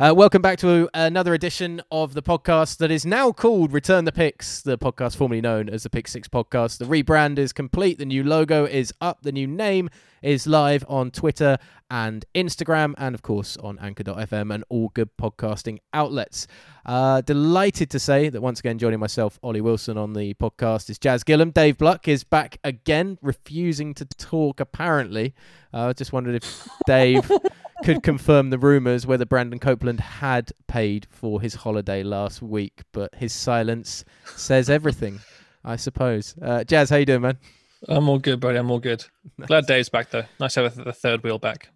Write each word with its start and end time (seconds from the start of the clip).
Uh, 0.00 0.14
welcome 0.16 0.40
back 0.40 0.58
to 0.58 0.88
another 0.94 1.34
edition 1.34 1.82
of 1.90 2.14
the 2.14 2.22
podcast 2.22 2.76
that 2.76 2.90
is 2.90 3.04
now 3.04 3.32
called 3.32 3.72
Return 3.72 4.04
the 4.04 4.12
Picks, 4.12 4.62
the 4.62 4.78
podcast 4.78 5.16
formerly 5.16 5.40
known 5.40 5.68
as 5.68 5.82
the 5.82 5.90
Pick 5.90 6.06
Six 6.06 6.28
Podcast. 6.28 6.78
The 6.78 6.84
rebrand 6.84 7.36
is 7.36 7.52
complete. 7.52 7.98
The 7.98 8.06
new 8.06 8.22
logo 8.22 8.64
is 8.64 8.92
up. 9.00 9.22
The 9.22 9.32
new 9.32 9.48
name 9.48 9.90
is 10.22 10.46
live 10.46 10.84
on 10.88 11.10
Twitter 11.10 11.58
and 11.90 12.24
Instagram, 12.34 12.94
and 12.96 13.14
of 13.14 13.22
course 13.22 13.56
on 13.56 13.78
Anchor.fm 13.80 14.54
and 14.54 14.62
all 14.68 14.90
good 14.90 15.10
podcasting 15.16 15.78
outlets. 15.92 16.46
Uh, 16.86 17.20
delighted 17.22 17.90
to 17.90 17.98
say 17.98 18.28
that 18.28 18.40
once 18.40 18.60
again, 18.60 18.78
joining 18.78 19.00
myself, 19.00 19.38
Ollie 19.42 19.60
Wilson, 19.60 19.98
on 19.98 20.12
the 20.12 20.34
podcast 20.34 20.90
is 20.90 20.98
Jazz 20.98 21.24
Gillam. 21.24 21.52
Dave 21.52 21.76
Bluck 21.76 22.06
is 22.06 22.22
back 22.22 22.58
again, 22.62 23.18
refusing 23.20 23.94
to 23.94 24.04
talk. 24.04 24.60
Apparently, 24.60 25.34
I 25.72 25.88
uh, 25.88 25.92
just 25.92 26.12
wondered 26.12 26.36
if 26.36 26.68
Dave 26.86 27.30
could 27.84 28.02
confirm 28.02 28.50
the 28.50 28.58
rumours 28.58 29.06
whether 29.06 29.24
Brandon 29.24 29.58
Copeland 29.58 30.00
had 30.00 30.52
paid 30.66 31.06
for 31.10 31.40
his 31.40 31.54
holiday 31.54 32.02
last 32.02 32.42
week, 32.42 32.82
but 32.92 33.14
his 33.14 33.32
silence 33.32 34.04
says 34.24 34.68
everything, 34.68 35.20
I 35.64 35.76
suppose. 35.76 36.34
Uh, 36.40 36.64
Jazz, 36.64 36.90
how 36.90 36.96
you 36.96 37.06
doing, 37.06 37.22
man? 37.22 37.38
I'm 37.88 38.08
all 38.08 38.18
good, 38.18 38.40
buddy. 38.40 38.58
I'm 38.58 38.70
all 38.70 38.80
good. 38.80 39.04
Nice. 39.36 39.48
Glad 39.48 39.66
Dave's 39.66 39.88
back 39.88 40.10
though. 40.10 40.24
Nice 40.40 40.54
to 40.54 40.64
have 40.64 40.74
the 40.74 40.92
third 40.92 41.22
wheel 41.22 41.38
back. 41.38 41.68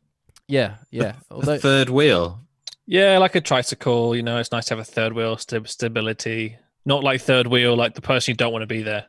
Yeah, 0.48 0.76
yeah. 0.90 1.14
Although, 1.30 1.54
the 1.54 1.58
third 1.60 1.90
wheel. 1.90 2.40
Yeah, 2.86 3.18
like 3.18 3.34
a 3.36 3.40
tricycle. 3.40 4.16
You 4.16 4.22
know, 4.22 4.38
it's 4.38 4.52
nice 4.52 4.66
to 4.66 4.74
have 4.74 4.80
a 4.80 4.84
third 4.84 5.12
wheel 5.12 5.36
st- 5.36 5.68
stability. 5.68 6.56
Not 6.84 7.04
like 7.04 7.20
third 7.20 7.46
wheel, 7.46 7.76
like 7.76 7.94
the 7.94 8.02
person 8.02 8.32
you 8.32 8.36
don't 8.36 8.52
want 8.52 8.62
to 8.62 8.66
be 8.66 8.82
there. 8.82 9.06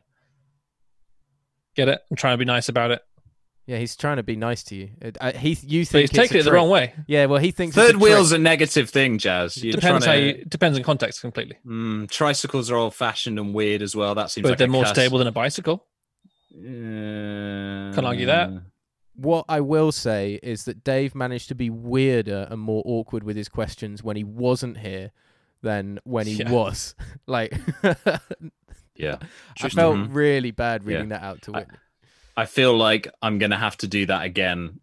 Get 1.74 1.88
it? 1.88 2.00
I'm 2.08 2.16
trying 2.16 2.34
to 2.34 2.38
be 2.38 2.44
nice 2.44 2.68
about 2.68 2.92
it. 2.92 3.02
Yeah, 3.66 3.78
he's 3.78 3.96
trying 3.96 4.16
to 4.18 4.22
be 4.22 4.36
nice 4.36 4.62
to 4.64 4.74
you. 4.76 4.90
Uh, 5.20 5.32
he, 5.32 5.56
you 5.62 5.86
think 5.86 5.92
but 5.92 6.00
he's 6.00 6.10
taking 6.10 6.38
it 6.38 6.42
the 6.42 6.52
wrong 6.52 6.68
way. 6.68 6.92
Yeah, 7.06 7.24
well, 7.26 7.38
he 7.40 7.50
thinks 7.50 7.74
third 7.74 7.96
wheel's 7.96 8.30
a 8.32 8.38
negative 8.38 8.90
thing, 8.90 9.16
Jazz. 9.16 9.56
You're 9.62 9.72
depends 9.72 10.04
how 10.04 10.12
to... 10.12 10.20
you, 10.20 10.44
depends 10.44 10.76
on 10.76 10.84
context 10.84 11.22
completely. 11.22 11.56
Mm, 11.66 12.10
tricycles 12.10 12.70
are 12.70 12.76
old 12.76 12.94
fashioned 12.94 13.38
and 13.38 13.54
weird 13.54 13.80
as 13.80 13.96
well. 13.96 14.14
That 14.14 14.30
seems, 14.30 14.42
but 14.42 14.50
like 14.50 14.58
they're 14.58 14.68
more 14.68 14.82
cuss. 14.82 14.92
stable 14.92 15.16
than 15.16 15.28
a 15.28 15.32
bicycle. 15.32 15.86
Uh, 16.54 17.94
Can't 17.94 18.04
argue 18.04 18.26
that. 18.26 18.50
What 19.16 19.44
I 19.48 19.60
will 19.60 19.92
say 19.92 20.40
is 20.42 20.64
that 20.64 20.84
Dave 20.84 21.14
managed 21.14 21.48
to 21.48 21.54
be 21.54 21.70
weirder 21.70 22.48
and 22.50 22.60
more 22.60 22.82
awkward 22.84 23.22
with 23.22 23.36
his 23.36 23.48
questions 23.48 24.02
when 24.02 24.16
he 24.16 24.24
wasn't 24.24 24.78
here 24.78 25.12
than 25.62 26.00
when 26.04 26.26
he 26.26 26.34
Yeah. 26.34 26.50
was. 26.50 26.94
like, 27.26 27.54
Yeah, 28.96 29.16
I 29.60 29.68
felt 29.70 29.96
Mhm. 29.96 30.08
really 30.14 30.50
bad 30.52 30.84
reading 30.84 31.10
Yeah. 31.10 31.18
that 31.18 31.24
out 31.24 31.42
to 31.42 31.54
I- 31.54 31.58
Whitney. 31.60 31.74
I 31.74 31.78
feel 32.46 32.76
like 32.76 33.08
I'm 33.22 33.38
gonna 33.38 33.58
have 33.58 33.76
to 33.78 33.86
do 33.88 34.06
that 34.06 34.24
again 34.24 34.80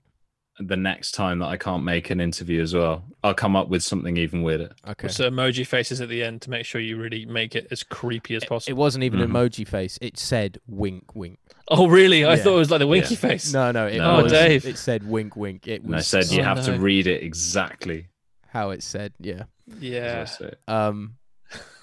the 0.59 0.77
next 0.77 1.13
time 1.13 1.39
that 1.39 1.47
I 1.47 1.57
can't 1.57 1.83
make 1.83 2.09
an 2.11 2.21
interview 2.21 2.61
as 2.61 2.73
well. 2.73 3.03
I'll 3.23 3.33
come 3.33 3.55
up 3.55 3.67
with 3.69 3.81
something 3.83 4.15
even 4.17 4.43
weirder. 4.43 4.71
Okay. 4.87 5.07
So 5.07 5.29
emoji 5.29 5.65
faces 5.65 6.01
at 6.01 6.09
the 6.09 6.23
end 6.23 6.41
to 6.43 6.49
make 6.51 6.65
sure 6.65 6.79
you 6.79 6.97
really 6.97 7.25
make 7.25 7.55
it 7.55 7.67
as 7.71 7.81
creepy 7.83 8.35
as 8.35 8.45
possible. 8.45 8.71
It 8.71 8.77
wasn't 8.77 9.03
even 9.05 9.19
Mhm. 9.19 9.23
an 9.23 9.31
emoji 9.31 9.67
face. 9.67 9.97
It 10.01 10.17
said 10.19 10.59
wink, 10.67 11.15
wink. 11.15 11.39
oh, 11.67 11.87
really? 11.87 12.25
I 12.25 12.31
Yeah. 12.35 12.43
thought 12.43 12.55
it 12.55 12.59
was 12.59 12.69
like 12.71 12.79
the 12.79 12.87
winky 12.87 13.15
Yeah. 13.15 13.19
face. 13.21 13.53
No, 13.53 13.71
no, 13.71 13.87
it 13.87 13.97
No. 13.97 14.21
was. 14.23 14.31
Oh, 14.31 14.35
Dave. 14.35 14.65
It 14.65 14.77
said 14.77 15.07
wink, 15.07 15.35
wink. 15.35 15.67
It 15.67 15.83
And 15.83 15.95
I 15.95 16.01
said 16.01 16.25
you 16.31 16.41
Oh, 16.41 16.43
have 16.43 16.63
to 16.65 16.73
read 16.77 17.07
it 17.07 17.23
exactly. 17.23 18.07
how 18.49 18.69
it 18.71 18.83
said. 18.83 19.13
Yeah. 19.19 19.43
Yeah. 19.79 20.27
Um, 20.67 21.15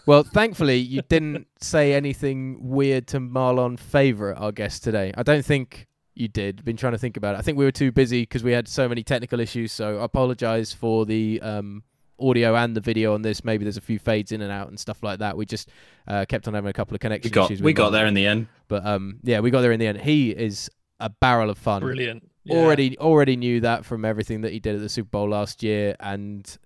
well, 0.09 0.23
thankfully, 0.23 0.79
you 0.79 1.03
didn't 1.03 1.49
say 1.61 1.93
anything 1.93 2.67
weird 2.67 3.07
to 3.09 3.21
Marlon 3.21 3.79
Favorite, 3.79 4.37
our 4.37 4.53
guest 4.53 4.83
today. 4.83 5.13
I 5.19 5.23
don't 5.23 5.45
think 5.45 5.87
you 6.15 6.29
did. 6.29 6.65
Been 6.65 6.79
trying 6.79 6.93
to 6.95 6.99
think 6.99 7.19
about 7.19 7.35
it. 7.35 7.39
I 7.39 7.43
think 7.43 7.59
we 7.59 7.67
were 7.67 7.71
too 7.71 7.93
busy 7.93 8.23
because 8.23 8.43
we 8.43 8.53
had 8.53 8.67
so 8.67 8.89
many 8.89 9.03
technical 9.03 9.39
issues. 9.39 9.71
So 9.71 9.99
I 9.99 10.05
apologize 10.05 10.73
for 10.73 11.05
the 11.05 11.39
um, 11.43 11.83
audio 12.19 12.57
and 12.57 12.75
the 12.75 12.81
video 12.81 13.13
on 13.13 13.21
this. 13.21 13.45
Maybe 13.45 13.67
there's 13.67 13.77
a 13.77 13.83
few 13.83 13.99
fades 13.99 14.33
in 14.33 14.41
and 14.41 14.51
out 14.51 14.69
and 14.69 14.81
stuff 14.81 15.03
like 15.03 15.19
that. 15.19 15.37
We 15.37 15.45
just 15.45 15.69
uh, 16.07 16.25
kept 16.27 16.49
on 16.49 16.55
having 16.55 16.71
a 16.71 16.73
couple 16.73 16.95
of 16.95 17.01
connection 17.01 17.29
We 17.29 17.35
got 17.35 17.51
issues. 17.51 17.63
we 17.63 17.75
got 17.75 17.91
Marlon. 17.91 17.93
there 17.93 18.07
in 18.07 18.15
the 18.15 18.27
end. 18.27 18.47
but 18.69 18.87
um, 18.87 19.19
yeah, 19.25 19.41
we 19.41 19.51
got 19.51 19.61
there 19.61 19.73
in 19.73 19.79
the 19.79 19.89
end. 19.89 20.01
He 20.01 20.31
is 20.31 20.71
a 21.01 21.11
barrel 21.11 21.51
of 21.51 21.59
fun. 21.59 21.83
Brilliant. 21.83 22.27
Yeah. 22.45 22.57
Already, 22.57 22.99
already 22.99 23.37
knew 23.37 23.61
that 23.61 23.85
from 23.85 24.07
everything 24.07 24.41
that 24.41 24.53
he 24.53 24.59
did 24.59 24.75
at 24.75 24.81
the 24.81 24.89
Super 24.89 25.11
Bowl 25.11 25.29
last 25.29 25.63
year, 25.63 25.97
and 26.01 26.57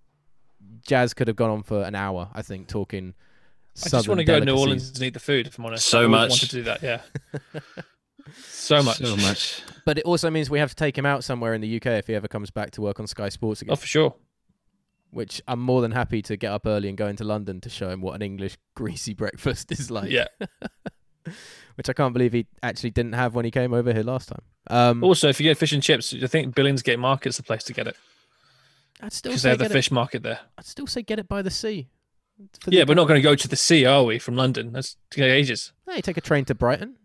Jazz 0.86 1.12
could 1.12 1.26
have 1.26 1.36
gone 1.36 1.50
on 1.50 1.64
for 1.64 1.82
an 1.82 1.96
hour. 1.96 2.28
I 2.32 2.42
think 2.42 2.68
talking. 2.68 3.14
I 3.84 3.88
just 3.88 4.08
want 4.08 4.18
to 4.18 4.24
go 4.24 4.38
to 4.38 4.44
New. 4.44 4.56
Orleans 4.56 4.90
and 4.90 5.02
eat 5.02 5.14
the 5.14 5.20
food, 5.20 5.46
if 5.46 5.58
I'm 5.58 5.64
honest. 5.66 5.86
So 5.86 6.00
I 6.00 6.04
always 6.04 6.10
much. 6.10 6.30
wanted 6.30 6.50
to 6.50 6.56
do 6.56 6.62
that, 6.64 6.82
yeah. 6.82 7.00
so 8.36 8.82
much. 8.82 8.98
So 8.98 9.16
much. 9.16 9.62
But 9.84 9.98
it 9.98 10.04
also 10.04 10.30
means 10.30 10.50
we 10.50 10.58
have 10.58 10.70
to 10.70 10.76
take 10.76 10.96
him 10.96 11.06
out 11.06 11.24
somewhere 11.24 11.54
in 11.54 11.60
the 11.60 11.76
UK 11.76 11.86
if 11.86 12.06
he 12.06 12.14
ever 12.14 12.28
comes 12.28 12.50
back 12.50 12.70
to 12.72 12.80
work 12.82 13.00
on 13.00 13.06
Sky 13.06 13.28
Sports 13.28 13.62
again. 13.62 13.72
Oh, 13.72 13.76
for 13.76 13.86
sure. 13.86 14.14
Which 15.10 15.42
I'm 15.48 15.60
more 15.60 15.80
than 15.82 15.92
happy 15.92 16.22
to 16.22 16.36
get 16.36 16.52
up 16.52 16.66
early 16.66 16.88
and 16.88 16.96
go 16.96 17.06
into 17.06 17.24
London 17.24 17.60
to 17.62 17.68
show 17.70 17.90
him 17.90 18.00
what 18.00 18.14
an 18.14 18.22
English 18.22 18.56
greasy 18.74 19.14
breakfast 19.22 19.72
is 19.72 19.90
like. 19.90 20.10
Yeah. 20.10 20.26
Which 21.76 21.88
I 21.88 21.92
can't 21.94 22.12
believe 22.12 22.32
he 22.34 22.46
actually 22.62 22.90
didn't 22.90 23.14
have 23.14 23.34
when 23.34 23.44
he 23.46 23.50
came 23.50 23.72
over 23.72 23.92
here 23.92 24.02
last 24.02 24.28
time. 24.28 24.42
Um, 24.68 25.02
Also, 25.02 25.28
if 25.28 25.40
you 25.40 25.44
get 25.44 25.56
fish 25.56 25.72
and 25.72 25.82
chips, 25.82 26.14
I 26.22 26.26
think 26.26 26.54
Billingsgate 26.54 26.98
Market's 26.98 27.38
the 27.38 27.42
place 27.42 27.64
to 27.64 27.72
get 27.72 27.86
it 27.86 27.96
I'd 29.00 29.12
still 29.12 29.30
because 29.32 29.42
they 29.42 29.46
say 29.46 29.50
have 29.50 29.58
the 29.58 29.64
get 29.64 29.72
fish 29.72 29.86
it. 29.88 29.94
market 29.94 30.22
there. 30.22 30.40
I'd 30.58 30.66
still 30.66 30.86
say 30.86 31.02
get 31.02 31.18
it 31.18 31.28
by 31.28 31.40
the 31.42 31.50
sea. 31.50 31.88
For 32.60 32.70
the- 32.70 32.76
Yeah, 32.76 32.84
we're 32.86 32.94
not 32.94 33.08
going 33.08 33.18
to 33.18 33.22
go 33.22 33.34
to 33.34 33.48
the 33.48 33.56
sea, 33.56 33.84
are 33.84 34.04
we, 34.04 34.18
from 34.18 34.36
London? 34.36 34.72
That's 34.72 34.96
take 35.10 35.24
ages. 35.24 35.72
Hey, 35.88 36.00
take 36.00 36.16
a 36.16 36.20
train 36.20 36.44
to 36.46 36.54
Brighton. 36.54 36.96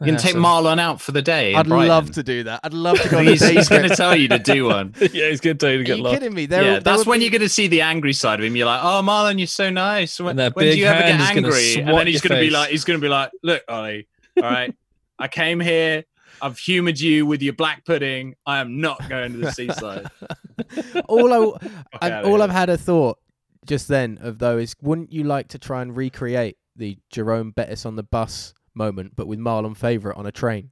You 0.00 0.06
can 0.06 0.14
Yeah, 0.14 0.18
take 0.20 0.32
so- 0.32 0.38
Marlon 0.40 0.80
out 0.80 1.00
for 1.00 1.12
the 1.12 1.22
day. 1.22 1.54
I'd 1.54 1.68
Brighton. 1.68 1.88
love 1.88 2.10
to 2.12 2.22
do 2.22 2.42
that. 2.44 2.60
I'd 2.64 2.74
love 2.74 3.00
to 3.00 3.08
go 3.08 3.18
on 3.18 3.28
a 3.28 3.30
he's 3.30 3.46
he's 3.48 3.68
going 3.68 3.88
to 3.88 3.94
tell 3.94 4.16
you 4.16 4.26
to 4.28 4.38
do 4.40 4.64
one. 4.66 4.94
yeah, 5.00 5.28
he's 5.28 5.40
going 5.40 5.56
to 5.56 5.64
tell 5.66 5.70
you 5.72 5.78
to 5.78 5.84
get. 5.84 5.92
Are 5.92 5.94
get 5.94 5.98
you 5.98 6.02
lost. 6.04 6.14
kidding 6.20 6.34
me? 6.34 6.46
There, 6.46 6.62
yeah, 6.62 6.70
there 6.72 6.80
that's 6.80 7.06
when 7.06 7.20
be- 7.20 7.24
you're 7.26 7.30
going 7.30 7.42
to 7.42 7.48
see 7.48 7.68
the 7.68 7.82
angry 7.82 8.12
side 8.12 8.40
of 8.40 8.44
him. 8.44 8.56
You're 8.56 8.66
like, 8.66 8.80
oh, 8.82 9.02
Marlon, 9.04 9.38
you're 9.38 9.46
so 9.46 9.70
nice. 9.70 10.18
When, 10.18 10.36
when 10.36 10.52
do 10.52 10.76
you 10.76 10.86
ever 10.86 11.00
get 11.00 11.20
is 11.20 11.28
gonna 11.28 11.46
angry? 11.46 11.74
And 11.76 11.88
then 11.96 12.06
he's 12.08 12.20
going 12.22 12.36
to 12.38 12.44
be 12.44 12.50
like, 12.50 12.70
he's 12.70 12.84
going 12.84 12.98
to 12.98 13.04
be 13.04 13.08
like, 13.08 13.30
look, 13.44 13.62
Ollie, 13.68 14.08
all 14.36 14.42
right, 14.42 14.74
I 15.18 15.28
came 15.28 15.60
here. 15.60 16.04
I've 16.42 16.58
humoured 16.58 16.98
you 16.98 17.24
with 17.24 17.40
your 17.42 17.52
black 17.54 17.84
pudding. 17.86 18.34
I 18.44 18.58
am 18.58 18.80
not 18.80 19.08
going 19.08 19.32
to 19.32 19.38
the 19.38 19.52
seaside. 19.52 20.08
all 21.06 21.32
I, 21.32 21.68
I 22.02 22.10
outta 22.10 22.26
all. 22.28 22.42
I've 22.42 22.50
had 22.50 22.68
a 22.68 22.76
thought 22.76 23.18
just 23.66 23.88
then 23.88 24.18
of 24.20 24.38
though 24.38 24.58
is 24.58 24.74
wouldn't 24.82 25.12
you 25.12 25.24
like 25.24 25.48
to 25.48 25.58
try 25.58 25.82
and 25.82 25.96
recreate 25.96 26.56
the 26.76 26.98
Jerome 27.10 27.50
Bettis 27.50 27.86
on 27.86 27.96
the 27.96 28.02
bus 28.02 28.54
moment, 28.74 29.14
but 29.16 29.26
with 29.26 29.38
Marlon 29.38 29.76
Favorite 29.76 30.16
on 30.16 30.26
a 30.26 30.32
train? 30.32 30.70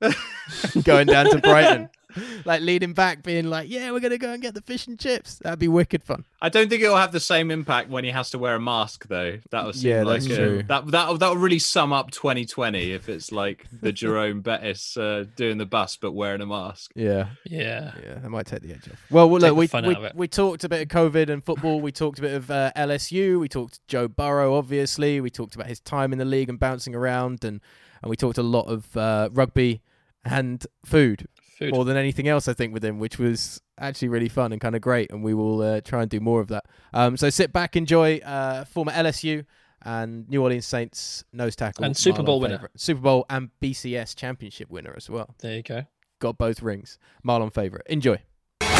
Going 0.82 1.06
down 1.06 1.30
to 1.30 1.38
Brighton, 1.38 1.88
like 2.44 2.60
leading 2.62 2.92
back, 2.92 3.22
being 3.22 3.46
like, 3.46 3.68
"Yeah, 3.70 3.90
we're 3.92 4.00
gonna 4.00 4.18
go 4.18 4.32
and 4.32 4.42
get 4.42 4.54
the 4.54 4.60
fish 4.62 4.86
and 4.86 4.98
chips." 4.98 5.36
That'd 5.42 5.58
be 5.58 5.68
wicked 5.68 6.02
fun. 6.02 6.24
I 6.40 6.48
don't 6.48 6.68
think 6.68 6.82
it'll 6.82 6.96
have 6.96 7.12
the 7.12 7.20
same 7.20 7.50
impact 7.50 7.88
when 7.88 8.04
he 8.04 8.10
has 8.10 8.30
to 8.30 8.38
wear 8.38 8.54
a 8.56 8.60
mask, 8.60 9.06
though. 9.08 9.38
That'll 9.50 9.72
seem 9.72 9.90
Yeah, 9.90 10.02
like 10.04 10.22
that's 10.22 10.32
a- 10.32 10.36
true. 10.36 10.62
that 10.68 10.86
that 10.90 11.18
that'll 11.18 11.36
really 11.36 11.58
sum 11.58 11.92
up 11.92 12.10
2020 12.10 12.92
if 12.92 13.08
it's 13.08 13.30
like 13.32 13.66
the 13.80 13.92
Jerome 14.02 14.40
Bettis 14.40 14.96
uh, 14.96 15.24
doing 15.36 15.58
the 15.58 15.66
bus 15.66 15.96
but 15.96 16.12
wearing 16.12 16.40
a 16.40 16.46
mask. 16.46 16.92
Yeah, 16.94 17.28
Yeah. 17.46 17.92
yeah, 18.04 18.14
that 18.20 18.30
might 18.30 18.46
take 18.46 18.62
the 18.62 18.72
edge 18.72 18.88
off. 18.90 19.00
Well, 19.10 19.28
well 19.30 19.40
Take 19.40 19.48
look, 19.48 19.56
the 19.56 19.58
we 19.60 19.66
fun 19.66 19.86
we, 19.86 19.94
out 19.94 19.98
of 19.98 20.04
it. 20.04 20.16
we 20.16 20.28
talked 20.28 20.64
a 20.64 20.68
bit 20.68 20.82
of 20.82 20.88
COVID 20.88 21.28
and 21.28 21.44
football. 21.44 21.80
We 21.80 21.92
talked 21.92 22.18
a 22.18 22.22
bit 22.22 22.34
of 22.34 22.50
uh, 22.50 22.72
LSU. 22.76 23.38
We 23.40 23.48
talked 23.48 23.80
Joe 23.88 24.08
Burrow, 24.08 24.54
obviously. 24.56 25.20
We 25.20 25.30
talked 25.30 25.54
about 25.54 25.66
his 25.68 25.80
time 25.80 26.12
in 26.12 26.18
the 26.18 26.24
league 26.24 26.48
and 26.48 26.58
bouncing 26.58 26.94
around, 26.94 27.44
and 27.44 27.60
and 28.02 28.10
we 28.10 28.16
talked 28.16 28.36
a 28.38 28.42
lot 28.42 28.62
of 28.66 28.96
uh, 28.96 29.28
rugby 29.32 29.80
and 30.24 30.66
food. 30.84 31.28
Food. 31.62 31.74
more 31.74 31.84
than 31.84 31.96
anything 31.96 32.28
else, 32.28 32.48
I 32.48 32.54
think, 32.54 32.72
with 32.72 32.84
him, 32.84 32.98
which 32.98 33.18
was 33.18 33.60
actually 33.78 34.08
really 34.08 34.28
fun 34.28 34.52
and 34.52 34.60
kind 34.60 34.74
of 34.74 34.80
great. 34.80 35.12
And 35.12 35.22
we 35.22 35.34
will 35.34 35.62
uh, 35.62 35.80
try 35.80 36.02
and 36.02 36.10
do 36.10 36.20
more 36.20 36.40
of 36.40 36.48
that. 36.48 36.64
Um, 36.92 37.16
so 37.16 37.30
sit 37.30 37.52
back, 37.52 37.76
enjoy 37.76 38.18
uh, 38.18 38.64
former 38.64 38.92
LSU 38.92 39.44
and 39.84 40.28
New 40.28 40.42
Orleans 40.42 40.66
Saints 40.66 41.24
nose 41.32 41.56
tackle 41.56 41.84
And 41.84 41.96
Super 41.96 42.22
Marlon 42.22 42.26
Bowl 42.26 42.40
winner. 42.40 42.68
Super 42.76 43.00
Bowl 43.00 43.26
and 43.28 43.50
BCS 43.60 44.16
championship 44.16 44.70
winner 44.70 44.94
as 44.96 45.10
well. 45.10 45.34
There 45.40 45.56
you 45.56 45.62
go. 45.62 45.84
Got 46.20 46.38
both 46.38 46.62
rings. 46.62 46.98
Marlon 47.26 47.52
favorite. 47.52 47.86
Enjoy. 47.88 48.18
Over 48.62 48.70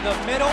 the 0.00 0.26
middle, 0.26 0.48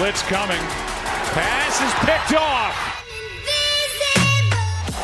Blitz 0.00 0.22
coming. 0.22 0.56
Pass 1.36 1.76
is 1.84 1.92
picked 2.08 2.32
off! 2.32 2.72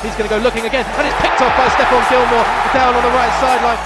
He's 0.00 0.16
going 0.16 0.26
to 0.26 0.34
go 0.34 0.40
looking 0.40 0.64
again, 0.64 0.86
and 0.86 1.06
it's 1.06 1.20
picked 1.20 1.36
off 1.42 1.52
by 1.52 1.68
Stephon 1.68 2.00
Gilmore 2.08 2.48
down 2.72 2.94
on 2.96 3.02
the 3.04 3.12
right 3.12 3.28
sideline. 3.36 3.76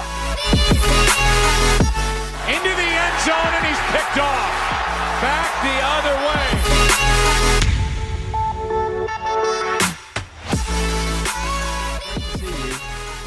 Into 2.46 2.70
the 2.78 2.86
end 2.94 3.18
zone, 3.26 3.52
and 3.58 3.66
he's 3.66 3.82
picked 3.90 4.22
off! 4.22 4.54
Back 5.20 5.50
the 5.66 5.82
other 5.98 6.14
way! 6.14 6.46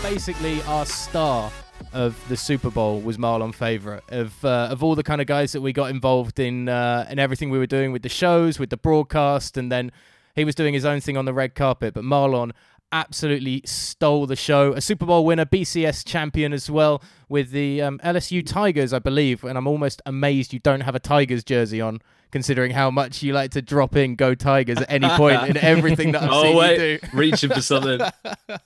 basically 0.03 0.62
our 0.63 0.85
star 0.85 1.51
of 1.94 2.18
the 2.30 2.38
Super 2.38 2.69
Bowl 2.69 3.01
was 3.01 3.18
Marlon 3.18 3.53
Favorite. 3.53 4.03
Of 4.09 4.44
uh, 4.45 4.69
of 4.71 4.83
all 4.83 4.95
the 4.95 5.03
kind 5.03 5.21
of 5.21 5.27
guys 5.27 5.51
that 5.51 5.62
we 5.62 5.74
got 5.74 5.89
involved 5.89 6.39
in 6.39 6.69
uh, 6.69 7.07
in 7.09 7.19
everything 7.19 7.50
we 7.50 7.57
were 7.57 7.68
doing 7.68 7.91
with 7.91 8.01
the 8.01 8.09
shows, 8.09 8.59
with 8.59 8.69
the 8.69 8.77
broadcast, 8.77 9.57
and 9.57 9.71
then 9.71 9.91
he 10.35 10.45
was 10.45 10.56
doing 10.56 10.74
his 10.74 10.85
own 10.85 11.00
thing 11.01 11.18
on 11.18 11.25
the 11.25 11.33
red 11.33 11.56
carpet. 11.56 11.94
But 11.94 12.03
Marlon 12.03 12.51
absolutely 12.94 13.62
stole 13.65 14.27
the 14.27 14.35
show. 14.35 14.74
A 14.74 14.80
Super 14.80 15.06
Bowl 15.06 15.25
winner, 15.25 15.45
BCS 15.45 16.06
champion 16.06 16.53
as 16.53 16.69
well, 16.69 17.03
with 17.27 17.51
the 17.51 17.81
um, 17.81 18.00
LSU 18.03 18.45
Tigers, 18.45 18.94
I 18.94 19.00
believe. 19.00 19.44
And 19.44 19.57
I'm 19.57 19.68
almost 19.68 20.01
amazed 20.06 20.53
you 20.53 20.59
don't 20.59 20.81
have 20.81 20.95
a 20.95 21.00
Tigers 21.00 21.44
jersey 21.44 21.81
on, 21.81 22.00
considering 22.31 22.71
how 22.71 22.91
much 22.91 23.21
you 23.24 23.33
like 23.33 23.51
to 23.51 23.62
drop 23.62 23.95
in 23.95 24.15
"Go 24.15 24.35
Tigers" 24.35 24.77
at 24.77 24.91
any 24.91 25.09
point 25.09 25.50
in 25.50 25.57
everything 25.74 26.13
that 26.13 26.24
I've 26.24 26.30
oh 26.31 26.44
seen 26.44 26.56
wait, 26.57 26.91
you 26.91 27.00
do. 27.00 27.18
reaching 27.18 27.50
for 27.50 27.62
something. 27.62 28.00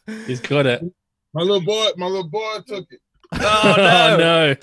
He's 0.27 0.41
got 0.41 0.65
it. 0.65 0.83
My 1.33 1.41
little 1.41 1.61
boy, 1.61 1.89
my 1.97 2.07
little 2.07 2.29
boy 2.29 2.57
took 2.67 2.85
it. 2.91 2.99
Oh 3.33 3.73
Oh 3.77 4.17
no! 4.17 4.55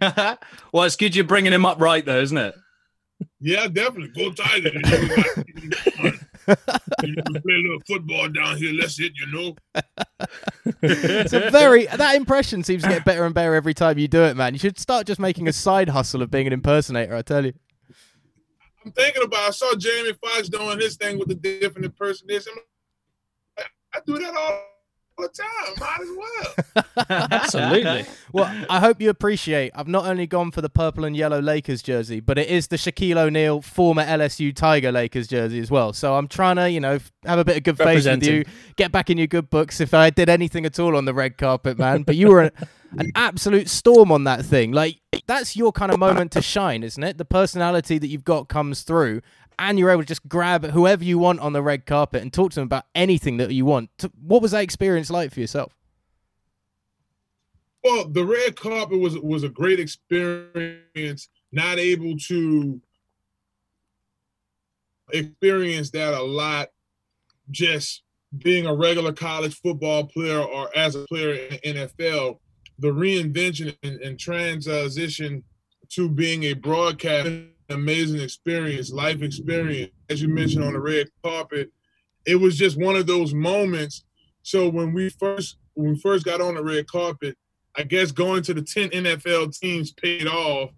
no! 0.00 0.36
well, 0.72 0.84
it's 0.84 0.96
good 0.96 1.14
you're 1.14 1.24
bringing 1.24 1.52
him 1.52 1.66
up 1.66 1.80
right, 1.80 2.04
though, 2.04 2.20
isn't 2.20 2.38
it? 2.38 2.54
Yeah, 3.40 3.68
definitely. 3.68 4.08
Go 4.08 4.32
Tigers. 4.32 4.72
You, 4.74 4.80
know, 4.80 5.00
we 5.00 5.08
got- 5.08 5.46
you 7.02 7.14
know, 7.14 7.22
we 7.32 7.40
play 7.40 7.54
a 7.54 7.62
little 7.62 7.80
football 7.86 8.28
down 8.28 8.56
here. 8.56 8.72
That's 8.80 8.98
it, 8.98 9.12
you 9.14 9.26
know. 9.32 9.56
It's 10.84 11.32
a 11.32 11.50
very 11.50 11.86
that 11.86 12.14
impression 12.14 12.62
seems 12.62 12.82
to 12.84 12.88
get 12.88 13.04
better 13.04 13.24
and 13.24 13.34
better 13.34 13.54
every 13.54 13.74
time 13.74 13.98
you 13.98 14.06
do 14.08 14.22
it, 14.22 14.36
man. 14.36 14.52
You 14.52 14.58
should 14.58 14.78
start 14.78 15.06
just 15.06 15.20
making 15.20 15.48
a 15.48 15.52
side 15.52 15.88
hustle 15.88 16.22
of 16.22 16.30
being 16.30 16.46
an 16.46 16.52
impersonator. 16.52 17.14
I 17.16 17.22
tell 17.22 17.44
you. 17.44 17.52
I'm 18.84 18.92
thinking 18.92 19.22
about. 19.24 19.48
I 19.48 19.50
saw 19.50 19.74
Jamie 19.76 20.12
Foxx 20.12 20.48
doing 20.48 20.78
his 20.80 20.96
thing 20.96 21.18
with 21.18 21.28
the 21.28 21.34
different 21.34 21.84
impersonation. 21.84 22.52
I, 23.58 23.62
I 23.94 24.00
do 24.06 24.18
that 24.18 24.34
all 24.34 24.62
the 25.16 25.28
time. 25.28 25.74
Might 25.78 26.00
as 26.00 26.84
well. 27.06 27.26
Absolutely. 27.30 28.04
Well, 28.32 28.66
I 28.68 28.80
hope 28.80 29.00
you 29.00 29.10
appreciate. 29.10 29.72
I've 29.74 29.88
not 29.88 30.06
only 30.06 30.26
gone 30.26 30.50
for 30.50 30.60
the 30.60 30.68
purple 30.68 31.04
and 31.04 31.16
yellow 31.16 31.40
Lakers 31.40 31.82
jersey, 31.82 32.20
but 32.20 32.38
it 32.38 32.48
is 32.48 32.68
the 32.68 32.76
Shaquille 32.76 33.16
O'Neal 33.16 33.60
former 33.60 34.04
LSU 34.04 34.54
Tiger 34.54 34.92
Lakers 34.92 35.28
jersey 35.28 35.60
as 35.60 35.70
well. 35.70 35.92
So 35.92 36.14
I'm 36.16 36.28
trying 36.28 36.56
to, 36.56 36.70
you 36.70 36.80
know, 36.80 36.98
have 37.24 37.38
a 37.38 37.44
bit 37.44 37.56
of 37.56 37.62
good 37.62 37.78
faith 37.78 38.04
with 38.06 38.24
you, 38.24 38.44
get 38.76 38.92
back 38.92 39.10
in 39.10 39.18
your 39.18 39.26
good 39.26 39.50
books 39.50 39.80
if 39.80 39.94
I 39.94 40.10
did 40.10 40.28
anything 40.28 40.66
at 40.66 40.78
all 40.78 40.96
on 40.96 41.04
the 41.04 41.14
red 41.14 41.38
carpet, 41.38 41.78
man. 41.78 42.02
But 42.02 42.16
you 42.16 42.28
were 42.28 42.42
an, 42.42 42.50
an 42.98 43.12
absolute 43.14 43.68
storm 43.68 44.12
on 44.12 44.24
that 44.24 44.44
thing. 44.44 44.72
Like 44.72 45.00
that's 45.26 45.56
your 45.56 45.72
kind 45.72 45.92
of 45.92 45.98
moment 45.98 46.32
to 46.32 46.42
shine, 46.42 46.82
isn't 46.82 47.02
it? 47.02 47.18
The 47.18 47.24
personality 47.24 47.98
that 47.98 48.06
you've 48.08 48.24
got 48.24 48.48
comes 48.48 48.82
through. 48.82 49.22
And 49.58 49.78
you're 49.78 49.90
able 49.90 50.02
to 50.02 50.06
just 50.06 50.26
grab 50.28 50.64
whoever 50.64 51.04
you 51.04 51.18
want 51.18 51.40
on 51.40 51.52
the 51.52 51.62
red 51.62 51.86
carpet 51.86 52.22
and 52.22 52.32
talk 52.32 52.50
to 52.52 52.54
them 52.56 52.64
about 52.64 52.86
anything 52.94 53.36
that 53.36 53.52
you 53.52 53.64
want. 53.64 53.90
What 54.20 54.42
was 54.42 54.52
that 54.52 54.62
experience 54.62 55.10
like 55.10 55.32
for 55.32 55.40
yourself? 55.40 55.76
Well, 57.84 58.08
the 58.08 58.24
red 58.24 58.56
carpet 58.56 58.98
was 58.98 59.18
was 59.18 59.44
a 59.44 59.48
great 59.48 59.78
experience. 59.78 61.28
Not 61.52 61.78
able 61.78 62.16
to 62.28 62.80
experience 65.12 65.90
that 65.90 66.14
a 66.14 66.22
lot, 66.22 66.70
just 67.50 68.02
being 68.38 68.66
a 68.66 68.74
regular 68.74 69.12
college 69.12 69.54
football 69.60 70.04
player 70.04 70.40
or 70.40 70.70
as 70.76 70.94
a 70.94 71.04
player 71.06 71.34
in 71.34 71.74
the 71.74 71.88
NFL. 71.88 72.38
The 72.82 72.88
reinvention 72.88 73.76
and, 73.84 74.00
and 74.00 74.18
transition 74.18 75.44
to 75.90 76.08
being 76.08 76.42
a 76.44 76.54
broadcast, 76.54 77.30
amazing 77.70 78.20
experience, 78.20 78.90
life 78.90 79.22
experience. 79.22 79.92
As 80.10 80.20
you 80.20 80.28
mentioned 80.28 80.64
on 80.64 80.72
the 80.72 80.80
red 80.80 81.08
carpet, 81.24 81.70
it 82.26 82.36
was 82.36 82.58
just 82.58 82.76
one 82.76 82.96
of 82.96 83.06
those 83.06 83.32
moments. 83.34 84.04
So 84.42 84.68
when 84.68 84.92
we 84.92 85.10
first 85.10 85.58
when 85.74 85.92
we 85.92 85.98
first 86.00 86.24
got 86.24 86.40
on 86.40 86.56
the 86.56 86.64
red 86.64 86.86
carpet, 86.88 87.36
I 87.76 87.84
guess 87.84 88.10
going 88.10 88.42
to 88.42 88.54
the 88.54 88.62
10 88.62 88.90
NFL 88.90 89.56
teams 89.58 89.92
paid 89.92 90.26
off, 90.26 90.70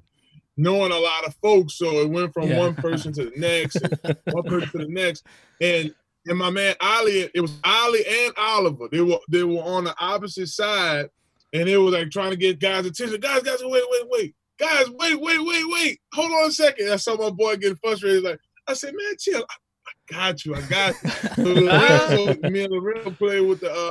knowing 0.57 0.93
a 0.93 0.99
lot 0.99 1.27
of 1.27 1.35
folks. 1.43 1.75
So 1.75 2.01
it 2.03 2.11
went 2.11 2.33
from 2.35 2.51
Yeah. 2.51 2.59
one 2.59 2.75
person 2.77 3.13
to 3.15 3.25
the 3.25 3.33
next, 3.37 3.81
and 3.81 3.97
one 4.31 4.45
person 4.45 4.69
to 4.73 4.79
the 4.87 4.93
next. 4.93 5.25
And 5.61 5.95
and 6.27 6.39
my 6.39 6.51
man 6.51 6.75
Ali, 6.81 7.31
it 7.35 7.41
was 7.41 7.53
Ali 7.65 8.05
and 8.07 8.33
Oliver. 8.37 8.89
They 8.93 9.01
were 9.01 9.21
they 9.31 9.43
were 9.43 9.63
on 9.63 9.85
the 9.85 9.95
opposite 9.99 10.49
side, 10.49 11.09
and 11.55 11.69
it 11.69 11.79
was 11.79 11.95
like 11.95 12.11
trying 12.11 12.31
to 12.33 12.37
get 12.37 12.59
guys' 12.61 12.85
attention. 12.85 13.19
Guys, 13.21 13.43
guys, 13.43 13.59
wait, 13.63 13.83
wait, 13.91 14.03
wait. 14.11 14.35
Guys, 14.59 14.89
wait, 14.91 15.19
wait, 15.21 15.39
wait, 15.41 15.65
wait. 15.69 15.99
Hold 16.13 16.31
on 16.33 16.49
a 16.49 16.53
second. 16.53 16.91
I 16.93 16.97
saw 16.97 17.17
my 17.17 17.31
boy 17.31 17.57
getting 17.57 17.77
frustrated. 17.83 18.23
Like, 18.23 18.39
I 18.69 18.75
said, 18.75 18.93
man, 18.95 19.15
chill. 19.19 19.45
I, 19.49 19.55
I 19.87 20.15
got 20.31 20.45
you. 20.45 20.55
I 20.55 20.61
got 20.63 20.95
you. 21.03 21.11
So, 21.35 21.43
Lorenzo, 21.43 22.51
me 22.51 22.63
and 22.65 22.73
Lorenzo 22.73 23.11
played 23.13 23.41
with 23.41 23.61
the 23.61 23.73
uh 23.73 23.91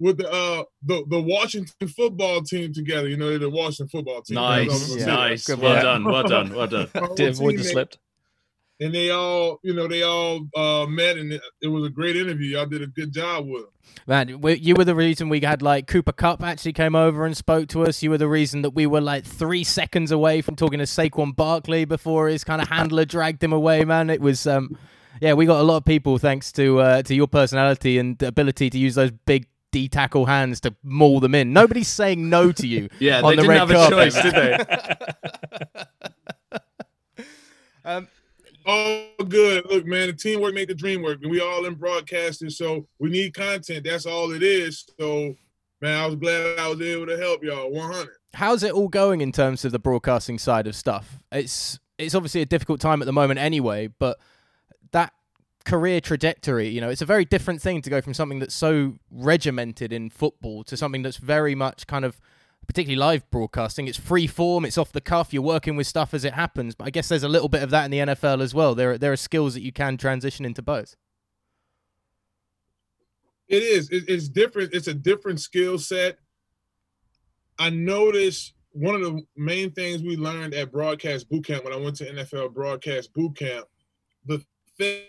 with 0.00 0.18
the 0.18 0.30
uh 0.30 0.62
the, 0.84 1.04
the 1.08 1.20
Washington 1.20 1.88
football 1.88 2.42
team 2.42 2.72
together. 2.72 3.08
You 3.08 3.16
know, 3.16 3.36
the 3.38 3.50
Washington 3.50 3.88
football 3.88 4.22
team. 4.22 4.36
Nice, 4.36 4.94
Yeah. 4.96 5.06
nice. 5.06 5.48
Well 5.48 5.58
work. 5.58 5.82
done, 5.82 6.04
well 6.04 6.22
done, 6.22 6.54
well 6.54 6.66
done. 6.68 6.88
Did 6.94 7.00
whole 7.02 7.28
avoid 7.28 7.56
the 7.58 7.62
teammate- 7.62 7.70
slip. 7.72 7.94
And 8.80 8.94
they 8.94 9.10
all, 9.10 9.58
you 9.62 9.74
know, 9.74 9.88
they 9.88 10.02
all 10.02 10.46
uh 10.56 10.86
met 10.86 11.16
and 11.16 11.32
it, 11.32 11.42
it 11.62 11.68
was 11.68 11.84
a 11.84 11.90
great 11.90 12.16
interview. 12.16 12.56
Y'all 12.56 12.66
did 12.66 12.82
a 12.82 12.86
good 12.86 13.12
job 13.12 13.46
with 13.46 13.62
them. 13.62 13.72
Man, 14.06 14.40
we, 14.40 14.54
you 14.54 14.74
were 14.74 14.84
the 14.84 14.94
reason 14.94 15.28
we 15.28 15.40
had 15.40 15.62
like 15.62 15.86
Cooper 15.86 16.12
Kupp 16.12 16.42
actually 16.42 16.72
came 16.72 16.94
over 16.94 17.26
and 17.26 17.36
spoke 17.36 17.68
to 17.70 17.84
us. 17.84 18.02
You 18.02 18.10
were 18.10 18.18
the 18.18 18.28
reason 18.28 18.62
that 18.62 18.70
we 18.70 18.86
were 18.86 19.00
like 19.00 19.24
three 19.24 19.64
seconds 19.64 20.12
away 20.12 20.40
from 20.42 20.56
talking 20.56 20.78
to 20.78 20.84
Saquon 20.84 21.34
Barkley 21.34 21.84
before 21.84 22.28
his 22.28 22.44
kind 22.44 22.62
of 22.62 22.68
handler 22.68 23.04
dragged 23.06 23.42
him 23.42 23.52
away. 23.52 23.84
Man, 23.84 24.10
it 24.10 24.20
was 24.20 24.46
um, 24.46 24.78
yeah, 25.20 25.34
we 25.34 25.46
got 25.46 25.60
a 25.60 25.64
lot 25.64 25.78
of 25.78 25.84
people 25.84 26.18
thanks 26.18 26.52
to 26.52 26.80
uh, 26.80 27.02
to 27.02 27.14
your 27.14 27.26
personality 27.28 27.98
and 27.98 28.22
ability 28.22 28.70
to 28.70 28.78
use 28.78 28.94
those 28.94 29.10
big 29.10 29.46
D 29.72 29.88
tackle 29.88 30.26
hands 30.26 30.60
to 30.62 30.74
maul 30.82 31.20
them 31.20 31.34
in. 31.34 31.52
Nobody's 31.52 31.88
saying 31.88 32.28
no 32.30 32.52
to 32.52 32.66
you. 32.66 32.88
Yeah, 32.98 33.20
on 33.22 33.36
they 33.36 33.36
the 33.36 33.42
didn't 33.42 33.48
red 33.48 33.58
have 33.58 33.70
a 33.70 33.74
carpet, 33.74 34.12
choice, 34.12 34.22
did 34.22 34.34
they? 34.34 34.64
Um, 37.84 38.06
Oh, 38.70 39.06
good. 39.26 39.64
Look, 39.70 39.86
man, 39.86 40.08
the 40.08 40.12
teamwork 40.12 40.52
made 40.52 40.68
the 40.68 40.74
dream 40.74 41.02
work, 41.02 41.20
and 41.22 41.30
we 41.30 41.40
all 41.40 41.64
in 41.64 41.74
broadcasting, 41.74 42.50
so 42.50 42.86
we 42.98 43.08
need 43.08 43.32
content. 43.32 43.84
That's 43.84 44.04
all 44.04 44.30
it 44.32 44.42
is. 44.42 44.84
So, 45.00 45.34
man, 45.80 45.98
I 45.98 46.04
was 46.04 46.16
glad 46.16 46.58
I 46.58 46.68
was 46.68 46.80
able 46.82 47.06
to 47.06 47.16
help 47.16 47.42
y'all. 47.42 47.70
One 47.70 47.90
hundred. 47.90 48.16
how's 48.34 48.62
it 48.62 48.72
all 48.72 48.88
going 48.88 49.22
in 49.22 49.32
terms 49.32 49.64
of 49.64 49.72
the 49.72 49.78
broadcasting 49.78 50.38
side 50.38 50.66
of 50.66 50.76
stuff? 50.76 51.18
It's 51.32 51.78
it's 51.96 52.14
obviously 52.14 52.42
a 52.42 52.46
difficult 52.46 52.80
time 52.80 53.00
at 53.00 53.06
the 53.06 53.12
moment 53.12 53.40
anyway, 53.40 53.88
but 53.98 54.18
that 54.92 55.14
career 55.64 56.00
trajectory, 56.00 56.68
you 56.68 56.80
know, 56.82 56.90
it's 56.90 57.02
a 57.02 57.06
very 57.06 57.24
different 57.24 57.62
thing 57.62 57.80
to 57.82 57.90
go 57.90 58.02
from 58.02 58.12
something 58.12 58.38
that's 58.38 58.54
so 58.54 58.94
regimented 59.10 59.94
in 59.94 60.10
football 60.10 60.62
to 60.64 60.76
something 60.76 61.02
that's 61.02 61.16
very 61.16 61.54
much 61.54 61.86
kind 61.86 62.04
of 62.04 62.20
particularly 62.68 62.98
live 62.98 63.28
broadcasting. 63.30 63.88
It's 63.88 63.98
free 63.98 64.28
form, 64.28 64.64
it's 64.64 64.78
off 64.78 64.92
the 64.92 65.00
cuff, 65.00 65.32
you're 65.32 65.42
working 65.42 65.74
with 65.74 65.86
stuff 65.86 66.14
as 66.14 66.24
it 66.24 66.34
happens. 66.34 66.74
But 66.74 66.86
I 66.86 66.90
guess 66.90 67.08
there's 67.08 67.24
a 67.24 67.28
little 67.28 67.48
bit 67.48 67.62
of 67.62 67.70
that 67.70 67.86
in 67.86 67.90
the 67.90 67.98
NFL 67.98 68.40
as 68.40 68.54
well. 68.54 68.74
There 68.74 68.92
are, 68.92 68.98
there 68.98 69.12
are 69.12 69.16
skills 69.16 69.54
that 69.54 69.62
you 69.62 69.72
can 69.72 69.96
transition 69.96 70.44
into 70.44 70.62
both. 70.62 70.94
It 73.48 73.62
is. 73.62 73.88
It's 73.90 74.28
different. 74.28 74.74
It's 74.74 74.88
a 74.88 74.94
different 74.94 75.40
skill 75.40 75.78
set. 75.78 76.18
I 77.58 77.70
noticed 77.70 78.52
one 78.72 78.94
of 78.94 79.00
the 79.00 79.22
main 79.36 79.72
things 79.72 80.02
we 80.02 80.16
learned 80.16 80.52
at 80.54 80.70
broadcast 80.70 81.28
boot 81.30 81.46
camp 81.46 81.64
when 81.64 81.72
I 81.72 81.76
went 81.76 81.96
to 81.96 82.12
NFL 82.12 82.52
broadcast 82.52 83.12
boot 83.14 83.36
camp, 83.36 83.66
the 84.26 84.44
thing 84.76 85.04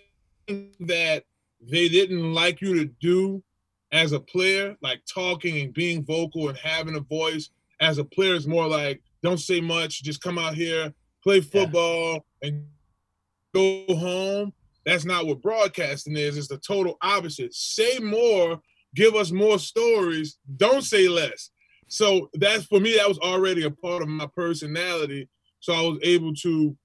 that 0.80 1.26
they 1.62 1.90
didn't 1.90 2.34
like 2.34 2.62
you 2.62 2.74
to 2.76 2.86
do 3.02 3.44
as 3.92 4.12
a 4.12 4.20
player, 4.20 4.76
like 4.82 5.02
talking 5.12 5.62
and 5.62 5.74
being 5.74 6.04
vocal 6.04 6.50
and 6.50 6.58
having 6.58 6.96
a 6.96 7.02
voice, 7.02 7.50
as 7.80 7.98
a 7.98 8.04
player 8.04 8.36
is 8.36 8.48
more 8.48 8.68
like 8.68 9.02
don't 9.24 9.40
say 9.40 9.60
much, 9.60 10.04
just 10.04 10.22
come 10.22 10.38
out 10.38 10.54
here, 10.54 10.94
play 11.24 11.42
football, 11.42 12.26
and 12.42 12.66
go 13.54 13.84
home. 13.90 14.54
That's 14.86 15.06
not 15.06 15.28
what 15.28 15.42
broadcasting 15.42 16.16
is. 16.16 16.38
It's 16.38 16.48
the 16.48 16.58
total 16.58 16.98
opposite. 17.02 17.54
Say 17.54 18.00
more, 18.00 18.62
give 18.96 19.16
us 19.16 19.32
more 19.32 19.60
stories, 19.60 20.38
don't 20.58 20.84
say 20.84 21.08
less. 21.08 21.52
So 21.88 22.30
that's 22.36 22.66
for 22.66 22.80
me, 22.80 22.96
that 22.98 23.08
was 23.08 23.20
already 23.20 23.64
a 23.64 23.72
part 23.72 24.02
of 24.02 24.08
my 24.08 24.28
personality. 24.36 25.28
So 25.60 25.74
I 25.74 25.82
was 25.82 26.00
able 26.04 26.34
to 26.36 26.78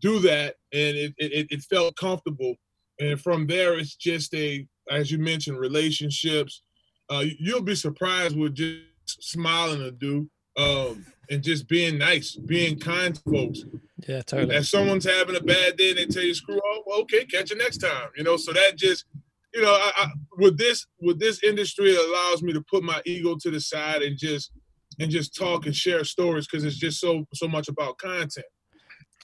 do 0.00 0.18
that 0.20 0.56
and 0.72 0.96
it, 0.96 1.14
it, 1.16 1.46
it 1.50 1.62
felt 1.62 1.96
comfortable. 1.96 2.54
And 3.00 3.20
from 3.20 3.46
there, 3.46 3.78
it's 3.78 3.94
just 3.94 4.34
a, 4.34 4.66
as 4.90 5.10
you 5.10 5.18
mentioned, 5.18 5.58
relationships. 5.58 6.62
Uh, 7.10 7.24
you'll 7.38 7.62
be 7.62 7.74
surprised 7.74 8.36
with 8.36 8.54
just 8.54 8.82
smiling 9.06 9.78
to 9.78 9.90
do 9.90 10.28
um, 10.56 11.06
and 11.30 11.42
just 11.42 11.68
being 11.68 11.98
nice, 11.98 12.34
being 12.34 12.78
kind 12.78 13.14
to 13.14 13.22
folks. 13.22 13.60
Yeah, 14.06 14.22
totally. 14.22 14.56
If 14.56 14.68
someone's 14.68 15.04
having 15.04 15.36
a 15.36 15.40
bad 15.40 15.76
day 15.76 15.90
and 15.90 15.98
they 15.98 16.06
tell 16.06 16.22
you 16.22 16.34
screw 16.34 16.58
off, 16.58 16.84
well, 16.86 17.00
okay, 17.00 17.24
catch 17.24 17.50
you 17.50 17.56
next 17.56 17.78
time. 17.78 18.08
You 18.16 18.24
know, 18.24 18.36
so 18.36 18.52
that 18.52 18.76
just, 18.76 19.04
you 19.54 19.62
know, 19.62 19.72
I, 19.72 19.92
I, 19.96 20.06
with 20.36 20.58
this 20.58 20.86
with 21.00 21.18
this 21.18 21.42
industry, 21.42 21.90
it 21.90 22.08
allows 22.08 22.42
me 22.42 22.52
to 22.52 22.64
put 22.70 22.82
my 22.82 23.00
ego 23.06 23.36
to 23.40 23.50
the 23.50 23.60
side 23.60 24.02
and 24.02 24.18
just 24.18 24.50
and 24.98 25.10
just 25.10 25.34
talk 25.34 25.66
and 25.66 25.74
share 25.74 26.04
stories 26.04 26.46
because 26.46 26.64
it's 26.64 26.76
just 26.76 27.00
so 27.00 27.24
so 27.34 27.48
much 27.48 27.68
about 27.68 27.98
content. 27.98 28.46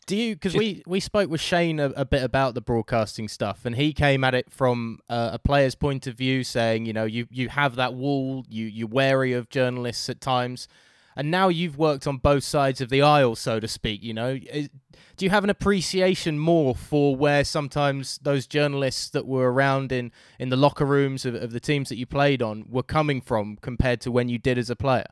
Do 0.06 0.16
you? 0.16 0.34
Because 0.34 0.54
we 0.54 0.82
we 0.86 1.00
spoke 1.00 1.30
with 1.30 1.40
Shane 1.40 1.80
a, 1.80 1.86
a 1.96 2.04
bit 2.04 2.22
about 2.22 2.54
the 2.54 2.60
broadcasting 2.60 3.28
stuff, 3.28 3.64
and 3.64 3.74
he 3.76 3.92
came 3.92 4.22
at 4.24 4.34
it 4.34 4.50
from 4.50 4.98
uh, 5.08 5.30
a 5.32 5.38
player's 5.38 5.74
point 5.74 6.06
of 6.06 6.14
view, 6.16 6.44
saying, 6.44 6.84
you 6.86 6.92
know, 6.92 7.04
you 7.04 7.26
you 7.30 7.48
have 7.48 7.76
that 7.76 7.94
wall, 7.94 8.44
you 8.48 8.66
you're 8.66 8.88
wary 8.88 9.32
of 9.32 9.48
journalists 9.48 10.08
at 10.10 10.20
times. 10.20 10.68
and 11.16 11.30
now 11.30 11.48
you've 11.48 11.78
worked 11.78 12.06
on 12.08 12.16
both 12.18 12.42
sides 12.42 12.80
of 12.80 12.88
the 12.90 13.00
aisle, 13.00 13.36
so 13.36 13.60
to 13.60 13.68
speak. 13.68 14.02
You 14.02 14.12
know, 14.14 14.38
Is- 14.50 14.68
do 15.16 15.24
you 15.24 15.30
have 15.30 15.44
an 15.44 15.50
appreciation 15.50 16.38
more 16.40 16.74
for 16.74 17.14
where 17.16 17.44
sometimes 17.44 18.18
those 18.22 18.48
journalists 18.48 19.10
that 19.10 19.24
were 19.26 19.50
around 19.52 19.92
in 19.92 20.10
in 20.38 20.48
the 20.50 20.56
locker 20.56 20.84
rooms 20.84 21.24
of, 21.24 21.34
of 21.36 21.52
the 21.52 21.60
teams 21.60 21.88
that 21.88 21.96
you 21.96 22.04
played 22.06 22.42
on 22.42 22.66
were 22.68 22.82
coming 22.82 23.20
from 23.20 23.56
compared 23.62 24.00
to 24.02 24.10
when 24.10 24.28
you 24.28 24.38
did 24.38 24.58
as 24.58 24.68
a 24.70 24.76
player? 24.76 25.06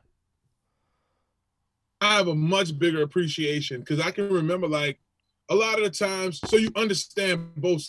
I 2.03 2.15
have 2.15 2.27
a 2.27 2.35
much 2.35 2.77
bigger 2.77 3.01
appreciation 3.01 3.79
because 3.79 3.99
I 3.99 4.11
can 4.11 4.29
remember 4.29 4.67
like 4.67 4.99
a 5.49 5.55
lot 5.55 5.77
of 5.77 5.83
the 5.83 5.89
times. 5.89 6.39
So 6.45 6.57
you 6.57 6.69
understand 6.75 7.55
both 7.55 7.81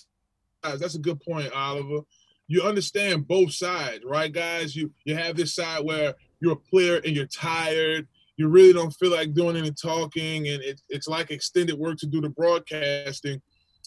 sides. 0.64 0.80
That's 0.80 0.94
a 0.94 1.00
good 1.00 1.20
point, 1.20 1.52
Oliver. 1.52 2.00
You 2.46 2.62
understand 2.62 3.26
both 3.26 3.52
sides, 3.52 4.04
right, 4.04 4.32
guys? 4.32 4.76
You 4.76 4.92
you 5.04 5.16
have 5.16 5.36
this 5.36 5.54
side 5.54 5.84
where 5.84 6.14
you're 6.40 6.52
a 6.52 6.56
player 6.56 7.00
and 7.04 7.16
you're 7.16 7.26
tired. 7.26 8.06
You 8.36 8.48
really 8.48 8.72
don't 8.72 8.90
feel 8.92 9.10
like 9.10 9.34
doing 9.34 9.56
any 9.56 9.70
talking, 9.70 10.48
and 10.48 10.62
it, 10.62 10.80
it's 10.88 11.08
like 11.08 11.30
extended 11.30 11.78
work 11.78 11.98
to 11.98 12.06
do 12.06 12.20
the 12.20 12.28
broadcasting, 12.28 13.40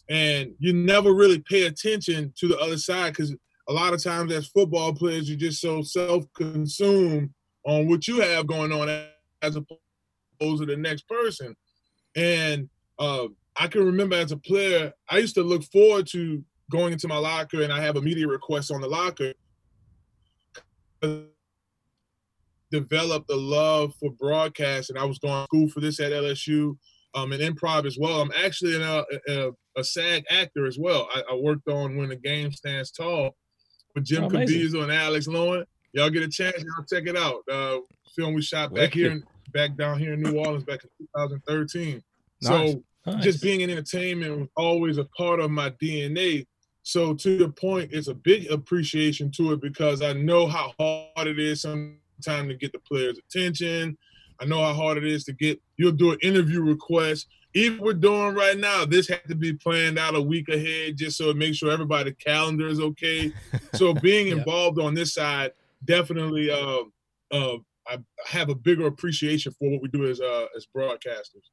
and 0.09 0.53
you 0.59 0.73
never 0.73 1.13
really 1.13 1.39
pay 1.39 1.67
attention 1.67 2.33
to 2.37 2.47
the 2.47 2.57
other 2.57 2.77
side 2.77 3.11
because 3.13 3.35
a 3.69 3.73
lot 3.73 3.93
of 3.93 4.01
times 4.01 4.31
as 4.31 4.47
football 4.47 4.93
players, 4.93 5.29
you're 5.29 5.37
just 5.37 5.61
so 5.61 5.81
self-consumed 5.81 7.29
on 7.65 7.87
what 7.89 8.07
you 8.07 8.21
have 8.21 8.47
going 8.47 8.71
on 8.71 8.87
as 9.41 9.55
opposed 9.57 9.81
to 10.39 10.65
the 10.65 10.77
next 10.77 11.07
person. 11.07 11.55
And 12.15 12.69
uh, 12.99 13.27
I 13.55 13.67
can 13.67 13.85
remember 13.85 14.15
as 14.15 14.31
a 14.31 14.37
player, 14.37 14.93
I 15.09 15.17
used 15.19 15.35
to 15.35 15.43
look 15.43 15.63
forward 15.63 16.07
to 16.07 16.43
going 16.69 16.93
into 16.93 17.07
my 17.07 17.17
locker 17.17 17.61
and 17.61 17.71
I 17.71 17.81
have 17.81 17.95
a 17.95 18.01
media 18.01 18.27
request 18.27 18.71
on 18.71 18.81
the 18.81 18.87
locker. 18.87 19.33
Developed 22.71 23.29
a 23.31 23.35
love 23.35 23.93
for 23.99 24.11
broadcast, 24.11 24.89
and 24.89 24.99
I 24.99 25.05
was 25.05 25.19
going 25.19 25.33
to 25.33 25.43
school 25.43 25.69
for 25.69 25.79
this 25.79 26.01
at 26.01 26.11
LSU, 26.11 26.75
um, 27.15 27.31
and 27.31 27.41
improv 27.41 27.85
as 27.85 27.97
well. 27.97 28.19
I'm 28.19 28.31
actually 28.43 28.75
a, 28.75 29.05
a, 29.29 29.51
a 29.77 29.83
SAG 29.83 30.25
actor 30.29 30.65
as 30.65 30.77
well. 30.77 31.07
I, 31.13 31.21
I, 31.31 31.35
worked 31.35 31.69
on 31.69 31.95
When 31.95 32.09
the 32.09 32.17
Game 32.17 32.51
Stands 32.51 32.91
Tall 32.91 33.37
with 33.95 34.03
Jim 34.03 34.25
Oh, 34.25 34.27
amazing. 34.27 34.59
Caviezel 34.59 34.83
and 34.83 34.91
Alex 34.91 35.27
Lowen. 35.27 35.63
Y'all 35.93 36.09
get 36.09 36.23
a 36.23 36.27
chance, 36.27 36.57
y'all 36.57 36.85
check 36.91 37.07
it 37.07 37.15
out. 37.15 37.41
Uh, 37.49 37.77
film 38.15 38.33
we 38.33 38.41
shot 38.41 38.73
back 38.73 38.93
here, 38.93 39.11
in, 39.11 39.23
back 39.51 39.75
down 39.77 39.99
here 39.99 40.13
in 40.13 40.21
New 40.21 40.37
Orleans 40.37 40.63
back 40.63 40.83
in 40.83 40.89
2013. 41.05 41.93
Nice. 41.95 42.03
So 42.41 42.83
Nice. 43.05 43.23
just 43.23 43.41
being 43.41 43.61
in 43.61 43.69
entertainment 43.69 44.37
was 44.37 44.47
always 44.57 44.97
a 44.97 45.05
part 45.17 45.39
of 45.39 45.49
my 45.49 45.69
DNA. 45.81 46.45
So 46.83 47.13
to 47.15 47.31
your 47.37 47.49
point, 47.49 47.91
it's 47.93 48.09
a 48.09 48.13
big 48.13 48.51
appreciation 48.51 49.31
to 49.37 49.53
it 49.53 49.61
because 49.61 50.01
I 50.01 50.13
know 50.13 50.47
how 50.47 50.73
hard 50.79 51.27
it 51.27 51.39
is 51.39 51.61
sometimes 51.61 51.99
to 52.49 52.55
get 52.55 52.71
the 52.73 52.79
players' 52.79 53.19
attention. 53.19 53.97
I 54.39 54.45
know 54.45 54.61
how 54.61 54.73
hard 54.73 54.97
it 54.97 55.05
is 55.05 55.23
to 55.25 55.33
get 55.33 55.59
you'll 55.77 55.91
do 55.93 56.11
an 56.11 56.19
interview 56.21 56.61
request. 56.61 57.27
Even 57.53 57.79
we're 57.81 57.93
doing 57.93 58.35
right 58.35 58.57
now, 58.57 58.85
this 58.85 59.07
had 59.07 59.23
to 59.29 59.35
be 59.35 59.53
planned 59.53 59.97
out 59.97 60.15
a 60.15 60.21
week 60.21 60.49
ahead 60.49 60.97
just 60.97 61.17
so 61.17 61.29
it 61.29 61.37
makes 61.37 61.57
sure 61.57 61.71
everybody's 61.71 62.13
calendar 62.23 62.67
is 62.67 62.79
okay. 62.79 63.31
So 63.73 63.93
being 64.03 64.27
Yeah. 64.27 64.33
involved 64.33 64.79
on 64.79 64.93
this 64.93 65.13
side 65.13 65.51
definitely 65.85 66.51
uh, 66.51 66.83
uh, 67.31 67.57
I 67.89 67.99
have 68.25 68.49
a 68.49 68.55
bigger 68.55 68.87
appreciation 68.87 69.53
for 69.53 69.69
what 69.69 69.81
we 69.81 69.87
do 69.89 70.09
as 70.09 70.19
uh, 70.19 70.47
as 70.55 70.67
broadcasters. 70.75 71.45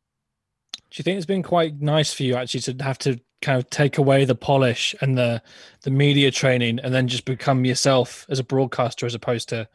Do 0.72 0.98
you 1.00 1.02
think 1.02 1.16
it's 1.16 1.26
been 1.26 1.42
quite 1.42 1.80
nice 1.80 2.12
for 2.12 2.22
you 2.22 2.36
actually 2.36 2.60
to 2.60 2.84
have 2.84 2.98
to 2.98 3.20
kind 3.42 3.58
of 3.58 3.68
take 3.70 3.98
away 3.98 4.24
the 4.24 4.34
polish 4.34 4.94
and 5.00 5.18
the 5.18 5.42
the 5.82 5.90
media 5.90 6.30
training 6.30 6.78
and 6.80 6.94
then 6.94 7.08
just 7.08 7.24
become 7.24 7.64
yourself 7.64 8.26
as 8.28 8.38
a 8.38 8.44
broadcaster 8.44 9.06
as 9.06 9.14
opposed 9.14 9.50
to 9.50 9.68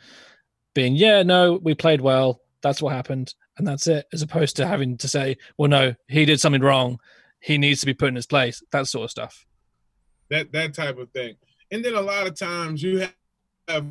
being 0.73 0.95
yeah 0.95 1.21
no 1.21 1.59
we 1.61 1.75
played 1.75 2.01
well 2.01 2.41
that's 2.63 2.81
what 2.81 2.93
happened 2.93 3.35
and 3.57 3.67
that's 3.67 3.85
it 3.85 4.07
as 4.11 4.23
opposed 4.23 4.55
to 4.55 4.65
having 4.65 4.97
to 4.97 5.07
say 5.07 5.37
well 5.59 5.69
no 5.69 5.93
he 6.07 6.25
did 6.25 6.39
something 6.39 6.63
wrong 6.63 6.97
he 7.41 7.59
needs 7.59 7.79
to 7.79 7.85
be 7.85 7.93
put 7.93 8.07
in 8.07 8.15
his 8.15 8.25
place 8.25 8.63
that 8.71 8.87
sort 8.87 9.03
of 9.03 9.11
stuff 9.11 9.45
that 10.29 10.51
that 10.51 10.73
type 10.73 10.97
of 10.97 11.11
thing. 11.11 11.35
And 11.71 11.83
then 11.83 11.95
a 11.95 12.01
lot 12.01 12.27
of 12.27 12.37
times 12.37 12.81
you 12.81 12.99
have, 12.99 13.13
have 13.67 13.85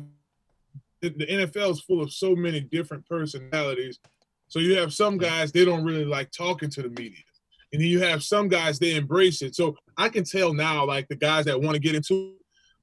the, 1.01 1.09
the 1.09 1.25
NFL 1.25 1.71
is 1.71 1.81
full 1.81 2.01
of 2.01 2.11
so 2.11 2.35
many 2.35 2.61
different 2.61 3.05
personalities. 3.07 3.99
So 4.47 4.59
you 4.59 4.75
have 4.75 4.93
some 4.93 5.17
guys 5.17 5.51
they 5.51 5.65
don't 5.65 5.83
really 5.83 6.05
like 6.05 6.31
talking 6.31 6.69
to 6.71 6.81
the 6.81 6.89
media, 6.89 7.23
and 7.71 7.81
then 7.81 7.87
you 7.87 8.01
have 8.01 8.23
some 8.23 8.47
guys 8.47 8.79
they 8.79 8.95
embrace 8.95 9.41
it. 9.41 9.55
So 9.55 9.75
I 9.97 10.09
can 10.09 10.23
tell 10.23 10.53
now, 10.53 10.85
like 10.85 11.07
the 11.07 11.15
guys 11.15 11.45
that 11.45 11.61
want 11.61 11.75
to 11.75 11.79
get 11.79 11.95
into, 11.95 12.33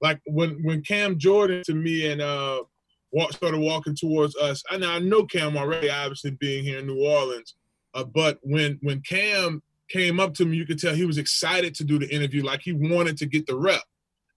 like 0.00 0.20
when 0.26 0.62
when 0.62 0.82
Cam 0.82 1.18
Jordan 1.18 1.62
to 1.66 1.74
me 1.74 2.10
and 2.10 2.20
uh 2.20 2.62
walk, 3.12 3.32
started 3.32 3.58
walking 3.58 3.96
towards 3.96 4.36
us. 4.36 4.62
I 4.70 4.76
know 4.76 4.90
I 4.90 4.98
know 5.00 5.24
Cam 5.24 5.56
already, 5.56 5.90
obviously 5.90 6.30
being 6.32 6.62
here 6.64 6.78
in 6.78 6.86
New 6.86 7.04
Orleans, 7.04 7.54
uh, 7.94 8.04
but 8.04 8.38
when 8.42 8.78
when 8.82 9.00
Cam 9.00 9.62
came 9.88 10.20
up 10.20 10.34
to 10.34 10.44
me, 10.44 10.56
you 10.56 10.66
could 10.66 10.78
tell 10.78 10.94
he 10.94 11.04
was 11.06 11.18
excited 11.18 11.74
to 11.76 11.84
do 11.84 11.98
the 11.98 12.12
interview, 12.14 12.42
like 12.44 12.60
he 12.62 12.72
wanted 12.72 13.16
to 13.18 13.26
get 13.26 13.46
the 13.46 13.56
rep. 13.56 13.82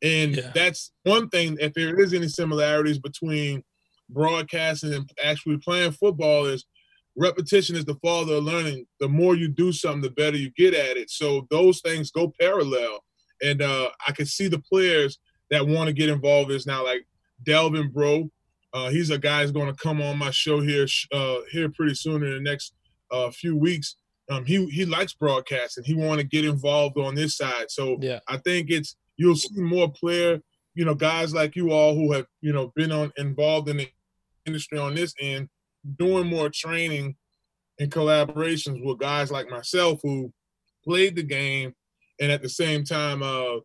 And 0.01 0.35
Yeah. 0.35 0.51
that's 0.53 0.91
one 1.03 1.29
thing. 1.29 1.57
If 1.59 1.73
there 1.73 1.99
is 1.99 2.13
any 2.13 2.27
similarities 2.27 2.99
between 2.99 3.63
broadcasting 4.09 4.93
and 4.93 5.09
actually 5.23 5.57
playing 5.57 5.91
football, 5.91 6.45
is 6.45 6.65
repetition 7.15 7.75
is 7.75 7.85
the 7.85 7.95
father 7.95 8.35
of 8.35 8.43
learning. 8.43 8.85
The 8.99 9.09
more 9.09 9.35
you 9.35 9.47
do 9.47 9.71
something, 9.71 10.01
the 10.01 10.09
better 10.11 10.37
you 10.37 10.51
get 10.51 10.73
at 10.73 10.97
it. 10.97 11.09
So 11.09 11.47
those 11.49 11.81
things 11.81 12.11
go 12.11 12.33
parallel. 12.39 13.03
And 13.41 13.61
uh, 13.61 13.89
I 14.07 14.11
can 14.11 14.25
see 14.25 14.47
the 14.47 14.59
players 14.59 15.19
that 15.51 15.65
want 15.65 15.87
to 15.87 15.93
get 15.93 16.09
involved 16.09 16.51
is 16.51 16.65
now 16.65 16.83
like 16.83 17.05
Delvin 17.43 17.89
Breaux. 17.89 18.29
Uh, 18.73 18.89
he's 18.89 19.09
a 19.09 19.17
guy 19.17 19.41
who's 19.41 19.51
going 19.51 19.73
to 19.73 19.81
come 19.81 20.01
on 20.01 20.17
my 20.17 20.31
show 20.31 20.61
here 20.61 20.85
uh, 21.11 21.37
here 21.51 21.69
pretty 21.69 21.95
soon 21.95 22.23
in 22.23 22.31
the 22.31 22.39
next 22.39 22.73
uh, 23.11 23.31
few 23.31 23.55
weeks. 23.55 23.95
Um, 24.29 24.45
he 24.45 24.67
he 24.67 24.85
likes 24.85 25.13
broadcasting. 25.13 25.83
He 25.83 25.95
want 25.95 26.21
to 26.21 26.27
get 26.27 26.45
involved 26.45 26.97
on 26.99 27.15
this 27.15 27.35
side. 27.35 27.69
So 27.69 27.97
yeah 27.99 28.19
I 28.27 28.37
think 28.37 28.69
it's 28.69 28.95
you'll 29.17 29.35
see 29.35 29.59
more 29.59 29.91
player, 29.91 30.39
you 30.75 30.85
know, 30.85 30.93
guys 30.93 31.33
like 31.33 31.55
you 31.55 31.71
all 31.71 31.95
who 31.95 32.11
have 32.13 32.27
you 32.41 32.53
know 32.53 32.71
been 32.75 32.91
on 32.91 33.11
involved 33.17 33.69
in 33.69 33.77
the 33.77 33.87
industry 34.49 34.79
on 34.79 34.95
this 34.95 35.13
end, 35.19 35.47
doing 35.97 36.27
more 36.27 36.49
training 36.49 37.15
and 37.79 37.91
collaborations 37.91 38.83
with 38.83 38.99
guys 38.99 39.31
like 39.31 39.49
myself 39.49 39.99
who 40.03 40.31
played 40.83 41.15
the 41.15 41.23
game 41.23 41.73
and 42.19 42.31
at 42.31 42.41
the 42.41 42.49
same 42.49 42.83
time 42.83 43.23
uh 43.23 43.59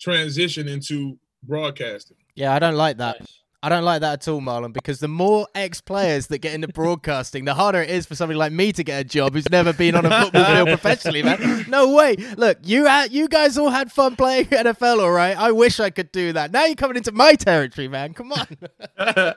transition 0.00 0.68
into 0.68 1.18
broadcasting. 1.42 2.16
Yeah, 2.34 2.54
I 2.54 2.58
don't 2.58 2.76
like 2.76 2.96
that. 2.98 3.20
Nice. 3.20 3.40
I 3.62 3.68
don't 3.68 3.84
like 3.84 4.00
that 4.00 4.14
at 4.14 4.28
all, 4.28 4.40
Marlon, 4.40 4.72
because 4.72 5.00
the 5.00 5.08
more 5.08 5.46
ex 5.54 5.82
players 5.82 6.28
that 6.28 6.38
get 6.38 6.54
into 6.54 6.68
broadcasting, 6.74 7.44
the 7.44 7.52
harder 7.52 7.82
it 7.82 7.90
is 7.90 8.06
for 8.06 8.14
somebody 8.14 8.38
like 8.38 8.52
me 8.52 8.72
to 8.72 8.82
get 8.82 9.00
a 9.00 9.04
job 9.04 9.34
who's 9.34 9.50
never 9.50 9.74
been 9.74 9.94
on 9.94 10.06
a 10.06 10.22
football 10.22 10.44
field 10.46 10.68
professionally, 10.80 11.22
man. 11.22 11.66
No 11.68 11.94
way. 11.94 12.16
Look, 12.38 12.58
you 12.62 12.86
had, 12.86 13.12
you 13.12 13.28
guys 13.28 13.58
all 13.58 13.68
had 13.68 13.92
fun 13.92 14.16
playing 14.16 14.46
NFL, 14.46 15.02
all 15.02 15.10
right? 15.10 15.36
I 15.36 15.52
wish 15.52 15.78
I 15.78 15.90
could 15.90 16.10
do 16.10 16.32
that. 16.32 16.52
Now 16.52 16.64
you're 16.64 16.74
coming 16.74 16.96
into 16.96 17.12
my 17.12 17.34
territory, 17.34 17.88
man. 17.88 18.14
Come 18.14 18.32
on. 18.32 19.34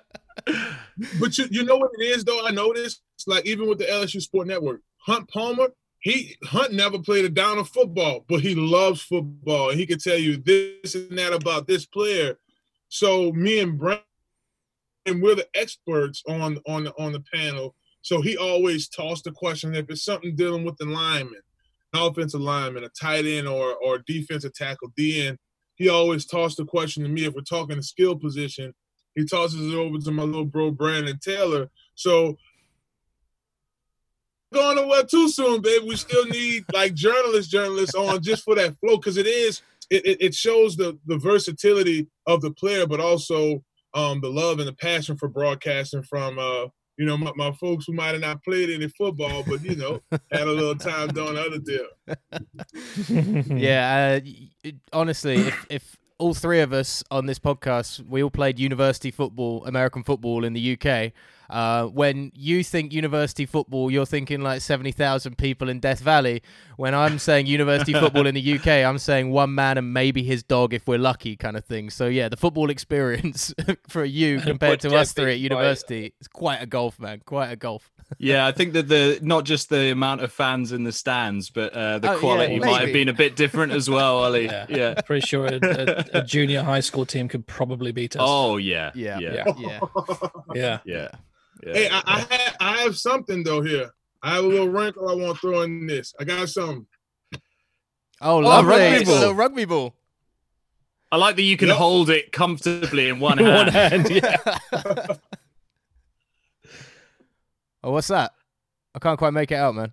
But 1.20 1.38
you 1.38 1.46
you 1.50 1.64
know 1.64 1.78
what 1.78 1.92
it 1.98 2.04
is 2.04 2.24
though. 2.24 2.46
I 2.46 2.52
noticed 2.52 3.02
like 3.28 3.46
even 3.46 3.68
with 3.68 3.80
the 3.80 3.86
LSU 3.86 4.22
Sport 4.22 4.48
Network, 4.48 4.82
Hunt 4.98 5.30
Palmer. 5.30 5.70
He 6.00 6.36
Hunt 6.44 6.74
never 6.74 7.00
played 7.00 7.24
a 7.24 7.30
down 7.30 7.58
of 7.58 7.70
football, 7.70 8.26
but 8.28 8.42
he 8.42 8.56
loves 8.56 9.02
football, 9.02 9.70
and 9.70 9.80
he 9.80 9.86
can 9.86 10.00
tell 10.00 10.18
you 10.18 10.36
this 10.36 10.96
and 10.96 11.18
that 11.18 11.32
about 11.32 11.66
this 11.66 11.86
player. 11.86 12.38
So 12.90 13.32
me 13.32 13.60
and 13.62 13.80
Brandon, 13.80 14.04
we're 15.08 15.36
the 15.36 15.48
experts 15.56 16.22
on 16.28 16.60
on 16.68 16.84
the 16.84 16.94
on 17.00 17.14
the 17.14 17.24
panel. 17.34 17.74
So 18.02 18.22
he 18.22 18.36
always 18.36 18.90
tossed 18.90 19.24
the 19.24 19.32
question 19.32 19.76
if 19.76 19.90
it's 19.90 20.04
something 20.04 20.36
dealing 20.36 20.66
with 20.66 20.76
the 20.76 20.86
lineman, 20.86 21.42
an 21.94 22.02
offensive 22.02 22.42
lineman, 22.42 22.84
a 22.84 22.90
tight 22.90 23.26
end, 23.26 23.48
or 23.48 23.74
or 23.76 24.00
defensive 24.00 24.54
tackle, 24.54 24.92
DN. 25.00 25.38
He 25.76 25.88
always 25.88 26.26
tossed 26.26 26.58
the 26.58 26.66
question 26.66 27.04
to 27.04 27.10
me 27.10 27.26
if 27.26 27.34
we're 27.34 27.42
talking 27.42 27.78
a 27.78 27.84
skill 27.84 28.18
position 28.18 28.74
he 29.16 29.26
tosses 29.26 29.74
it 29.74 29.76
over 29.76 29.98
to 29.98 30.12
my 30.12 30.24
little 30.24 30.46
bro 30.46 30.72
Brandon 30.72 31.18
Taylor. 31.20 31.70
So 31.96 32.38
going 34.54 34.76
nowhere 34.78 35.04
too 35.04 35.30
soon, 35.30 35.62
baby. 35.62 35.86
We 35.86 35.96
still 35.96 36.26
need 36.26 36.66
like 36.74 36.94
journalists, 36.94 37.52
journalists 37.52 37.96
on 37.96 38.22
just 38.22 38.44
for 38.44 38.56
that 38.56 38.78
flow 38.80 38.98
because 38.98 39.18
it 39.18 39.28
is 39.28 39.62
it, 39.90 40.22
it, 40.22 40.34
shows 40.34 40.78
the 40.78 40.98
the 41.06 41.18
versatility 41.18 42.08
of 42.28 42.42
the 42.42 42.52
player, 42.52 42.88
but 42.88 43.00
also 43.00 43.64
um 43.94 44.22
the 44.22 44.30
love 44.30 44.60
and 44.60 44.68
the 44.68 44.74
passion 44.74 45.18
for 45.18 45.28
broadcasting 45.28 46.04
from 46.04 46.40
uh 46.40 46.66
you 46.98 47.06
know 47.06 47.18
my, 47.18 47.32
my 47.36 47.52
folks 47.54 47.86
who 47.86 47.94
might 47.94 48.14
have 48.14 48.22
not 48.22 48.44
played 48.44 48.70
any 48.70 48.88
football, 48.88 49.44
but 49.44 49.64
you 49.64 49.76
know 49.76 50.00
had 50.32 50.48
a 50.48 50.52
little 50.52 50.76
time 50.76 51.10
doing 51.10 51.38
other 51.38 51.60
deal. 51.60 51.88
yeah, 53.58 54.20
uh, 54.66 54.70
honestly, 54.92 55.36
if, 55.36 55.66
if 55.70 55.98
all 56.18 56.34
three 56.34 56.60
of 56.62 56.74
us 56.74 57.04
on 57.12 57.26
this 57.26 57.40
podcast, 57.40 58.06
we 58.08 58.24
all 58.24 58.30
played 58.30 58.60
university 58.60 59.12
football, 59.12 59.66
American 59.66 60.04
football 60.04 60.44
in 60.44 60.54
the 60.54 60.78
UK. 60.78 61.12
Uh, 61.50 61.86
when 61.86 62.32
you 62.34 62.64
think 62.64 62.94
university 62.94 63.46
football, 63.46 63.92
you're 63.92 64.06
thinking 64.06 64.42
like 64.42 64.62
70,000 64.62 65.38
people 65.38 65.70
in 65.70 65.80
Death 65.80 66.00
Valley. 66.00 66.42
When 66.78 66.96
I'm 66.96 67.20
saying 67.20 67.46
university 67.46 67.94
football 67.94 68.26
in 68.26 68.36
the 68.36 68.54
UK, 68.56 68.68
I'm 68.88 68.98
saying 68.98 69.30
one 69.30 69.54
man 69.54 69.78
and 69.78 69.94
maybe 69.94 70.24
his 70.24 70.42
dog 70.42 70.74
if 70.74 70.88
we're 70.88 70.98
lucky, 70.98 71.36
kind 71.36 71.56
of 71.56 71.66
thing. 71.66 71.90
So, 71.90 72.08
yeah, 72.08 72.30
the 72.30 72.38
football 72.38 72.70
experience 72.70 73.54
for 73.88 74.04
you 74.04 74.40
compared 74.42 74.80
to 74.82 74.96
us 74.96 75.12
three 75.12 75.34
at 75.34 75.40
university 75.40 76.14
is 76.20 76.28
quite 76.28 76.62
a 76.62 76.66
golf, 76.66 77.00
man. 77.00 77.22
Quite 77.26 77.52
a 77.52 77.56
golf. 77.56 77.92
Yeah, 78.18 78.46
I 78.46 78.52
think 78.52 78.74
that 78.74 78.88
the 78.88 79.20
not 79.22 79.44
just 79.46 79.70
the 79.70 79.92
amount 79.92 80.22
of 80.22 80.32
fans 80.32 80.72
in 80.72 80.84
the 80.84 80.92
stands, 80.92 81.50
but 81.50 81.74
uh, 81.74 82.00
the 82.00 82.10
Oh, 82.10 82.14
yeah, 82.14 82.20
quality 82.20 82.60
might 82.60 82.82
have 82.82 82.94
been 82.94 83.10
a 83.10 83.14
bit 83.14 83.36
different 83.36 83.74
as 83.74 83.90
well, 83.90 84.18
Ollie. 84.18 84.46
Yeah. 84.46 84.66
Yeah. 84.70 85.02
Pretty 85.02 85.26
sure 85.26 85.46
a, 85.46 85.60
a, 85.62 86.20
a 86.20 86.24
junior 86.24 86.64
high 86.64 86.80
school 86.82 87.06
team 87.06 87.28
could 87.28 87.46
probably 87.48 87.92
beat 87.92 88.16
us. 88.16 88.22
Oh 88.24 88.58
yeah. 88.58 88.92
Yeah. 88.96 89.20
Yeah. 89.20 89.32
Yeah. 89.34 89.54
Yeah. 89.58 89.80
yeah. 90.54 90.80
Yeah. 90.86 91.08
yeah. 91.66 91.74
Hey, 91.74 91.90
I, 91.90 92.02
I 92.06 92.20
have 92.20 92.56
I 92.60 92.78
have 92.84 92.98
something 92.98 93.44
though 93.44 93.62
here. 93.62 93.92
I 94.22 94.36
have 94.36 94.44
a 94.46 94.48
little 94.48 94.70
wrinkle 94.70 95.10
I 95.10 95.14
want 95.16 95.36
to 95.36 95.40
throw 95.42 95.62
in 95.64 95.86
this. 95.88 96.14
I 96.20 96.24
got 96.24 96.48
something. 96.50 96.86
Oh, 98.22 98.38
lovely. 98.38 98.72
rugby 98.72 99.02
a 99.02 99.06
ball. 99.06 99.34
rugby 99.34 99.66
ball. 99.66 99.96
I 101.12 101.18
like 101.18 101.36
that 101.36 101.42
you 101.44 101.58
can 101.58 101.68
Yep. 101.68 101.78
hold 101.78 102.10
it 102.10 102.32
comfortably 102.32 103.10
in 103.10 103.20
one 103.20 103.38
hand. 103.38 103.54
one 103.54 103.68
hand. 103.68 104.10
Yeah. 104.10 104.38
oh, 107.84 107.92
what's 107.92 108.08
that? 108.10 108.32
I 108.96 109.00
can't 109.00 109.18
quite 109.18 109.34
make 109.34 109.52
it 109.52 109.56
out, 109.56 109.76
man. 109.76 109.92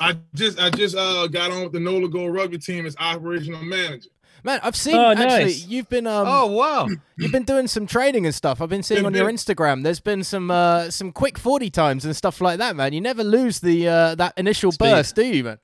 I 0.00 0.16
just 0.34 0.58
I 0.60 0.70
just 0.70 0.96
uh 0.96 1.26
got 1.28 1.50
on 1.50 1.64
with 1.64 1.72
the 1.72 1.80
NOLA 1.80 2.08
Gold 2.08 2.34
rugby 2.34 2.58
team 2.58 2.86
as 2.86 2.96
operational 2.98 3.62
manager. 3.62 4.08
Man, 4.44 4.58
I've 4.62 4.74
seen 4.74 4.96
Oh, 4.96 5.10
actually 5.12 5.44
nice. 5.44 5.66
you've 5.66 5.88
been 5.88 6.06
um 6.06 6.26
Oh 6.26 6.46
wow. 6.46 6.88
you've 7.16 7.30
been 7.30 7.44
doing 7.44 7.68
some 7.68 7.86
training 7.86 8.24
and 8.26 8.34
stuff. 8.34 8.60
I've 8.60 8.70
been 8.70 8.82
seeing 8.82 9.04
on 9.04 9.14
your 9.14 9.30
Instagram. 9.30 9.82
There's 9.82 10.00
been 10.00 10.24
some 10.24 10.50
uh 10.50 10.90
some 10.90 11.12
quick 11.12 11.38
40 11.38 11.70
times 11.70 12.04
and 12.04 12.16
stuff 12.16 12.40
like 12.40 12.58
that, 12.58 12.74
man. 12.74 12.92
You 12.92 13.00
never 13.00 13.22
lose 13.22 13.60
the 13.60 13.86
uh 13.88 14.14
that 14.16 14.32
initial 14.36 14.72
Speed. 14.72 14.86
burst, 14.86 15.14
do 15.14 15.24
you, 15.24 15.44
man? 15.44 15.58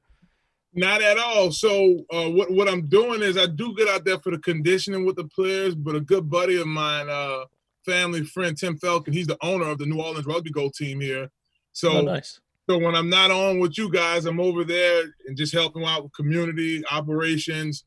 Not 0.74 1.00
at 1.02 1.16
all. 1.18 1.50
So 1.50 2.04
uh, 2.12 2.28
what 2.30 2.50
what 2.52 2.68
I'm 2.68 2.86
doing 2.86 3.22
is 3.22 3.38
I 3.38 3.46
do 3.46 3.74
get 3.74 3.88
out 3.88 4.04
there 4.04 4.18
for 4.18 4.30
the 4.30 4.38
conditioning 4.38 5.06
with 5.06 5.16
the 5.16 5.24
players, 5.24 5.74
but 5.74 5.96
a 5.96 6.00
good 6.00 6.28
buddy 6.30 6.60
of 6.60 6.66
mine, 6.68 7.08
uh, 7.08 7.46
family 7.88 8.24
friend 8.24 8.56
Tim 8.56 8.76
Falcon, 8.78 9.12
he's 9.12 9.26
the 9.26 9.38
owner 9.42 9.66
of 9.68 9.78
the 9.78 9.86
New 9.86 10.00
Orleans 10.00 10.26
Rugby 10.26 10.50
Goal 10.50 10.70
team 10.70 11.00
here. 11.00 11.30
So 11.72 11.90
Oh, 11.92 12.00
nice. 12.02 12.40
so 12.68 12.78
when 12.78 12.94
I'm 12.94 13.08
not 13.08 13.30
on 13.30 13.58
with 13.60 13.78
you 13.78 13.90
guys, 13.90 14.26
I'm 14.26 14.40
over 14.40 14.64
there 14.64 15.04
and 15.26 15.36
just 15.36 15.52
helping 15.52 15.84
out 15.84 16.02
with 16.02 16.12
community 16.12 16.82
operations, 16.90 17.84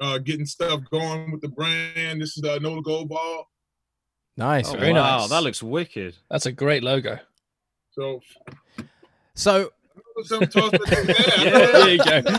uh, 0.00 0.18
getting 0.18 0.46
stuff 0.46 0.80
going 0.90 1.30
with 1.32 1.40
the 1.40 1.48
brand. 1.48 2.20
This 2.20 2.36
is 2.36 2.42
the 2.42 2.58
NOLA 2.60 2.82
Gold 2.82 3.08
Ball. 3.08 3.48
Nice. 4.36 4.68
Oh, 4.72 4.76
Very 4.76 4.92
wow, 4.92 5.18
nice. 5.18 5.30
that 5.30 5.42
looks 5.42 5.62
wicked. 5.62 6.14
That's 6.30 6.46
a 6.46 6.52
great 6.52 6.82
logo. 6.84 7.18
So 7.90 8.20
So 9.34 9.70
some 10.24 10.40
toss 10.46 10.70
it 10.74 10.98
in 10.98 11.06
there. 11.06 11.44
Yeah. 11.44 11.72
There 11.72 11.88
you 11.90 12.04
go. 12.04 12.38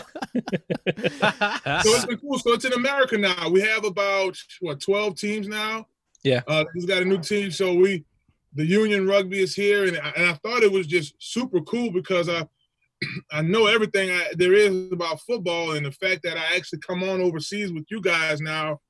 So 1.82 1.90
it's 1.94 2.06
been 2.06 2.18
cool. 2.18 2.38
So 2.38 2.52
it's 2.52 2.64
in 2.64 2.72
America 2.72 3.16
now. 3.18 3.48
We 3.48 3.60
have 3.62 3.84
about 3.84 4.36
what 4.60 4.80
12 4.80 5.16
teams 5.16 5.48
now. 5.48 5.86
Yeah. 6.22 6.42
Uh, 6.46 6.64
he's 6.74 6.86
got 6.86 7.02
a 7.02 7.04
new 7.04 7.18
team. 7.18 7.50
So 7.50 7.74
we, 7.74 8.04
the 8.54 8.64
Union 8.64 9.06
Rugby 9.06 9.40
is 9.40 9.54
here, 9.54 9.86
and 9.86 9.96
I, 9.98 10.12
and 10.16 10.26
I 10.26 10.32
thought 10.34 10.62
it 10.62 10.72
was 10.72 10.86
just 10.86 11.14
super 11.18 11.60
cool 11.60 11.90
because 11.90 12.28
I, 12.28 12.46
I 13.32 13.42
know 13.42 13.66
everything 13.66 14.10
I, 14.10 14.32
there 14.34 14.54
is 14.54 14.92
about 14.92 15.20
football, 15.20 15.72
and 15.72 15.86
the 15.86 15.92
fact 15.92 16.22
that 16.24 16.36
I 16.36 16.56
actually 16.56 16.80
come 16.80 17.02
on 17.02 17.20
overseas 17.20 17.72
with 17.72 17.84
you 17.90 18.00
guys 18.00 18.40
now, 18.40 18.80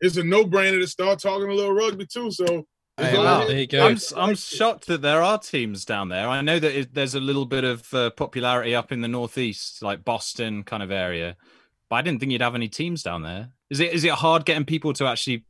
it's 0.00 0.16
a 0.16 0.24
no-brainer 0.24 0.80
to 0.80 0.86
start 0.86 1.20
talking 1.20 1.48
a 1.48 1.54
little 1.54 1.74
rugby 1.74 2.06
too. 2.06 2.30
So. 2.30 2.66
Hey, 2.96 3.18
wow. 3.18 3.44
There 3.44 3.58
you 3.58 3.66
go. 3.66 3.88
I'm 3.88 3.98
I'm 4.16 4.36
shocked 4.36 4.86
that 4.86 5.02
there 5.02 5.20
are 5.20 5.36
teams 5.36 5.84
down 5.84 6.10
there. 6.10 6.28
I 6.28 6.42
know 6.42 6.60
that 6.60 6.78
it, 6.78 6.94
there's 6.94 7.16
a 7.16 7.20
little 7.20 7.44
bit 7.44 7.64
of 7.64 7.92
uh, 7.92 8.10
popularity 8.10 8.72
up 8.72 8.92
in 8.92 9.00
the 9.00 9.08
northeast, 9.08 9.82
like 9.82 10.04
Boston 10.04 10.62
kind 10.62 10.80
of 10.80 10.92
area, 10.92 11.36
but 11.90 11.96
I 11.96 12.02
didn't 12.02 12.20
think 12.20 12.30
you'd 12.30 12.40
have 12.40 12.54
any 12.54 12.68
teams 12.68 13.02
down 13.02 13.22
there. 13.22 13.50
Is 13.68 13.80
it 13.80 13.92
is 13.92 14.04
it 14.04 14.12
hard 14.12 14.44
getting 14.44 14.64
people 14.64 14.92
to 14.92 15.06
actually 15.06 15.44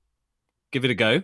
give 0.74 0.84
it 0.84 0.90
a 0.90 0.94
go? 0.94 1.22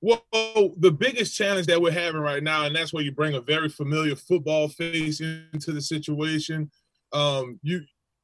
Well, 0.00 0.74
the 0.78 0.90
biggest 0.90 1.36
challenge 1.36 1.66
that 1.68 1.80
we're 1.80 1.92
having 1.92 2.20
right 2.20 2.42
now, 2.42 2.64
and 2.64 2.74
that's 2.74 2.92
where 2.92 3.02
you 3.04 3.12
bring 3.12 3.34
a 3.34 3.40
very 3.40 3.68
familiar 3.68 4.16
football 4.16 4.68
face 4.68 5.20
into 5.20 5.72
the 5.72 5.80
situation. 5.80 6.70
Um, 7.12 7.60
you, 7.62 7.82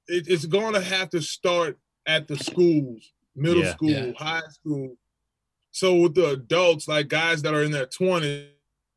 it, 0.09 0.26
it's 0.28 0.47
going 0.47 0.75
to 0.75 0.80
have 0.80 1.11
to 1.11 1.20
start 1.23 1.78
at 2.06 2.26
the 2.26 2.37
schools, 2.38 3.12
middle 3.37 3.62
Yeah. 3.62 3.73
school, 3.73 3.90
Yeah. 3.90 4.12
high 4.18 4.49
school. 4.50 4.97
So 5.73 5.94
with 5.97 6.14
the 6.14 6.30
adults, 6.30 6.88
like 6.88 7.09
guys 7.09 7.42
that 7.42 7.54
are 7.54 7.62
in 7.62 7.70
their 7.70 7.87
twenties, 7.87 8.49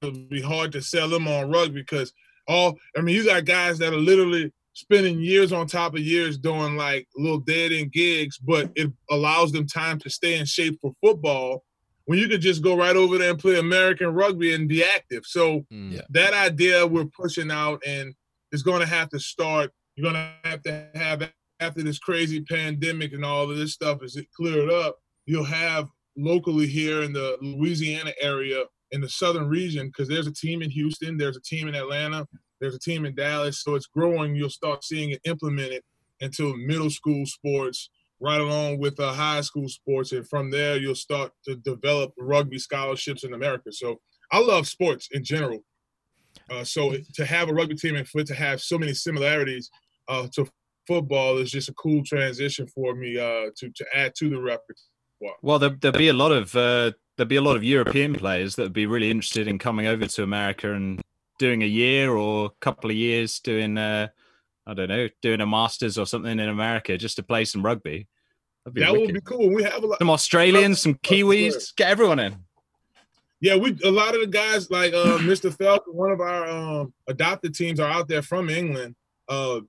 it'll 0.02 0.18
be 0.28 0.42
hard 0.42 0.72
to 0.72 0.82
sell 0.82 1.08
them 1.10 1.28
on 1.28 1.52
rugby 1.52 1.82
because 1.82 2.14
all. 2.48 2.78
I 2.98 3.02
mean, 3.02 3.16
you 3.16 3.26
got 3.26 3.46
guys 3.46 3.78
that 3.80 3.94
are 3.94 3.98
literally 3.98 4.52
spending 4.74 5.20
years 5.22 5.52
on 5.52 5.68
top 5.68 5.94
of 5.94 6.00
years 6.00 6.38
doing 6.38 6.76
like 6.76 7.08
little 7.16 7.40
dead 7.40 7.72
end 7.72 7.92
gigs, 7.92 8.38
but 8.38 8.72
it 8.76 8.92
allows 9.10 9.52
them 9.52 9.68
time 9.68 10.00
to 10.00 10.10
stay 10.10 10.38
in 10.40 10.46
shape 10.46 10.78
for 10.82 10.94
football 11.02 11.64
when 12.06 12.20
you 12.20 12.28
could 12.28 12.42
just 12.42 12.62
go 12.64 12.76
right 12.76 12.96
over 12.96 13.18
there 13.18 13.30
and 13.30 13.40
play 13.40 13.58
American 13.60 14.08
rugby 14.14 14.54
and 14.54 14.68
be 14.68 14.84
active. 14.84 15.24
So 15.26 15.66
mm, 15.72 15.94
Yeah. 15.94 16.02
that 16.10 16.34
idea 16.34 16.86
we're 16.86 17.06
pushing 17.06 17.50
out 17.52 17.82
and 17.88 18.14
it's 18.52 18.64
going 18.64 18.82
to 18.82 18.88
have 18.88 19.10
to 19.10 19.20
start. 19.20 19.72
You're 19.96 20.12
going 20.12 20.16
to 20.44 20.50
have 20.50 20.62
to 20.64 20.90
have 20.96 21.32
after 21.60 21.82
this 21.84 22.00
crazy 22.00 22.42
pandemic 22.42 23.14
and 23.14 23.24
all 23.24 23.50
of 23.50 23.56
this 23.56 23.74
stuff 23.74 24.04
is 24.04 24.18
it 24.18 24.28
cleared 24.36 24.70
up. 24.70 24.98
You'll 25.26 25.46
have 25.46 25.88
locally 26.18 26.68
here 26.68 27.04
in 27.04 27.14
the 27.14 27.38
Louisiana 27.42 28.12
area 28.20 28.64
in 28.94 29.02
the 29.02 29.10
southern 29.10 29.50
region 29.50 29.88
because 29.88 30.08
there's 30.08 30.28
a 30.28 30.32
team 30.34 30.62
in 30.62 30.70
Houston, 30.70 31.18
there's 31.18 31.36
a 31.36 31.42
team 31.42 31.68
in 31.68 31.76
Atlanta, 31.76 32.26
there's 32.62 32.76
a 32.76 32.80
team 32.80 33.06
in 33.06 33.14
Dallas. 33.16 33.62
So 33.62 33.76
it's 33.76 33.88
growing. 33.88 34.36
You'll 34.36 34.50
start 34.50 34.84
seeing 34.84 35.10
it 35.10 35.20
implemented 35.26 35.82
into 36.22 36.56
middle 36.56 36.90
school 36.90 37.26
sports 37.26 37.90
right 38.22 38.40
along 38.40 38.80
with 38.80 38.98
uh, 39.00 39.12
high 39.12 39.42
school 39.42 39.68
sports. 39.68 40.14
And 40.14 40.28
from 40.30 40.50
there, 40.50 40.78
you'll 40.78 40.96
start 40.96 41.32
to 41.46 41.56
develop 41.58 42.14
rugby 42.18 42.58
scholarships 42.60 43.26
in 43.26 43.34
America. 43.34 43.72
So 43.72 44.00
I 44.32 44.40
love 44.40 44.68
sports 44.68 45.10
in 45.12 45.24
general. 45.24 45.60
Uh, 46.50 46.64
so 46.64 46.96
to 47.16 47.26
have 47.26 47.50
a 47.50 47.54
rugby 47.54 47.76
team 47.76 47.96
and 47.96 48.08
for 48.08 48.22
it 48.22 48.28
to 48.28 48.36
have 48.36 48.62
so 48.62 48.78
many 48.78 48.94
similarities 48.94 49.70
uh, 50.08 50.28
to 50.34 50.48
football 50.88 51.38
is 51.38 51.52
just 51.52 51.70
a 51.70 51.74
cool 51.74 52.04
transition 52.04 52.68
for 52.68 52.96
me 52.96 53.18
uh, 53.18 53.50
to 53.58 53.70
to 53.76 53.86
add 53.94 54.14
to 54.16 54.30
the 54.30 54.40
repertoire. 54.40 55.36
Well, 55.42 55.60
there, 55.60 55.78
there'll 55.80 55.98
be 55.98 56.10
a 56.10 56.14
lot 56.14 56.32
of 56.32 56.56
there'll 57.18 57.28
be 57.28 57.36
a 57.36 57.42
lot 57.42 57.56
of 57.56 57.64
European 57.64 58.14
players 58.14 58.56
that 58.56 58.64
would 58.64 58.74
be 58.74 58.86
really 58.86 59.12
interested 59.12 59.48
in 59.48 59.60
coming 59.60 59.88
over 59.88 60.06
to 60.08 60.24
America 60.24 60.74
and 60.74 61.02
doing 61.40 61.64
a 61.64 61.68
year 61.68 62.12
or 62.12 62.46
a 62.48 62.50
couple 62.62 62.90
of 62.90 62.96
years 62.96 63.40
doing 63.40 63.78
uh, 63.78 64.08
I 64.66 64.74
don't 64.74 64.88
know, 64.90 65.10
doing 65.22 65.42
a 65.42 65.46
masters 65.46 65.98
or 65.98 66.06
something 66.06 66.40
in 66.40 66.50
America 66.50 66.98
just 66.98 67.18
to 67.18 67.24
play 67.24 67.44
some 67.46 67.64
rugby. 67.64 68.08
That'd 68.64 68.76
be 68.76 68.82
That 68.82 68.94
wicked. 68.94 69.08
would 69.08 69.14
be 69.16 69.22
cool. 69.22 69.50
We 69.54 69.64
have 69.64 69.84
a 69.84 69.88
lot. 69.88 70.00
some 70.00 70.10
Australians, 70.10 70.82
some 70.82 70.96
Kiwis, 70.96 71.76
get 71.76 71.90
everyone 71.90 72.20
in. 72.20 72.36
Yeah, 73.42 73.58
we 73.58 73.78
a 73.84 73.92
lot 73.92 74.16
of 74.16 74.22
the 74.22 74.28
guys 74.28 74.72
like 74.72 74.94
uh, 74.94 75.18
Mr. 75.20 75.54
Falcon, 75.56 75.94
one 75.94 76.12
of 76.12 76.22
our 76.22 76.48
um, 76.48 76.94
adopted 77.10 77.54
teams, 77.54 77.80
are 77.82 77.90
out 77.92 78.08
there 78.08 78.22
from 78.22 78.50
England. 78.50 78.96
Uh, 79.28 79.60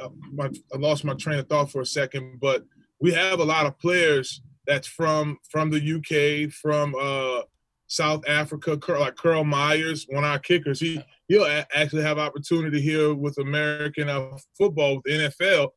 I, 0.00 0.44
I 0.46 0.76
lost 0.78 1.04
my 1.04 1.12
train 1.14 1.38
of 1.38 1.46
thought 1.46 1.70
for 1.70 1.82
a 1.82 1.86
second, 1.86 2.40
but 2.40 2.64
we 3.00 3.12
have 3.12 3.40
a 3.40 3.44
lot 3.44 3.66
of 3.66 3.78
players 3.78 4.40
that's 4.68 4.86
from 4.86 5.38
from 5.50 5.70
the 5.70 5.80
UK, 5.96 6.52
from 6.52 6.94
uh, 6.94 7.42
South 7.88 8.22
Africa, 8.28 8.78
like 8.92 9.16
Curl 9.16 9.42
Myers, 9.44 10.06
one 10.08 10.22
of 10.24 10.30
our 10.30 10.38
kickers. 10.38 10.78
He 10.78 11.02
he'll 11.26 11.44
a- 11.44 11.66
actually 11.74 12.02
have 12.02 12.18
opportunity 12.18 12.80
here 12.80 13.14
with 13.14 13.38
American 13.38 14.08
uh, 14.08 14.36
football 14.56 14.96
with 14.96 15.04
the 15.04 15.10
NFL. 15.40 15.70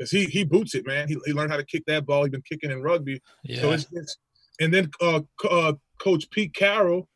Cause 0.00 0.10
he 0.10 0.24
he 0.26 0.44
boots 0.44 0.74
it, 0.74 0.86
man. 0.86 1.08
He, 1.08 1.16
he 1.26 1.32
learned 1.32 1.50
how 1.50 1.56
to 1.56 1.64
kick 1.66 1.82
that 1.86 2.06
ball. 2.06 2.22
He's 2.24 2.30
been 2.30 2.42
kicking 2.48 2.70
in 2.70 2.80
rugby. 2.82 3.20
So 3.46 3.68
Yeah. 3.68 3.74
it's, 3.74 3.86
it's 3.92 4.16
and 4.60 4.72
then 4.72 4.90
uh, 5.00 5.20
uh, 5.50 5.72
Coach 5.98 6.30
Pete 6.30 6.54
Carroll, 6.54 7.08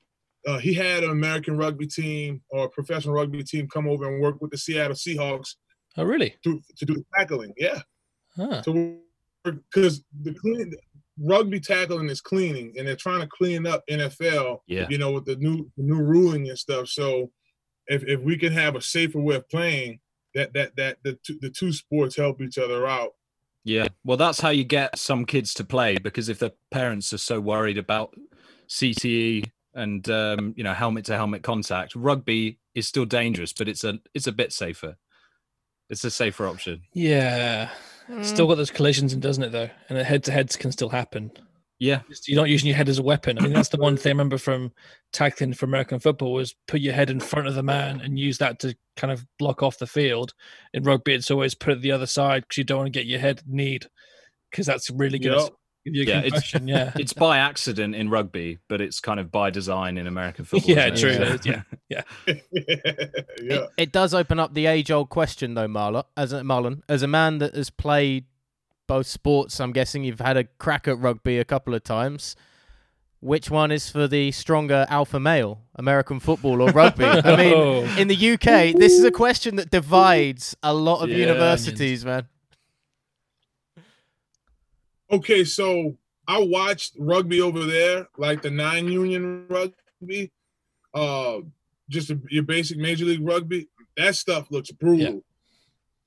uh, 0.47 0.59
he 0.59 0.75
had 0.75 1.05
an 1.05 1.11
American 1.11 1.57
rugby 1.57 1.87
team 1.87 2.43
or 2.51 2.65
a 2.67 2.69
professional 2.69 3.15
rugby 3.15 3.43
team 3.45 3.69
come 3.69 3.89
over 3.89 4.13
and 4.13 4.21
work 4.21 4.41
with 4.43 4.51
the 4.51 4.59
Seattle 4.59 4.97
Seahawks 4.97 5.55
Oh, 5.97 6.05
really? 6.05 6.37
to 6.45 6.61
to 6.77 6.85
do 6.85 7.05
tackling. 7.17 7.53
Yeah, 7.57 7.81
Huh. 8.37 8.63
so 8.63 8.99
because 9.45 10.05
the 10.23 10.35
clean 10.35 10.73
rugby 11.21 11.61
tackling 11.61 12.09
is 12.09 12.21
cleaning, 12.21 12.75
and 12.77 12.87
they're 12.87 12.97
trying 12.97 13.21
to 13.21 13.27
clean 13.27 13.67
up 13.67 13.85
NFL. 13.91 14.61
Yeah. 14.67 14.87
you 14.89 14.99
know, 14.99 15.13
with 15.13 15.25
the 15.25 15.37
new 15.37 15.71
new 15.77 16.03
ruling 16.03 16.49
and 16.49 16.59
stuff. 16.59 16.89
So 16.89 17.31
if 17.87 18.05
if 18.05 18.21
we 18.21 18.37
can 18.37 18.53
have 18.53 18.77
a 18.77 18.81
safer 18.81 19.21
way 19.21 19.37
of 19.37 19.49
playing, 19.49 20.01
that 20.35 20.53
that 20.55 20.77
that 20.77 20.99
the 21.03 21.19
two, 21.25 21.39
the 21.41 21.51
two 21.51 21.73
sports 21.73 22.17
help 22.17 22.41
each 22.41 22.59
other 22.59 22.87
out. 22.87 23.13
Yeah. 23.65 23.89
Well, 24.05 24.17
that's 24.17 24.41
how 24.41 24.51
you 24.51 24.65
get 24.65 24.99
some 24.99 25.25
kids 25.25 25.53
to 25.55 25.65
play 25.65 25.99
because 25.99 26.29
if 26.29 26.39
the 26.39 26.55
parents 26.71 27.13
are 27.13 27.19
so 27.19 27.41
worried 27.41 27.77
about 27.77 28.15
CTE 28.69 29.51
and 29.75 30.09
um, 30.09 30.55
you 30.57 30.65
know 30.65 30.73
helmet 30.73 31.05
to 31.07 31.17
helmet 31.17 31.43
contact, 31.43 31.95
rugby 31.95 32.59
is 32.75 32.89
still 32.89 33.05
dangerous, 33.05 33.53
but 33.53 33.69
it's 33.69 33.85
a 33.85 33.99
it's 34.15 34.27
a 34.27 34.33
bit 34.33 34.53
safer. 34.53 34.97
It's 35.91 36.05
a 36.05 36.11
safer 36.11 36.47
option. 36.47 36.83
Yeah. 36.93 37.71
Still 38.23 38.47
got 38.47 38.57
those 38.57 38.71
collisions, 38.71 39.13
and 39.13 39.23
doesn't 39.23 39.43
it 39.43 39.53
though? 39.53 39.71
And 39.89 39.99
the 39.99 40.05
head 40.05 40.25
to 40.25 40.33
heads 40.33 40.57
can 40.57 40.73
still 40.73 40.89
happen. 40.89 41.31
Yeah. 41.79 42.01
You're 42.27 42.41
not 42.41 42.49
using 42.49 42.67
your 42.67 42.77
head 42.77 42.89
as 42.89 42.99
a 42.99 43.03
weapon. 43.05 43.39
I 43.39 43.43
mean, 43.43 43.53
that's 43.53 43.69
the 43.69 43.77
one 43.77 43.97
thing 43.97 44.11
I 44.11 44.15
remember 44.15 44.39
from 44.39 44.73
tackling 45.13 45.53
for 45.53 45.67
American 45.67 46.01
football 46.01 46.33
was 46.33 46.57
put 46.67 46.81
your 46.81 46.95
head 46.95 47.09
in 47.09 47.21
front 47.21 47.47
of 47.47 47.55
the 47.55 47.63
man 47.63 48.01
and 48.01 48.19
use 48.19 48.39
that 48.39 48.59
to 48.61 48.77
kind 48.97 49.13
of 49.13 49.25
block 49.39 49.63
off 49.63 49.79
the 49.79 49.87
field. 49.87 50.35
In 50.75 50.83
rugby, 50.83 51.15
it's 51.15 51.31
always 51.31 51.55
put 51.55 51.75
it 51.75 51.81
the 51.81 51.93
other 51.93 52.07
side 52.07 52.43
because 52.43 52.59
you 52.59 52.65
don't 52.65 52.79
want 52.79 52.93
to 52.93 52.99
get 52.99 53.07
your 53.07 53.21
head 53.21 53.43
kneed 53.47 53.87
because 54.51 54.67
that's 54.67 54.91
really 54.91 55.21
good. 55.21 55.39
Yep. 55.39 55.53
Give 55.93 55.95
you 55.95 56.03
a 56.03 56.07
Yeah, 56.07 56.25
it's- 56.25 56.55
yeah. 56.65 56.93
It's 56.99 57.13
by 57.13 57.39
accident 57.39 57.95
in 57.95 58.11
rugby, 58.11 58.59
but 58.69 58.81
it's 58.81 59.01
kind 59.01 59.19
of 59.21 59.31
by 59.31 59.51
design 59.51 59.99
in 59.99 60.07
American 60.07 60.45
football. 60.47 60.71
Yeah, 60.75 60.91
true. 60.91 61.11
it? 61.11 61.21
it 61.21 61.41
is, 61.41 61.47
yeah. 61.47 61.63
yeah. 61.89 62.03
It, 62.27 63.71
it 63.77 63.93
does 63.93 64.15
open 64.15 64.39
up 64.39 64.55
the 64.55 64.67
age-old 64.67 65.09
question, 65.09 65.55
though, 65.55 65.69
Marlon. 65.69 66.05
As 66.17 66.33
a 66.33 66.41
Marlon, 66.43 66.83
as 66.89 67.03
a 67.03 67.07
man 67.09 67.39
that 67.39 67.55
has 67.55 67.71
played 67.71 68.25
both 68.87 69.07
sports, 69.07 69.61
I'm 69.61 69.73
guessing 69.73 70.05
you've 70.05 70.21
had 70.21 70.37
a 70.37 70.45
crack 70.45 70.89
at 70.89 70.99
rugby 70.99 71.39
a 71.39 71.45
couple 71.45 71.75
of 71.75 71.85
times. 71.85 72.37
Which 73.21 73.51
one 73.51 73.73
is 73.73 73.91
for 73.91 74.07
the 74.07 74.31
stronger 74.31 74.87
alpha 74.89 75.19
male, 75.19 75.63
American 75.75 76.21
football 76.21 76.63
or 76.63 76.71
rugby? 76.71 77.05
I 77.05 77.37
mean, 77.37 77.53
Oh. 77.55 77.97
in 77.99 78.07
the 78.07 78.15
UK, 78.35 78.73
this 78.79 78.93
is 78.93 79.03
a 79.05 79.11
question 79.11 79.57
that 79.57 79.71
divides 79.71 80.57
a 80.63 80.73
lot 80.73 81.03
of 81.03 81.11
Yeah, 81.11 81.17
universities, 81.27 82.05
man. 82.05 82.29
Okay, 85.11 85.45
so 85.45 85.97
I 86.27 86.39
watched 86.39 86.95
rugby 86.99 87.41
over 87.41 87.65
there, 87.65 88.09
like 88.19 88.43
the 88.43 88.51
nine 88.51 88.89
union 88.89 89.47
rugby, 89.49 90.31
uh, 90.93 91.39
just 91.89 92.11
a, 92.11 92.21
your 92.29 92.43
basic 92.43 92.77
major 92.77 93.07
league 93.07 93.27
rugby. 93.27 93.69
That 93.97 94.15
stuff 94.15 94.51
looks 94.51 94.71
brutal. 94.71 95.25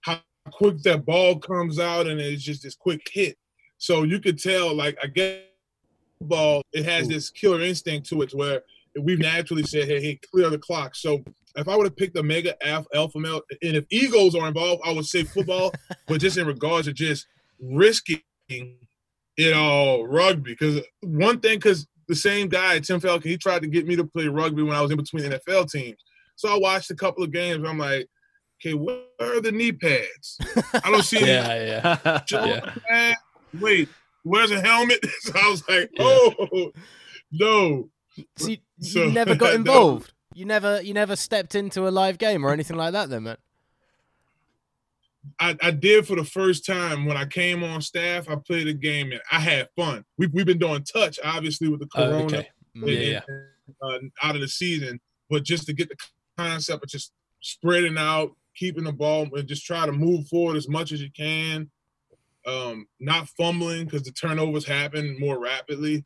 How 0.02 0.22
quick 0.52 0.82
that 0.84 1.06
ball 1.06 1.40
comes 1.40 1.80
out, 1.80 2.06
and 2.06 2.22
it's 2.22 2.44
just 2.44 2.62
this 2.62 2.76
quick 2.76 3.02
hit. 3.12 3.38
So 3.80 4.04
you 4.04 4.20
could 4.20 4.38
tell, 4.38 4.76
like 4.76 4.98
I 5.04 5.08
guess, 5.08 5.40
ball 6.22 6.62
it 6.72 6.86
has 6.86 7.08
this 7.08 7.32
killer 7.32 7.62
instinct 7.62 8.08
to 8.10 8.22
it, 8.22 8.32
where 8.34 8.62
we've 9.00 9.18
naturally 9.18 9.64
said, 9.64 9.88
"Hey, 9.88 10.00
hey, 10.00 10.20
clear 10.32 10.52
the 10.52 10.60
clock." 10.60 10.94
So 10.94 11.24
if 11.56 11.68
I 11.68 11.76
would 11.76 11.88
have 11.88 11.98
picked 11.98 12.16
a 12.18 12.24
mega 12.24 12.56
alpha 12.64 13.20
male, 13.20 13.42
and 13.64 13.76
if 13.76 13.86
egos 13.90 14.36
are 14.36 14.48
involved, 14.48 14.84
I 14.86 14.92
would 14.92 15.08
say 15.08 15.24
football. 15.24 15.74
but 16.08 16.22
just 16.22 16.38
in 16.38 16.46
regards 16.46 16.86
to 16.86 16.94
just 16.94 17.26
risking 17.60 18.22
you 19.38 19.52
know, 19.52 20.04
rugby. 20.04 20.52
Because 20.52 20.82
one 21.02 21.40
thing, 21.40 21.58
because 21.58 21.88
the 22.08 22.16
same 22.16 22.48
guy, 22.50 22.80
Tim 22.80 23.00
Falcon, 23.00 23.30
he 23.32 23.38
tried 23.38 23.62
to 23.62 23.68
get 23.68 23.88
me 23.88 23.96
to 23.96 24.04
play 24.04 24.28
rugby 24.28 24.64
when 24.64 24.76
I 24.76 24.82
was 24.82 24.92
in 24.92 24.98
between 24.98 25.24
NFL 25.24 25.72
teams. 25.72 25.98
So 26.36 26.54
I 26.54 26.58
watched 26.58 26.92
a 26.92 26.96
couple 26.96 27.24
of 27.24 27.32
games. 27.32 27.64
I'm 27.68 27.78
like, 27.78 28.08
okay, 28.64 28.74
where 28.74 28.98
are 29.20 29.42
the 29.42 29.52
knee 29.52 29.72
pads? 29.72 30.38
I 30.84 30.92
don't 30.92 31.04
see 31.04 31.18
any 31.22 31.28
Yeah, 31.28 31.98
yeah. 32.32 32.74
pad. 32.90 33.16
Wait, 33.60 33.90
where's 34.24 34.52
a 34.52 34.60
helmet? 34.62 35.00
so 35.22 35.32
I 35.36 35.50
was 35.50 35.68
like, 35.70 35.90
Yeah. 35.94 36.04
oh 36.06 36.72
no. 37.32 37.90
So 38.38 38.50
you, 38.50 38.58
you 38.80 38.88
So- 38.90 39.10
never 39.10 39.36
got 39.36 39.50
no. 39.52 39.56
involved. 39.56 40.14
You 40.34 40.46
never, 40.46 40.82
you 40.82 40.94
never 40.94 41.16
stepped 41.18 41.56
into 41.56 41.88
a 41.88 41.92
live 41.92 42.18
game 42.18 42.46
or 42.46 42.54
anything 42.54 42.78
like 42.78 42.94
that, 42.94 43.10
then, 43.10 43.24
man. 43.24 43.38
I, 45.40 45.56
I 45.62 45.72
did 45.72 46.08
for 46.08 46.16
the 46.16 46.24
first 46.26 46.66
time 46.66 47.06
when 47.06 47.16
I 47.18 47.26
came 47.26 47.64
on 47.64 47.82
staff. 47.82 48.28
I 48.30 48.36
played 48.36 48.68
a 48.68 48.74
game 48.74 49.12
and 49.12 49.22
I 49.32 49.40
had 49.40 49.70
fun. 49.76 50.04
We, 50.18 50.28
we've 50.28 50.46
been 50.46 50.58
doing 50.58 50.84
touch, 50.84 51.20
obviously, 51.24 51.68
with 51.68 51.80
the 51.82 51.88
Oh, 51.96 52.06
corona. 52.10 52.24
okay. 52.26 52.50
Mm. 52.76 52.88
Yeah, 52.88 53.00
in- 53.00 53.12
yeah. 53.12 53.76
uh, 53.88 54.00
out 54.24 54.36
of 54.36 54.42
the 54.42 54.48
season, 54.48 55.00
but 55.30 55.44
just 55.44 55.66
to 55.68 55.74
get 55.74 55.90
the 55.90 55.96
concept 56.38 56.84
of 56.84 56.90
just 56.90 57.12
spreading 57.42 57.98
out, 57.98 58.32
keeping 58.56 58.84
the 58.84 58.92
ball, 58.92 59.28
and 59.36 59.48
just 59.48 59.66
try 59.66 59.86
to 59.86 59.92
move 59.92 60.28
forward 60.28 60.58
as 60.58 60.68
much 60.68 60.92
as 60.92 61.02
you 61.02 61.12
can. 61.16 61.70
Um, 62.48 62.88
not 63.00 63.30
fumbling 63.38 63.86
because 63.86 64.02
the 64.02 64.12
turnovers 64.12 64.66
happen 64.66 65.16
more 65.20 65.38
rapidly, 65.40 66.04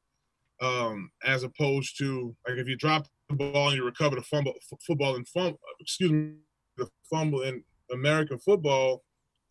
um, 0.62 1.10
as 1.24 1.44
opposed 1.44 1.98
to 2.00 2.36
like 2.46 2.58
if 2.58 2.68
you 2.68 2.76
drop 2.76 3.08
the 3.30 3.36
ball 3.36 3.70
and 3.70 3.78
you 3.78 3.86
recover 3.86 4.18
the 4.18 4.22
fumble, 4.24 4.52
f- 4.58 4.80
football 4.86 5.16
and 5.16 5.26
fumble. 5.30 5.58
Excuse 5.80 6.12
me, 6.12 6.34
the 6.76 6.90
fumble 7.10 7.44
in 7.44 7.64
American 7.90 8.38
football 8.40 9.05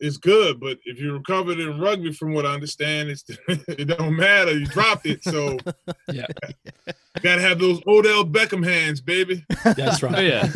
is 0.05 0.19
good, 0.19 0.61
but 0.61 0.79
if 0.85 1.01
you 1.01 1.13
recovered 1.13 1.59
in 1.59 1.81
rugby, 1.81 2.13
from 2.13 2.35
what 2.35 2.45
I 2.45 2.53
understand, 2.53 3.09
it's 3.09 3.25
it 3.49 3.87
don't 3.87 4.17
matter. 4.17 4.57
You 4.57 4.67
dropped 4.67 5.07
it, 5.07 5.25
so 5.25 5.59
Yeah. 6.13 6.27
Gotta 7.23 7.41
have 7.41 7.59
those 7.59 7.81
Odell 7.87 8.25
Beckham 8.25 8.65
hands, 8.65 9.01
baby. 9.01 9.45
That's 9.65 10.03
right. 10.03 10.25
Yeah. 10.25 10.47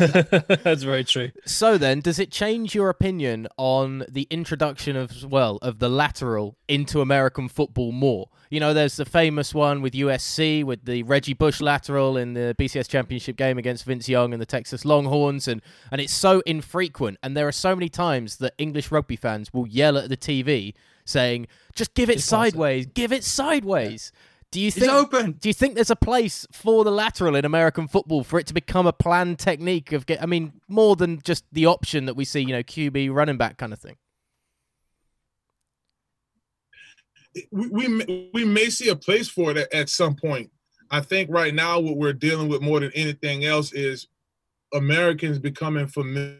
That's 0.63 0.83
very 0.83 1.05
true. 1.05 1.31
So 1.45 1.77
then, 1.77 2.01
does 2.01 2.19
it 2.19 2.31
change 2.31 2.75
your 2.75 2.89
opinion 2.89 3.47
on 3.57 4.05
the 4.09 4.27
introduction 4.29 4.95
of 4.95 5.23
well 5.23 5.57
of 5.61 5.79
the 5.79 5.89
lateral 5.89 6.57
into 6.67 7.01
American 7.01 7.47
football 7.47 7.91
more? 7.91 8.29
You 8.49 8.59
know, 8.59 8.73
there's 8.73 8.95
the 8.95 9.05
famous 9.05 9.53
one 9.53 9.83
with 9.83 9.93
USC 9.93 10.63
with 10.63 10.83
the 10.85 11.03
Reggie 11.03 11.35
Bush 11.35 11.61
lateral 11.61 12.17
in 12.17 12.33
the 12.33 12.55
BCS 12.57 12.89
championship 12.89 13.35
game 13.37 13.59
against 13.59 13.85
Vince 13.85 14.09
Young 14.09 14.33
and 14.33 14.41
the 14.41 14.45
Texas 14.45 14.85
Longhorns, 14.85 15.47
and 15.47 15.61
and 15.91 16.01
it's 16.01 16.13
so 16.13 16.41
infrequent, 16.47 17.19
and 17.21 17.37
there 17.37 17.47
are 17.47 17.51
so 17.51 17.75
many 17.75 17.89
times 17.89 18.37
that 18.37 18.53
English 18.57 18.89
rugby 18.89 19.15
fans 19.15 19.53
will 19.53 19.67
yell 19.67 19.97
at 19.99 20.09
the 20.09 20.17
TV 20.17 20.73
saying, 21.05 21.47
"Just 21.75 21.93
give 21.93 22.09
it 22.09 22.15
Just 22.15 22.31
pass 22.31 22.47
it." 22.47 22.51
sideways, 22.51 22.85
give 22.87 23.11
it 23.11 23.23
sideways." 23.23 24.11
Do 24.51 24.59
you 24.59 24.69
It's 24.69 24.77
think? 24.77 24.91
open. 24.91 25.33
Do 25.33 25.47
you 25.47 25.53
think 25.53 25.75
there's 25.75 25.91
a 25.91 25.95
place 25.95 26.47
for 26.51 26.83
the 26.83 26.91
lateral 26.91 27.35
in 27.35 27.45
American 27.45 27.87
football 27.87 28.23
for 28.23 28.39
it 28.39 28.47
to 28.47 28.53
become 28.55 28.87
a 28.87 28.93
planned 28.93 29.37
technique 29.37 29.91
of 29.91 30.07
get? 30.07 30.23
I 30.23 30.25
mean, 30.25 30.53
more 30.67 30.95
than 30.95 31.21
just 31.23 31.45
the 31.51 31.67
option 31.67 32.05
that 32.05 32.15
we 32.15 32.25
see, 32.25 32.39
you 32.39 32.47
know, 32.47 32.63
QB 32.63 33.13
running 33.13 33.37
back 33.37 33.57
kind 33.57 33.73
of 33.73 33.77
thing. 33.79 33.97
We, 37.51 37.67
we 37.69 37.87
may- 37.87 38.29
we 38.33 38.45
may 38.45 38.69
see 38.69 38.89
a 38.89 38.95
place 38.95 39.27
for 39.29 39.51
it 39.51 39.57
at, 39.57 39.73
at 39.73 39.89
some 39.89 40.15
point. 40.15 40.51
I 40.91 41.01
think 41.01 41.29
right 41.29 41.53
now 41.53 41.79
what 41.79 41.97
we're 41.97 42.13
dealing 42.13 42.47
with 42.49 42.61
more 42.61 42.79
than 42.79 42.91
anything 42.95 43.45
else 43.45 43.71
is 43.73 44.07
Americans 44.73 45.39
becoming 45.39 45.87
familiar 45.87 46.39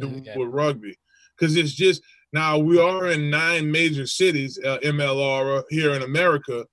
Okay. 0.00 0.34
with 0.36 0.48
rugby 0.50 0.96
because 1.36 1.56
it's 1.56 1.72
just 1.72 2.00
now 2.32 2.56
we 2.58 2.78
are 2.80 3.08
in 3.08 3.28
nine 3.28 3.70
major 3.70 4.06
cities, 4.06 4.58
uh, 4.64 4.78
MLR 4.84 5.64
here 5.68 5.92
in 5.94 6.02
America, 6.02 6.64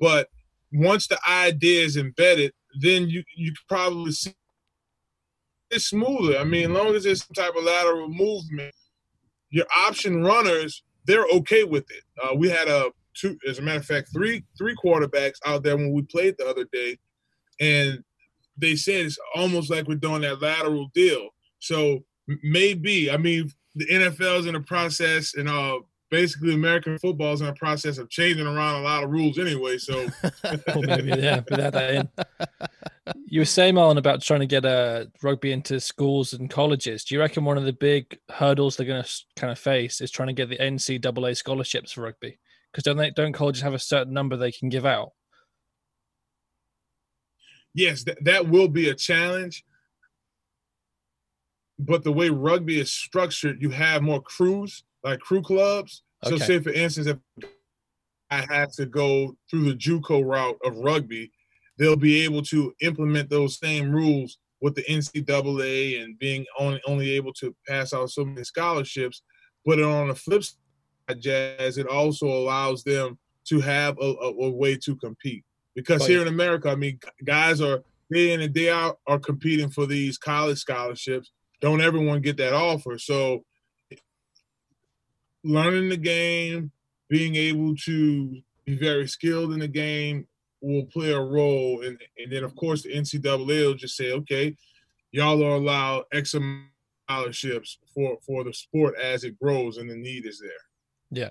but 0.00 0.28
once 0.72 1.06
the 1.06 1.18
idea 1.28 1.84
is 1.84 1.96
embedded, 1.98 2.52
then 2.80 3.08
you 3.10 3.22
you 3.36 3.50
could 3.52 3.68
probably 3.68 4.12
see 4.12 4.32
it's 5.70 5.86
smoother. 5.86 6.38
I 6.38 6.44
mean, 6.44 6.70
as 6.70 6.76
long 6.76 6.94
as 6.94 7.04
there's 7.04 7.24
some 7.24 7.34
type 7.34 7.54
of 7.56 7.64
lateral 7.64 8.08
movement, 8.08 8.74
your 9.50 9.66
option 9.76 10.22
runners 10.22 10.82
they're 11.06 11.26
okay 11.34 11.64
with 11.64 11.84
it. 11.90 12.04
Uh, 12.22 12.34
we 12.34 12.48
had 12.48 12.68
a 12.68 12.90
two, 13.14 13.36
as 13.48 13.58
a 13.58 13.62
matter 13.62 13.80
of 13.80 13.86
fact, 13.86 14.10
three 14.12 14.44
three 14.58 14.76
quarterbacks 14.76 15.38
out 15.46 15.62
there 15.62 15.76
when 15.76 15.92
we 15.92 16.02
played 16.02 16.36
the 16.38 16.46
other 16.46 16.64
day, 16.72 16.98
and 17.60 18.02
they 18.56 18.76
said 18.76 19.06
it's 19.06 19.18
almost 19.34 19.70
like 19.70 19.86
we're 19.88 19.94
doing 19.96 20.22
that 20.22 20.40
lateral 20.40 20.90
deal. 20.94 21.28
So 21.58 22.04
maybe 22.42 23.10
I 23.10 23.16
mean 23.16 23.50
the 23.74 23.86
NFL 23.86 24.40
is 24.40 24.46
in 24.46 24.54
the 24.54 24.60
process, 24.60 25.34
and 25.34 25.48
uh, 25.48 25.80
basically 26.10 26.54
American 26.54 26.98
football 26.98 27.32
is 27.32 27.40
in 27.40 27.46
the 27.46 27.54
process 27.54 27.98
of 27.98 28.10
changing 28.10 28.46
around 28.46 28.80
a 28.80 28.84
lot 28.84 29.02
of 29.02 29.10
rules 29.10 29.38
anyway. 29.38 29.78
So 29.78 30.08
Or 30.44 30.82
maybe, 30.82 31.08
yeah, 31.20 31.40
put 31.40 31.58
that, 31.58 31.72
that 31.72 31.94
in. 31.94 32.08
You 33.26 33.40
were 33.40 33.44
saying, 33.44 33.74
Marlon, 33.74 33.98
about 33.98 34.22
trying 34.22 34.40
to 34.40 34.46
get 34.46 34.64
uh, 34.64 35.06
rugby 35.22 35.50
into 35.50 35.80
schools 35.80 36.34
and 36.34 36.48
colleges. 36.48 37.04
Do 37.04 37.14
you 37.14 37.20
reckon 37.20 37.44
one 37.44 37.58
of 37.58 37.64
the 37.64 37.72
big 37.72 38.16
hurdles 38.30 38.76
they're 38.76 38.86
going 38.86 39.02
to 39.02 39.10
kind 39.36 39.50
of 39.50 39.58
face 39.58 40.00
is 40.00 40.10
trying 40.10 40.28
to 40.28 40.32
get 40.32 40.48
the 40.48 40.58
NCAA 40.58 41.36
scholarships 41.36 41.92
for 41.92 42.02
rugby? 42.02 42.38
Because 42.70 42.84
don't 42.84 42.96
they, 42.96 43.10
don't 43.10 43.32
colleges 43.32 43.62
have 43.62 43.74
a 43.74 43.78
certain 43.78 44.12
number 44.12 44.36
they 44.36 44.52
can 44.52 44.68
give 44.68 44.86
out? 44.86 45.10
yes, 47.74 48.04
th- 48.04 48.18
that 48.22 48.48
will 48.48 48.68
be 48.68 48.90
a 48.90 48.94
challenge. 48.94 49.64
But 51.78 52.04
the 52.04 52.12
way 52.12 52.28
rugby 52.28 52.78
is 52.78 52.92
structured, 52.92 53.60
you 53.60 53.70
have 53.70 54.02
more 54.02 54.20
crews, 54.20 54.84
like 55.02 55.20
crew 55.20 55.42
clubs. 55.42 56.02
So, 56.24 56.34
Okay. 56.34 56.44
say 56.44 56.58
for 56.60 56.70
instance, 56.70 57.08
if 57.08 57.18
I 58.30 58.42
had 58.48 58.70
to 58.74 58.86
go 58.86 59.36
through 59.50 59.64
the 59.64 59.74
JUCO 59.74 60.24
route 60.24 60.58
of 60.64 60.76
rugby, 60.76 61.32
they'll 61.82 61.96
be 61.96 62.22
able 62.22 62.42
to 62.42 62.72
implement 62.80 63.28
those 63.28 63.58
same 63.58 63.90
rules 63.90 64.38
with 64.60 64.76
the 64.76 64.84
NCAA 64.84 66.00
and 66.00 66.16
being 66.20 66.46
only 66.56 66.80
only 66.86 67.10
able 67.10 67.32
to 67.34 67.54
pass 67.66 67.92
out 67.92 68.08
so 68.08 68.24
many 68.24 68.44
scholarships. 68.44 69.22
But 69.66 69.82
on 69.82 70.08
the 70.08 70.14
flip 70.14 70.44
side, 70.44 71.20
Jazz, 71.20 71.78
it 71.78 71.88
also 71.88 72.26
allows 72.26 72.84
them 72.84 73.18
to 73.48 73.58
have 73.60 73.98
a, 74.00 74.04
a, 74.04 74.28
a 74.28 74.50
way 74.50 74.76
to 74.84 74.94
compete. 74.96 75.44
Because 75.74 76.02
Oh, 76.02 76.06
here 76.06 76.22
in 76.22 76.28
America, 76.28 76.70
I 76.70 76.76
mean, 76.76 77.00
guys 77.24 77.60
are 77.60 77.82
day 78.12 78.32
in 78.32 78.42
and 78.42 78.54
day 78.54 78.70
out 78.70 78.98
are 79.08 79.18
competing 79.18 79.68
for 79.68 79.84
these 79.84 80.18
college 80.18 80.58
scholarships. 80.58 81.32
Don't 81.60 81.80
everyone 81.80 82.20
get 82.20 82.36
that 82.36 82.52
offer? 82.52 82.96
So 82.96 83.42
learning 85.42 85.88
the 85.88 85.96
game, 85.96 86.70
being 87.08 87.34
able 87.34 87.74
to 87.86 88.40
be 88.64 88.76
very 88.76 89.08
skilled 89.08 89.52
in 89.52 89.58
the 89.58 89.68
game 89.68 90.28
will 90.62 90.86
play 90.86 91.12
a 91.12 91.20
role. 91.20 91.82
And, 91.82 91.98
and 92.18 92.32
then, 92.32 92.44
of 92.44 92.54
course, 92.56 92.82
the 92.82 92.94
NCAA 92.94 93.46
will 93.66 93.74
just 93.74 93.96
say, 93.96 94.12
okay, 94.12 94.56
y'all 95.10 95.44
are 95.44 95.56
allowed 95.56 96.04
X 96.12 96.34
amount 96.34 96.68
scholarships 97.12 97.78
for, 97.94 98.16
for 98.24 98.44
the 98.44 98.52
sport 98.52 98.94
as 98.98 99.24
it 99.24 99.38
grows 99.38 99.78
and 99.78 99.90
the 99.90 99.96
need 99.96 100.26
is 100.26 100.40
there. 100.40 100.50
Yeah. 101.10 101.30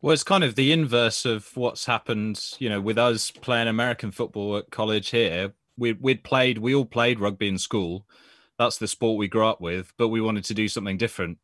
Well, 0.00 0.12
it's 0.12 0.24
kind 0.24 0.42
of 0.42 0.56
the 0.56 0.72
inverse 0.72 1.24
of 1.24 1.48
what's 1.56 1.86
happened, 1.86 2.44
you 2.58 2.68
know, 2.68 2.80
with 2.80 2.98
us 2.98 3.30
playing 3.30 3.68
American 3.68 4.10
football 4.10 4.56
at 4.56 4.70
college 4.70 5.10
here. 5.10 5.52
We 5.78 5.92
we'd 5.92 6.24
played, 6.24 6.58
we 6.58 6.74
all 6.74 6.84
played 6.84 7.20
rugby 7.20 7.48
in 7.48 7.58
school. 7.58 8.06
That's 8.58 8.78
the 8.78 8.88
sport 8.88 9.18
we 9.18 9.28
grew 9.28 9.46
up 9.46 9.60
with, 9.60 9.92
but 9.96 10.08
we 10.08 10.20
wanted 10.20 10.44
to 10.44 10.54
do 10.54 10.68
something 10.68 10.98
different. 10.98 11.38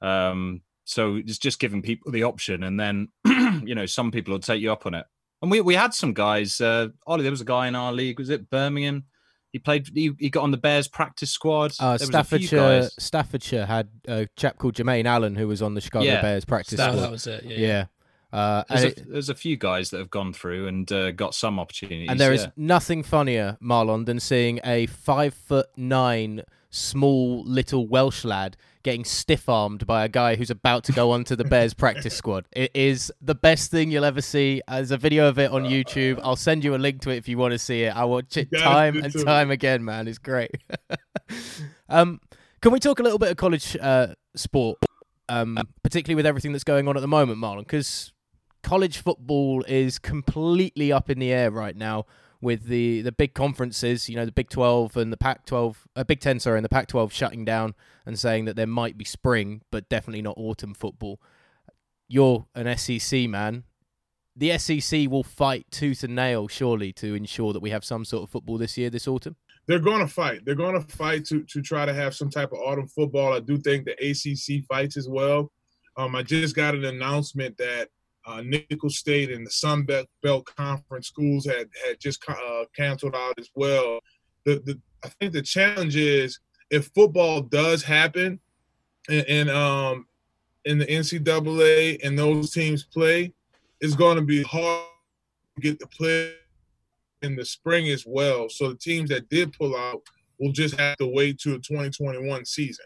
Um, 0.00 0.62
so 0.84 1.16
it's 1.16 1.38
just 1.38 1.58
giving 1.58 1.82
people 1.82 2.12
the 2.12 2.22
option, 2.22 2.62
and 2.62 2.78
then 2.78 3.08
you 3.64 3.74
know, 3.74 3.86
some 3.86 4.10
people 4.10 4.32
will 4.32 4.38
take 4.38 4.62
you 4.62 4.70
up 4.70 4.86
on 4.86 4.94
it. 4.94 5.06
And 5.42 5.50
we 5.50 5.60
we 5.60 5.74
had 5.74 5.94
some 5.94 6.12
guys. 6.14 6.60
Uh, 6.60 6.88
Ollie, 7.06 7.22
there 7.22 7.30
was 7.30 7.40
a 7.40 7.44
guy 7.46 7.68
in 7.68 7.74
our 7.74 7.92
league. 7.92 8.18
Was 8.18 8.30
it 8.30 8.50
Birmingham? 8.50 9.04
He 9.52 9.58
played. 9.58 9.88
He, 9.94 10.10
he 10.18 10.30
got 10.30 10.42
on 10.42 10.50
the 10.50 10.56
Bears 10.56 10.88
practice 10.88 11.30
squad. 11.30 11.72
Uh, 11.80 11.96
There 11.96 12.06
was 12.08 12.14
a 12.14 12.24
few 12.24 12.46
Staffordshire, 12.46 12.58
guys. 12.80 12.94
Staffordshire 12.98 13.66
had 13.66 13.88
a 14.06 14.26
chap 14.36 14.58
called 14.58 14.74
Jermaine 14.74 15.06
Allen 15.06 15.36
who 15.36 15.48
was 15.48 15.62
on 15.62 15.74
the 15.74 15.80
Chicago 15.80 16.04
Yeah. 16.06 16.20
Bears 16.20 16.44
practice 16.44 16.76
That, 16.76 16.90
squad. 16.92 17.00
that 17.02 17.10
was 17.10 17.26
it. 17.26 17.44
Yeah. 17.44 17.56
yeah. 17.56 17.84
Uh, 18.30 18.62
and, 18.68 18.78
There's 18.78 18.92
it- 18.92 18.98
a, 19.06 19.08
there's 19.10 19.28
a 19.30 19.34
few 19.34 19.56
guys 19.56 19.88
that 19.90 19.98
have 19.98 20.10
gone 20.10 20.34
through 20.34 20.66
and 20.68 20.92
uh, 20.92 21.12
got 21.12 21.34
some 21.34 21.58
opportunities. 21.58 22.08
and 22.10 22.20
there 22.20 22.32
is 22.34 22.42
yeah. 22.42 22.50
nothing 22.58 23.02
funnier, 23.02 23.56
Marlon, 23.62 24.04
than 24.04 24.20
seeing 24.20 24.60
a 24.64 24.84
five 24.86 25.32
foot 25.32 25.68
nine, 25.78 26.42
small 26.68 27.42
little 27.44 27.86
Welsh 27.88 28.24
lad 28.26 28.56
getting 28.88 29.04
stiff 29.04 29.50
armed 29.50 29.86
by 29.86 30.02
a 30.02 30.08
guy 30.08 30.34
who's 30.34 30.48
about 30.48 30.82
to 30.82 30.92
go 30.92 31.10
onto 31.10 31.36
the 31.36 31.44
Bears 31.44 31.74
practice 31.74 32.16
squad. 32.16 32.46
It 32.52 32.70
is 32.72 33.12
the 33.20 33.34
best 33.34 33.70
thing 33.70 33.90
you'll 33.90 34.06
ever 34.06 34.22
see. 34.22 34.62
There's 34.66 34.92
a 34.92 34.96
video 34.96 35.28
of 35.28 35.38
it 35.38 35.50
on 35.50 35.64
YouTube. 35.64 36.18
I'll 36.22 36.36
send 36.36 36.64
you 36.64 36.74
a 36.74 36.78
link 36.78 37.02
to 37.02 37.10
it 37.10 37.16
if 37.16 37.28
you 37.28 37.36
want 37.36 37.52
to 37.52 37.58
see 37.58 37.82
it. 37.82 37.94
I 37.94 38.06
watch 38.06 38.38
it 38.38 38.50
gotta 38.50 38.64
time 38.64 38.96
and 38.96 39.12
too. 39.12 39.24
time 39.24 39.50
again, 39.50 39.84
man. 39.84 40.08
It's 40.08 40.16
great. 40.16 40.52
um, 41.90 42.18
can 42.62 42.72
we 42.72 42.80
talk 42.80 42.98
a 42.98 43.02
little 43.02 43.18
bit 43.18 43.30
of 43.30 43.36
college 43.36 43.76
uh, 43.78 44.14
sport, 44.34 44.78
um, 45.28 45.58
particularly 45.82 46.16
with 46.16 46.24
everything 46.24 46.52
that's 46.52 46.64
going 46.64 46.88
on 46.88 46.96
at 46.96 47.00
the 47.00 47.08
moment, 47.08 47.38
Marlon? 47.38 47.58
Because 47.58 48.14
college 48.62 48.96
football 48.96 49.64
is 49.68 49.98
completely 49.98 50.92
up 50.92 51.10
in 51.10 51.18
the 51.18 51.30
air 51.30 51.50
right 51.50 51.76
now 51.76 52.06
with 52.40 52.64
the, 52.66 53.02
the 53.02 53.12
big 53.12 53.34
conferences, 53.34 54.08
you 54.08 54.16
know, 54.16 54.24
the 54.24 54.32
Big 54.32 54.48
12 54.48 54.96
and 54.96 55.12
the 55.12 55.16
Pac 55.16 55.44
12, 55.46 55.88
uh, 55.96 56.04
Big 56.04 56.20
10, 56.20 56.40
sorry, 56.40 56.58
and 56.58 56.64
the 56.64 56.68
Pac 56.68 56.86
12 56.86 57.12
shutting 57.12 57.44
down 57.44 57.74
and 58.06 58.18
saying 58.18 58.44
that 58.44 58.56
there 58.56 58.66
might 58.66 58.96
be 58.96 59.04
spring, 59.04 59.62
but 59.70 59.88
definitely 59.88 60.22
not 60.22 60.36
autumn 60.36 60.74
football. 60.74 61.20
You're 62.06 62.46
an 62.54 62.76
SEC 62.76 63.28
man. 63.28 63.64
The 64.36 64.56
SEC 64.56 65.10
will 65.10 65.24
fight 65.24 65.66
tooth 65.72 66.04
and 66.04 66.14
nail, 66.14 66.46
surely, 66.46 66.92
to 66.94 67.14
ensure 67.14 67.52
that 67.52 67.60
we 67.60 67.70
have 67.70 67.84
some 67.84 68.04
sort 68.04 68.22
of 68.22 68.30
football 68.30 68.56
this 68.56 68.78
year, 68.78 68.88
this 68.88 69.08
autumn. 69.08 69.34
They're 69.66 69.80
going 69.80 70.00
to 70.00 70.06
fight. 70.06 70.44
They're 70.44 70.54
going 70.54 70.80
to 70.80 70.96
fight 70.96 71.26
to 71.26 71.42
to 71.42 71.60
try 71.60 71.84
to 71.84 71.92
have 71.92 72.14
some 72.14 72.30
type 72.30 72.52
of 72.52 72.58
autumn 72.60 72.86
football. 72.86 73.34
I 73.34 73.40
do 73.40 73.58
think 73.58 73.84
the 73.84 73.92
ACC 73.94 74.64
fights 74.66 74.96
as 74.96 75.08
well. 75.08 75.50
Um, 75.96 76.14
I 76.14 76.22
just 76.22 76.54
got 76.54 76.74
an 76.74 76.84
announcement 76.84 77.58
that 77.58 77.88
uh, 78.28 78.42
Nicholls 78.42 78.98
State 78.98 79.30
and 79.30 79.46
the 79.46 79.50
Sun 79.50 79.86
Belt, 80.22 80.44
Conference 80.44 81.08
schools 81.08 81.46
had 81.46 81.68
had 81.86 81.98
just 81.98 82.22
uh, 82.28 82.64
canceled 82.76 83.14
out 83.14 83.38
as 83.38 83.48
well. 83.54 84.00
The, 84.44 84.60
the 84.64 84.80
I 85.04 85.08
think 85.08 85.32
the 85.32 85.42
challenge 85.42 85.96
is 85.96 86.38
if 86.70 86.90
football 86.94 87.40
does 87.40 87.82
happen, 87.82 88.40
and, 89.08 89.26
and 89.26 89.50
um, 89.50 90.06
in 90.64 90.78
the 90.78 90.86
NCAA 90.86 92.04
and 92.04 92.18
those 92.18 92.52
teams 92.52 92.84
play, 92.84 93.32
it's 93.80 93.94
going 93.94 94.16
to 94.16 94.22
be 94.22 94.42
hard 94.42 94.84
to 95.56 95.62
get 95.62 95.78
the 95.78 95.86
play 95.86 96.34
in 97.22 97.34
the 97.34 97.44
spring 97.44 97.88
as 97.88 98.04
well. 98.06 98.48
So 98.48 98.68
the 98.68 98.76
teams 98.76 99.08
that 99.08 99.28
did 99.28 99.52
pull 99.54 99.76
out 99.76 100.02
will 100.38 100.52
just 100.52 100.78
have 100.78 100.96
to 100.98 101.06
wait 101.06 101.38
to 101.40 101.54
a 101.54 101.58
2021 101.58 102.44
season. 102.44 102.84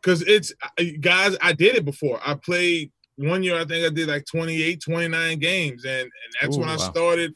Because 0.00 0.22
it's 0.22 0.52
guys, 1.00 1.36
I 1.40 1.52
did 1.52 1.74
it 1.74 1.84
before. 1.84 2.20
I 2.24 2.34
played 2.34 2.92
one 3.18 3.42
year, 3.42 3.56
I 3.56 3.64
think 3.64 3.84
I 3.84 3.90
did 3.90 4.08
like 4.08 4.24
28, 4.26 4.80
29 4.80 5.38
games, 5.38 5.84
and, 5.84 6.02
and 6.02 6.10
that's 6.40 6.56
Ooh, 6.56 6.60
when 6.60 6.68
I 6.68 6.76
wow. 6.76 6.90
started 6.90 7.34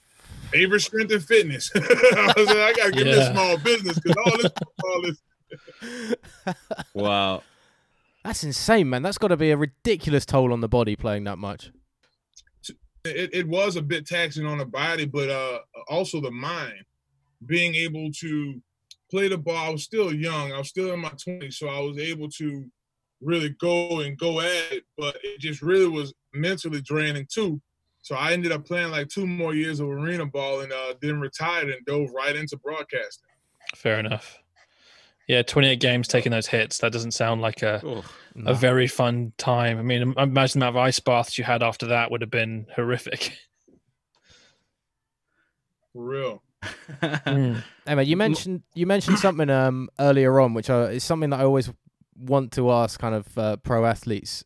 favorite 0.51 0.81
strength 0.81 1.13
and 1.13 1.23
fitness. 1.23 1.71
I 1.77 2.35
was 2.37 2.47
like, 2.47 2.57
I 2.57 2.73
gotta 2.73 2.93
get 2.93 3.05
this 3.05 3.29
small 3.29 3.57
business 3.59 3.99
because 3.99 4.17
all 4.25 4.39
this 4.39 4.53
all 4.85 5.03
this 5.03 5.23
wow. 6.95 7.43
That's 8.25 8.45
insane, 8.45 8.89
man. 8.89 9.03
That's 9.03 9.19
got 9.19 9.29
to 9.29 9.37
be 9.37 9.51
a 9.51 9.57
ridiculous 9.57 10.25
toll 10.25 10.53
on 10.53 10.61
the 10.61 10.69
body 10.69 10.95
playing 10.95 11.25
that 11.25 11.39
much. 11.39 11.73
it, 13.05 13.31
it 13.35 13.49
was 13.49 13.77
a 13.77 13.83
bit 13.83 14.07
taxing 14.07 14.47
on 14.47 14.59
the 14.59 14.65
body, 14.65 15.07
but 15.07 15.29
uh, 15.29 15.59
also 15.89 16.21
the 16.21 16.31
mind. 16.31 16.85
Being 17.45 17.75
able 17.75 18.13
to 18.21 18.63
play 19.11 19.27
the 19.27 19.37
ball, 19.37 19.57
I 19.57 19.71
was 19.71 19.83
still 19.83 20.15
young. 20.15 20.53
I 20.53 20.59
was 20.59 20.69
still 20.69 20.93
in 20.93 21.01
my 21.01 21.11
20s, 21.11 21.55
so 21.55 21.67
I 21.67 21.81
was 21.81 21.99
able 21.99 22.29
to 22.31 22.65
really 23.23 23.51
go 23.61 24.01
and 24.01 24.19
go 24.19 24.41
at 24.41 24.73
it. 24.73 24.85
But 24.97 25.17
it 25.23 25.41
just 25.41 25.63
really 25.63 25.89
was 25.89 26.13
mentally 26.35 26.81
draining 26.83 27.27
too. 27.33 27.61
So 28.03 28.17
I 28.17 28.33
ended 28.33 28.51
up 28.51 28.67
playing 28.67 28.91
like 28.91 29.09
two 29.09 29.27
more 29.27 29.55
years 29.55 29.79
of 29.81 29.89
arena 29.89 30.27
ball 30.27 30.61
and 30.61 30.73
uh, 30.73 30.95
then 31.01 31.21
retired 31.21 31.71
and 31.71 31.85
dove 31.87 32.11
right 32.13 32.35
into 32.35 32.57
broadcasting. 32.57 33.29
Fair 33.77 34.01
enough. 34.01 34.39
Yeah, 35.29 35.43
28 35.43 35.79
games 35.79 36.09
taking 36.09 36.33
those 36.33 36.49
hits. 36.49 36.79
That 36.79 36.93
doesn't 36.93 37.13
sound 37.13 37.41
like 37.41 37.63
a, 37.63 37.81
Oh, 37.85 38.05
a 38.45 38.55
very 38.55 38.89
fun 38.89 39.33
time. 39.39 39.79
I 39.79 39.83
mean, 39.83 40.15
imagine 40.19 40.59
the 40.59 40.67
amount 40.67 40.77
of 40.77 40.83
ice 40.83 40.99
baths 40.99 41.39
you 41.39 41.45
had 41.45 41.63
after 41.63 41.87
that 41.87 42.11
would 42.11 42.23
have 42.23 42.31
been 42.31 42.67
horrific. 42.75 43.39
For 45.93 46.05
real. 46.05 46.43
Mm. 47.03 47.63
Emma, 47.87 48.03
you 48.03 48.17
mentioned 48.17 48.63
you 48.75 48.87
mentioned 48.87 49.19
something 49.19 49.51
um 49.51 49.89
earlier 49.99 50.39
on, 50.39 50.55
which 50.55 50.71
uh, 50.71 50.89
is 50.93 51.03
something 51.03 51.31
that 51.31 51.41
I 51.41 51.45
always 51.45 51.69
want 52.17 52.53
to 52.53 52.71
ask 52.71 53.01
kind 53.01 53.15
of 53.15 53.39
uh, 53.39 53.57
pro 53.57 53.85
athletes. 53.85 54.45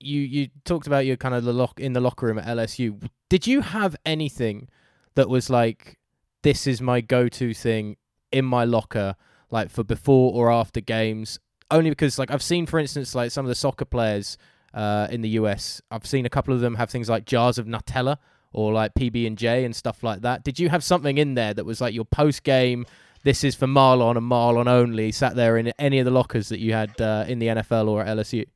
You 0.00 0.20
you 0.20 0.48
talked 0.64 0.86
about 0.86 1.06
your 1.06 1.16
kind 1.16 1.34
of 1.34 1.44
the 1.44 1.52
lock 1.52 1.80
in 1.80 1.92
the 1.92 2.00
locker 2.00 2.26
room 2.26 2.38
at 2.38 2.46
LSU. 2.46 3.02
Did 3.28 3.46
you 3.46 3.60
have 3.60 3.96
anything 4.06 4.68
that 5.14 5.28
was 5.28 5.50
like, 5.50 5.98
this 6.42 6.66
is 6.66 6.80
my 6.80 7.00
go-to 7.00 7.52
thing 7.52 7.96
in 8.30 8.44
my 8.44 8.64
locker, 8.64 9.16
like 9.50 9.70
for 9.70 9.84
before 9.84 10.32
or 10.32 10.50
after 10.50 10.80
games? 10.80 11.38
Only 11.70 11.90
because 11.90 12.18
like 12.18 12.30
I've 12.30 12.42
seen, 12.42 12.66
for 12.66 12.78
instance, 12.78 13.14
like 13.14 13.30
some 13.30 13.44
of 13.44 13.48
the 13.48 13.54
soccer 13.54 13.84
players 13.84 14.38
uh, 14.72 15.08
in 15.10 15.20
the 15.22 15.30
US, 15.30 15.82
I've 15.90 16.06
seen 16.06 16.24
a 16.24 16.30
couple 16.30 16.54
of 16.54 16.60
them 16.60 16.76
have 16.76 16.90
things 16.90 17.08
like 17.08 17.24
jars 17.24 17.58
of 17.58 17.66
Nutella 17.66 18.18
or 18.52 18.72
like 18.72 18.94
PB 18.94 19.26
and 19.26 19.36
J 19.36 19.64
and 19.64 19.74
stuff 19.74 20.02
like 20.02 20.22
that. 20.22 20.44
Did 20.44 20.58
you 20.58 20.68
have 20.68 20.84
something 20.84 21.18
in 21.18 21.34
there 21.34 21.52
that 21.54 21.66
was 21.66 21.80
like 21.80 21.94
your 21.94 22.04
post 22.04 22.44
game? 22.44 22.86
This 23.24 23.44
is 23.44 23.54
for 23.54 23.66
Marlon 23.66 24.16
and 24.16 24.30
Marlon 24.30 24.68
only. 24.68 25.12
Sat 25.12 25.34
there 25.36 25.56
in 25.56 25.68
any 25.78 25.98
of 25.98 26.04
the 26.04 26.10
lockers 26.10 26.48
that 26.48 26.60
you 26.60 26.72
had 26.72 26.98
uh, 27.00 27.24
in 27.28 27.38
the 27.38 27.48
NFL 27.48 27.88
or 27.88 28.02
at 28.02 28.16
LSU. 28.16 28.46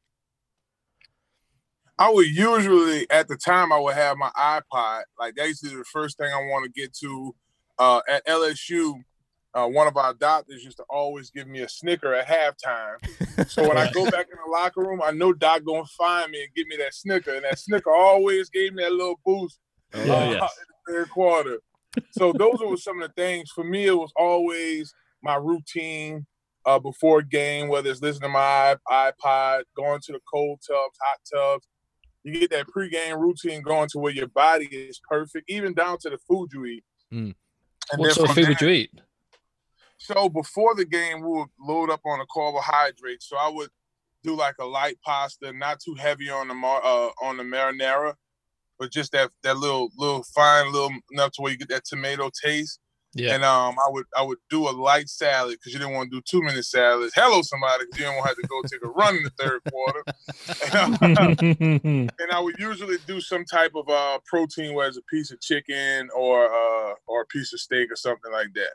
I 1.99 2.11
would 2.11 2.27
usually 2.27 3.09
at 3.11 3.29
the 3.29 3.37
time 3.37 3.73
I 3.73 3.79
would 3.79 3.95
have 3.95 4.17
my 4.17 4.31
iPod. 4.37 5.03
Like 5.19 5.35
that 5.37 5.47
used 5.49 5.63
to 5.65 5.71
be 5.71 5.77
the 5.77 5.85
first 5.85 6.17
thing 6.19 6.33
I 6.33 6.39
want 6.49 6.65
to 6.65 6.81
get 6.81 6.95
to. 6.95 7.35
Uh, 7.79 8.01
at 8.09 8.27
LSU, 8.27 8.95
uh, 9.55 9.67
one 9.67 9.87
of 9.87 9.97
our 9.97 10.15
doctors 10.15 10.65
used 10.65 10.79
to 10.79 10.85
always 10.89 11.31
give 11.31 11.47
me 11.49 11.61
a 11.61 11.69
Snicker 11.69 12.15
at 12.15 12.27
halftime. 12.27 13.49
So 13.49 13.67
when 13.69 13.77
I 13.77 13.91
go 13.91 14.05
back 14.11 14.27
in 14.31 14.39
the 14.45 14.51
locker 14.51 14.81
room, 14.81 15.01
I 15.03 15.11
know 15.11 15.33
Doc 15.33 15.63
gonna 15.65 15.85
find 15.87 16.31
me 16.31 16.43
and 16.43 16.55
give 16.55 16.67
me 16.69 16.77
that 16.79 16.95
Snicker, 16.95 17.35
and 17.35 17.45
that 17.45 17.59
Snicker 17.59 17.91
always 17.93 18.49
gave 18.51 18.73
me 18.75 18.83
that 18.83 18.93
little 18.93 19.21
boost 19.25 19.59
Oh, 19.95 20.01
uh, 20.01 20.05
yes. 20.05 20.33
in 20.33 20.39
the 20.39 20.93
third 20.93 21.11
quarter. 21.11 21.59
So 22.13 22.33
those 22.33 22.59
were 22.61 22.77
some 22.77 23.03
of 23.03 23.09
the 23.09 23.15
things. 23.15 23.51
For 23.55 23.65
me, 23.65 23.87
it 23.87 23.97
was 23.97 24.13
always 24.17 24.95
my 25.23 25.37
routine 25.37 26.27
uh, 26.67 26.79
before 26.79 27.21
a 27.21 27.27
game, 27.27 27.69
whether 27.69 27.91
it's 27.91 28.03
listening 28.03 28.29
to 28.31 28.33
my 28.33 28.77
iPod, 28.89 29.63
going 29.77 30.01
to 30.05 30.13
the 30.13 30.21
cold 30.33 30.61
tubs, 30.67 30.99
hot 31.03 31.19
tubs. 31.33 31.69
You 32.25 32.39
get 32.39 32.51
that 32.51 32.67
pregame 32.69 33.21
routine 33.21 33.63
going 33.63 33.89
to 33.91 33.99
where 33.99 34.13
your 34.13 34.29
body 34.29 34.67
is 34.67 35.01
perfect, 35.09 35.51
even 35.51 35.75
down 35.75 35.99
to 36.03 36.11
the 36.11 36.19
food 36.29 36.51
you 36.53 36.67
eat. 36.67 36.85
Mm. 37.13 37.35
And 37.91 38.01
What 38.01 38.13
sort 38.13 38.31
of 38.31 38.37
food 38.37 38.49
would 38.49 38.61
you 38.61 38.69
eat? 38.69 38.91
so 39.99 40.29
before 40.29 40.75
the 40.75 40.85
game, 40.85 41.21
we 41.21 41.29
would 41.29 41.49
load 41.61 41.91
up 41.91 42.01
on 42.05 42.19
the 42.19 42.27
carbohydrates. 42.33 43.29
So 43.29 43.37
I 43.37 43.49
would 43.49 43.71
do 44.23 44.37
like 44.37 44.57
a 44.61 44.65
light 44.65 44.99
pasta, 45.05 45.53
not 45.53 45.81
too 45.81 45.95
heavy 45.95 46.31
on 46.31 46.49
the 46.49 46.55
mar- 46.55 46.85
uh, 46.85 47.11
on 47.23 47.37
the 47.37 47.43
marinara, 47.43 48.15
but 48.79 48.91
just 48.93 49.13
that 49.13 49.31
that 49.43 49.57
little 49.57 49.91
little 49.97 50.23
fine 50.35 50.73
little 50.73 50.91
enough 51.13 51.33
to 51.33 51.43
where 51.43 51.53
you 51.53 51.59
get 51.59 51.69
that 51.69 51.85
tomato 51.85 52.31
taste. 52.45 52.81
Yeah. 53.15 53.35
And 53.35 53.45
um, 53.45 53.77
I 53.79 53.91
would 53.91 54.07
I 54.17 54.23
would 54.23 54.39
do 54.49 54.69
a 54.69 54.73
light 54.73 55.09
salad 55.09 55.59
because 55.59 55.75
you 55.75 55.79
didn't 55.79 55.93
want 55.93 56.11
to 56.11 56.17
do 56.17 56.23
too 56.23 56.43
many 56.43 56.63
salads. 56.63 57.13
Hello, 57.15 57.43
somebody, 57.43 57.85
because 57.85 57.99
you 57.99 58.07
didn't 58.07 58.17
want 58.17 58.25
to 58.25 58.29
have 58.29 58.37
to 58.37 58.49
go 58.49 58.63
take 58.63 58.83
a 58.83 58.89
run 58.89 59.17
in 59.17 59.23
the 59.25 59.31
third 59.39 59.61
quarter. 59.71 60.03
and 62.19 62.33
I 62.33 62.41
would 62.41 62.59
usually 62.59 62.97
do 63.07 63.21
some 63.21 63.45
type 63.45 63.73
of 63.75 63.87
uh 63.89 64.19
protein, 64.25 64.75
whether 64.75 64.89
it's 64.89 64.97
a 64.97 65.03
piece 65.03 65.31
of 65.31 65.41
chicken 65.43 66.09
or 66.17 66.47
uh 66.47 66.95
or 67.07 67.23
a 67.23 67.27
piece 67.27 67.53
of 67.53 67.61
steak 67.61 67.93
or 67.93 67.97
something 67.97 68.33
like 68.33 68.55
that. 68.55 68.73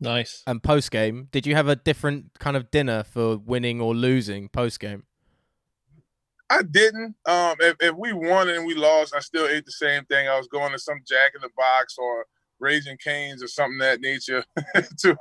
nice. 0.00 0.42
And 0.46 0.62
post 0.62 0.90
game, 0.90 1.28
did 1.30 1.46
you 1.46 1.54
have 1.56 1.68
a 1.68 1.76
different 1.76 2.38
kind 2.38 2.56
of 2.56 2.70
dinner 2.70 3.04
for 3.04 3.36
winning 3.36 3.82
or 3.82 3.94
losing 3.94 4.48
post 4.48 4.80
game? 4.80 5.02
I 6.50 6.62
didn't. 6.62 7.14
Um, 7.26 7.56
if, 7.60 7.76
if 7.80 7.94
we 7.96 8.12
won 8.12 8.48
and 8.48 8.66
we 8.66 8.74
lost, 8.74 9.14
I 9.14 9.20
still 9.20 9.46
ate 9.46 9.64
the 9.64 9.72
same 9.72 10.04
thing. 10.04 10.28
I 10.28 10.36
was 10.38 10.46
going 10.48 10.72
to 10.72 10.78
some 10.78 11.00
Jack 11.06 11.32
in 11.34 11.40
the 11.40 11.50
Box 11.56 11.96
or 11.98 12.26
Raising 12.60 12.96
Canes 12.98 13.42
or 13.42 13.48
something 13.48 13.76
of 13.80 13.86
that 13.86 14.00
nature. 14.00 14.44
to, 15.00 15.16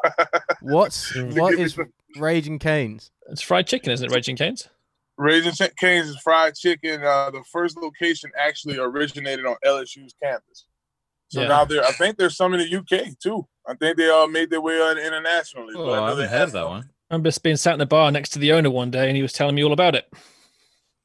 What's 0.61 1.09
to 1.13 1.25
what 1.31 1.51
give 1.51 1.59
me 1.59 1.65
is 1.65 1.73
some- 1.73 1.91
Raging 2.17 2.59
Canes? 2.59 3.11
It's 3.29 3.41
fried 3.41 3.67
chicken, 3.67 3.91
isn't 3.91 4.09
it, 4.11 4.13
Raging 4.15 4.35
Canes? 4.37 4.69
Raising 5.17 5.53
Canes 5.77 6.09
is 6.09 6.17
fried 6.17 6.55
chicken. 6.55 7.01
Uh, 7.03 7.31
the 7.31 7.43
first 7.51 7.77
location 7.77 8.31
actually 8.37 8.77
originated 8.77 9.45
on 9.45 9.55
LSU's 9.65 10.13
campus. 10.21 10.65
So 11.29 11.41
Yeah. 11.41 11.47
now 11.47 11.65
there, 11.65 11.83
I 11.83 11.91
think 11.93 12.17
there's 12.17 12.35
some 12.37 12.53
in 12.53 12.59
the 12.59 12.77
UK 12.77 13.17
too. 13.19 13.47
I 13.67 13.73
think 13.73 13.97
they 13.97 14.09
all 14.09 14.27
made 14.27 14.49
their 14.51 14.61
way 14.61 14.79
on 14.79 14.97
internationally. 14.97 15.73
Oh, 15.75 15.85
but 15.87 15.91
I 15.93 15.95
know 15.95 16.05
haven't 16.07 16.17
they 16.17 16.27
heard 16.27 16.37
have 16.39 16.51
that 16.51 16.67
one. 16.67 16.89
I 17.09 17.15
remember 17.15 17.31
being 17.41 17.55
sat 17.55 17.73
in 17.73 17.79
the 17.79 17.85
bar 17.85 18.11
next 18.11 18.29
to 18.29 18.39
the 18.39 18.51
owner 18.51 18.69
one 18.69 18.91
day 18.91 19.07
and 19.07 19.15
he 19.15 19.21
was 19.23 19.33
telling 19.33 19.55
me 19.55 19.63
all 19.63 19.73
about 19.73 19.95
it. 19.95 20.11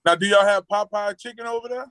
Now, 0.04 0.14
do 0.14 0.26
y'all 0.26 0.44
have 0.44 0.66
Popeye 0.66 1.18
chicken 1.18 1.46
over 1.46 1.68
there? 1.68 1.86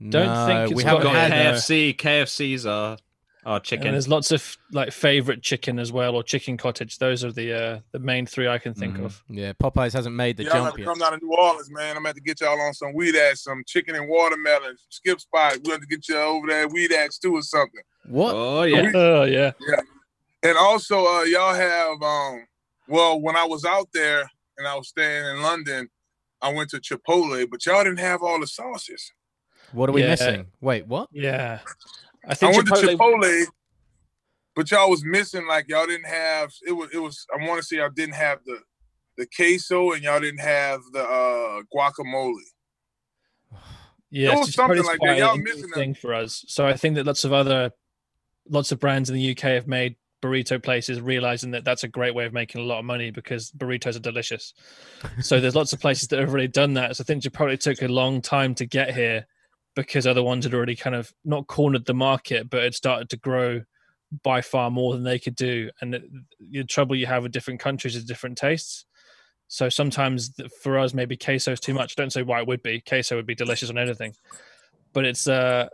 Don't 0.00 0.26
no, 0.26 0.46
think 0.46 0.70
it's 0.72 0.76
we 0.76 0.82
haven't 0.82 1.04
got 1.04 1.14
had, 1.14 1.32
had. 1.32 1.46
uh, 1.46 1.56
KFC. 1.58 1.96
KFC's 1.96 2.66
are 2.66 2.98
are 3.46 3.56
And 3.56 3.64
chicken. 3.64 3.92
there's 3.92 4.08
lots 4.08 4.32
of 4.32 4.56
like 4.72 4.90
favorite 4.90 5.42
chicken 5.42 5.78
as 5.78 5.92
well, 5.92 6.14
or 6.16 6.22
chicken 6.22 6.56
cottage. 6.56 6.98
Those 6.98 7.24
are 7.24 7.30
the 7.32 7.52
uh, 7.52 7.80
the 7.92 7.98
main 7.98 8.26
three 8.26 8.48
I 8.48 8.58
can 8.58 8.74
think 8.74 8.96
Mhm. 8.96 9.04
of. 9.04 9.22
Yeah, 9.28 9.52
Popeyes 9.52 9.92
hasn't 9.92 10.14
made 10.16 10.36
the 10.38 10.44
Y'all 10.44 10.52
jump 10.52 10.74
to 10.74 10.80
yet. 10.80 10.86
come 10.88 10.98
down 10.98 11.12
to 11.12 11.18
New 11.24 11.32
Orleans, 11.32 11.70
man. 11.70 11.90
I'm 11.90 11.94
gonna 11.96 12.08
have 12.08 12.16
to 12.16 12.22
get 12.22 12.40
y'all 12.40 12.58
on 12.60 12.72
some 12.74 12.92
weed 12.94 13.14
ass, 13.16 13.42
some 13.42 13.62
chicken 13.66 13.94
and 13.94 14.08
watermelon, 14.08 14.76
skip 14.88 15.20
spot. 15.20 15.58
We 15.64 15.70
have 15.72 15.80
to 15.80 15.86
get 15.86 16.08
y'all 16.08 16.18
over 16.36 16.46
there 16.48 16.68
weed 16.68 16.92
ass 16.92 17.18
too 17.18 17.34
or 17.36 17.42
something. 17.42 17.82
What? 18.06 18.34
Oh 18.34 18.62
yeah. 18.64 18.90
Oh 18.94 19.24
yeah, 19.24 19.52
And 20.42 20.56
also, 20.58 21.04
uh, 21.06 21.22
y'all 21.22 21.54
have 21.54 22.02
um, 22.02 22.46
well, 22.88 23.20
when 23.20 23.36
I 23.36 23.44
was 23.44 23.64
out 23.64 23.88
there 23.94 24.28
and 24.58 24.66
I 24.66 24.74
was 24.74 24.88
staying 24.88 25.24
in 25.36 25.42
London, 25.42 25.88
I 26.42 26.52
went 26.52 26.70
to 26.70 26.78
Chipotle, 26.78 27.48
but 27.50 27.64
y'all 27.66 27.84
didn't 27.84 28.00
have 28.00 28.22
all 28.22 28.38
the 28.40 28.46
sauces. 28.46 29.12
What 29.72 29.88
are 29.88 29.92
we 29.92 30.02
Yeah. 30.02 30.10
missing? 30.10 30.46
Wait, 30.60 30.86
what? 30.86 31.08
yeah. 31.12 31.60
I 32.26 32.32
I 32.32 32.34
think 32.34 32.54
went 32.56 32.68
Chipotle, 32.68 32.80
to 32.80 32.96
Chipotle, 32.96 33.46
but 34.54 34.70
y'all 34.70 34.90
was 34.90 35.04
missing 35.04 35.46
like 35.46 35.68
y'all 35.68 35.86
didn't 35.86 36.06
have 36.06 36.52
it 36.66 36.72
was 36.72 36.90
it 36.92 36.98
was 36.98 37.26
I 37.34 37.46
want 37.46 37.60
to 37.60 37.66
say 37.66 37.76
y'all 37.76 37.90
didn't 37.90 38.14
have 38.14 38.38
the 38.44 38.58
the 39.16 39.26
queso 39.34 39.92
and 39.92 40.02
y'all 40.02 40.20
didn't 40.20 40.40
have 40.40 40.80
the 40.92 41.02
uh 41.02 41.62
guacamole. 41.74 42.34
yeah, 44.10 44.32
it 44.32 44.38
was 44.38 44.48
Chipotle's 44.50 44.54
something 44.54 44.84
like 44.84 45.00
that. 45.00 45.18
Y'all 45.18 45.34
a 45.34 45.38
new 45.38 45.44
missing 45.44 45.70
that. 45.70 45.74
thing 45.74 45.94
for 45.94 46.14
us. 46.14 46.44
So 46.48 46.66
I 46.66 46.74
think 46.76 46.94
that 46.96 47.06
lots 47.06 47.24
of 47.24 47.32
other, 47.32 47.70
lots 48.48 48.72
of 48.72 48.80
brands 48.80 49.10
in 49.10 49.16
the 49.16 49.30
UK 49.32 49.40
have 49.40 49.66
made 49.66 49.96
burrito 50.24 50.62
places 50.62 51.00
realizing 51.02 51.50
that 51.50 51.64
that's 51.64 51.84
a 51.84 51.88
great 51.88 52.14
way 52.14 52.24
of 52.24 52.32
making 52.32 52.60
a 52.60 52.64
lot 52.64 52.78
of 52.78 52.84
money 52.84 53.10
because 53.10 53.50
burritos 53.50 53.96
are 53.96 54.00
delicious. 54.00 54.54
so 55.20 55.38
there's 55.38 55.54
lots 55.54 55.74
of 55.74 55.80
places 55.80 56.08
that 56.08 56.18
have 56.18 56.30
already 56.30 56.48
done 56.48 56.74
that. 56.74 56.96
So 56.96 57.02
I 57.02 57.04
think 57.04 57.22
Chipotle 57.22 57.58
took 57.60 57.82
a 57.82 57.88
long 57.88 58.22
time 58.22 58.54
to 58.54 58.66
get 58.66 58.94
here 58.94 59.26
because 59.76 60.06
other 60.06 60.22
ones 60.22 60.44
had 60.44 60.54
already 60.54 60.76
kind 60.76 60.96
of 60.96 61.12
not 61.24 61.46
cornered 61.46 61.84
the 61.84 61.94
market, 61.94 62.48
but 62.48 62.62
had 62.62 62.74
started 62.74 63.10
to 63.10 63.18
grow 63.18 63.62
by 64.22 64.40
far 64.40 64.70
more 64.70 64.94
than 64.94 65.02
they 65.02 65.18
could 65.18 65.34
do. 65.34 65.68
And 65.80 65.92
the, 65.92 66.02
the 66.38 66.64
trouble 66.64 66.96
you 66.96 67.06
have 67.06 67.22
with 67.22 67.32
different 67.32 67.60
countries 67.60 67.96
is 67.96 68.04
different 68.04 68.38
tastes. 68.38 68.86
So 69.48 69.68
sometimes 69.68 70.32
for 70.62 70.78
us, 70.78 70.94
maybe 70.94 71.18
queso 71.18 71.52
is 71.52 71.60
too 71.60 71.74
much. 71.74 71.96
Don't 71.96 72.12
say 72.12 72.22
why 72.22 72.40
it 72.40 72.46
would 72.46 72.62
be. 72.62 72.80
Queso 72.80 73.16
would 73.16 73.26
be 73.26 73.34
delicious 73.34 73.68
on 73.68 73.78
anything, 73.78 74.14
but 74.94 75.04
it's. 75.04 75.28
uh 75.28 75.68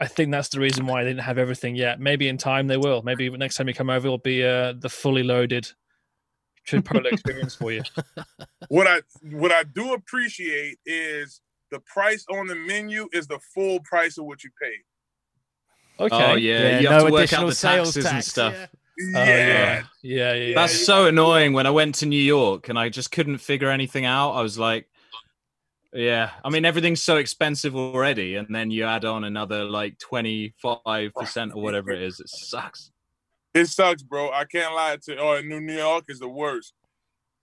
I 0.00 0.06
think 0.06 0.32
that's 0.32 0.48
the 0.48 0.60
reason 0.60 0.86
why 0.86 1.04
they 1.04 1.10
didn't 1.10 1.24
have 1.24 1.36
everything 1.36 1.76
yet. 1.76 2.00
Maybe 2.00 2.28
in 2.28 2.38
time 2.38 2.66
they 2.66 2.78
will. 2.78 3.02
Maybe 3.02 3.28
next 3.28 3.56
time 3.56 3.68
you 3.68 3.74
come 3.74 3.90
over, 3.90 4.06
it'll 4.06 4.18
be 4.18 4.44
uh, 4.44 4.72
the 4.78 4.88
fully 4.88 5.22
loaded 5.22 5.70
Chipotle 6.66 7.04
experience 7.12 7.54
for 7.54 7.70
you. 7.70 7.82
What 8.68 8.86
I 8.86 9.00
what 9.30 9.52
I 9.52 9.64
do 9.64 9.92
appreciate 9.92 10.78
is 10.86 11.42
the 11.70 11.80
price 11.80 12.24
on 12.30 12.46
the 12.46 12.54
menu 12.54 13.08
is 13.12 13.26
the 13.26 13.38
full 13.54 13.80
price 13.80 14.16
of 14.16 14.24
what 14.24 14.42
you 14.42 14.50
paid. 14.60 16.04
Okay. 16.04 16.32
Oh 16.32 16.34
yeah. 16.34 16.78
You 16.78 16.88
no 16.88 16.92
have 16.92 17.06
to 17.06 17.12
work 17.12 17.20
out 17.20 17.44
additional 17.44 17.48
the 17.48 17.54
sales 17.54 17.94
taxes 17.94 18.12
and 18.12 18.24
stuff. 18.24 18.54
yeah. 18.54 18.66
Oh, 19.16 19.24
yeah. 19.24 19.82
Yeah. 20.02 20.32
Yeah. 20.32 20.54
That's 20.54 20.78
you 20.78 20.84
so 20.84 21.06
annoying. 21.06 21.52
When 21.52 21.66
I 21.66 21.70
went 21.70 21.96
to 21.96 22.06
New 22.06 22.22
York 22.22 22.70
and 22.70 22.78
I 22.78 22.88
just 22.88 23.10
couldn't 23.10 23.38
figure 23.38 23.70
anything 23.70 24.06
out, 24.06 24.32
I 24.32 24.42
was 24.42 24.58
like, 24.58 24.88
yeah. 25.92 26.30
I 26.44 26.50
mean, 26.50 26.64
everything's 26.64 27.02
so 27.02 27.16
expensive 27.16 27.76
already, 27.76 28.36
and 28.36 28.54
then 28.54 28.70
you 28.70 28.84
add 28.84 29.04
on 29.04 29.24
another 29.24 29.64
like 29.64 29.98
twenty 29.98 30.54
five 30.62 31.12
percent 31.14 31.52
or 31.54 31.62
whatever 31.62 31.90
it 31.90 32.02
is. 32.02 32.20
It 32.20 32.28
sucks. 32.28 32.90
It 33.54 33.66
sucks, 33.66 34.02
bro. 34.02 34.30
I 34.30 34.44
can't 34.44 34.74
lie 34.74 34.96
to 35.02 35.12
you. 35.12 35.18
Oh, 35.18 35.34
and 35.34 35.48
New 35.48 35.60
New 35.60 35.76
York 35.76 36.04
is 36.08 36.20
the 36.20 36.28
worst. 36.28 36.74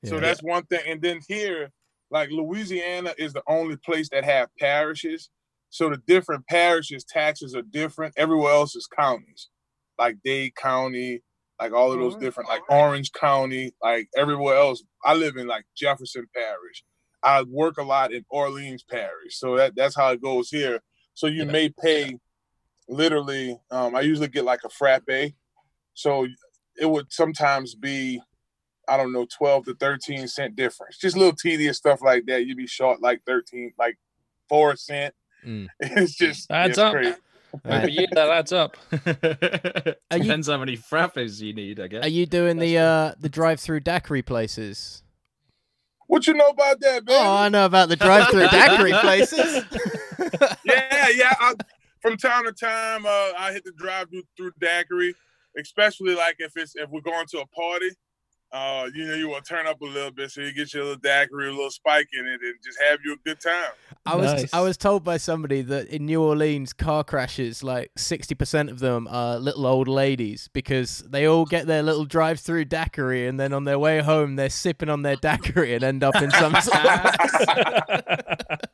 So 0.05 0.19
that's 0.19 0.41
one 0.41 0.63
thing. 0.65 0.81
And 0.88 1.01
then 1.01 1.19
here, 1.27 1.71
like 2.12 2.29
Louisiana 2.29 3.13
is 3.17 3.33
the 3.33 3.43
only 3.47 3.75
place 3.77 4.10
that 4.10 4.23
have 4.23 4.49
parishes. 4.60 5.29
So 5.69 5.89
the 5.89 5.97
different 6.07 6.47
parishes 6.47 7.03
taxes 7.03 7.55
are 7.55 7.62
different. 7.62 8.13
Everywhere 8.17 8.53
else 8.53 8.75
is 8.75 8.88
counties, 8.88 9.49
like 9.99 10.17
Dade 10.23 10.55
County, 10.55 11.21
like 11.60 11.73
all 11.73 11.91
of 11.91 11.99
those 11.99 12.13
mm-hmm. 12.13 12.23
different, 12.23 12.49
like 12.49 12.62
Orange 12.69 13.12
County, 13.12 13.73
like 13.81 14.07
everywhere 14.15 14.55
else. 14.55 14.83
I 15.03 15.13
live 15.15 15.36
in 15.36 15.47
like 15.47 15.65
Jefferson 15.75 16.25
Parish. 16.33 16.83
I 17.28 17.44
work 17.44 17.78
a 17.78 17.84
lot 17.84 18.13
in 18.13 18.24
Orleans 18.30 18.84
Parish. 18.84 19.38
So 19.40 19.56
that 19.58 19.76
that's 19.76 19.96
how 19.96 20.10
it 20.12 20.22
goes 20.22 20.50
here. 20.50 20.80
So 21.13 21.28
you 21.28 21.44
Yeah. 21.46 21.52
may 21.52 21.70
pay 21.70 22.18
literally. 22.88 23.58
Um, 23.72 23.96
I 23.96 24.02
usually 24.02 24.28
get 24.28 24.46
like 24.46 24.62
a 24.63 24.70
frappe. 24.70 25.34
So 25.94 26.28
it 26.80 26.86
would 26.90 27.12
sometimes 27.12 27.76
be 27.76 28.22
I 28.90 28.96
don't 28.96 29.12
know, 29.12 29.26
12 29.38 29.66
to 29.66 29.76
13 29.76 30.30
cent 30.30 30.56
difference. 30.56 30.98
Just 30.98 31.18
little 31.18 31.36
tedious 31.36 31.78
stuff 31.78 32.00
like 32.02 32.26
that. 32.28 32.46
You'd 32.46 32.56
be 32.56 32.68
short 32.68 33.02
like 33.02 33.22
13, 33.26 33.74
like 33.78 33.98
four 34.48 34.78
cent. 34.78 35.13
Mm. 35.46 35.68
It's 35.82 36.16
just 36.16 36.50
Adds 36.50 36.70
it's 36.72 36.78
up. 36.80 36.94
crazy. 36.94 37.16
But 37.63 37.92
yeah, 37.92 38.06
that 38.13 38.30
adds 38.30 38.54
up. 38.54 38.78
Are 40.12 40.18
you- 40.18 40.24
Depends 40.24 40.48
how 40.48 40.58
many 40.58 40.78
frappes 40.78 41.42
you 41.42 41.54
need, 41.54 41.80
I 41.82 41.88
guess. 41.88 42.04
Are 42.06 42.10
you 42.10 42.26
doing 42.26 42.58
the 42.60 42.78
uh 42.78 43.13
the 43.20 43.28
drive-through 43.30 43.82
daiquiri 43.82 44.22
places? 44.22 45.04
What 46.08 46.26
you 46.26 46.34
know 46.34 46.50
about 46.50 46.80
that, 46.80 47.06
man? 47.06 47.15
Oh, 47.17 47.36
I 47.36 47.50
know 47.50 47.65
about 47.65 47.89
the 47.89 47.96
drive-through 47.96 48.48
daiquiri 48.52 48.93
places. 48.93 49.63
yeah, 50.65 51.10
yeah. 51.10 51.34
I, 51.39 51.54
from 52.02 52.17
time 52.17 52.46
to 52.46 52.54
time, 52.54 53.06
uh, 53.06 53.34
I 53.38 53.52
hit 53.54 53.63
the 53.65 53.74
drive 53.74 54.10
through 54.10 54.24
through 54.36 54.52
daiquiri, 54.60 55.13
especially 55.58 56.15
like 56.15 56.38
if 56.39 56.54
it's 56.56 56.76
if 56.76 56.89
we're 56.89 57.02
going 57.02 57.26
to 57.28 57.39
a 57.39 57.48
party. 57.48 57.89
Uh, 58.49 58.89
you 58.95 59.05
know, 59.05 59.13
you 59.13 59.27
want 59.27 59.43
to 59.43 59.53
turn 59.53 59.67
up 59.67 59.81
a 59.81 59.86
little 59.86 60.10
bit, 60.10 60.31
so 60.31 60.39
you 60.39 60.53
get 60.53 60.73
your 60.73 60.83
little 60.83 60.99
daiquiri, 60.99 61.49
a 61.49 61.51
little 61.51 61.69
spike 61.69 62.07
in 62.13 62.25
it, 62.25 62.39
and 62.41 62.55
just 62.63 62.79
have 62.89 62.99
you 63.03 63.13
a 63.13 63.17
good 63.25 63.41
time. 63.41 63.71
I 64.05 64.15
was 64.15 64.33
Nice. 64.33 64.53
I 64.53 64.62
was 64.62 64.77
told 64.77 65.03
by 65.03 65.17
somebody 65.17 65.62
that 65.63 65.88
in 65.88 66.05
New 66.05 66.23
Orleans 66.23 66.71
car 66.71 67.03
crashes 67.03 67.62
like 67.62 67.91
60% 67.97 68.71
of 68.71 68.79
them 68.79 69.05
are 69.12 69.38
little 69.38 69.65
old 69.65 69.89
ladies 69.89 70.49
because 70.53 70.99
they 70.99 71.27
all 71.27 71.43
get 71.43 71.67
their 71.67 71.83
little 71.83 72.05
drive-through 72.05 72.65
daiquiri 72.65 73.27
and 73.27 73.38
then 73.38 73.51
on 73.51 73.65
their 73.65 73.77
way 73.77 73.99
home 73.99 74.38
they're 74.38 74.49
sipping 74.49 74.88
on 74.88 75.01
their 75.01 75.17
daiquiri 75.17 75.73
and 75.73 75.83
end 75.83 76.05
up 76.05 76.15
in 76.15 76.31
some 76.31 76.53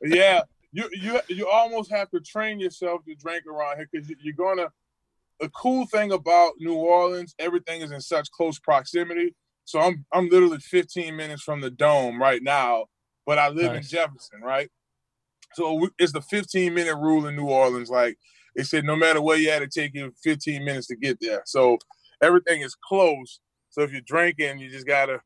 yeah, 0.04 0.42
you 0.72 0.88
you 0.94 1.20
you 1.30 1.50
almost 1.50 1.92
have 1.92 2.10
to 2.12 2.20
train 2.20 2.60
yourself 2.60 3.04
to 3.06 3.16
drink 3.16 3.46
around 3.48 3.78
here 3.78 3.90
because 3.92 4.12
you're 4.22 4.34
gonna. 4.34 4.68
The 5.40 5.50
cool 5.50 5.88
thing 5.88 6.12
about 6.12 6.54
New 6.60 6.76
Orleans, 6.76 7.34
everything 7.40 7.82
is 7.82 7.92
in 7.92 8.00
such 8.00 8.30
close 8.32 8.60
proximity. 8.60 9.36
So 9.66 9.80
I'm 9.80 10.06
I'm 10.14 10.30
literally 10.30 10.60
15 10.60 11.16
minutes 11.16 11.42
from 11.44 11.62
the 11.62 11.70
dome 11.70 12.20
right 12.22 12.42
now, 12.44 12.86
but 13.26 13.40
I 13.40 13.50
live 13.50 13.74
Nice. 13.74 13.86
in 13.86 13.98
Jefferson, 13.98 14.42
right? 14.42 14.70
So 15.54 15.88
it's 16.00 16.12
the 16.14 16.22
15 16.22 16.74
minute 16.74 16.96
rule 16.96 17.28
in 17.28 17.36
New 17.36 17.48
Orleans. 17.50 17.90
Like 17.90 18.18
they 18.56 18.64
said, 18.64 18.84
no 18.86 18.96
matter 18.96 19.22
where 19.22 19.38
you 19.38 19.50
at, 19.52 19.62
it 19.62 19.72
take 19.72 19.94
you 19.94 20.12
15 20.24 20.64
minutes 20.66 20.88
to 20.88 20.96
get 20.96 21.20
there. 21.22 21.44
So 21.46 21.78
everything 22.22 22.62
is 22.62 22.76
close. 22.76 23.40
So 23.70 23.82
if 23.82 23.92
you're 23.92 24.02
drinking, 24.02 24.60
you 24.60 24.70
just 24.70 24.86
gotta 24.88 25.22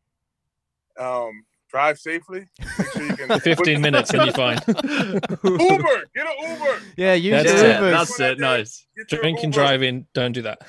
um, 1.00 1.44
drive 1.70 1.98
safely. 2.00 2.46
Make 2.78 2.92
sure 2.92 3.04
you 3.04 3.16
can 3.16 3.40
15 3.42 3.82
minutes 3.82 4.14
and 4.14 4.24
you're 4.24 4.34
fine. 4.34 4.58
Uber, 4.68 6.04
get 6.16 6.28
an 6.28 6.50
Uber. 6.52 6.80
Yeah, 6.96 7.14
use 7.14 7.44
That's 7.44 7.52
the 7.62 7.70
it, 7.88 7.92
That's 7.92 8.20
it. 8.20 8.40
Nice. 8.40 8.86
Get 8.98 9.12
your 9.12 9.22
Drink 9.22 9.44
and 9.44 9.54
driving, 9.54 10.08
don't 10.14 10.32
do 10.32 10.42
that. 10.44 10.60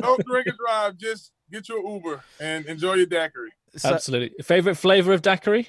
Don't 0.00 0.24
drink 0.26 0.46
and 0.46 0.56
drive. 0.58 0.96
Just 0.96 1.32
get 1.52 1.68
your 1.68 1.86
Uber 1.86 2.22
and 2.40 2.64
enjoy 2.66 2.94
your 2.94 3.06
daiquiri. 3.06 3.50
Absolutely. 3.84 4.42
Favorite 4.42 4.76
flavor 4.76 5.12
of 5.12 5.22
daiquiri? 5.22 5.68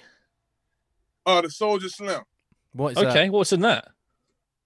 Uh, 1.25 1.41
the 1.41 1.49
Soldier 1.49 1.89
Slim. 1.89 2.21
what 2.73 2.93
is 2.93 2.95
that? 2.95 3.07
Okay, 3.07 3.29
what's 3.29 3.53
in 3.53 3.61
that? 3.61 3.89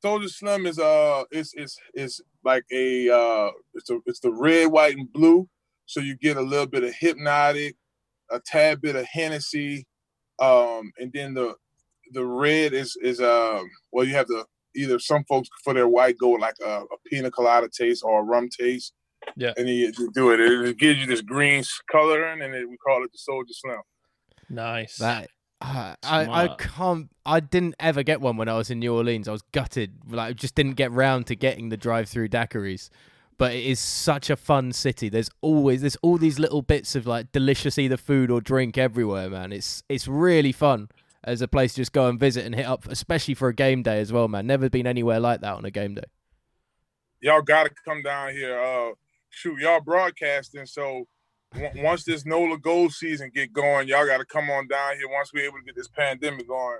Soldier 0.01 0.29
Slim 0.29 0.65
is 0.65 0.79
uh, 0.79 1.23
it's 1.31 1.53
it's 1.55 1.77
it's 1.93 2.21
like 2.43 2.63
a 2.71 3.09
uh, 3.09 3.51
it's 3.73 3.89
a 3.89 3.99
it's 4.05 4.19
the 4.19 4.31
red, 4.31 4.67
white, 4.67 4.95
and 4.95 5.11
blue. 5.11 5.49
So 5.85 5.99
you 5.99 6.15
get 6.15 6.37
a 6.37 6.41
little 6.41 6.67
bit 6.67 6.83
of 6.83 6.93
Hpnotiq, 6.93 7.73
a 8.31 8.39
tad 8.45 8.81
bit 8.81 8.95
of 8.95 9.05
Hennessy, 9.05 9.87
um, 10.39 10.91
and 10.97 11.11
then 11.13 11.33
the 11.33 11.55
the 12.13 12.25
red 12.25 12.73
is 12.73 12.95
is 13.01 13.19
um 13.19 13.69
well 13.91 14.05
you 14.05 14.13
have 14.13 14.27
the 14.27 14.45
either 14.75 14.99
some 14.99 15.23
folks 15.25 15.49
for 15.63 15.73
their 15.73 15.87
white 15.87 16.17
go 16.19 16.29
with 16.29 16.41
like 16.41 16.55
a, 16.63 16.81
a 16.81 16.97
pina 17.07 17.31
colada 17.31 17.67
taste 17.67 18.03
or 18.03 18.21
a 18.21 18.23
rum 18.23 18.49
taste. 18.49 18.93
Yeah. 19.35 19.53
And 19.57 19.67
then 19.67 19.75
you, 19.75 19.91
you 19.97 20.11
do 20.13 20.31
it. 20.31 20.39
it. 20.39 20.69
It 20.69 20.77
gives 20.77 20.99
you 20.99 21.05
this 21.05 21.21
green 21.21 21.63
coloring, 21.91 22.41
and 22.41 22.53
it, 22.55 22.69
we 22.69 22.77
call 22.77 23.03
it 23.03 23.11
the 23.11 23.17
Soldier 23.17 23.53
Slim. 23.53 23.81
Nice. 24.49 24.97
That 24.97 25.29
uh, 25.61 25.95
I 26.03 26.21
I 26.21 26.25
Smart. 26.25 26.59
can't. 26.59 27.09
I 27.25 27.39
didn't 27.39 27.75
ever 27.79 28.03
get 28.03 28.21
one 28.21 28.37
when 28.37 28.47
I 28.47 28.55
was 28.55 28.69
in 28.69 28.79
New 28.79 28.95
Orleans. 28.95 29.27
I 29.27 29.31
was 29.31 29.41
gutted. 29.51 29.93
Like, 30.09 30.29
I 30.29 30.33
just 30.33 30.55
didn't 30.55 30.73
get 30.73 30.91
round 30.91 31.27
to 31.27 31.35
getting 31.35 31.69
the 31.69 31.77
drive-through 31.77 32.29
daiquiris. 32.29 32.89
But 33.39 33.53
it 33.53 33.65
is 33.65 33.79
such 33.79 34.31
a 34.31 34.35
fun 34.35 34.71
city. 34.71 35.09
There's 35.09 35.29
always 35.41 35.81
there's 35.81 35.97
all 36.01 36.17
these 36.17 36.39
little 36.39 36.63
bits 36.63 36.95
of 36.95 37.05
like 37.05 37.31
delicious 37.31 37.77
either 37.77 37.97
food 37.97 38.31
or 38.31 38.41
drink 38.41 38.77
everywhere, 38.79 39.29
man. 39.29 39.51
It's 39.51 39.83
it's 39.89 40.07
really 40.07 40.51
fun 40.51 40.89
as 41.23 41.41
a 41.41 41.47
place 41.47 41.73
to 41.73 41.81
just 41.81 41.91
go 41.91 42.07
and 42.07 42.19
visit 42.19 42.45
and 42.45 42.55
hit 42.55 42.65
up, 42.65 42.87
especially 42.87 43.35
for 43.35 43.49
a 43.49 43.53
game 43.53 43.83
day 43.83 43.99
as 43.99 44.11
well, 44.11 44.27
man. 44.27 44.47
Never 44.47 44.69
been 44.69 44.87
anywhere 44.87 45.19
like 45.19 45.41
that 45.41 45.53
on 45.53 45.65
a 45.65 45.71
game 45.71 45.93
day. 45.95 46.03
y'all 47.21 47.41
gotta 47.41 47.69
come 47.85 48.01
down 48.01 48.31
here. 48.31 48.59
Uh, 48.59 48.91
shoot, 49.37 49.59
y'all 49.59 49.81
broadcasting. 49.81 50.65
So 50.65 51.07
w- 51.53 51.83
once 51.83 52.03
this 52.03 52.25
NOLA 52.25 52.57
Gold 52.57 52.91
season 52.91 53.31
get 53.33 53.53
going, 53.53 53.87
y'all 53.87 54.05
gotta 54.05 54.25
come 54.25 54.49
on 54.49 54.67
down 54.67 54.95
here. 54.97 55.07
Once 55.09 55.31
we're 55.33 55.45
able 55.45 55.59
to 55.59 55.63
get 55.63 55.75
this 55.75 55.87
pandemic 55.87 56.47
going, 56.47 56.79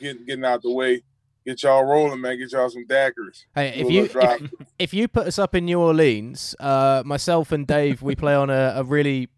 getting 0.00 0.24
getting 0.24 0.44
out 0.44 0.62
the 0.62 0.72
way, 0.72 1.02
get 1.46 1.62
y'all 1.62 1.84
rolling, 1.84 2.20
man. 2.20 2.38
Get 2.38 2.52
y'all 2.52 2.70
some 2.70 2.86
daiquiris. 2.86 3.44
Hey, 3.54 3.74
if 3.76 3.90
you 3.90 4.04
if, 4.04 4.52
if 4.78 4.94
you 4.94 5.06
put 5.08 5.26
us 5.26 5.38
up 5.38 5.54
in 5.54 5.66
New 5.66 5.80
Orleans, 5.80 6.54
uh, 6.58 7.02
myself 7.04 7.52
and 7.52 7.66
Dave, 7.66 8.02
we 8.02 8.16
play 8.16 8.34
on 8.34 8.50
a, 8.50 8.72
a 8.76 8.84
really 8.84 9.28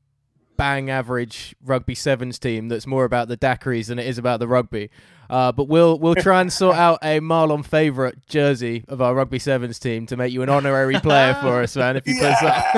bang 0.56 0.90
average 0.90 1.56
rugby 1.64 1.94
sevens 1.94 2.38
team 2.38 2.68
that's 2.68 2.86
more 2.86 3.04
about 3.04 3.28
the 3.28 3.36
daiquiris 3.36 3.86
than 3.86 3.98
it 3.98 4.06
is 4.06 4.18
about 4.18 4.40
the 4.40 4.46
rugby. 4.46 4.90
Uh, 5.30 5.52
but 5.52 5.68
we'll 5.68 5.96
we'll 5.98 6.16
try 6.16 6.40
and 6.40 6.52
sort 6.52 6.76
out 6.76 6.98
a 7.02 7.20
Marlon 7.20 7.64
Favorite 7.64 8.26
jersey 8.26 8.84
of 8.88 9.00
our 9.00 9.14
rugby 9.14 9.38
sevens 9.38 9.78
team 9.78 10.06
to 10.06 10.16
make 10.16 10.32
you 10.32 10.42
an 10.42 10.48
honorary 10.48 10.98
player 11.00 11.34
for 11.40 11.62
us, 11.62 11.76
man. 11.76 11.96
If 11.96 12.06
you 12.08 12.16
put 12.16 12.32
us 12.32 12.42
up. 12.42 12.64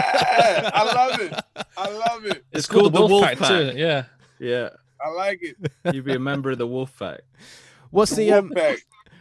I 0.74 0.92
love 0.94 1.20
it. 1.20 1.66
I 1.78 1.88
love 1.90 2.26
it. 2.26 2.44
It's, 2.53 2.66
called, 2.66 2.92
the 2.92 3.00
Wolf 3.00 3.11
Wolf 3.11 3.24
Pack 3.24 3.38
Pack. 3.38 3.48
too. 3.48 3.72
Yeah. 3.74 4.05
Yeah, 4.38 4.70
I 5.00 5.09
like 5.11 5.40
it. 5.42 5.94
you'd 5.94 6.05
be 6.05 6.14
a 6.14 6.18
member 6.18 6.50
of 6.50 6.59
the 6.59 6.66
Wolf 6.66 6.98
Pack. 6.98 7.20
What's 7.90 8.11
The 8.11 8.26
the 8.26 8.32
um, 8.32 8.53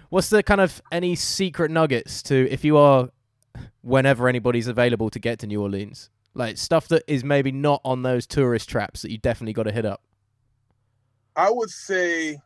what's 0.10 0.30
the 0.30 0.42
kind 0.42 0.60
of 0.60 0.82
any 0.92 1.16
secret 1.16 1.70
nuggets 1.70 2.24
to 2.24 2.50
if 2.50 2.66
you 2.66 2.76
are 2.78 3.10
whenever 3.82 4.28
anybody's 4.28 4.68
available 4.68 5.12
to 5.12 5.20
get 5.20 5.38
to 5.40 5.48
New 5.48 5.62
Orleans? 5.62 6.10
Like 6.34 6.58
stuff 6.58 6.88
that 6.88 7.04
is 7.08 7.24
maybe 7.24 7.52
not 7.52 7.82
on 7.86 8.02
those 8.02 8.26
tourist 8.26 8.68
traps 8.68 9.04
that 9.04 9.12
you 9.12 9.20
definitely 9.20 9.54
got 9.54 9.64
to 9.64 9.72
hit 9.72 9.86
up. 9.86 10.02
I 11.36 11.52
would 11.52 11.70
say 11.70 12.40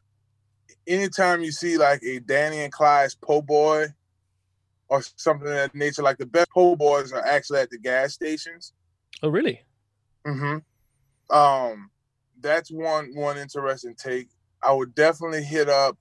anytime 0.87 1.41
you 1.41 1.51
see 1.51 1.77
like 1.77 2.01
a 2.03 2.19
Danny 2.19 2.61
and 2.61 2.71
Clyde's 2.71 3.15
po' 3.15 3.41
boy 3.41 3.87
or 4.87 5.01
something 5.15 5.47
of 5.47 5.53
that 5.53 5.75
nature, 5.75 6.03
like 6.03 6.17
the 6.17 6.25
best 6.25 6.49
po' 6.51 6.75
boys 6.75 7.11
are 7.11 7.25
actually 7.25 7.59
at 7.59 7.69
the 7.69 7.77
gas 7.77 8.13
stations. 8.13 8.73
Oh, 9.23 9.29
really? 9.29 9.61
Mm-hmm. 10.25 11.35
Um, 11.35 11.89
that's 12.41 12.71
one 12.71 13.11
one 13.15 13.37
interesting 13.37 13.95
take. 13.95 14.29
I 14.61 14.71
would 14.73 14.95
definitely 14.95 15.43
hit 15.43 15.69
up 15.69 15.97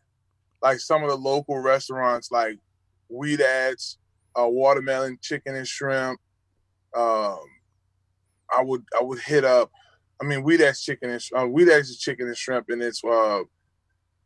like 0.62 0.80
some 0.80 1.02
of 1.02 1.10
the 1.10 1.16
local 1.16 1.58
restaurants, 1.58 2.30
like 2.30 2.58
Weed 3.08 3.40
Ads, 3.40 3.98
uh, 4.38 4.48
Watermelon 4.48 5.18
Chicken 5.22 5.54
and 5.54 5.66
Shrimp. 5.66 6.20
Um, 6.96 7.40
I 8.54 8.62
would 8.62 8.84
I 8.98 9.02
would 9.02 9.20
hit 9.20 9.44
up. 9.44 9.70
I 10.20 10.24
mean, 10.24 10.42
Weed 10.42 10.60
Ads 10.60 10.82
Chicken 10.82 11.10
and 11.10 11.22
uh, 11.36 11.46
Weed 11.46 11.68
Ads 11.68 11.90
is 11.90 11.98
Chicken 11.98 12.26
and 12.26 12.36
Shrimp, 12.36 12.68
and 12.68 12.82
it's 12.82 13.02
uh, 13.04 13.40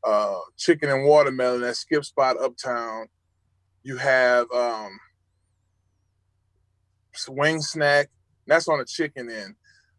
uh, 0.05 0.39
Chicken 0.57 0.91
and 0.91 1.05
Watermelon 1.05 1.65
at 1.65 1.77
Skip 1.77 2.05
Spot 2.05 2.37
Uptown. 2.41 3.07
You 3.83 3.97
have 3.97 4.47
um, 4.55 4.99
Swing 7.15 7.61
Snack. 7.61 8.11
That's 8.47 8.69
on 8.69 8.79
the 8.79 8.85
chicken 8.87 9.31
end 9.31 9.55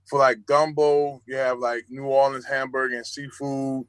for 0.09 0.19
like 0.19 0.45
gumbo, 0.45 1.21
you 1.27 1.35
have 1.35 1.59
like 1.59 1.83
New 1.89 2.05
Orleans 2.05 2.45
hamburger 2.45 2.95
and 2.95 3.05
seafood. 3.05 3.85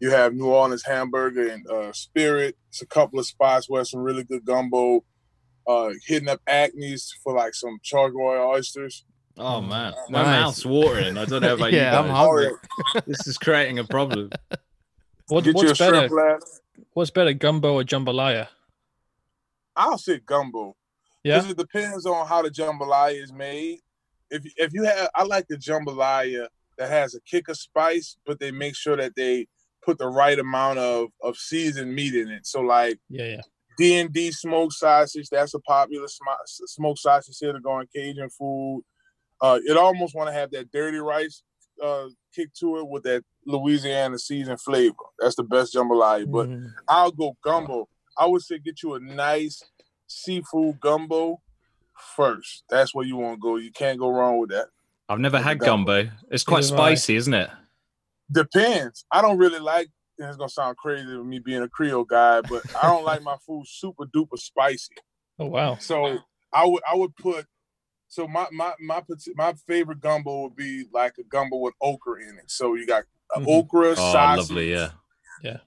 You 0.00 0.10
have 0.10 0.34
New 0.34 0.46
Orleans 0.46 0.84
hamburger 0.84 1.48
and 1.48 1.64
uh, 1.70 1.92
Spirit. 1.92 2.56
It's 2.70 2.82
a 2.82 2.86
couple 2.86 3.18
of 3.20 3.26
spots 3.26 3.68
where 3.68 3.84
some 3.84 4.00
really 4.00 4.24
good 4.24 4.44
gumbo. 4.44 5.04
Uh, 5.68 5.90
hitting 6.06 6.28
up 6.28 6.40
Acme's 6.48 7.14
for 7.22 7.34
like 7.34 7.54
some 7.54 7.78
chargoy 7.84 8.44
oysters. 8.52 9.04
Oh 9.38 9.60
man, 9.60 9.92
my 10.08 10.22
Nice. 10.22 10.40
mouth's 10.42 10.66
watering. 10.66 11.16
I 11.16 11.24
don't 11.26 11.42
know 11.42 11.54
about 11.54 11.72
Yeah, 11.72 11.92
you 11.92 11.98
I'm 11.98 12.10
hungry. 12.10 12.50
This 13.06 13.26
is 13.28 13.38
creating 13.38 13.78
a 13.78 13.84
problem. 13.84 14.30
What, 15.30 15.44
Get 15.44 15.54
you 15.54 15.60
a 15.60 15.64
what's 15.66 15.78
better? 15.78 16.40
What's 16.92 17.10
better, 17.10 17.32
gumbo 17.32 17.74
or 17.74 17.84
jambalaya? 17.84 18.48
I'll 19.76 19.98
say 19.98 20.18
gumbo. 20.18 20.76
Yeah. 21.22 21.36
Because 21.36 21.50
it 21.52 21.56
depends 21.56 22.04
on 22.06 22.26
how 22.26 22.42
the 22.42 22.50
jambalaya 22.50 23.22
is 23.22 23.32
made. 23.32 23.78
If 24.30 24.44
if 24.56 24.72
you 24.72 24.84
have, 24.84 25.08
I 25.14 25.24
like 25.24 25.46
the 25.48 25.56
jambalaya 25.56 26.48
that 26.78 26.90
has 26.90 27.14
a 27.14 27.20
kick 27.20 27.48
of 27.48 27.56
spice, 27.56 28.16
but 28.26 28.40
they 28.40 28.50
make 28.50 28.74
sure 28.74 28.96
that 28.96 29.14
they 29.14 29.46
put 29.82 29.98
the 29.98 30.08
right 30.08 30.38
amount 30.38 30.78
of 30.78 31.08
of 31.22 31.36
seasoned 31.36 31.94
meat 31.94 32.14
in 32.14 32.28
it. 32.28 32.46
So 32.46 32.60
like 32.60 32.98
Yeah, 33.08 33.26
yeah. 33.26 33.40
D 33.78 33.98
and 33.98 34.12
D 34.12 34.32
smoked 34.32 34.74
sausage. 34.74 35.28
That's 35.30 35.54
a 35.54 35.60
popular 35.60 36.08
sm- 36.08 36.44
smoked 36.44 36.98
sausage 36.98 37.36
here 37.38 37.52
to 37.52 37.60
go 37.60 37.70
on 37.72 37.86
Cajun 37.94 38.30
food. 38.30 38.82
Uh, 39.40 39.58
it 39.64 39.76
almost 39.76 40.14
want 40.14 40.28
to 40.28 40.34
have 40.34 40.50
that 40.50 40.70
dirty 40.70 40.98
rice 40.98 41.42
uh, 41.82 42.08
kick 42.34 42.52
to 42.54 42.78
it 42.78 42.88
with 42.88 43.04
that 43.04 43.24
Louisiana 43.50 44.18
seasoned 44.18 44.60
flavor. 44.60 44.94
That's 45.18 45.36
the 45.36 45.42
best 45.44 45.74
jambalaya. 45.74 46.30
But 46.30 46.48
Mhm. 46.48 46.72
I'll 46.88 47.10
go 47.10 47.36
gumbo. 47.42 47.88
I 48.16 48.26
would 48.26 48.42
say 48.42 48.58
get 48.58 48.82
you 48.82 48.94
a 48.94 49.00
nice 49.00 49.62
seafood 50.06 50.80
gumbo 50.80 51.40
first. 52.16 52.64
That's 52.68 52.94
where 52.94 53.06
you 53.06 53.16
want 53.16 53.36
to 53.36 53.40
go. 53.40 53.56
You 53.56 53.70
can't 53.72 53.98
go 53.98 54.10
wrong 54.10 54.38
with 54.38 54.50
that. 54.50 54.68
I've 55.08 55.18
never 55.18 55.38
had 55.40 55.58
Gumbo. 55.58 56.02
gumbo. 56.04 56.12
It's 56.30 56.44
quite 56.44 56.62
Neither 56.64 56.76
have 56.76 56.84
I. 56.84 56.94
spicy, 56.94 57.16
isn't 57.16 57.34
it? 57.34 57.50
Depends. 58.30 59.04
I 59.10 59.22
don't 59.22 59.38
really 59.38 59.58
like. 59.58 59.88
and 60.18 60.28
It's 60.28 60.36
gonna 60.36 60.48
sound 60.50 60.76
crazy 60.76 61.16
with 61.16 61.26
me 61.26 61.38
being 61.38 61.62
a 61.62 61.68
Creole 61.68 62.04
guy, 62.04 62.42
but 62.42 62.62
I 62.80 62.86
don't 62.86 63.04
like 63.04 63.22
my 63.22 63.36
food 63.46 63.64
super 63.66 64.04
duper 64.04 64.38
spicy. 64.38 64.94
Oh 65.38 65.46
wow. 65.46 65.78
So 65.78 66.18
I 66.52 66.66
would 66.66 66.82
I 66.90 66.94
would 66.94 67.16
put 67.16 67.46
so 68.08 68.28
my 68.28 68.46
my 68.52 68.74
my 68.80 69.02
my 69.34 69.54
favorite 69.66 70.00
gumbo 70.00 70.42
would 70.42 70.56
be 70.56 70.84
like 70.92 71.14
a 71.18 71.24
gumbo 71.24 71.56
with 71.56 71.74
okra 71.80 72.20
in 72.22 72.36
it. 72.38 72.50
So 72.50 72.74
you 72.74 72.86
got 72.86 73.04
Mhm. 73.36 73.46
okra, 73.46 73.90
Oh, 73.90 73.94
sausage. 73.94 74.50
lovely. 74.50 74.72
Yeah. 74.72 74.90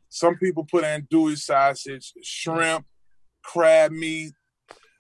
Some 0.10 0.38
people 0.38 0.66
put 0.66 0.84
andouille 0.84 1.38
sausage, 1.38 2.14
shrimp, 2.22 2.86
crab 3.44 3.92
meat, 3.92 4.34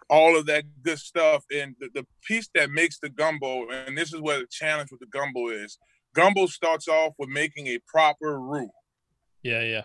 all 0.09 0.36
of 0.38 0.45
that 0.47 0.64
good 0.82 0.97
stuff. 0.99 1.43
And 1.51 1.76
the, 1.80 1.89
the 1.93 2.07
piece 2.26 2.49
that 2.55 2.72
makes 2.72 2.97
the 2.99 3.09
gumbo, 3.09 3.70
and 3.70 3.95
this 3.97 4.14
is 4.14 4.22
where 4.22 4.39
the 4.39 4.47
challenge 4.49 4.89
with 4.91 4.99
the 5.01 5.05
gumbo 5.07 5.49
is. 5.49 5.78
Gumbo 6.16 6.45
starts 6.47 6.88
off 6.88 7.14
with 7.20 7.30
making 7.30 7.68
a 7.68 7.80
proper 7.88 8.39
roux. 8.39 8.70
Yeah, 9.43 9.61
yeah. 9.64 9.84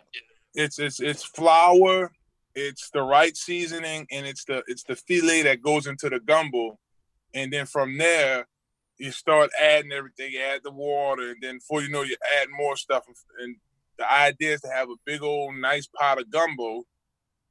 It's 0.55 0.79
it's 0.79 1.01
it's 1.01 1.23
flour, 1.23 2.11
it's 2.55 2.91
the 2.91 3.03
right 3.03 3.37
seasoning, 3.37 4.07
and 4.11 4.27
it's 4.27 4.45
the 4.45 4.63
it's 4.67 4.85
the 4.85 4.95
filé 4.95 5.43
that 5.45 5.61
goes 5.63 5.87
into 5.87 6.09
the 6.09 6.21
gumbo. 6.21 6.79
And 7.35 7.53
then 7.53 7.67
from 7.67 7.99
there, 7.99 8.47
you 8.99 9.13
start 9.13 9.51
adding 9.61 9.93
everything. 9.93 10.33
You 10.33 10.41
add 10.41 10.63
the 10.65 10.71
water, 10.73 11.31
and 11.31 11.37
then 11.41 11.57
before 11.59 11.83
you 11.83 11.89
know, 11.91 12.03
you 12.03 12.17
add 12.41 12.49
more 12.51 12.77
stuff. 12.77 13.05
And 13.41 13.57
the 13.97 14.11
idea 14.11 14.55
is 14.55 14.61
to 14.63 14.69
have 14.69 14.89
a 14.91 14.95
big 15.05 15.23
old 15.23 15.55
nice 15.57 15.87
pot 15.87 16.19
of 16.21 16.31
gumbo. 16.31 16.85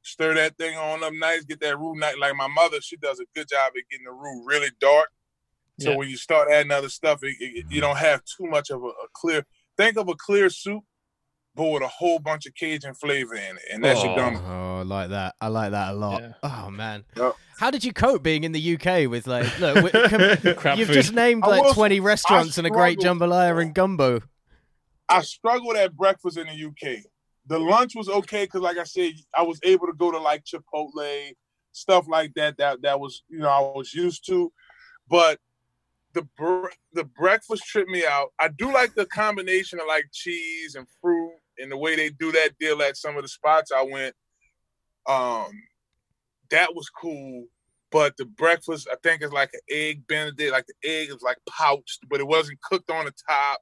Stir 0.02 0.34
that 0.34 0.56
thing 0.56 0.76
on 0.76 1.02
up 1.02 1.12
nice, 1.12 1.44
get 1.44 1.60
that 1.60 1.78
roux 1.78 1.94
nice. 1.96 2.16
Like 2.18 2.34
my 2.36 2.46
mother, 2.46 2.80
she 2.80 2.96
does 2.96 3.18
a 3.20 3.24
good 3.34 3.48
job 3.48 3.72
at 3.76 3.82
getting 3.90 4.04
the 4.04 4.12
roux 4.12 4.44
really 4.46 4.70
dark. 4.80 5.08
So 5.80 5.90
Yeah. 5.90 5.96
when 5.96 6.08
you 6.08 6.16
start 6.16 6.50
adding 6.50 6.72
other 6.72 6.88
stuff, 6.88 7.20
it, 7.22 7.36
it- 7.40 7.66
you 7.68 7.80
don't 7.80 7.98
have 7.98 8.22
too 8.24 8.46
much 8.46 8.70
of 8.70 8.82
a, 8.82 8.86
a 8.86 9.08
clear. 9.12 9.44
Think 9.76 9.96
of 9.96 10.08
a 10.08 10.14
clear 10.14 10.50
soup, 10.50 10.82
but 11.58 11.68
with 11.70 11.82
a 11.82 11.88
whole 11.88 12.20
bunch 12.20 12.46
of 12.46 12.54
Cajun 12.54 12.94
flavor 12.94 13.34
in 13.34 13.56
it, 13.56 13.62
and 13.72 13.84
that's 13.84 14.02
your 14.02 14.12
Oh. 14.12 14.16
gumbo. 14.16 14.40
Oh, 14.46 14.78
I 14.78 14.82
like 14.84 15.10
that. 15.10 15.34
I 15.40 15.48
like 15.48 15.72
that 15.72 15.90
a 15.90 15.94
lot. 15.94 16.22
Yeah. 16.22 16.32
Oh 16.44 16.70
man, 16.70 17.04
Yep. 17.16 17.34
how 17.58 17.70
did 17.70 17.84
you 17.84 17.92
cope 17.92 18.22
being 18.22 18.44
in 18.44 18.52
the 18.52 18.60
UK 18.60 19.06
with 19.10 19.26
like? 19.26 19.58
Look, 19.58 19.82
we- 19.82 19.90
com- 20.08 20.54
Crap 20.54 20.78
you've 20.78 20.86
food. 20.88 20.94
just 20.94 21.12
named 21.12 21.42
like 21.42 21.62
will- 21.64 21.74
twenty 21.74 22.00
restaurants 22.00 22.56
and 22.56 22.66
a 22.66 22.70
great 22.70 22.98
jambalaya 23.00 23.60
and 23.60 23.74
gumbo. 23.74 24.20
I 25.08 25.22
struggled 25.22 25.76
at 25.76 25.96
breakfast 25.96 26.38
in 26.38 26.46
the 26.46 26.64
UK. 26.68 27.02
The 27.46 27.58
lunch 27.58 27.94
was 27.96 28.08
okay 28.08 28.44
because, 28.44 28.60
like 28.60 28.76
I 28.78 28.84
said, 28.84 29.14
I 29.36 29.42
was 29.42 29.58
able 29.64 29.86
to 29.88 29.94
go 29.94 30.10
to 30.12 30.18
like 30.18 30.44
Chipotle, 30.44 31.32
stuff 31.72 32.06
like 32.08 32.34
that. 32.36 32.56
That 32.58 32.82
that 32.82 33.00
was 33.00 33.22
you 33.28 33.38
know 33.40 33.48
I 33.48 33.60
was 33.76 33.92
used 33.92 34.24
to, 34.26 34.52
but 35.08 35.40
the 36.12 36.22
br- 36.36 36.68
the 36.92 37.04
breakfast 37.04 37.64
tripped 37.66 37.90
me 37.90 38.04
out. 38.06 38.32
I 38.38 38.48
do 38.48 38.72
like 38.72 38.94
the 38.94 39.06
combination 39.06 39.80
of 39.80 39.86
like 39.88 40.06
cheese 40.12 40.74
and 40.74 40.86
fruit 41.00 41.32
and 41.58 41.70
the 41.70 41.76
way 41.76 41.96
they 41.96 42.10
do 42.10 42.32
that 42.32 42.50
deal 42.58 42.80
at 42.82 42.96
some 42.96 43.16
of 43.16 43.22
the 43.22 43.28
spots 43.28 43.70
I 43.74 43.82
went. 43.82 44.14
Um, 45.08 45.50
that 46.50 46.74
was 46.74 46.88
cool. 46.90 47.46
But 47.90 48.16
the 48.18 48.26
breakfast, 48.26 48.86
I 48.92 48.96
think, 49.02 49.22
is 49.22 49.32
like 49.32 49.50
an 49.54 49.60
egg 49.70 50.06
Benedict. 50.06 50.52
Like 50.52 50.66
the 50.66 50.88
egg 50.88 51.08
is 51.08 51.22
like 51.22 51.38
pouched, 51.48 52.00
but 52.08 52.20
it 52.20 52.26
wasn't 52.26 52.60
cooked 52.60 52.90
on 52.90 53.06
the 53.06 53.12
top. 53.28 53.60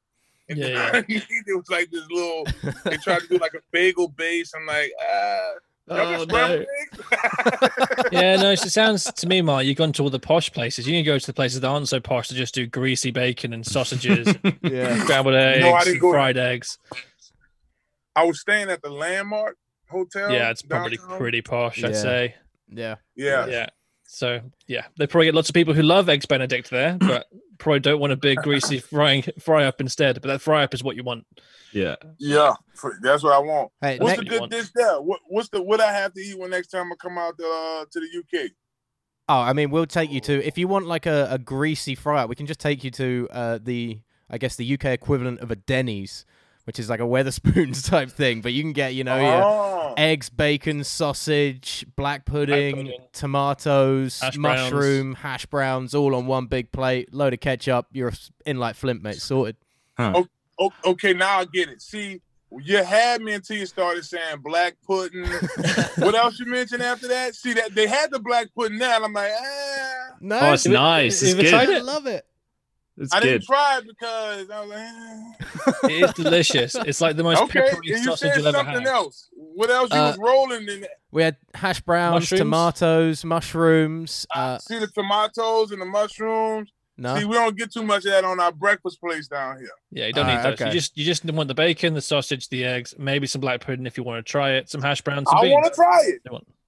And 0.49 0.59
Yeah, 0.61 1.03
yeah. 1.09 1.21
it 1.29 1.57
was 1.57 1.71
like 1.71 1.91
this 1.91 2.05
little. 2.11 2.45
They 2.85 2.97
tried 2.97 3.21
to 3.21 3.29
do 3.29 3.39
like 3.39 3.55
a 3.55 3.61
bagel 3.73 4.09
base. 4.09 4.53
I'm 4.57 4.67
like, 4.67 4.91
ah, 5.01 5.51
Oh, 5.89 6.19
get 6.19 6.29
scrambled 6.29 6.67
eggs? 6.91 8.09
Yeah, 8.13 8.37
no, 8.37 8.51
it 8.51 8.59
sounds 8.59 9.05
to 9.05 9.27
me, 9.29 9.41
Mark, 9.43 9.65
you've 9.67 9.77
gone 9.77 9.93
to 9.93 10.03
all 10.03 10.11
the 10.11 10.19
posh 10.19 10.51
places. 10.53 10.87
You 10.89 10.97
can 10.99 11.05
go 11.05 11.17
to 11.17 11.27
the 11.27 11.33
places 11.33 11.61
that 11.61 11.69
aren't 11.69 11.89
so 11.89 12.01
posh 12.01 12.27
to 12.29 12.35
just 12.35 12.55
do 12.55 12.67
greasy 12.67 13.13
bacon 13.13 13.53
and 13.53 13.65
sausages, 13.65 14.35
Yeah. 14.63 14.99
scrambled 15.05 15.37
eggs, 15.37 15.65
No, 15.65 15.75
I 15.75 15.85
didn't 15.85 16.01
go- 16.01 16.11
fried 16.11 16.37
eggs. 16.39 16.79
I 18.17 18.25
was 18.25 18.41
staying 18.41 18.71
at 18.71 18.83
the 18.83 18.91
Landmark 18.91 19.57
Hotel. 19.89 20.33
Yeah, 20.33 20.51
it's 20.51 20.63
probably 20.63 20.97
downtown. 20.97 21.19
pretty 21.19 21.43
posh, 21.43 21.85
I'd 21.85 21.91
Yeah. 21.93 21.97
say. 21.97 22.35
Yeah. 22.69 22.95
Yeah. 23.15 23.47
Yeah. 23.47 23.67
So 24.09 24.41
yeah, 24.67 24.87
they 24.99 25.07
probably 25.07 25.27
get 25.27 25.35
lots 25.35 25.49
of 25.49 25.55
people 25.55 25.75
who 25.75 25.83
love 25.83 26.09
eggs 26.09 26.27
Benedict 26.27 26.71
there, 26.71 26.97
but 27.01 27.27
probably 27.59 27.81
don't 27.81 28.01
want 28.01 28.13
a 28.13 28.17
big 28.17 28.39
greasy 28.39 28.79
frying 28.79 29.23
fry 29.39 29.65
up 29.65 29.81
instead. 29.81 30.21
But 30.21 30.29
that 30.29 30.41
fry 30.41 30.65
up 30.65 30.75
is 30.75 30.83
what 30.83 30.97
you 30.97 31.05
want. 31.05 31.25
Yeah. 31.73 31.97
Yeah, 32.19 32.55
for- 32.75 32.99
that's 33.03 33.23
what 33.23 33.35
I 33.35 33.39
want. 33.39 33.71
Hey, 33.81 33.99
What's 33.99 34.19
ne- 34.19 34.25
the 34.25 34.31
good 34.31 34.41
want. 34.41 34.53
dish 34.53 34.71
there? 34.75 35.01
What, 35.01 35.21
what's 35.29 35.49
the 35.51 35.61
what 35.63 35.81
I 35.81 35.93
have 35.93 36.13
to 36.15 36.21
eat 36.21 36.39
when 36.39 36.51
next 36.51 36.69
time 36.69 36.91
I 36.93 36.95
come 36.97 37.19
out 37.19 37.37
to, 37.39 37.45
uh, 37.45 37.85
to 37.91 38.01
the 38.01 38.19
UK? 38.45 38.51
Oh, 39.29 39.41
I 39.41 39.53
mean, 39.53 39.71
we'll 39.71 39.87
take 39.87 40.11
you 40.13 40.21
to 40.23 40.45
if 40.47 40.57
you 40.57 40.69
want 40.69 40.87
like 40.87 41.05
a, 41.07 41.27
a 41.31 41.39
greasy 41.39 41.95
fry 41.97 42.23
up, 42.23 42.29
we 42.29 42.37
can 42.37 42.47
just 42.47 42.61
take 42.61 42.85
you 42.85 42.91
to 42.93 43.29
uh, 43.33 43.59
the 43.63 44.01
I 44.31 44.39
guess 44.39 44.55
the 44.57 44.75
UK 44.75 44.87
equivalent 44.87 45.41
of 45.41 45.51
a 45.51 45.57
Denny's, 45.57 46.25
which 46.67 46.79
is 46.79 46.89
like 46.91 47.01
a 47.01 47.05
Wetherspoons 47.05 47.85
type 47.91 48.11
thing. 48.11 48.41
But 48.43 48.53
you 48.53 48.63
can 48.63 48.73
get, 48.73 48.95
you 48.95 49.03
know, 49.05 49.17
your 49.17 49.43
Oh. 49.45 49.95
eggs, 49.97 50.29
bacon, 50.29 50.85
sausage, 50.85 51.87
black 51.97 52.25
pudding, 52.27 52.77
pudding. 52.77 53.01
tomatoes, 53.13 54.21
Hash 54.21 54.37
browns. 54.37 54.73
mushroom, 54.73 55.15
hash 55.15 55.47
browns, 55.47 55.95
all 55.95 56.15
on 56.15 56.27
one 56.27 56.47
big 56.47 56.71
plate. 56.73 57.13
Load 57.15 57.33
of 57.35 57.41
ketchup. 57.41 57.87
You're 57.93 58.13
in 58.45 58.59
like 58.59 58.75
Flint, 58.77 59.03
mate. 59.03 59.17
Sorted. 59.23 59.57
O- 59.99 60.27
okay, 60.85 61.13
now 61.13 61.41
I 61.41 61.45
get 61.45 61.69
it. 61.69 61.83
See, 61.83 62.21
you 62.51 62.83
had 62.83 63.21
me 63.21 63.35
until 63.35 63.59
you 63.59 63.67
started 63.67 64.05
saying 64.05 64.39
black 64.43 64.75
pudding. 64.87 65.25
what 65.99 66.15
else 66.15 66.39
you 66.41 66.47
mentioned 66.47 66.83
after 66.83 67.09
that? 67.09 67.35
See 67.35 67.53
that 67.55 67.75
they 67.75 67.87
had 67.87 68.11
the 68.11 68.19
black 68.21 68.49
pudding 68.55 68.79
now, 68.79 68.97
and 68.97 69.05
I'm 69.05 69.13
like, 69.13 69.33
ah. 69.39 70.15
No, 70.21 70.39
Oh, 70.41 70.53
it's 70.55 70.65
Have 70.65 70.73
you- 70.73 70.79
nice. 70.79 71.23
It's 71.23 71.33
have 71.35 71.67
good. 71.67 71.77
I 71.77 71.81
love 71.81 72.07
it. 72.07 72.25
It's 72.99 73.13
I 73.13 73.21
good. 73.21 73.27
didn't 73.27 73.45
try 73.45 73.79
it 73.79 73.87
because 73.87 74.51
I 74.51 74.61
was 74.61 74.71
like, 74.71 74.79
ah. 74.81 75.89
It 75.89 76.03
is 76.05 76.13
delicious. 76.15 76.75
It's 76.75 77.01
like 77.01 77.17
the 77.17 77.23
most 77.25 77.43
okay. 77.43 77.61
peppery 77.61 77.77
And 77.77 77.85
you 77.87 78.05
sausage 78.05 78.19
said 78.31 78.37
you'll 78.39 78.47
ever 78.49 78.57
something 78.59 78.75
have. 78.75 78.87
else. 78.87 79.29
What 79.35 79.71
else 79.71 79.91
you 79.93 79.99
Uh, 79.99 80.09
was 80.09 80.19
rolling 80.19 80.69
in? 80.69 80.87
We 81.11 81.23
had 81.23 81.37
hash 81.55 81.81
browns, 81.83 82.23
Mushrooms? 82.23 82.39
tomatoes, 82.41 83.25
mushrooms. 83.25 84.27
Uh, 84.35 84.59
See 84.59 84.79
the 84.79 84.87
tomatoes 84.87 85.73
and 85.73 85.81
the 85.81 85.87
mushrooms. 85.87 86.71
no, 86.99 87.19
See, 87.19 87.25
we 87.27 87.35
don't 87.35 87.57
get 87.57 87.73
too 87.73 87.83
much 87.83 88.05
of 88.07 88.13
that 88.13 88.25
on 88.25 88.41
our 88.41 88.53
breakfast 88.53 89.01
place 89.01 89.29
down 89.29 89.59
here. 89.59 89.69
Yeah, 89.91 90.07
you 90.07 90.13
don't 90.13 90.27
Alright, 90.27 90.45
need 90.45 90.53
those. 90.53 90.61
okay. 90.61 90.67
You 90.67 90.73
just 90.81 90.97
you 90.99 91.05
just 91.05 91.25
want 91.25 91.49
the 91.49 91.55
bacon, 91.55 91.95
the 91.95 92.01
sausage, 92.01 92.49
the 92.49 92.65
eggs, 92.65 92.95
maybe 92.99 93.27
some 93.27 93.41
black 93.41 93.61
pudding 93.61 93.87
if 93.87 93.97
you 93.99 94.05
want 94.05 94.25
to 94.25 94.31
try 94.31 94.53
it, 94.53 94.71
some 94.71 94.81
hash 94.83 95.03
browns, 95.03 95.29
some 95.29 95.39
I 95.39 95.43
beans. 95.43 95.53
want 95.53 95.65
to 95.67 95.71
try 95.75 96.01
it 96.07 96.23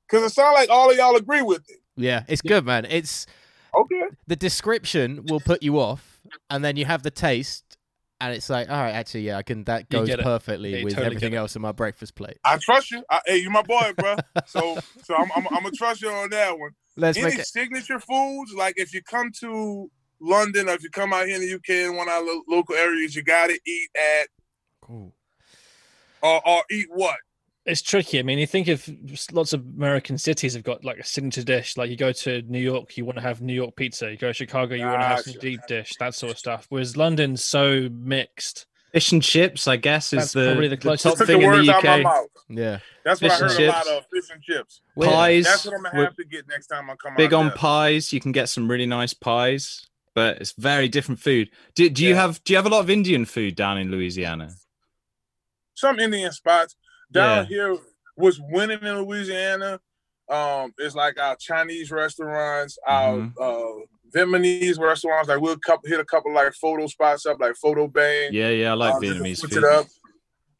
because 0.09 0.31
it 0.31 0.35
sounds 0.35 0.55
like 0.55 0.69
all 0.71 0.91
of 0.91 0.97
y'all 0.97 1.17
agree 1.17 1.43
with 1.43 1.69
it. 1.71 1.79
yeah, 1.97 2.25
it's 2.29 2.43
good, 2.43 2.65
man. 2.67 2.85
It's 2.89 3.27
Okay. 3.75 4.03
the 4.27 4.37
description 4.37 5.25
will 5.29 5.41
put 5.41 5.63
you 5.63 5.79
off, 5.79 6.18
and 6.51 6.65
then 6.65 6.77
you 6.77 6.85
have 6.85 7.03
the 7.03 7.11
taste, 7.11 7.77
and 8.21 8.35
it's 8.35 8.51
like, 8.51 8.69
all 8.69 8.77
right, 8.77 8.93
actually, 8.93 9.23
yeah, 9.23 9.37
I 9.39 9.43
can. 9.43 9.65
That 9.65 9.89
goes 9.89 10.15
perfectly 10.17 10.77
Yeah, 10.77 10.85
with 10.85 10.95
totally 10.95 11.07
everything 11.07 11.35
else 11.35 11.55
on 11.57 11.63
my 11.63 11.73
breakfast 11.73 12.15
plate. 12.15 12.39
I 12.45 12.59
trust 12.59 12.91
you. 12.91 13.05
I, 13.11 13.21
hey, 13.27 13.39
you 13.39 13.51
my 13.51 13.63
boy, 13.63 13.93
bro. 13.97 14.17
So, 14.47 14.79
so 15.03 15.15
I'm, 15.15 15.31
I'm, 15.37 15.47
I'm 15.55 15.63
gonna 15.63 15.73
trust 15.73 16.01
you 16.03 16.09
on 16.09 16.31
that 16.31 16.59
one. 16.59 16.71
Let's 16.97 17.19
Any 17.19 17.27
make 17.31 17.39
it. 17.41 17.47
signature 17.47 18.01
foods, 18.01 18.55
like 18.57 18.75
if 18.77 18.95
you 18.95 19.03
come 19.03 19.31
to 19.41 19.91
London 20.21 20.69
or 20.69 20.73
if 20.73 20.83
you 20.83 20.91
come 20.91 21.13
out 21.13 21.27
here 21.27 21.37
in 21.37 21.43
the 21.43 21.55
UK 21.55 21.91
in 21.91 21.97
one 21.97 22.09
of 22.09 22.15
our 22.15 22.23
lo- 22.23 22.43
local 22.49 22.75
areas, 22.75 23.15
you 23.15 23.23
gotta 23.23 23.59
eat 23.67 23.91
at 23.95 24.29
Cool. 24.81 25.15
or, 26.23 26.49
or 26.49 26.63
eat 26.71 26.87
what? 26.91 27.19
It's 27.69 27.83
tricky. 27.83 28.19
I 28.19 28.23
mean, 28.23 28.39
you 28.39 28.47
think 28.47 28.67
of 28.69 28.89
lots 29.31 29.53
of 29.53 29.61
American 29.77 30.17
cities 30.17 30.55
have 30.55 30.63
got 30.65 30.85
like 30.85 30.99
a 30.99 31.05
signature 31.05 31.43
dish. 31.43 31.77
Like 31.77 31.91
you 31.91 31.97
go 31.97 32.13
to 32.13 32.41
New 32.43 32.59
York, 32.61 32.97
you 32.97 33.05
want 33.05 33.17
to 33.19 33.23
have 33.23 33.43
New 33.43 33.53
York 33.53 33.77
pizza. 33.77 34.11
You 34.11 34.17
go 34.17 34.29
to 34.29 34.33
Chicago, 34.35 34.75
you 34.75 34.87
want 34.87 35.01
to 35.03 35.07
have 35.07 35.19
ah, 35.19 35.23
some 35.23 35.35
Gotcha. 35.35 35.47
deep 35.47 35.61
dish, 35.69 35.93
that 36.01 36.15
sort 36.15 36.33
of 36.33 36.39
stuff. 36.39 36.67
Whereas 36.71 36.97
London's 36.97 37.45
so 37.45 37.89
mixed. 37.93 38.67
Fish 38.93 39.13
and 39.13 39.23
chips, 39.23 39.69
I 39.69 39.77
guess, 39.77 40.15
is 40.15 40.19
That's 40.19 40.33
the, 40.33 40.47
probably 40.47 40.69
the 40.69 40.77
the 40.77 40.97
top 40.97 41.19
thing 41.19 41.41
the 41.41 41.53
in 41.53 41.67
the 41.67 41.75
UK. 41.75 42.27
Yeah. 42.49 42.79
That's 43.05 43.21
what 43.21 43.33
Fish 43.33 43.43
I 43.43 43.45
and 43.45 43.53
heard 43.53 43.61
a 43.61 43.67
lot 43.67 43.85
chips. 43.85 43.91
of. 43.91 44.05
Fish 44.11 44.31
and 44.33 44.43
chips. 44.43 44.81
Well, 44.97 45.11
Pies. 45.11 45.45
That's 45.45 45.65
what 45.67 45.75
I'm 45.75 45.83
gonna 45.83 46.05
have 46.05 46.17
to 46.17 46.25
get 46.25 46.49
next 46.49 46.69
time 46.69 46.89
I 46.89 46.95
come 46.97 47.15
big 47.15 47.35
out 47.35 47.41
on 47.41 47.47
there. 47.49 47.57
pies. 47.57 48.15
You 48.15 48.21
can 48.21 48.33
get 48.33 48.49
some 48.49 48.67
really 48.71 48.87
nice 48.87 49.13
pies, 49.13 49.87
but 50.15 50.39
it's 50.41 50.53
very 50.53 50.89
different 50.89 51.21
food. 51.21 51.51
Do, 51.75 51.91
do 51.91 52.03
you 52.03 52.15
Yeah. 52.15 52.23
have 52.23 52.43
do 52.45 52.55
you 52.55 52.57
have 52.57 52.65
a 52.65 52.71
lot 52.71 52.81
of 52.81 52.89
Indian 52.89 53.27
food 53.27 53.57
down 53.57 53.77
in 53.77 53.91
Louisiana? 53.91 54.53
Some 55.75 56.01
Indian 56.01 56.33
spots 56.33 56.75
down 57.13 57.39
Yeah. 57.39 57.45
here 57.45 57.79
was 58.17 58.41
winning 58.41 58.81
in 58.83 58.99
Louisiana. 59.03 59.81
Um, 60.29 60.75
it's 60.79 60.95
like 60.95 61.19
our 61.19 61.37
Chinese 61.37 61.91
restaurants, 61.91 62.79
Mhm. 62.89 63.33
our 63.39 63.43
uh, 63.43 63.85
Vietnamese 64.15 64.79
restaurants. 64.79 65.29
Like 65.29 65.41
we'll 65.41 65.57
couple, 65.59 65.89
hit 65.89 66.01
a 66.01 66.05
couple 66.05 66.33
like 66.35 66.53
photo 66.55 66.87
spots 66.87 67.25
up, 67.27 67.39
like 67.41 67.57
Photo 67.57 67.87
Bang. 67.87 68.31
Yeah, 68.33 68.51
yeah, 68.51 68.73
I 68.73 68.75
like 68.75 68.95
Um, 68.95 69.03
Vietnamese 69.03 69.41
food. 69.41 69.59
it 69.59 69.65
up. 69.65 69.87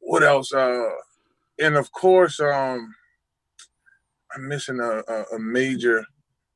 What 0.01 0.23
else? 0.23 0.53
Uh, 0.55 0.89
and 1.59 1.77
of 1.77 1.91
course, 1.93 2.41
um, 2.41 2.95
I'm 4.35 4.49
missing 4.49 4.81
a, 4.81 5.03
a, 5.09 5.25
a 5.35 5.39
major. 5.39 6.05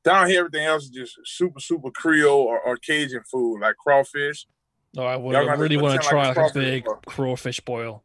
Down 0.03 0.27
here, 0.27 0.39
everything 0.41 0.65
else 0.65 0.83
is 0.83 0.89
just 0.89 1.17
super, 1.25 1.59
super 1.59 1.89
Creole 1.91 2.41
or, 2.41 2.59
or 2.59 2.77
Cajun 2.77 3.23
food, 3.31 3.59
like 3.61 3.75
crawfish. 3.77 4.45
Oh, 4.97 5.03
I, 5.03 5.15
would, 5.15 5.35
I 5.35 5.53
really 5.53 5.77
want 5.77 5.99
to 6.01 6.07
try 6.07 6.27
like 6.27 6.31
a 6.31 6.33
crawfish 6.41 6.53
big 6.53 6.85
boil. 6.85 6.99
crawfish 7.05 7.59
boil 7.61 8.03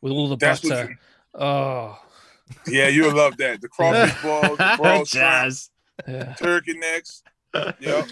with 0.00 0.12
all 0.12 0.28
the 0.28 0.36
That's 0.36 0.62
what 0.64 0.70
butter. 0.70 0.98
You, 1.36 1.42
Oh, 1.42 1.98
yeah, 2.68 2.88
you'll 2.88 3.14
love 3.14 3.36
that. 3.38 3.60
The 3.60 3.68
crawfish 3.68 4.14
balls, 4.22 4.56
the 4.58 4.74
broiled 4.76 5.08
shrimp, 5.08 5.54
yeah. 6.06 6.34
turkey 6.34 6.74
necks, 6.78 7.22
yep. 7.80 8.06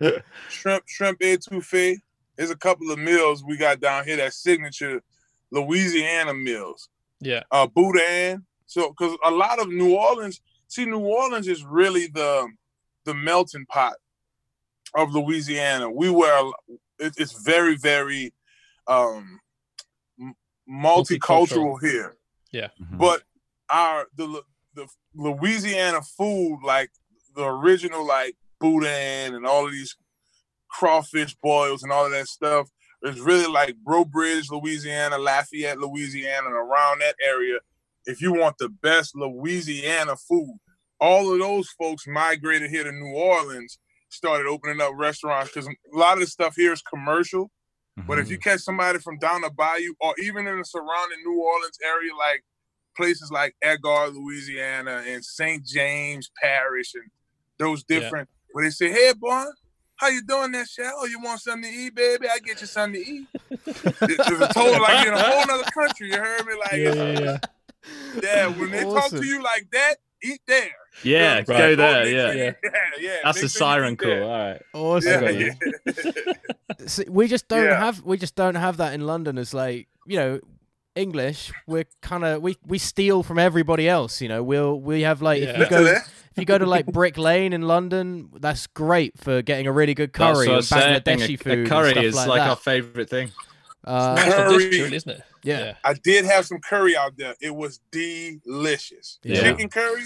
shrimp, 0.48 0.84
shrimp 0.86 1.20
etouffee. 1.20 1.96
There's 2.36 2.50
a 2.50 2.56
couple 2.56 2.90
of 2.90 2.98
meals 2.98 3.44
we 3.44 3.56
got 3.56 3.80
down 3.80 4.04
here 4.04 4.16
that 4.16 4.32
signature 4.34 5.02
Louisiana 5.50 6.34
meals. 6.34 6.88
Yeah. 7.20 7.42
uh 7.50 7.66
boudin. 7.66 8.44
So 8.66 8.88
because 8.90 9.16
a 9.24 9.30
lot 9.30 9.60
of 9.60 9.68
New 9.68 9.94
Orleans, 9.94 10.40
see, 10.68 10.84
New 10.84 10.98
Orleans 10.98 11.46
is 11.48 11.64
really 11.64 12.06
the 12.08 12.48
the 13.04 13.14
melting 13.14 13.66
pot 13.66 13.94
of 14.94 15.14
Louisiana. 15.14 15.90
We 15.90 16.10
were 16.10 16.50
it, 16.98 17.12
it's 17.18 17.32
very 17.44 17.76
very 17.76 18.32
um 18.86 19.40
m- 20.20 20.34
multicultural 20.68 21.76
here, 21.80 22.16
Mhm. 22.80 22.98
but 22.98 23.22
our 23.68 24.06
the 24.16 24.42
the 24.74 24.86
Louisiana 25.14 26.02
food 26.02 26.60
like 26.64 26.90
the 27.34 27.44
original 27.44 28.06
like 28.06 28.36
boudin 28.60 29.34
and 29.34 29.46
all 29.46 29.66
of 29.66 29.72
these 29.72 29.96
crawfish 30.68 31.34
boils 31.36 31.82
and 31.82 31.92
all 31.92 32.06
of 32.06 32.12
that 32.12 32.28
stuff 32.28 32.68
is 33.02 33.20
really 33.20 33.46
like 33.46 33.76
Breaux 33.84 34.04
Bridge, 34.04 34.50
Louisiana, 34.50 35.18
Lafayette, 35.18 35.78
Louisiana, 35.78 36.46
and 36.46 36.56
around 36.56 37.00
that 37.00 37.16
area. 37.24 37.58
If 38.06 38.20
you 38.20 38.32
want 38.32 38.56
the 38.58 38.68
best 38.68 39.14
Louisiana 39.14 40.16
food, 40.16 40.58
all 41.00 41.32
of 41.32 41.38
those 41.38 41.68
folks 41.70 42.06
migrated 42.06 42.70
here 42.70 42.84
to 42.84 42.92
New 42.92 43.14
Orleans, 43.14 43.78
started 44.08 44.46
opening 44.46 44.80
up 44.80 44.92
restaurants 44.94 45.50
because 45.52 45.66
a 45.68 45.74
lot 45.92 46.14
of 46.14 46.20
the 46.20 46.26
stuff 46.26 46.54
here 46.56 46.72
is 46.72 46.82
commercial. 46.82 47.50
But 47.96 48.18
if 48.18 48.28
you 48.28 48.38
mm-hmm. 48.38 48.50
catch 48.50 48.60
somebody 48.60 48.98
from 48.98 49.18
down 49.18 49.42
the 49.42 49.50
bayou 49.50 49.94
or 50.00 50.14
even 50.18 50.46
in 50.46 50.58
the 50.58 50.64
surrounding 50.64 51.18
New 51.24 51.40
Orleans 51.40 51.78
area, 51.84 52.14
like 52.16 52.42
places 52.96 53.30
like 53.30 53.54
Edgard, 53.62 54.14
Louisiana, 54.14 55.02
and 55.06 55.24
St. 55.24 55.64
James 55.64 56.30
Parish, 56.42 56.94
and 56.94 57.10
those 57.58 57.84
Yeah. 57.88 58.00
different, 58.00 58.28
where 58.52 58.64
they 58.64 58.70
say, 58.70 58.90
"Hey, 58.90 59.12
boy, 59.16 59.44
how 59.96 60.08
you 60.08 60.22
doing, 60.22 60.50
that 60.52 60.68
shit? 60.68 60.86
Oh, 60.92 61.06
you 61.06 61.20
want 61.20 61.40
something 61.40 61.70
to 61.70 61.76
eat, 61.76 61.94
baby? 61.94 62.28
I 62.28 62.40
get 62.40 62.60
you 62.60 62.66
something 62.66 63.02
to 63.02 63.08
eat." 63.08 63.26
It- 63.50 63.66
it's 64.00 64.40
a 64.40 64.48
total 64.52 64.82
like 64.82 65.04
you're 65.04 65.12
in 65.12 65.18
a 65.18 65.22
whole 65.22 65.50
other 65.50 65.70
country. 65.70 66.10
You 66.10 66.18
heard 66.18 66.46
me? 66.46 66.54
Like, 66.54 66.72
Yeah, 66.72 66.94
yeah, 66.94 67.20
yeah. 67.20 67.38
yeah, 68.22 68.46
when 68.48 68.70
they 68.70 68.82
talk 68.82 69.10
to 69.10 69.24
you 69.24 69.40
like 69.42 69.68
that, 69.70 69.96
eat 70.24 70.40
there. 70.46 70.70
yeah, 71.02 71.34
Right. 71.36 71.46
go 71.46 71.54
Don't 71.58 71.76
there. 71.76 72.04
make 72.04 72.14
Yeah, 72.14 72.32
yeah, 72.32 72.52
yeah. 73.00 73.16
that's 73.24 73.36
Make 73.38 73.44
a 73.44 73.48
sure 73.48 73.58
siren 73.58 73.96
call. 73.96 74.08
there. 74.10 74.22
All 74.24 74.30
right. 74.30 74.62
Awesome. 74.72 75.40
Yeah. 75.40 75.50
See, 76.86 77.04
we 77.08 77.28
just 77.28 77.48
don't 77.48 77.64
Yeah. 77.64 77.78
have 77.78 78.02
we 78.02 78.16
just 78.16 78.34
don't 78.34 78.54
have 78.56 78.76
that 78.78 78.94
in 78.94 79.06
London 79.06 79.38
as 79.38 79.54
like 79.54 79.88
you 80.06 80.16
know 80.16 80.40
English 80.94 81.52
we're 81.66 81.84
kind 82.02 82.24
of 82.24 82.40
we 82.42 82.56
we 82.66 82.78
steal 82.78 83.22
from 83.24 83.38
everybody 83.38 83.88
else 83.88 84.20
you 84.20 84.28
know 84.28 84.42
we'll 84.44 84.78
we 84.80 85.02
have 85.02 85.20
like 85.22 85.42
if 85.42 85.58
you 85.58 85.68
go 85.68 85.84
if 85.86 86.36
you 86.36 86.44
go 86.44 86.56
to 86.56 86.66
like 86.66 86.86
Brick 86.86 87.18
Lane 87.18 87.52
in 87.52 87.62
London 87.62 88.28
that's 88.40 88.66
great 88.68 89.18
for 89.18 89.42
getting 89.42 89.66
a 89.66 89.72
really 89.72 89.94
good 89.94 90.12
That's 90.12 90.38
curry 90.38 90.46
what 90.46 90.52
I 90.52 90.52
or 90.52 90.56
was 90.58 90.68
saying. 90.68 91.00
Bangladeshi 91.02 91.34
A- 91.34 91.36
food 91.38 91.52
A 91.52 91.58
and 91.60 91.68
curry 91.68 91.90
stuff 91.92 92.04
is 92.04 92.14
like, 92.14 92.28
like 92.28 92.40
that. 92.42 92.50
our 92.50 92.56
favorite 92.56 93.10
thing. 93.10 93.32
uh, 93.84 94.14
National 94.14 94.52
Curry. 94.52 94.70
dish, 94.70 94.92
isn't 94.92 95.10
it? 95.10 95.22
Yeah 95.44 95.74
I 95.84 95.94
did 95.94 96.24
have 96.24 96.46
some 96.46 96.58
curry 96.60 96.96
out 96.96 97.16
there. 97.16 97.34
It 97.40 97.54
was 97.54 97.80
delicious. 97.92 99.18
Yeah. 99.22 99.40
Chicken 99.40 99.68
curry, 99.68 100.04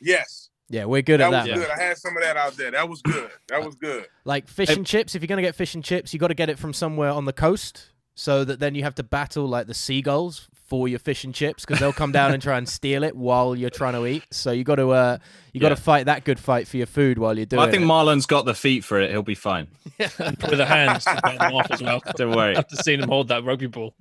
yes. 0.00 0.50
yeah 0.68 0.84
we're 0.84 1.02
good 1.02 1.20
at 1.20 1.30
That 1.30 1.38
was 1.38 1.46
that 1.46 1.50
man. 1.58 1.60
good. 1.68 1.70
I 1.70 1.82
had 1.82 1.96
some 1.98 2.16
of 2.16 2.22
that 2.22 2.36
out 2.36 2.56
there. 2.56 2.70
That 2.72 2.88
was 2.88 3.02
good. 3.02 3.30
That 3.48 3.64
was 3.64 3.74
good. 3.76 4.06
like 4.24 4.48
fish 4.48 4.70
and 4.70 4.86
chips 4.86 5.14
if 5.14 5.22
you're 5.22 5.28
gonna 5.28 5.42
get 5.42 5.54
fish 5.54 5.74
and 5.74 5.84
chips 5.84 6.12
you 6.12 6.18
got 6.20 6.28
to 6.28 6.34
get 6.34 6.50
it 6.50 6.58
from 6.58 6.72
somewhere 6.72 7.10
on 7.10 7.24
the 7.24 7.32
coast 7.32 7.90
so 8.14 8.44
that 8.44 8.58
then 8.60 8.74
you 8.74 8.82
have 8.82 8.94
to 8.96 9.02
battle 9.02 9.46
like 9.46 9.66
the 9.66 9.74
seagulls 9.74 10.48
for 10.68 10.86
your 10.86 10.98
fish 10.98 11.24
and 11.24 11.34
chips 11.34 11.64
because 11.64 11.80
they'll 11.80 11.92
come 11.92 12.12
down 12.12 12.32
and 12.32 12.42
try 12.42 12.58
and 12.58 12.68
steal 12.68 13.02
it 13.02 13.16
while 13.16 13.56
you're 13.56 13.70
trying 13.70 13.94
to 13.94 14.06
eat 14.06 14.22
so 14.30 14.50
you 14.52 14.64
got 14.64 14.74
to 14.76 14.90
uh 14.90 15.16
you 15.54 15.60
got 15.60 15.70
to 15.70 15.74
Yeah. 15.76 15.80
fight 15.80 16.06
that 16.06 16.24
good 16.24 16.38
fight 16.38 16.68
for 16.68 16.76
your 16.76 16.86
food 16.86 17.18
while 17.18 17.36
you're 17.36 17.46
doing 17.46 17.62
I 17.62 17.70
think 17.70 17.84
it. 17.84 17.86
Marlon's 17.86 18.26
got 18.26 18.44
the 18.44 18.54
feet 18.54 18.84
for 18.84 19.00
it. 19.00 19.10
He'll 19.10 19.22
be 19.22 19.34
fine. 19.34 19.68
With 19.98 20.16
the 20.18 20.66
hands 20.66 21.04
to 21.04 21.18
get 21.24 21.38
them 21.38 21.54
off 21.54 21.70
as 21.70 21.82
well. 21.82 22.02
Don't 22.16 22.36
worry. 22.36 22.54
After 22.56 22.76
seeing 22.76 23.00
him 23.02 23.08
hold 23.08 23.28
that 23.28 23.44
rugby 23.44 23.66
ball. 23.66 23.94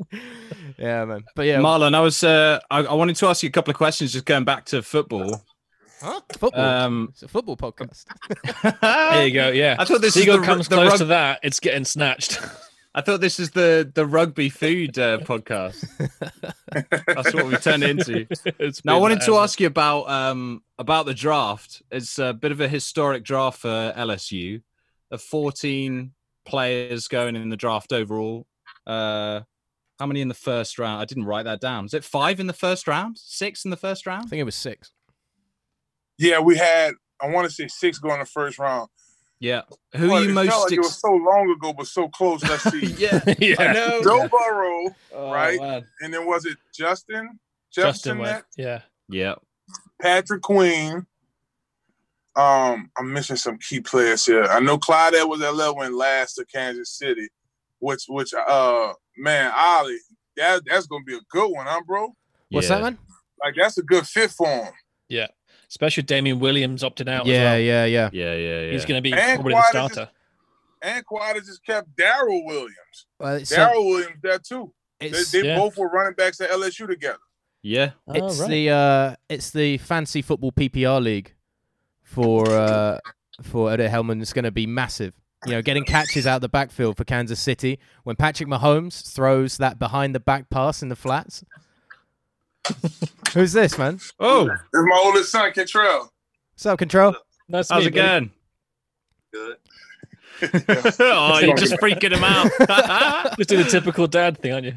yeah 0.77 1.05
man 1.05 1.23
but 1.35 1.45
yeah 1.45 1.59
Marlon, 1.59 1.95
I 1.95 2.01
was 2.01 2.23
uh, 2.23 2.59
I, 2.69 2.83
I 2.83 2.93
wanted 2.93 3.15
to 3.15 3.27
ask 3.27 3.43
you 3.43 3.47
a 3.49 3.51
couple 3.51 3.71
of 3.71 3.77
questions, 3.77 4.11
just 4.13 4.25
going 4.25 4.43
back 4.43 4.65
to 4.65 4.83
football. 4.83 5.41
Huh? 6.01 6.21
football 6.37 6.61
Um, 6.61 7.07
it's 7.13 7.23
a 7.23 7.27
football 7.27 7.57
podcast 7.57 8.05
There 8.81 9.25
you 9.27 9.33
go. 9.33 9.49
Yeah. 9.49 9.77
I 9.79 9.85
thought 9.85 10.01
this 10.01 10.13
Seagull 10.13 10.35
is 10.35 10.41
the, 10.41 10.45
comes 10.45 10.67
the 10.67 10.75
close 10.75 10.89
rug- 10.91 10.97
to 10.99 11.05
that, 11.05 11.39
it's 11.43 11.59
getting 11.59 11.85
snatched. 11.85 12.39
I 12.97 13.01
thought 13.01 13.21
this 13.21 13.39
is 13.39 13.51
the 13.51 13.89
the 13.93 14.07
rugby 14.07 14.49
food 14.49 14.97
uh, 14.97 15.19
podcast. 15.19 15.85
That's 17.05 17.31
what 17.31 17.45
we 17.45 17.55
turned 17.57 17.83
it 17.83 17.91
into. 17.91 18.25
It's 18.59 18.83
Now 18.83 18.97
I 18.97 18.99
wanted 18.99 19.19
to 19.19 19.25
forever. 19.25 19.43
ask 19.43 19.59
you 19.59 19.67
about 19.67 20.09
um 20.09 20.63
about 20.79 21.05
the 21.05 21.13
draft. 21.13 21.83
It's 21.91 22.17
a 22.17 22.33
bit 22.33 22.51
of 22.51 22.59
a 22.59 22.67
historic 22.67 23.23
draft 23.23 23.59
for 23.59 23.93
LSU. 23.95 24.63
Of 25.11 25.21
14 25.21 26.11
players 26.45 27.07
going 27.07 27.35
in 27.35 27.49
the 27.49 27.55
draft 27.55 27.93
overall. 27.93 28.47
Uh 28.87 29.41
How 29.99 30.07
many 30.07 30.21
in 30.21 30.27
the 30.27 30.33
first 30.33 30.79
round? 30.79 30.99
I 30.99 31.05
didn't 31.05 31.25
write 31.25 31.45
that 31.45 31.61
down. 31.61 31.85
Is 31.85 31.93
it 31.93 32.03
five 32.03 32.39
in 32.39 32.47
the 32.47 32.53
first 32.65 32.87
round? 32.87 33.19
Six 33.19 33.63
in 33.63 33.69
the 33.69 33.77
first 33.77 34.07
round? 34.07 34.25
I 34.25 34.29
think 34.29 34.39
it 34.41 34.43
was 34.43 34.55
six. 34.55 34.91
Yeah, 36.17 36.39
we 36.39 36.57
had. 36.57 36.93
I 37.21 37.27
want 37.29 37.47
to 37.47 37.53
say 37.53 37.67
six 37.67 37.99
going 37.99 38.15
in 38.15 38.19
the 38.21 38.25
first 38.25 38.57
round. 38.57 38.89
Yeah. 39.39 39.61
Who 39.95 40.07
Well, 40.09 40.17
are 40.17 40.23
you 40.23 40.29
it 40.29 40.33
most? 40.33 40.49
felt 40.49 40.63
like 40.69 40.77
it 40.77 40.79
was 40.79 40.99
so 40.99 41.11
long 41.11 41.49
ago, 41.51 41.73
but 41.73 41.87
so 41.87 42.07
close. 42.09 42.41
Let's 42.43 42.63
see. 42.63 42.85
yeah. 42.97 43.55
I 43.59 43.73
know. 43.73 44.01
Joe 44.03 44.27
Burrow, 44.27 44.95
Oh, 45.13 45.31
right? 45.31 45.59
man. 45.59 45.85
and 46.01 46.13
then 46.13 46.25
was 46.25 46.45
it 46.45 46.57
Justin? 46.73 47.39
Justin 47.71 47.83
Jefferson 47.83 48.17
went. 48.19 48.45
Yeah. 48.57 48.81
Yeah. 49.09 49.35
Patrick 50.01 50.41
Queen. 50.41 51.05
Um, 52.35 52.91
I'm 52.97 53.11
missing 53.13 53.35
some 53.35 53.57
key 53.57 53.79
players 53.79 54.25
here. 54.25 54.43
I 54.43 54.59
know 54.59 54.77
Clyde 54.77 55.15
Edwards 55.15 55.41
L 55.41 55.75
went 55.75 55.95
last 55.95 56.35
to 56.35 56.45
Kansas 56.45 56.91
City, 56.91 57.27
which 57.79 58.03
which 58.07 58.31
uh 58.33 58.93
man, 59.17 59.51
Ollie, 59.55 59.97
that 60.35 60.61
that's 60.65 60.85
gonna 60.85 61.03
be 61.03 61.15
a 61.15 61.21
good 61.31 61.49
one, 61.49 61.65
huh, 61.67 61.81
bro? 61.87 62.13
What's 62.49 62.69
yeah. 62.69 62.75
that, 62.75 62.83
man? 62.83 62.97
Like 63.43 63.55
that's 63.57 63.77
a 63.79 63.81
good 63.83 64.05
fit 64.05 64.29
for 64.31 64.47
him. 64.47 64.73
Especially 65.69 66.03
Damien 66.03 66.39
Williams 66.39 66.83
opted 66.83 67.09
out. 67.09 67.25
Yeah, 67.25 67.33
as 67.35 67.41
well. 67.43 67.59
yeah, 67.59 67.85
yeah. 67.85 68.09
Yeah, 68.13 68.33
yeah, 68.35 68.59
yeah. 68.61 68.71
He's 68.71 68.85
going 68.85 68.97
to 68.97 69.01
be 69.01 69.13
And 69.13 69.35
probably 69.41 69.53
the 69.53 69.59
Quad 69.59 69.65
is 69.65 69.73
just- 69.73 69.93
starter. 69.93 70.11
And 70.81 71.05
Quad 71.05 71.35
just 71.37 71.65
kept 71.65 71.95
Darrel 71.97 72.45
Williams. 72.45 73.05
Well, 73.19 73.35
it's, 73.35 73.51
uh, 73.51 73.55
Darrel 73.55 73.85
Williams 73.85 74.19
there 74.21 74.39
too. 74.39 74.73
They, 74.99 75.07
it's, 75.07 75.31
they 75.31 75.43
Yeah. 75.43 75.57
both 75.57 75.77
were 75.77 75.89
running 75.89 76.13
backs 76.13 76.39
at 76.39 76.49
LSU 76.51 76.87
together. 76.87 77.17
yeah. 77.63 77.91
it's 78.09 78.39
Oh, 78.39 78.43
right. 78.43 78.49
the 78.49 78.69
uh, 78.69 79.15
it's 79.27 79.49
the 79.51 79.77
fancy 79.79 80.21
football 80.21 80.51
PPR 80.51 81.01
league 81.01 81.33
for 82.03 82.47
uh, 82.49 82.99
for 83.43 83.71
Eddie 83.71 83.87
Hellman. 83.87 84.21
It's 84.21 84.33
going 84.33 84.45
to 84.45 84.51
be 84.51 84.65
massive. 84.67 85.13
You 85.45 85.51
know, 85.53 85.61
getting 85.61 85.83
catches 85.83 86.25
out 86.25 86.41
the 86.41 86.49
backfield 86.49 86.97
for 86.97 87.03
Kansas 87.03 87.39
City 87.39 87.79
when 88.03 88.15
Patrick 88.15 88.49
Mahomes 88.49 89.11
throws 89.13 89.57
that 89.57 89.77
behind 89.79 90.15
the 90.15 90.19
back 90.19 90.49
pass 90.49 90.81
in 90.81 90.89
the 90.89 90.95
flats. 90.95 91.43
Who's 93.33 93.53
this, 93.53 93.77
man? 93.77 93.99
Oh, 94.19 94.49
It's 94.49 94.61
my 94.73 95.01
oldest 95.03 95.31
son, 95.31 95.51
Control. 95.51 96.09
What's 96.53 96.65
up, 96.65 96.79
Control? 96.79 97.15
That's 97.49 97.69
how's 97.69 97.83
me, 97.83 97.87
it 97.87 97.91
going? 97.91 98.31
Good. 99.31 99.57
oh, 100.99 101.39
you're 101.39 101.57
just 101.57 101.73
freaking 101.75 102.15
him 102.15 102.23
out. 102.23 102.51
buddy. 102.67 103.35
Just 103.37 103.49
do 103.49 103.63
the 103.63 103.69
typical 103.69 104.07
dad 104.07 104.37
thing, 104.39 104.53
aren't 104.53 104.65
you? 104.65 104.75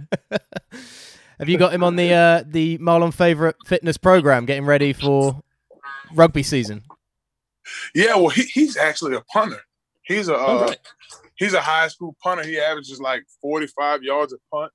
Have 1.39 1.49
you 1.49 1.59
got 1.59 1.73
him 1.73 1.85
on 1.85 1.97
the 1.97 2.13
uh, 2.13 2.45
the 2.47 2.79
Marlon 2.79 3.13
Favorite 3.13 3.57
fitness 3.67 3.97
program, 3.97 4.47
getting 4.47 4.65
ready 4.65 4.93
for 4.93 5.41
rugby 6.15 6.43
season? 6.43 6.83
Yeah, 7.95 8.17
well, 8.17 8.29
he, 8.29 8.43
he's 8.43 8.77
actually 8.77 9.17
a 9.17 9.21
punter. 9.23 9.61
He's 10.03 10.29
a 10.29 10.37
uh, 10.37 10.67
right. 10.67 10.79
he's 11.37 11.55
a 11.55 11.61
high 11.61 11.89
school 11.89 12.17
punter. 12.23 12.45
He 12.45 12.59
averages 12.59 13.01
like 13.01 13.25
45 13.43 14.03
yards 14.03 14.33
a 14.33 14.39
punt, 14.51 14.73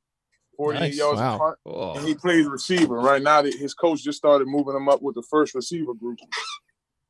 48 0.57 0.79
Nice. 0.79 0.97
yards 0.97 1.19
Wow. 1.19 1.35
a 1.35 1.39
punt. 1.39 1.57
Oh. 1.65 1.93
And 1.97 2.07
he 2.07 2.15
plays 2.15 2.45
receiver. 2.47 2.95
Right 2.95 3.21
now, 3.21 3.41
that 3.41 3.53
his 3.53 3.73
coach 3.73 4.03
just 4.03 4.17
started 4.17 4.47
moving 4.47 4.75
him 4.75 4.89
up 4.89 5.01
with 5.01 5.15
the 5.15 5.23
first 5.23 5.53
receiver 5.55 5.93
group. 5.93 6.19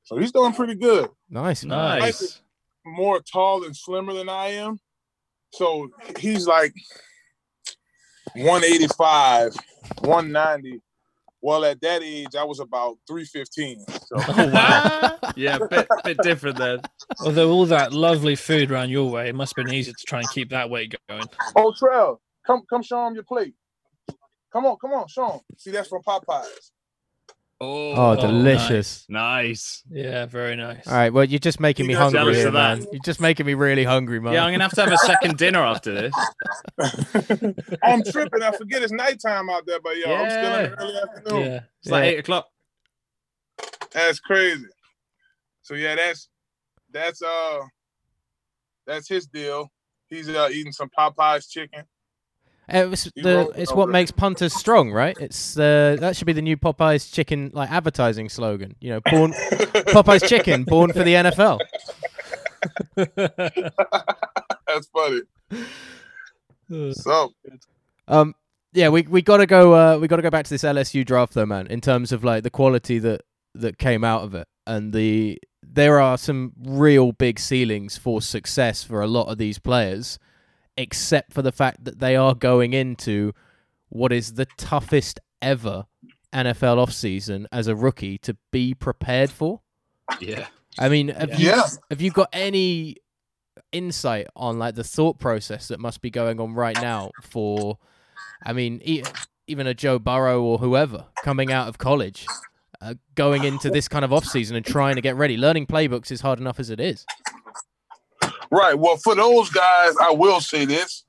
So 0.04 0.18
he's 0.18 0.32
doing 0.32 0.54
pretty 0.54 0.76
good. 0.76 1.10
Nice. 1.30 1.64
Nice. 1.64 2.42
More 2.86 3.20
tall 3.22 3.64
and 3.66 3.76
slimmer 3.76 4.14
than 4.14 4.30
I 4.30 4.48
am. 4.50 4.80
So 5.54 5.90
he's 6.20 6.46
like 6.48 6.74
185, 8.36 9.56
190. 10.02 10.82
Well, 11.42 11.64
at 11.66 11.80
that 11.82 12.02
age, 12.02 12.36
I 12.38 12.44
was 12.44 12.60
about 12.60 12.98
315. 13.08 13.80
So 13.88 14.16
Oh, 14.18 14.50
wow. 14.52 15.18
yeah, 15.36 15.58
a 15.62 15.68
bit, 15.68 15.88
bit 16.04 16.18
different 16.24 16.58
then. 16.58 16.82
Although 17.24 17.52
all 17.52 17.66
that 17.68 17.94
lovely 17.94 18.36
food 18.36 18.72
around 18.72 18.90
your 18.90 19.10
way, 19.12 19.30
it 19.30 19.36
must 19.36 19.56
have 19.56 19.66
been 19.66 19.74
easy 19.76 19.92
to 19.92 20.04
try 20.08 20.20
and 20.20 20.30
keep 20.32 20.50
that 20.50 20.70
weight 20.70 20.96
going. 21.08 21.24
Oh, 21.56 21.72
Trell, 21.80 22.18
come 22.46 22.64
come 22.70 22.82
show 22.84 23.06
him 23.08 23.14
your 23.16 23.24
plate. 23.24 23.54
Come 24.52 24.66
on, 24.66 24.78
come 24.78 24.94
on, 24.94 25.08
show 25.08 25.30
him. 25.32 25.40
See, 25.58 25.72
that's 25.72 25.90
from 25.90 26.02
Popeyes. 26.02 26.72
Oh, 27.62 27.94
Oh, 27.94 28.16
delicious. 28.18 29.06
nice. 29.08 29.82
Yeah, 29.90 30.26
very 30.26 30.56
nice. 30.58 30.86
All 30.88 30.94
right, 30.94 31.12
well, 31.14 31.24
you're 31.24 31.40
just 31.40 31.60
making 31.62 31.88
me 31.88 31.94
You 31.94 32.00
guys 32.00 32.14
hungry 32.14 32.36
here, 32.36 32.52
man. 32.52 32.86
You're 32.92 33.02
just 33.04 33.22
making 33.22 33.46
me 33.46 33.54
really 33.54 33.86
hungry, 33.86 34.20
man. 34.20 34.34
Yeah, 34.34 34.44
I'm 34.44 34.52
gonna 34.54 34.64
have 34.66 34.74
to 34.74 34.82
have 34.84 34.92
a 34.92 34.98
second 34.98 35.38
dinner 35.44 35.60
after 35.62 35.94
this. 35.94 36.14
I'm 37.84 38.04
tripping. 38.04 38.44
I 38.44 38.52
forget 38.58 38.82
it's 38.84 38.92
nighttime 38.92 39.50
out 39.50 39.66
there, 39.66 39.80
but 39.82 39.96
yo, 39.98 40.14
I'm 40.14 40.30
still 40.30 40.44
in 40.56 40.62
Yeah. 40.64 40.68
the 40.68 40.82
early 40.82 40.98
afternoon. 40.98 41.46
Yeah. 41.52 41.60
It's 41.82 41.92
like 41.92 42.04
eight 42.04 42.20
o'clock. 42.20 42.48
That's 43.92 44.20
crazy. 44.20 44.66
So 45.62 45.76
yeah, 45.76 45.96
that's 45.96 46.28
that's 46.92 47.22
uh 47.22 47.60
that's 48.86 49.08
his 49.08 49.28
deal. 49.28 49.72
He's 50.08 50.28
uh 50.30 50.50
eating 50.52 50.74
some 50.74 50.90
Popeyes 50.98 51.50
chicken. 51.50 51.84
Uh, 52.72 52.90
It's, 52.92 53.04
the, 53.16 53.52
it's 53.56 53.74
what 53.74 53.90
makes 53.90 54.12
punters 54.12 54.54
strong, 54.54 54.92
right? 54.92 55.16
It's 55.20 55.58
uh, 55.58 55.98
that 56.00 56.16
should 56.16 56.26
be 56.28 56.34
the 56.34 56.42
new 56.42 56.58
Popeyes 56.58 57.12
chicken 57.14 57.52
like 57.54 57.72
advertising 57.72 58.30
slogan. 58.30 58.76
You 58.80 58.92
know, 58.92 59.02
born 59.12 59.34
Popeyes 59.94 60.28
chicken, 60.28 60.64
born 60.64 60.92
for 60.92 61.04
the 61.04 61.14
NFL. 61.26 61.60
that's 64.68 64.88
funny. 64.94 65.22
So 66.94 67.34
Um, 68.08 68.36
yeah, 68.74 68.90
we 68.90 69.04
we 69.04 69.22
gotta 69.22 69.46
go. 69.46 69.74
Uh, 69.74 69.98
we 70.00 70.08
gotta 70.08 70.22
go 70.22 70.30
back 70.30 70.46
to 70.46 70.50
this 70.50 70.64
LSU 70.64 71.06
draft 71.06 71.34
though, 71.34 71.46
man. 71.46 71.68
In 71.68 71.82
terms 71.82 72.12
of 72.12 72.24
like 72.24 72.44
the 72.44 72.50
quality 72.50 73.00
that 73.00 73.22
that 73.54 73.78
came 73.78 74.04
out 74.04 74.24
of 74.24 74.36
it, 74.36 74.48
and 74.68 74.92
the 74.94 75.40
there 75.64 76.00
are 76.00 76.18
some 76.18 76.54
real 76.64 77.12
big 77.12 77.40
ceilings 77.40 77.98
for 77.98 78.22
success 78.22 78.84
for 78.84 79.02
a 79.02 79.08
lot 79.08 79.28
of 79.28 79.38
these 79.38 79.60
players, 79.60 80.18
except 80.78 81.34
for 81.34 81.42
the 81.42 81.52
fact 81.52 81.86
that 81.86 82.00
they 82.00 82.16
are 82.16 82.36
going 82.36 82.74
into 82.74 83.34
what 83.90 84.12
is 84.12 84.34
the 84.34 84.48
toughest 84.58 85.20
ever 85.42 85.86
NFL 86.34 86.86
offseason 86.86 87.46
as 87.52 87.68
a 87.68 87.76
rookie 87.76 88.18
to 88.20 88.36
be 88.52 88.74
prepared 88.74 89.32
for. 89.32 89.62
Yeah. 90.20 90.48
I 90.78 90.90
mean, 90.90 91.08
have 91.10 91.40
you 91.40 91.50
yeah, 91.50 91.64
have 91.90 92.02
you 92.02 92.12
got 92.12 92.30
any 92.34 92.98
insight 93.72 94.28
on 94.36 94.60
like 94.60 94.76
the 94.76 94.84
thought 94.84 95.20
process 95.20 95.68
that 95.68 95.80
must 95.80 96.02
be 96.02 96.10
going 96.10 96.40
on 96.40 96.54
right 96.54 96.80
now 96.82 97.12
for 97.22 97.78
i 98.46 98.54
mean 98.54 98.82
e- 98.84 99.04
even 99.48 99.68
a 99.68 99.74
joe 99.74 100.00
burrow 100.00 100.42
or 100.42 100.58
whoever 100.60 101.06
coming 101.24 101.52
out 101.52 101.68
of 101.68 101.78
college 101.78 102.26
uh, 102.82 102.94
going 103.16 103.44
into 103.44 103.70
this 103.70 103.88
kind 103.88 104.06
of 104.06 104.12
offseason 104.12 104.56
and 104.56 104.66
trying 104.66 104.96
to 104.96 105.02
get 105.02 105.16
ready 105.16 105.36
learning 105.36 105.66
playbooks 105.66 106.12
is 106.12 106.22
hard 106.22 106.40
enough 106.40 106.60
as 106.60 106.70
it 106.70 106.80
is 106.80 107.06
right. 108.52 108.78
Well, 108.78 108.98
for 108.98 109.16
those 109.16 109.50
guys, 109.50 109.96
I 110.02 110.12
will 110.12 110.42
say 110.42 110.66
this. 110.66 111.04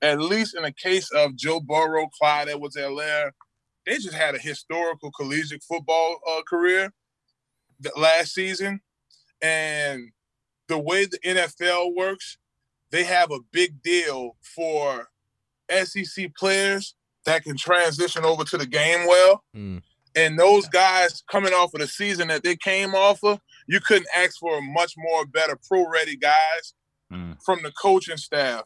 At 0.00 0.20
least 0.20 0.54
in 0.54 0.62
the 0.62 0.72
case 0.72 1.10
of 1.10 1.34
Joe 1.34 1.60
Burrow, 1.60 2.08
Clyde 2.18 2.48
Edwards-Helaire, 2.48 3.32
they 3.84 3.94
just 3.94 4.14
had 4.14 4.34
a 4.34 4.38
historical 4.38 5.10
collegiate 5.10 5.62
football 5.62 6.20
uh, 6.28 6.42
career 6.48 6.92
last 7.96 8.34
season. 8.34 8.80
And 9.42 10.10
the 10.68 10.78
way 10.78 11.06
the 11.06 11.18
NFL 11.24 11.96
works, 11.96 12.38
they 12.90 13.04
have 13.04 13.30
a 13.32 13.40
big 13.50 13.82
deal 13.82 14.36
for 14.42 15.08
SEC 15.70 16.34
players 16.36 16.94
that 17.24 17.44
can 17.44 17.56
transition 17.56 18.24
over 18.24 18.44
to 18.44 18.56
the 18.56 18.66
game 18.66 19.06
well. 19.06 19.44
Mm. 19.54 19.82
And 20.14 20.38
those 20.38 20.68
guys 20.68 21.22
coming 21.30 21.52
off 21.52 21.74
of 21.74 21.80
the 21.80 21.86
season 21.86 22.28
that 22.28 22.42
they 22.42 22.56
came 22.56 22.94
off 22.94 23.22
of, 23.22 23.40
you 23.68 23.78
couldn't 23.80 24.08
ask 24.16 24.38
for 24.40 24.58
a 24.58 24.62
much 24.62 24.94
more 24.96 25.24
better 25.26 25.56
pro 25.68 25.86
ready 25.88 26.16
guys 26.16 26.74
Mm. 27.12 27.38
from 27.42 27.62
the 27.62 27.70
coaching 27.72 28.18
staff 28.18 28.64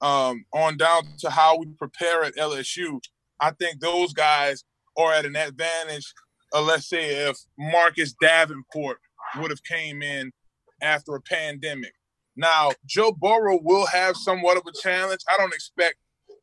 um, 0.00 0.46
on 0.52 0.76
down 0.76 1.04
to 1.20 1.30
how 1.30 1.56
we 1.56 1.66
prepare 1.78 2.24
at 2.24 2.34
LSU. 2.34 2.98
I 3.38 3.52
think 3.52 3.78
those 3.80 4.12
guys 4.12 4.64
are 4.98 5.12
at 5.12 5.24
an 5.24 5.36
advantage. 5.36 6.12
Uh, 6.52 6.62
let's 6.62 6.88
say 6.88 7.28
if 7.28 7.36
Marcus 7.56 8.12
Davenport 8.20 8.98
would 9.38 9.50
have 9.52 9.62
came 9.62 10.02
in 10.02 10.32
after 10.82 11.14
a 11.14 11.20
pandemic. 11.20 11.92
Now 12.34 12.72
Joe 12.84 13.12
Burrow 13.12 13.60
will 13.62 13.86
have 13.86 14.16
somewhat 14.16 14.56
of 14.56 14.64
a 14.66 14.72
challenge. 14.82 15.20
I 15.32 15.36
don't 15.36 15.54
expect 15.54 15.94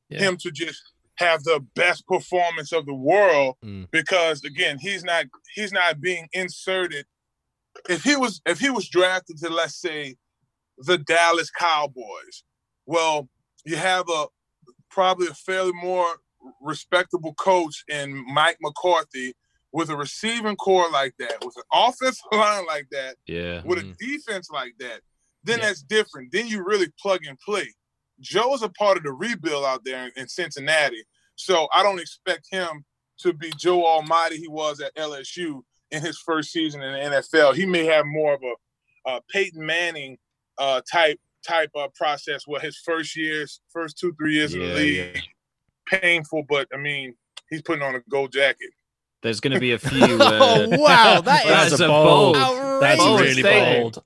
Yeah. 0.07 0.19
him 0.19 0.37
to 0.37 0.51
just 0.51 0.81
have 1.15 1.43
the 1.43 1.59
best 1.75 2.07
performance 2.07 2.71
of 2.71 2.85
the 2.85 2.93
world 2.95 3.57
Mm. 3.63 3.91
because 3.91 4.41
again 4.45 4.77
he's 4.79 5.03
not 5.03 5.25
he's 5.53 5.73
not 5.73 5.99
being 5.99 6.29
inserted 6.31 7.05
if 7.89 8.03
he 8.03 8.15
was 8.15 8.41
if 8.45 8.59
he 8.59 8.69
was 8.69 8.87
drafted 8.89 9.37
to 9.39 9.49
let's 9.49 9.75
say 9.79 10.15
the 10.77 10.97
Dallas 10.97 11.49
Cowboys 11.51 12.43
well 12.85 13.29
you 13.65 13.75
have 13.75 14.05
a 14.09 14.25
probably 14.89 15.27
a 15.27 15.33
fairly 15.33 15.71
more 15.73 16.07
respectable 16.59 17.33
coach 17.35 17.83
in 17.87 18.25
Mike 18.33 18.57
McCarthy 18.61 19.33
with 19.71 19.89
a 19.89 19.95
receiving 19.95 20.55
corps 20.55 20.89
like 20.91 21.13
that 21.19 21.43
with 21.45 21.55
an 21.55 21.63
offensive 21.73 22.23
line 22.31 22.65
like 22.65 22.87
that 22.91 23.15
Yeah. 23.27 23.61
with 23.63 23.79
Mm. 23.79 23.93
a 23.93 23.95
defense 24.05 24.49
like 24.51 24.73
that, 24.79 25.01
then 25.43 25.59
Yeah. 25.59 25.67
that's 25.67 25.81
different. 25.83 26.31
Then 26.31 26.47
you 26.47 26.63
really 26.63 26.91
plug 27.01 27.25
and 27.25 27.39
play. 27.39 27.73
Joe 28.19 28.53
is 28.53 28.63
a 28.63 28.69
part 28.69 28.97
of 28.97 29.03
the 29.03 29.11
rebuild 29.13 29.65
out 29.65 29.83
there 29.85 30.11
in 30.15 30.27
Cincinnati, 30.27 31.03
so 31.35 31.67
I 31.73 31.83
don't 31.83 31.99
expect 32.01 32.47
him 32.51 32.85
to 33.19 33.33
be 33.33 33.51
Joe 33.57 33.85
Almighty 33.85 34.37
he 34.37 34.47
was 34.47 34.79
at 34.81 34.93
LSU 34.95 35.61
in 35.91 36.01
his 36.01 36.17
first 36.19 36.51
season 36.51 36.81
in 36.81 36.93
the 36.93 37.17
NFL. 37.17 37.55
He 37.55 37.65
may 37.65 37.85
have 37.85 38.05
more 38.05 38.33
of 38.33 38.41
a, 38.43 39.09
uh 39.09 39.19
Peyton 39.31 39.65
Manning 39.65 40.17
uh, 40.57 40.81
type 40.91 41.19
type 41.45 41.71
of 41.75 41.93
process 41.95 42.43
where 42.45 42.61
his 42.61 42.77
first 42.77 43.15
years, 43.15 43.61
first 43.73 43.97
two 43.97 44.13
three 44.13 44.35
years 44.35 44.53
in 44.53 44.59
the 44.59 44.67
league, 44.67 45.15
yeah. 45.15 45.99
painful, 45.99 46.43
but 46.47 46.67
I 46.73 46.77
mean, 46.77 47.15
he's 47.49 47.61
putting 47.63 47.83
on 47.83 47.95
a 47.95 48.01
gold 48.09 48.31
jacket. 48.31 48.69
There's 49.23 49.39
going 49.39 49.53
to 49.53 49.59
be 49.59 49.71
a 49.73 49.79
few. 49.91 50.03
Uh, 50.21 50.39
oh 50.41 50.67
wow, 50.79 51.21
that 51.21 51.43
That's 51.45 51.73
is 51.73 51.81
a 51.81 51.85
a 51.85 51.87
bold. 51.87 52.35
bold- 52.35 52.81
That's 52.81 52.99
really 53.21 53.43
bold. 53.43 54.03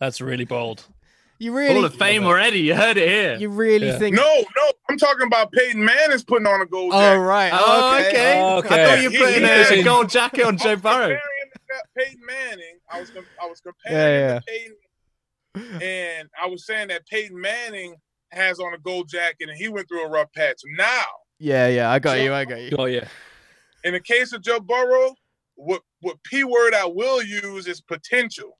That's 0.00 0.20
really 0.20 0.44
bold. 0.44 0.84
You 1.38 1.52
really 1.56 1.74
Hall 1.74 1.84
of 1.84 1.94
Fame 1.94 2.24
already. 2.24 2.60
You 2.60 2.74
heard 2.76 2.96
it 2.96 3.08
here. 3.08 3.36
you 3.36 3.48
really 3.50 3.88
Yeah. 3.88 3.98
think 3.98 4.14
No, 4.16 4.22
no, 4.56 4.72
I'm 4.88 4.96
talking 4.98 5.26
about 5.26 5.50
Peyton 5.52 5.84
Manning's 5.84 6.24
putting 6.24 6.46
on 6.46 6.60
a 6.60 6.66
gold 6.66 6.92
Oh 6.94 6.98
jacket. 6.98 7.18
right. 7.20 7.52
Oh, 7.54 7.98
okay. 7.98 8.40
Oh, 8.40 8.58
I 8.58 8.62
thought 8.62 9.02
you 9.02 9.10
He- 9.10 9.18
were 9.18 9.24
putting 9.26 9.42
he 9.44 9.48
a, 9.50 9.60
is- 9.72 9.84
gold 9.84 10.08
jacket 10.10 10.44
on 10.44 10.56
Joe 10.56 10.70
I 10.70 10.74
was 10.74 10.82
Burrow. 10.82 11.08
to 11.08 11.82
Peyton 11.96 12.20
Manning. 12.26 12.78
I 12.90 13.00
was 13.00 13.10
com- 13.10 13.26
I 13.42 13.46
was 13.46 13.60
comparing 13.60 13.96
Yeah, 14.14 14.34
him 14.34 14.40
to 14.42 15.60
Peyton, 15.62 15.82
and 15.82 16.28
I 16.40 16.46
was 16.46 16.66
saying 16.66 16.88
that 16.88 17.06
Peyton 17.06 17.40
Manning 17.40 17.96
has 18.30 18.58
on 18.60 18.74
a 18.74 18.78
gold 18.78 19.08
jacket, 19.08 19.48
and 19.48 19.56
he 19.56 19.68
went 19.68 19.88
through 19.88 20.04
a 20.04 20.08
rough 20.08 20.32
patch. 20.34 20.60
Now, 20.76 21.04
Yeah, 21.38 21.68
yeah, 21.68 21.90
I 21.90 21.98
got 21.98 22.20
you, 22.20 22.32
I 22.32 22.44
got 22.44 22.60
you. 22.60 22.76
Oh 22.78 22.84
yeah. 22.86 23.08
in 23.84 23.94
the 23.94 24.00
case 24.00 24.32
of 24.32 24.42
Joe 24.42 24.60
Burrow, 24.60 25.14
what 25.54 25.82
what 26.00 26.22
p 26.24 26.44
word 26.44 26.74
I 26.74 26.84
will 26.86 27.22
use 27.22 27.66
is 27.66 27.80
potential. 27.80 28.58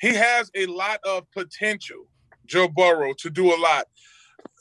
He 0.00 0.14
has 0.14 0.50
a 0.54 0.66
lot 0.66 1.00
of 1.04 1.30
potential, 1.32 2.06
Joe 2.46 2.68
Burrow, 2.68 3.14
to 3.18 3.30
do 3.30 3.54
a 3.54 3.58
lot. 3.58 3.86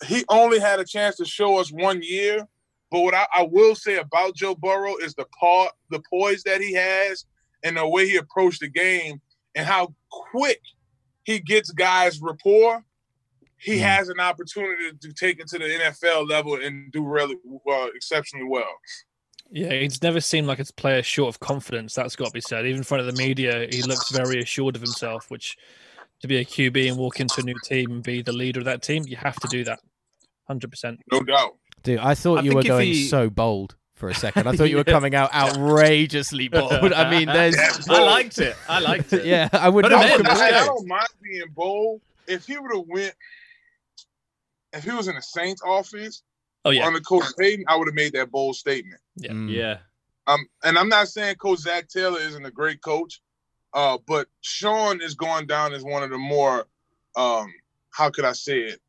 He 0.08 0.24
only 0.30 0.60
had 0.60 0.80
a 0.80 0.86
chance 0.86 1.16
to 1.18 1.26
show 1.26 1.58
us 1.58 1.72
one 1.72 2.02
year, 2.02 2.48
but 2.92 3.02
what 3.02 3.14
I, 3.14 3.28
I 3.34 3.48
will 3.50 3.76
say 3.76 3.98
about 3.98 4.36
Joe 4.36 4.56
Burrow 4.56 4.96
is 4.98 5.14
the 5.16 5.26
part, 5.40 5.72
the 5.90 6.02
poise 6.10 6.44
that 6.44 6.62
he 6.62 6.74
has, 6.74 7.26
and 7.64 7.78
the 7.78 7.88
way 7.88 8.08
he 8.08 8.18
approached 8.18 8.62
the 8.62 8.70
game, 8.70 9.22
and 9.56 9.66
how 9.66 9.94
quick 10.10 10.62
he 11.24 11.40
gets 11.40 11.72
guys 11.72 12.22
rapport. 12.22 12.84
He 13.58 13.78
Hmm. 13.78 13.84
has 13.84 14.10
an 14.10 14.20
opportunity 14.20 14.92
to 15.02 15.14
take 15.14 15.40
it 15.40 15.48
to 15.48 15.58
the 15.58 15.66
NFL 15.66 16.28
level 16.30 16.56
and 16.62 16.92
do 16.92 17.04
really 17.04 17.36
uh, 17.70 17.88
exceptionally 17.96 18.46
well. 18.48 18.70
Yeah, 19.52 19.74
he's 19.74 20.02
never 20.02 20.20
seemed 20.20 20.48
like 20.48 20.60
a 20.60 20.66
player 20.74 21.04
short 21.04 21.30
of 21.30 21.40
confidence. 21.40 21.94
That's 21.94 22.16
got 22.16 22.26
to 22.26 22.32
be 22.32 22.42
said. 22.42 22.66
Even 22.66 22.78
in 22.80 22.84
front 22.84 23.08
of 23.08 23.16
the 23.16 23.22
media, 23.22 23.68
he 23.72 23.84
looks 23.84 24.10
very 24.12 24.42
assured 24.42 24.76
of 24.76 24.82
himself. 24.82 25.30
Which, 25.30 25.56
to 26.22 26.28
be 26.28 26.38
a 26.38 26.46
QB 26.46 26.90
and 26.90 26.98
walk 26.98 27.20
into 27.20 27.42
a 27.42 27.44
new 27.44 27.56
team 27.64 27.92
and 27.92 28.04
be 28.04 28.22
the 28.22 28.34
leader 28.34 28.60
of 28.60 28.66
that 28.66 28.82
team, 28.82 29.04
you 29.08 29.16
have 29.18 29.36
to 29.38 29.48
do 29.48 29.64
that. 29.66 29.80
Hundred 30.48 30.72
percent. 30.72 31.00
No 31.12 31.22
doubt. 31.22 31.56
Dude, 31.84 32.00
I 32.00 32.16
thought 32.16 32.40
I 32.40 32.42
you 32.42 32.56
were 32.56 32.64
going 32.64 32.88
he- 32.88 33.08
so 33.08 33.30
bold 33.30 33.76
for 33.94 34.10
a 34.10 34.16
second. 34.16 34.48
I 34.48 34.54
thought 34.56 34.70
you 34.70 34.78
were 34.78 34.84
coming 34.84 35.16
out 35.16 35.34
outrageously 35.34 36.48
bold. 36.50 36.92
I 36.94 37.10
mean, 37.10 37.28
there's 37.28 37.56
I 37.88 38.00
liked 38.04 38.40
it. 38.40 38.56
I 38.68 38.80
liked 38.80 39.14
it. 39.14 39.26
yeah, 39.26 39.48
I 39.54 39.70
would 39.70 39.84
Put 39.84 39.92
not 39.92 40.06
him 40.10 40.22
in, 40.22 40.28
I. 40.28 40.48
I 40.48 40.52
don't 40.66 40.88
mind 40.88 41.08
being 41.22 41.44
bold. 41.56 42.02
If 42.28 42.48
he 42.48 42.58
would 42.58 42.76
have 42.76 42.86
went, 42.88 43.14
if 44.74 44.84
he 44.84 44.92
was 44.92 45.08
in 45.08 45.16
the 45.16 45.22
Saints 45.22 45.62
offense 45.66 46.24
Oh 46.66 46.72
yeah. 46.72 46.86
under 46.86 47.00
Coach 47.00 47.26
Payton, 47.38 47.66
I 47.68 47.76
would 47.78 47.88
have 47.88 47.96
made 47.96 48.14
that 48.14 48.32
bold 48.32 48.56
statement. 48.56 49.00
Yeah. 49.16 49.32
Mm. 49.32 49.52
Yeah. 49.52 49.78
Um, 50.28 50.46
and 50.64 50.78
I'm 50.78 50.90
not 50.90 51.08
saying 51.08 51.36
Coach 51.36 51.60
Zac 51.60 51.88
Taylor 51.88 52.20
isn't 52.20 52.46
a 52.46 52.52
great 52.52 52.82
coach, 52.82 53.22
uh, 53.74 54.00
but 54.08 54.28
Sean 54.42 55.00
is 55.02 55.14
going 55.14 55.46
down 55.46 55.74
as 55.74 55.84
one 55.84 56.02
of 56.02 56.10
the 56.10 56.18
more, 56.18 56.66
um, 57.16 57.54
how 57.92 58.10
could 58.10 58.26
I 58.26 58.34
say 58.34 58.58
it? 58.62 58.82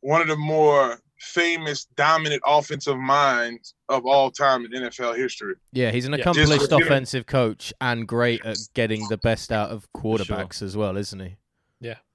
One 0.00 0.22
of 0.22 0.28
the 0.28 0.36
more 0.36 0.98
famous, 1.18 1.84
dominant 1.96 2.42
offensive 2.46 2.98
minds 2.98 3.74
of 3.88 4.04
all 4.06 4.30
time 4.30 4.64
in 4.64 4.72
NFL 4.72 5.16
history. 5.16 5.54
Yeah, 5.72 5.90
he's 5.90 6.06
an 6.06 6.12
Yeah. 6.12 6.20
accomplished 6.20 6.50
Just, 6.52 6.72
offensive 6.72 7.26
coach 7.26 7.72
and 7.80 8.06
great 8.08 8.44
at 8.44 8.56
getting 8.74 9.06
the 9.08 9.16
best 9.18 9.52
out 9.52 9.70
of 9.70 9.86
quarterbacks 9.94 10.62
as 10.62 10.76
well, 10.76 10.96
isn't 10.96 11.20
he? 11.20 11.36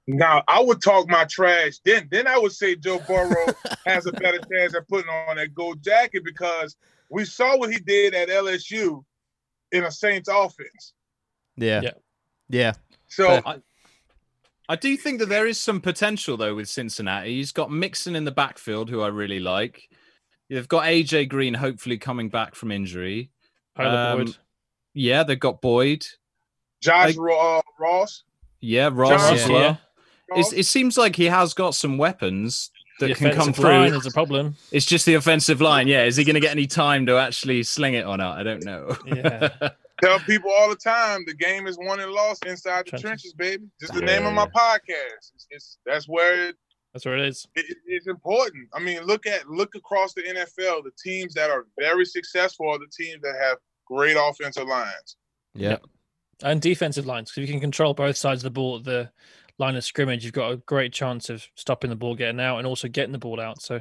Now 0.06 0.42
I 0.48 0.60
would 0.60 0.82
talk 0.82 1.08
my 1.08 1.24
trash. 1.24 1.78
Then 1.84 2.08
then 2.10 2.26
I 2.26 2.38
would 2.38 2.52
say 2.52 2.74
Joe 2.76 3.00
Burrow 3.06 3.54
has 3.86 4.06
a 4.06 4.12
better 4.12 4.38
chance 4.50 4.74
at 4.74 4.88
putting 4.88 5.08
on 5.10 5.36
that 5.36 5.54
gold 5.54 5.82
jacket 5.82 6.24
because 6.24 6.76
we 7.10 7.24
saw 7.24 7.56
what 7.56 7.70
he 7.70 7.78
did 7.78 8.14
at 8.14 8.28
LSU 8.28 9.04
in 9.72 9.84
a 9.84 9.90
Saints 9.90 10.28
offense. 10.28 10.94
Yeah. 11.56 11.80
Yeah. 11.82 11.90
Yeah. 12.48 12.72
So 13.08 13.40
Fair. 13.42 13.62
I 14.68 14.76
do 14.76 14.96
think 14.96 15.18
that 15.18 15.28
there 15.28 15.46
is 15.46 15.60
some 15.60 15.80
potential 15.80 16.36
though 16.36 16.54
with 16.54 16.68
Cincinnati. 16.68 17.36
He's 17.36 17.52
got 17.52 17.70
Mixon 17.70 18.16
in 18.16 18.24
the 18.24 18.30
backfield, 18.30 18.88
who 18.90 19.00
I 19.02 19.08
really 19.08 19.40
like. 19.40 19.88
They've 20.48 20.66
got 20.66 20.84
AJ 20.84 21.28
Green 21.28 21.54
hopefully 21.54 21.98
coming 21.98 22.28
back 22.28 22.54
from 22.56 22.72
injury. 22.72 23.30
Um, 23.76 24.18
Boyd. 24.24 24.36
Yeah, 24.94 25.22
they've 25.22 25.38
got 25.38 25.60
Boyd. 25.60 26.04
Josh 26.80 27.16
I- 27.16 27.20
Ro- 27.20 27.58
uh, 27.58 27.62
Ross, 27.78 28.24
Yeah, 28.60 28.90
Ross 28.92 29.10
John- 29.20 29.34
as 29.34 29.48
Yeah. 29.48 29.52
well. 29.52 29.70
It's, 29.70 29.80
Ross, 29.80 29.89
it 30.36 30.64
seems 30.66 30.96
like 30.96 31.16
he 31.16 31.26
has 31.26 31.54
got 31.54 31.74
some 31.74 31.98
weapons 31.98 32.70
that 32.98 33.08
The 33.08 33.14
can 33.14 33.30
come 33.30 33.40
offensive 33.50 33.64
line 33.64 33.88
through. 33.90 33.98
is 33.98 34.06
a 34.06 34.10
problem. 34.10 34.56
It's 34.72 34.86
just 34.86 35.06
the 35.06 35.14
offensive 35.14 35.60
line. 35.60 35.88
Yeah, 35.88 36.04
is 36.04 36.16
he 36.16 36.24
going 36.24 36.34
to 36.34 36.40
get 36.40 36.50
any 36.52 36.66
time 36.66 37.06
to 37.06 37.16
actually 37.18 37.62
sling 37.62 37.94
it 37.94 38.04
or 38.06 38.16
not? 38.16 38.38
I 38.38 38.42
don't 38.42 38.64
know. 38.64 38.96
Yeah. 39.06 39.48
tell 40.02 40.18
people 40.20 40.50
all 40.50 40.68
the 40.70 40.76
time 40.76 41.24
the 41.26 41.34
game 41.34 41.66
is 41.66 41.76
won 41.80 42.00
and 42.00 42.10
lost 42.12 42.44
inside 42.46 42.86
the 42.86 42.90
Trenches. 42.90 43.02
trenches, 43.02 43.32
baby. 43.34 43.64
Just 43.80 43.92
the 43.94 44.00
Yeah, 44.00 44.06
name 44.18 44.26
of 44.26 44.32
my 44.34 44.46
podcast. 44.46 45.32
It's, 45.34 45.46
it's 45.50 45.78
that's 45.86 46.06
where 46.08 46.48
it, 46.48 46.56
That's 46.92 47.04
where 47.06 47.16
it 47.18 47.26
is. 47.26 47.46
it, 47.54 47.76
it's 47.86 48.06
important. 48.06 48.68
I 48.74 48.80
mean, 48.80 49.02
look 49.04 49.26
at 49.26 49.48
look 49.48 49.74
across 49.74 50.12
the 50.14 50.22
NFL. 50.22 50.84
The 50.84 50.92
teams 51.02 51.34
that 51.34 51.50
are 51.50 51.66
very 51.78 52.04
successful 52.04 52.68
are 52.68 52.78
the 52.78 52.86
teams 52.96 53.22
that 53.22 53.34
have 53.40 53.58
great 53.86 54.16
offensive 54.20 54.66
lines. 54.68 55.16
Yeah. 55.54 55.78
And 56.42 56.62
defensive 56.62 57.04
lines. 57.04 57.30
If 57.30 57.38
you 57.38 57.46
can 57.46 57.60
control 57.60 57.92
both 57.92 58.16
sides 58.16 58.40
of 58.40 58.44
the 58.44 58.50
ball 58.50 58.76
at 58.78 58.84
the 58.84 59.10
line 59.60 59.76
of 59.76 59.84
scrimmage, 59.84 60.24
you've 60.24 60.32
got 60.32 60.52
a 60.52 60.56
great 60.56 60.92
chance 60.92 61.28
of 61.28 61.46
stopping 61.54 61.90
the 61.90 61.96
ball 61.96 62.16
getting 62.16 62.40
out 62.40 62.58
and 62.58 62.66
also 62.66 62.88
getting 62.88 63.12
the 63.12 63.18
ball 63.18 63.40
out. 63.40 63.60
So, 63.60 63.80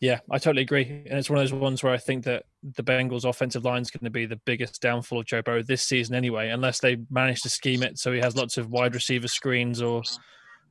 yeah, 0.00 0.20
I 0.30 0.38
totally 0.38 0.62
agree. 0.62 0.84
And 0.84 1.18
it's 1.18 1.30
one 1.30 1.38
of 1.38 1.48
those 1.48 1.58
ones 1.58 1.82
where 1.82 1.92
I 1.92 1.98
think 1.98 2.24
that 2.24 2.44
the 2.62 2.84
Bengals' 2.84 3.24
offensive 3.24 3.64
line 3.64 3.82
is 3.82 3.90
going 3.90 4.04
to 4.04 4.10
be 4.10 4.26
the 4.26 4.40
biggest 4.44 4.82
downfall 4.82 5.20
of 5.20 5.26
Joe 5.26 5.42
Burrow 5.42 5.62
this 5.62 5.82
season, 5.82 6.14
anyway, 6.14 6.50
unless 6.50 6.78
they 6.78 6.98
manage 7.10 7.40
to 7.42 7.48
scheme 7.48 7.82
it 7.82 7.98
so 7.98 8.12
he 8.12 8.20
has 8.20 8.36
lots 8.36 8.58
of 8.58 8.70
wide 8.70 8.94
receiver 8.94 9.28
screens 9.28 9.80
or 9.80 10.02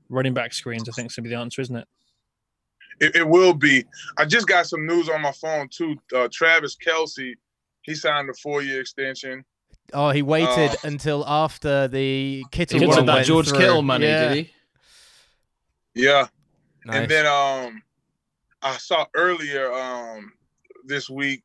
running 0.10 0.34
back 0.34 0.54
screens. 0.54 0.88
I 0.88 0.92
think 0.92 1.08
it's 1.08 1.16
going 1.16 1.24
to 1.24 1.30
be 1.30 1.36
the 1.36 1.42
answer, 1.42 1.62
isn't 1.62 1.76
it? 1.76 1.88
It, 3.00 3.16
it 3.16 3.28
will 3.28 3.54
be. 3.54 3.86
I 4.20 4.26
just 4.26 4.48
got 4.48 4.68
some 4.68 4.86
news 4.86 5.10
on 5.10 5.22
my 5.22 5.32
phone 5.32 5.68
too. 5.70 5.96
Uh, 6.16 6.28
Travis 6.32 6.78
Kelce, 6.78 7.34
he 7.82 7.96
signed 7.96 8.30
a 8.30 8.34
four-year 8.36 8.82
extension. 8.82 9.44
Oh, 9.94 10.10
he 10.12 10.22
waited 10.22 10.72
Uh, 10.72 10.76
until 10.84 11.26
after 11.28 11.88
the 11.88 12.44
Kittle 12.52 12.80
he 12.80 12.86
Kittle 12.86 12.98
one 12.98 13.06
that 13.06 13.14
went 13.16 13.28
George 13.28 13.48
through. 13.50 13.58
Kittle 13.60 13.82
money, 13.82 14.06
yeah. 14.08 14.30
did 14.34 14.46
he? 14.46 14.54
Yeah, 15.94 16.28
Nice. 16.86 16.98
and 16.98 17.12
then 17.12 17.26
um, 17.26 17.84
I 18.62 18.78
saw 18.78 19.06
earlier 19.16 19.72
um 19.72 20.32
this 20.86 21.10
week 21.10 21.44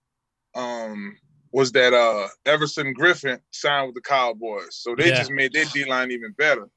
um 0.55 1.17
was 1.53 1.73
that 1.73 1.93
uh 1.93 2.29
Everson 2.45 2.95
Griffen 2.95 3.41
signed 3.51 3.87
with 3.89 3.95
the 3.97 4.01
Cowboys, 4.03 4.77
so 4.77 4.95
they 4.97 5.09
Yeah. 5.09 5.17
just 5.17 5.31
made 5.33 5.53
their 5.53 5.65
D 5.73 5.85
line 5.85 6.11
even 6.13 6.33
better. 6.39 6.69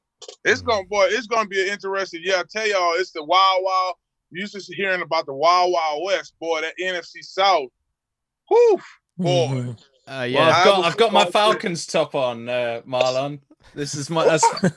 It's 0.43 0.61
gonna 0.61 0.85
boy, 0.85 1.07
it's 1.11 1.27
gonna 1.27 1.47
be 1.47 1.61
an 1.61 1.69
interesting. 1.69 2.21
Yeah, 2.23 2.39
I 2.39 2.43
tell 2.49 2.67
y'all, 2.67 2.93
it's 2.95 3.11
the 3.11 3.23
wild 3.23 3.63
wild. 3.63 3.95
You 4.31 4.41
used 4.41 4.53
to 4.53 4.75
hearing 4.75 5.01
about 5.01 5.25
the 5.25 5.33
wild 5.33 5.71
wild 5.71 6.03
west, 6.05 6.33
boy. 6.39 6.61
That 6.61 6.73
NFC 6.81 7.21
South, 7.23 7.69
whew, 8.47 8.79
boy. 9.17 9.47
Mhm. 9.47 9.83
Uh, 10.09 10.17
Well, 10.17 10.27
yeah. 10.27 10.49
I've 10.49 10.65
got 10.65 10.85
I've 10.85 10.97
got 10.97 11.13
my 11.13 11.25
Falcons 11.25 11.85
top 11.85 12.15
on, 12.15 12.49
uh, 12.49 12.81
Marlon. 12.87 13.39
This 13.75 13.93
is 13.93 14.09
my 14.09 14.25
that's 14.25 14.45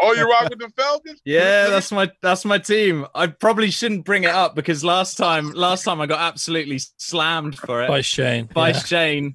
Oh, 0.00 0.12
you 0.14 0.28
rock 0.28 0.48
with 0.50 0.58
the 0.58 0.68
Falcons? 0.76 1.20
yeah, 1.24 1.68
that's 1.68 1.92
my 1.92 2.10
that's 2.22 2.44
my 2.44 2.58
team. 2.58 3.06
I 3.14 3.28
probably 3.28 3.70
shouldn't 3.70 4.04
bring 4.04 4.24
it 4.24 4.30
up 4.30 4.54
because 4.56 4.82
last 4.82 5.16
time 5.16 5.52
last 5.52 5.84
time 5.84 6.00
I 6.00 6.06
got 6.06 6.18
absolutely 6.20 6.80
slammed 6.96 7.56
for 7.56 7.84
it 7.84 7.88
By 7.88 8.00
Shane. 8.00 8.46
by 8.46 8.70
yeah. 8.70 8.78
Shane, 8.78 9.34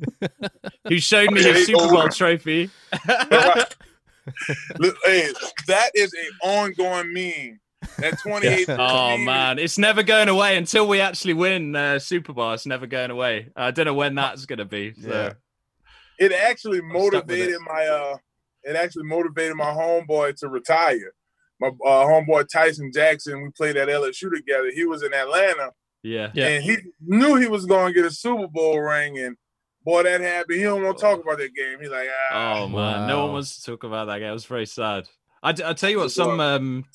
who 0.90 1.00
showed 1.00 1.32
me 1.32 1.40
Okay, 1.42 1.54
his 1.54 1.68
Super 1.68 1.88
Bowl 1.88 2.10
trophy. 2.10 2.70
Look, 4.80 4.98
hey, 5.06 5.32
that 5.68 5.92
is 5.96 6.14
an 6.14 6.30
ongoing 6.44 7.14
meme. 7.14 7.60
That 7.98 8.20
28. 8.24 8.70
Oh 8.70 9.18
man, 9.18 9.60
it's 9.60 9.78
never 9.78 10.04
going 10.04 10.30
away 10.30 10.58
until 10.58 10.88
we 10.88 11.02
actually 11.02 11.34
win 11.34 11.76
uh, 11.76 12.00
Super 12.00 12.34
Bowl. 12.34 12.54
It's 12.54 12.66
never 12.66 12.86
going 12.88 13.12
away. 13.12 13.50
I 13.56 13.72
don't 13.72 13.86
know 13.86 13.94
when 13.94 14.16
that's 14.16 14.46
gonna 14.46 14.66
be. 14.66 14.94
So. 14.94 15.10
Yeah. 15.10 15.34
it 16.26 16.32
actually 16.32 16.78
stuck 16.80 16.92
with 16.94 16.96
it. 16.96 17.14
motivated 17.14 17.58
my 17.66 17.86
uh 17.88 18.18
it 18.64 18.76
actually 18.76 19.06
motivated 19.06 19.56
my 19.56 19.66
homeboy 19.72 20.36
to 20.38 20.48
retire. 20.48 21.14
My 21.60 21.68
uh, 21.70 22.06
homeboy 22.06 22.48
Tyson 22.52 22.92
Jackson, 22.94 23.42
we 23.42 23.50
played 23.50 23.78
at 23.78 23.88
LSU 23.88 24.32
together. 24.34 24.72
He 24.74 24.86
was 24.86 25.02
in 25.04 25.14
Atlanta 25.14 25.72
Yeah. 26.04 26.30
Yeah. 26.34 26.48
and 26.48 26.64
he 26.64 26.78
knew 27.04 27.36
he 27.36 27.48
was 27.48 27.66
going 27.66 27.88
to 27.88 27.94
get 27.94 28.06
a 28.06 28.12
Super 28.12 28.48
Bowl 28.48 28.80
ring. 28.80 29.18
And 29.20 29.36
boy, 29.84 30.04
that 30.04 30.22
happened. 30.22 30.58
He 30.58 30.64
don't 30.64 30.84
want 30.84 30.98
to 30.98 31.02
talk 31.02 31.22
about 31.22 31.38
that 31.40 31.56
game. 31.56 31.78
He's 31.80 31.90
like, 31.90 32.08
ah, 32.32 32.60
Oh 32.62 32.68
man, 32.68 33.08
no 33.08 33.24
one 33.26 33.34
wants 33.34 33.60
to 33.60 33.72
talk 33.72 33.84
about 33.84 34.06
that 34.06 34.20
game. 34.20 34.30
It 34.30 34.34
was 34.34 34.46
very 34.46 34.66
sad. 34.68 35.08
I 35.44 35.50
I 35.50 35.74
tell 35.74 35.90
you 35.90 35.98
what, 36.00 36.12
some 36.12 36.40
um, 36.40 36.86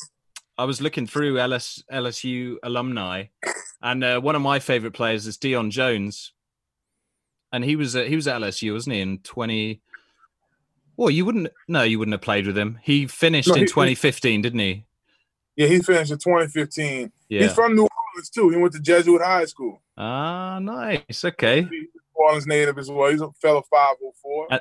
I 0.58 0.64
was 0.64 0.80
looking 0.80 1.06
through 1.06 1.38
LS, 1.38 1.82
LSU 1.92 2.56
alumni, 2.62 3.24
and 3.82 4.02
uh, 4.02 4.20
one 4.20 4.34
of 4.34 4.42
my 4.42 4.58
favorite 4.58 4.92
players 4.94 5.26
is 5.26 5.36
Deion 5.36 5.70
Jones, 5.70 6.32
and 7.52 7.64
he 7.64 7.76
was 7.76 7.94
at, 7.94 8.08
he 8.08 8.16
was 8.16 8.26
at 8.26 8.40
LSU, 8.40 8.72
wasn't 8.72 8.94
he? 8.94 9.00
In 9.02 9.18
twenty. 9.18 9.80
Well, 10.96 11.10
you 11.10 11.26
wouldn't. 11.26 11.48
No, 11.68 11.82
you 11.82 11.98
wouldn't 11.98 12.14
have 12.14 12.22
played 12.22 12.46
with 12.46 12.56
him. 12.56 12.78
He 12.82 13.06
finished 13.06 13.48
No, 13.48 13.54
in 13.54 13.60
he- 13.60 13.64
he- 13.64 13.70
2015, 13.70 14.40
didn't 14.42 14.58
he? 14.60 14.84
yeah, 15.56 15.66
he 15.66 15.78
finished 15.80 16.10
in 16.12 16.18
2015. 16.18 17.12
Yeah. 17.28 17.42
He's 17.42 17.52
from 17.52 17.74
New 17.74 17.82
Orleans 18.14 18.30
too. 18.30 18.48
He 18.50 18.56
went 18.56 18.72
to 18.74 18.80
Jesuit 18.80 19.20
High 19.22 19.44
School. 19.44 19.82
Ah, 19.98 20.58
nice. 20.58 21.22
Okay. 21.24 21.62
He's 21.62 21.70
New 21.70 21.88
Orleans 22.14 22.46
native 22.46 22.78
as 22.78 22.90
well. 22.90 23.10
He's 23.10 23.20
a 23.20 23.30
fellow 23.42 23.62
504. 23.70 24.46
Uh, 24.52 24.58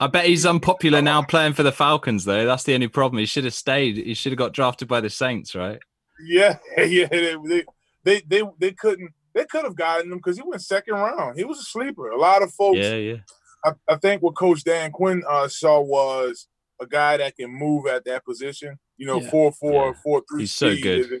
I 0.00 0.06
bet 0.06 0.26
he's 0.26 0.46
unpopular 0.46 1.02
now 1.02 1.22
playing 1.22 1.54
for 1.54 1.62
the 1.64 1.72
Falcons, 1.72 2.24
though. 2.24 2.46
That's 2.46 2.62
the 2.62 2.74
only 2.74 2.88
problem. 2.88 3.18
He 3.18 3.26
should 3.26 3.44
have 3.44 3.54
stayed. 3.54 3.96
He 3.96 4.14
should 4.14 4.32
have 4.32 4.38
got 4.38 4.52
drafted 4.52 4.86
by 4.86 5.00
the 5.00 5.10
Saints, 5.10 5.54
right? 5.54 5.80
Yeah, 6.24 6.58
yeah. 6.78 7.06
They 7.06 7.64
they 8.04 8.22
they 8.26 8.42
they, 8.58 8.72
couldn't. 8.72 9.10
They 9.34 9.44
could 9.44 9.64
have 9.64 9.76
gotten 9.76 10.12
him 10.12 10.18
because 10.18 10.36
he 10.36 10.42
went 10.44 10.62
second 10.62 10.94
round. 10.94 11.36
He 11.36 11.44
was 11.44 11.58
a 11.58 11.62
sleeper. 11.64 12.10
A 12.10 12.18
lot 12.18 12.42
of 12.42 12.52
folks. 12.52 12.78
Yeah, 12.78 12.94
yeah. 12.94 13.16
I, 13.64 13.72
I 13.88 13.96
think 13.96 14.22
what 14.22 14.36
Coach 14.36 14.64
Dan 14.64 14.90
Quinn 14.92 15.22
uh, 15.28 15.48
saw 15.48 15.80
was 15.80 16.46
a 16.80 16.86
guy 16.86 17.16
that 17.16 17.36
can 17.36 17.50
move 17.50 17.86
at 17.86 18.04
that 18.04 18.24
position. 18.24 18.78
You 18.96 19.06
know, 19.06 19.20
Yeah. 19.20 19.30
four 19.30 19.52
four 19.52 19.86
Yeah. 19.88 19.92
four 20.02 20.22
three. 20.30 20.42
He's 20.42 20.52
so 20.52 20.74
good. 20.76 21.20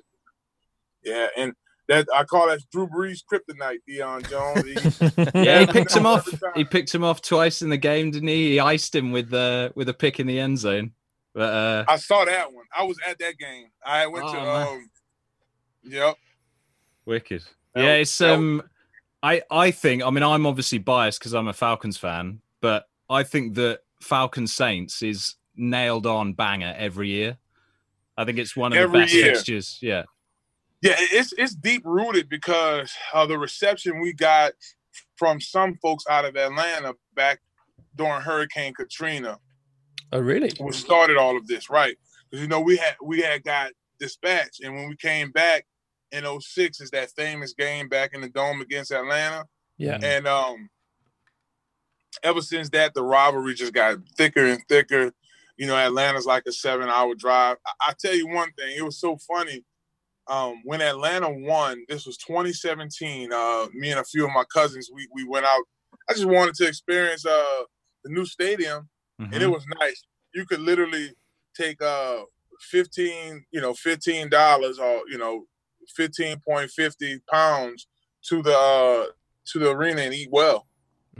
Yeah, 1.04 1.28
and 1.36 1.52
that 1.88 2.06
I 2.14 2.24
call 2.24 2.48
that 2.48 2.60
Drew 2.70 2.86
Brees 2.86 3.20
kryptonite. 3.24 3.78
Deion 3.88 4.28
Jones. 4.28 4.98
He, 5.34 5.40
Yeah, 5.44 5.60
he 5.60 5.66
picked 5.66 5.94
him 5.96 6.06
off. 6.06 6.28
He 6.54 6.64
picked 6.64 6.94
him 6.94 7.02
off 7.04 7.20
twice 7.22 7.62
in 7.62 7.68
the 7.70 7.76
game, 7.76 8.10
didn't 8.10 8.28
he? 8.28 8.50
He 8.52 8.60
iced 8.60 8.94
him 8.94 9.10
with 9.12 9.32
uh, 9.32 9.70
with 9.74 9.88
a 9.88 9.94
pick 9.94 10.20
in 10.20 10.26
the 10.26 10.38
end 10.38 10.58
zone. 10.58 10.92
But 11.34 11.52
uh, 11.54 11.84
I 11.88 11.96
saw 11.96 12.24
that 12.24 12.52
one. 12.52 12.64
I 12.76 12.82
was 12.84 12.98
at 13.08 13.18
that 13.20 13.38
game. 13.38 13.66
I 13.84 14.06
went 14.06 14.24
Oh, 14.26 14.32
to. 14.34 14.40
man. 14.40 14.66
um 14.68 14.90
Yep. 15.84 16.16
wicked. 17.06 17.42
That 17.74 17.84
Yeah, 17.84 17.98
was- 17.98 18.08
it's 18.08 18.18
that 18.18 18.30
was- 18.30 18.38
um, 18.38 18.62
I 19.22 19.42
I 19.50 19.70
think. 19.70 20.02
I 20.04 20.10
mean, 20.10 20.22
I'm 20.22 20.46
obviously 20.46 20.78
biased 20.78 21.18
because 21.20 21.34
I'm 21.34 21.48
a 21.48 21.52
Falcons 21.52 21.96
fan, 21.96 22.40
but 22.60 22.86
I 23.10 23.22
think 23.22 23.54
that 23.54 23.80
Falcons 24.00 24.54
Saints 24.54 25.02
is 25.02 25.34
nailed 25.56 26.06
on 26.06 26.34
banger 26.34 26.74
every 26.76 27.08
year. 27.08 27.38
I 28.16 28.24
think 28.24 28.38
it's 28.38 28.56
one 28.56 28.72
of 28.72 28.78
Every 28.78 29.00
the 29.00 29.04
best 29.04 29.14
year. 29.14 29.24
fixtures. 29.34 29.78
Yeah, 29.80 30.04
Yeah, 30.82 30.94
it's 30.98 31.32
it's 31.36 31.54
deep 31.54 31.82
rooted 31.84 32.28
because 32.28 32.92
of 33.12 33.28
the 33.28 33.38
reception 33.38 34.00
we 34.00 34.12
got 34.12 34.52
from 35.16 35.40
some 35.40 35.74
folks 35.82 36.04
out 36.08 36.24
of 36.24 36.36
Atlanta 36.36 36.94
back 37.14 37.40
during 37.96 38.20
Hurricane 38.20 38.72
Katrina, 38.74 39.38
Oh, 40.12 40.20
really? 40.20 40.52
which 40.60 40.76
started 40.76 41.16
all 41.16 41.36
of 41.36 41.46
this, 41.48 41.68
right? 41.68 41.96
Because 42.30 42.42
you 42.42 42.48
know 42.48 42.60
we 42.60 42.76
had 42.76 42.94
we 43.02 43.20
had 43.20 43.42
got 43.42 43.72
dispatched, 43.98 44.60
and 44.62 44.74
when 44.74 44.88
we 44.88 44.96
came 44.96 45.32
back 45.32 45.66
in 46.12 46.24
06 46.40 46.80
is 46.80 46.90
that 46.92 47.10
famous 47.10 47.52
game 47.54 47.88
back 47.88 48.14
in 48.14 48.20
the 48.20 48.28
dome 48.28 48.60
against 48.60 48.92
Atlanta, 48.92 49.44
Yeah. 49.78 49.98
and 50.02 50.26
um, 50.28 50.68
ever 52.22 52.40
since 52.40 52.70
that 52.70 52.94
the 52.94 53.02
rivalry 53.02 53.54
just 53.54 53.72
got 53.72 53.98
thicker 54.16 54.44
and 54.46 54.62
thicker. 54.68 55.12
You 55.56 55.66
know, 55.66 55.74
Atlanta's 55.76 56.24
like 56.24 56.44
a 56.46 56.52
seven-hour 56.52 57.16
drive. 57.16 57.56
I, 57.66 57.88
I 57.88 57.92
tell 57.98 58.14
you 58.14 58.28
one 58.28 58.52
thing, 58.52 58.76
it 58.76 58.84
was 58.84 59.00
so 59.00 59.16
funny 59.16 59.64
um, 60.28 60.62
when 60.64 60.80
Atlanta 60.80 61.30
won, 61.30 61.84
this 61.88 62.06
was 62.06 62.16
2017. 62.18 63.32
Uh, 63.32 63.66
me 63.72 63.90
and 63.90 64.00
a 64.00 64.04
few 64.04 64.24
of 64.26 64.32
my 64.34 64.44
cousins, 64.52 64.90
we 64.92 65.08
we 65.12 65.24
went 65.24 65.46
out. 65.46 65.62
I 66.08 66.12
just 66.14 66.26
wanted 66.26 66.54
to 66.56 66.66
experience 66.66 67.24
uh, 67.26 67.62
the 68.04 68.10
new 68.12 68.24
stadium, 68.26 68.88
and 69.32 69.42
it 69.42 69.46
Mhm. 69.46 69.52
was 69.52 69.64
nice. 69.80 70.04
You 70.34 70.46
could 70.46 70.60
literally 70.60 71.12
take 71.56 71.80
uh, 71.82 72.22
15, 72.70 73.44
you 73.50 73.60
know, 73.60 73.74
fifteen 73.74 74.28
dollars 74.28 74.78
or 74.78 75.02
you 75.08 75.18
know, 75.18 75.46
15.50 75.98 77.20
pounds 77.30 77.86
to 78.28 78.42
the 78.42 78.56
uh, 78.56 79.06
to 79.46 79.58
the 79.58 79.70
arena 79.70 80.02
and 80.02 80.14
eat 80.14 80.28
well. 80.30 80.66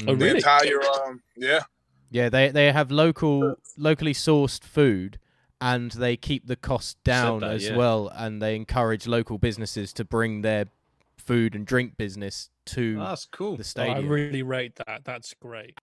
Oh, 0.07 0.15
The 0.15 0.25
really? 0.25 0.37
entire 0.37 0.83
um, 1.07 1.23
yeah, 1.37 1.61
Yeah, 2.11 2.29
they 2.29 2.51
they 2.51 2.73
have 2.73 2.91
local 2.91 3.57
locally 3.77 4.15
sourced 4.15 4.63
food 4.63 5.19
and 5.61 5.91
they 5.93 6.17
keep 6.17 6.47
the 6.47 6.57
cost 6.57 7.03
down 7.05 7.41
that, 7.41 7.51
as 7.53 7.69
yeah. 7.69 7.77
well 7.77 8.11
and 8.15 8.41
they 8.41 8.55
encourage 8.55 9.07
local 9.07 9.39
businesses 9.39 9.93
to 9.93 10.05
bring 10.05 10.43
their 10.43 10.67
food 11.17 11.55
and 11.55 11.67
drink 11.67 11.97
business 11.97 12.51
to 12.67 12.99
Oh, 13.01 13.09
that's 13.09 13.27
cool. 13.27 13.57
the 13.57 13.73
Oh, 13.77 13.83
I 13.83 13.99
really 14.01 14.43
rate 14.43 14.77
that. 14.87 15.03
That's 15.05 15.35
great. 15.35 15.79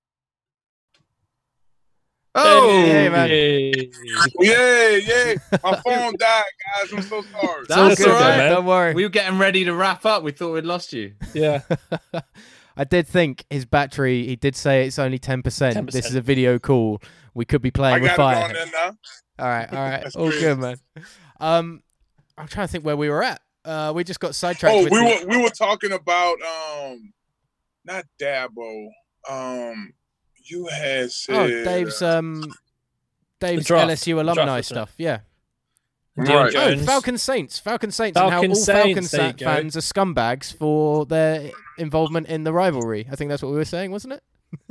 Oh, 2.37 2.69
Hey, 2.69 3.07
man. 3.09 3.29
Hey. 3.29 3.89
yeah, 4.39 4.89
yeah. 4.97 5.33
My 5.63 5.79
phone 5.79 6.13
died, 6.19 6.43
guys. 6.75 6.93
I'm 6.93 7.01
so 7.01 7.21
sorry. 7.21 7.61
It's 7.61 7.69
That's 7.69 7.97
good, 7.97 8.09
all 8.09 8.19
though, 8.19 8.25
right. 8.25 8.37
man. 8.37 8.51
Don't 8.51 8.65
worry. 8.65 8.93
we 8.93 9.03
were 9.03 9.09
getting 9.09 9.39
ready 9.39 9.63
to 9.63 9.73
wrap 9.73 10.05
up. 10.05 10.21
We 10.21 10.31
thought 10.33 10.51
we'd 10.51 10.65
lost 10.65 10.91
you. 10.91 11.13
Yeah. 11.33 11.61
I 12.77 12.83
did 12.83 13.07
think 13.07 13.45
his 13.49 13.63
battery. 13.65 14.27
He 14.27 14.35
did 14.35 14.53
say 14.55 14.85
it's 14.85 14.99
only 14.99 15.17
ten 15.17 15.41
percent. 15.43 15.91
This 15.91 16.07
10%. 16.07 16.09
is 16.09 16.15
a 16.15 16.21
video 16.21 16.59
call. 16.59 17.01
We 17.35 17.45
could 17.45 17.61
be 17.61 17.69
I 17.69 17.71
playing 17.71 18.01
with 18.03 18.11
fire. 18.13 18.43
on 18.45 18.53
there 18.53 18.65
now. 18.73 18.97
All 19.37 19.47
right, 19.47 19.71
all 19.71 19.77
right, 19.77 20.15
all 20.15 20.29
good, 20.31 20.57
man. 20.57 20.77
Um, 21.39 21.83
I'm 22.37 22.47
trying 22.47 22.67
to 22.67 22.71
think 22.71 22.83
where 22.85 22.97
we 22.97 23.09
were 23.09 23.21
at. 23.23 23.41
Uh, 23.63 23.91
we 23.95 24.03
just 24.03 24.19
got 24.19 24.33
sidetracked. 24.33 24.73
Oh, 24.75 24.83
with 24.85 24.91
we 24.91 24.97
the- 24.99 25.25
were 25.25 25.37
we 25.37 25.43
were 25.43 25.49
talking 25.49 25.91
about 25.91 26.37
um, 26.41 27.13
not 27.83 28.05
Dabo. 28.19 28.87
Um, 29.29 29.93
you 30.43 30.67
had 30.67 31.11
said 31.11 31.35
Oh, 31.35 31.47
Dave's 31.47 32.01
um, 32.01 32.43
Dave's 33.39 33.65
draft. 33.65 33.89
LSU 33.91 34.13
alumni 34.13 34.33
draft, 34.33 34.47
wasn't 34.47 34.59
it? 34.59 34.65
stuff. 34.65 34.93
Yeah. 34.97 35.19
Right. 36.17 36.55
Oh, 36.55 36.77
Falcon 36.85 37.17
Saints, 37.17 37.59
Falcon 37.59 37.91
Saints, 37.91 38.17
and 38.17 38.31
how 38.31 38.37
all 38.37 38.55
Falcon 38.55 39.03
Saints, 39.03 39.11
there 39.11 39.27
you 39.27 39.33
go. 39.33 39.45
fans 39.45 39.75
are 39.75 39.81
scumbags 39.81 40.53
for 40.55 41.05
their 41.05 41.51
involvement 41.77 42.27
in 42.27 42.45
the 42.45 42.53
rivalry. 42.53 43.05
I 43.11 43.17
think 43.17 43.27
that's 43.29 43.43
what 43.43 43.49
we 43.51 43.57
were 43.57 43.65
saying, 43.65 43.91
wasn't 43.91 44.13
it? 44.13 44.23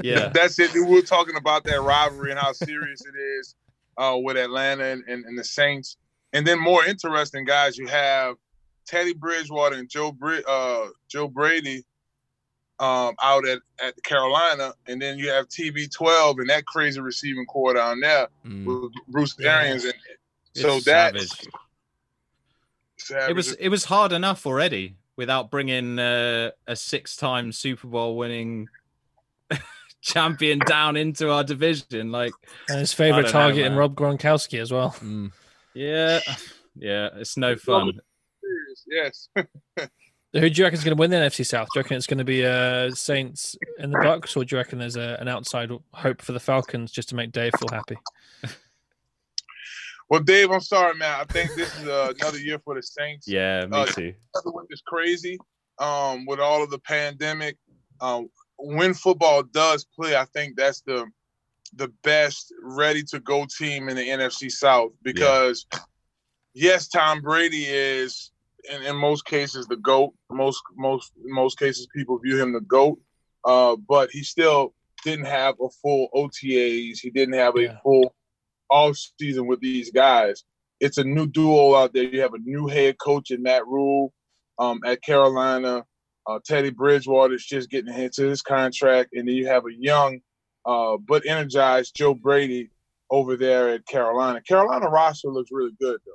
Yeah. 0.02 0.28
That's 0.28 0.58
it. 0.58 0.72
We 0.74 0.82
were 0.82 1.02
talking 1.02 1.36
about 1.36 1.64
that 1.64 1.80
rivalry 1.80 2.30
and 2.30 2.38
how 2.40 2.52
serious 2.52 3.00
it 3.02 3.18
is 3.18 3.54
uh, 3.96 4.16
with 4.22 4.36
Atlanta 4.36 4.84
and, 4.84 5.04
and, 5.08 5.24
and 5.24 5.38
the 5.38 5.44
Saints. 5.44 5.96
And 6.32 6.46
then 6.46 6.58
more 6.60 6.84
interesting, 6.84 7.44
guys, 7.44 7.78
you 7.78 7.86
have 7.86 8.36
Teddy 8.86 9.14
Bridgewater 9.14 9.76
and 9.76 9.88
Joe 9.88 10.12
Br- 10.12 10.40
uh, 10.46 10.86
Joe 11.08 11.28
Brady 11.28 11.84
um, 12.80 13.14
out 13.22 13.46
at, 13.46 13.60
at 13.80 13.94
Carolina, 14.02 14.74
and 14.88 15.00
then 15.00 15.16
you 15.16 15.30
have 15.30 15.48
TB12 15.48 16.40
and 16.40 16.50
that 16.50 16.66
crazy 16.66 17.00
receiving 17.00 17.46
corps 17.46 17.74
down 17.74 18.00
there 18.00 18.26
Mm. 18.44 18.64
with 18.82 18.92
Bruce 19.08 19.36
Yeah. 19.38 19.58
Arians. 19.60 19.84
And 19.84 19.94
so 20.56 20.76
It's 20.76 20.84
that's. 20.84 21.46
It 23.28 23.34
was 23.36 23.52
it 23.54 23.68
was 23.68 23.84
hard 23.84 24.12
enough 24.12 24.46
already 24.46 24.96
without 25.16 25.50
bringing 25.50 25.98
uh, 25.98 26.50
a 26.66 26.74
six-time 26.74 27.52
Super 27.52 27.86
Bowl 27.86 28.16
winning 28.16 28.68
champion 30.04 30.58
down 30.60 30.96
into 30.96 31.30
our 31.30 31.42
division. 31.42 32.12
Like, 32.12 32.32
And 32.68 32.78
his 32.78 32.92
favorite 32.92 33.22
don't 33.22 33.32
know, 33.34 33.40
target 33.40 33.66
in. 33.66 33.74
Rob 33.74 33.94
Gronkowski 33.96 34.60
as 34.60 34.70
well. 34.70 34.90
Mm. 35.00 35.32
yeah, 35.74 36.20
yeah, 36.76 37.08
it's 37.16 37.36
no 37.36 37.56
fun. 37.56 37.98
serious. 38.86 39.28
Yes. 39.36 39.88
Who 40.34 40.50
do 40.50 40.58
you 40.58 40.64
reckon 40.64 40.78
is 40.78 40.84
going 40.84 40.96
to 40.96 41.00
win 41.00 41.10
the 41.10 41.16
NFC 41.16 41.46
South? 41.46 41.68
Do 41.72 41.78
you 41.78 41.82
reckon 41.82 41.96
it's 41.96 42.08
going 42.08 42.18
to 42.18 42.24
be 42.24 42.44
uh, 42.44 42.90
Saints 42.90 43.56
and 43.78 43.92
the 43.94 43.98
Bucks, 44.02 44.36
or 44.36 44.44
do 44.44 44.54
you 44.56 44.58
reckon 44.58 44.80
there's 44.80 44.96
a, 44.96 45.16
an 45.20 45.28
outside 45.28 45.70
hope 45.92 46.20
for 46.20 46.32
the 46.32 46.40
Falcons 46.40 46.90
just 46.90 47.08
to 47.10 47.14
make 47.14 47.30
Dave 47.30 47.52
feel 47.58 47.68
happy? 47.72 47.96
Well, 50.10 50.20
Dave, 50.20 50.50
I'm 50.50 50.60
sorry, 50.60 50.94
man. 50.96 51.18
I 51.20 51.24
think 51.32 51.54
this 51.54 51.74
is 51.80 51.88
uh, 51.88 52.12
another 52.20 52.38
year 52.38 52.58
for 52.58 52.74
the 52.74 52.82
Saints. 52.82 53.26
Yeah, 53.26 53.64
me 53.66 53.78
Uh, 53.78 53.86
too. 53.86 54.12
Everyone 54.36 54.66
is 54.70 54.82
crazy 54.86 55.38
um, 55.78 56.26
with 56.26 56.40
all 56.40 56.62
of 56.62 56.70
the 56.70 56.78
pandemic. 56.80 57.56
Um, 58.00 58.28
when 58.58 58.94
football 58.94 59.42
does 59.42 59.84
play, 59.84 60.16
I 60.16 60.24
think 60.26 60.56
that's 60.56 60.80
the 60.82 61.06
the 61.76 61.88
best 62.02 62.52
ready 62.62 63.02
to 63.02 63.18
go 63.20 63.46
team 63.58 63.88
in 63.88 63.96
the 63.96 64.08
NFC 64.08 64.50
South 64.50 64.92
because 65.02 65.66
yes, 66.54 66.88
Tom 66.88 67.20
Brady 67.20 67.64
is 67.66 68.30
in, 68.70 68.82
in 68.82 68.96
most 68.96 69.24
cases 69.24 69.66
the 69.66 69.76
goat. 69.76 70.14
Most 70.30 70.62
most 70.76 71.12
most 71.24 71.58
cases 71.58 71.88
people 71.94 72.18
view 72.18 72.40
him 72.40 72.52
the 72.52 72.60
goat, 72.60 72.98
uh, 73.44 73.76
but 73.88 74.10
he 74.10 74.22
still 74.22 74.74
didn't 75.04 75.26
have 75.26 75.54
a 75.60 75.68
full 75.82 76.08
OTAs. 76.14 76.98
He 77.00 77.10
didn't 77.12 77.34
have 77.34 77.56
a 77.56 77.62
Yeah. 77.64 77.78
full 77.82 78.14
off 78.70 78.96
season 79.20 79.46
with 79.46 79.60
these 79.60 79.90
guys. 79.90 80.44
It's 80.80 80.98
a 80.98 81.04
new 81.04 81.26
duo 81.26 81.74
out 81.74 81.92
there. 81.92 82.04
You 82.04 82.20
have 82.20 82.34
a 82.34 82.38
new 82.38 82.66
head 82.66 82.98
coach 82.98 83.30
in 83.30 83.42
Matt 83.42 83.66
Rhule 83.66 84.12
um, 84.58 84.80
at 84.84 85.02
Carolina. 85.02 85.84
Uh, 86.26 86.38
Teddy 86.44 86.70
Bridgewater 86.70 87.34
is 87.34 87.44
just 87.44 87.70
getting 87.70 87.92
into 87.92 88.24
his 88.24 88.42
contract, 88.42 89.10
and 89.12 89.28
then 89.28 89.34
you 89.34 89.46
have 89.46 89.64
a 89.66 89.74
young 89.74 90.20
uh, 90.64 90.96
but 90.96 91.26
energized 91.26 91.94
Joe 91.94 92.14
Brady 92.14 92.70
over 93.10 93.36
there 93.36 93.70
at 93.70 93.86
Carolina. 93.86 94.40
Carolina 94.40 94.88
roster 94.88 95.28
looks 95.28 95.50
really 95.52 95.74
good 95.80 95.98
though. 96.06 96.12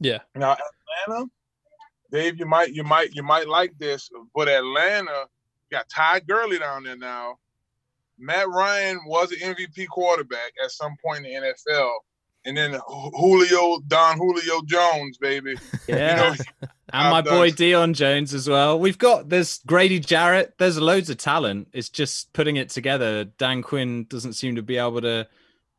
Yeah. 0.00 0.18
Now 0.34 0.56
Atlanta, 1.06 1.30
Dave, 2.10 2.38
you 2.38 2.46
might 2.46 2.72
you 2.72 2.84
might 2.84 3.14
you 3.14 3.22
might 3.22 3.48
like 3.48 3.72
this, 3.78 4.10
but 4.34 4.48
Atlanta 4.48 5.26
got 5.70 5.88
Ty 5.88 6.20
Gurley 6.20 6.58
down 6.58 6.84
there 6.84 6.96
now. 6.96 7.38
Matt 8.18 8.48
Ryan 8.48 9.00
was 9.06 9.32
an 9.32 9.54
MVP 9.54 9.88
quarterback 9.88 10.52
at 10.62 10.70
some 10.70 10.94
point 11.04 11.26
in 11.26 11.42
the 11.42 11.48
NFL, 11.48 11.90
and 12.44 12.56
then 12.56 12.78
Julio 12.86 13.80
Don 13.86 14.16
Julio 14.18 14.62
Jones, 14.66 15.18
baby. 15.18 15.54
Yeah, 15.86 16.32
You 16.32 16.38
know, 16.38 16.44
and 16.92 17.10
my 17.10 17.22
boy 17.22 17.50
Deion 17.50 17.94
Jones 17.94 18.34
as 18.34 18.48
well. 18.48 18.78
We've 18.78 18.98
got 18.98 19.28
there's 19.28 19.60
Grady 19.66 20.00
Jarrett. 20.00 20.54
There's 20.58 20.78
loads 20.80 21.10
of 21.10 21.18
talent. 21.18 21.68
It's 21.72 21.88
just 21.88 22.32
putting 22.32 22.56
it 22.56 22.68
together. 22.70 23.24
Dan 23.24 23.62
Quinn 23.62 24.04
doesn't 24.08 24.34
seem 24.34 24.56
to 24.56 24.62
be 24.62 24.76
able 24.76 25.00
to 25.02 25.26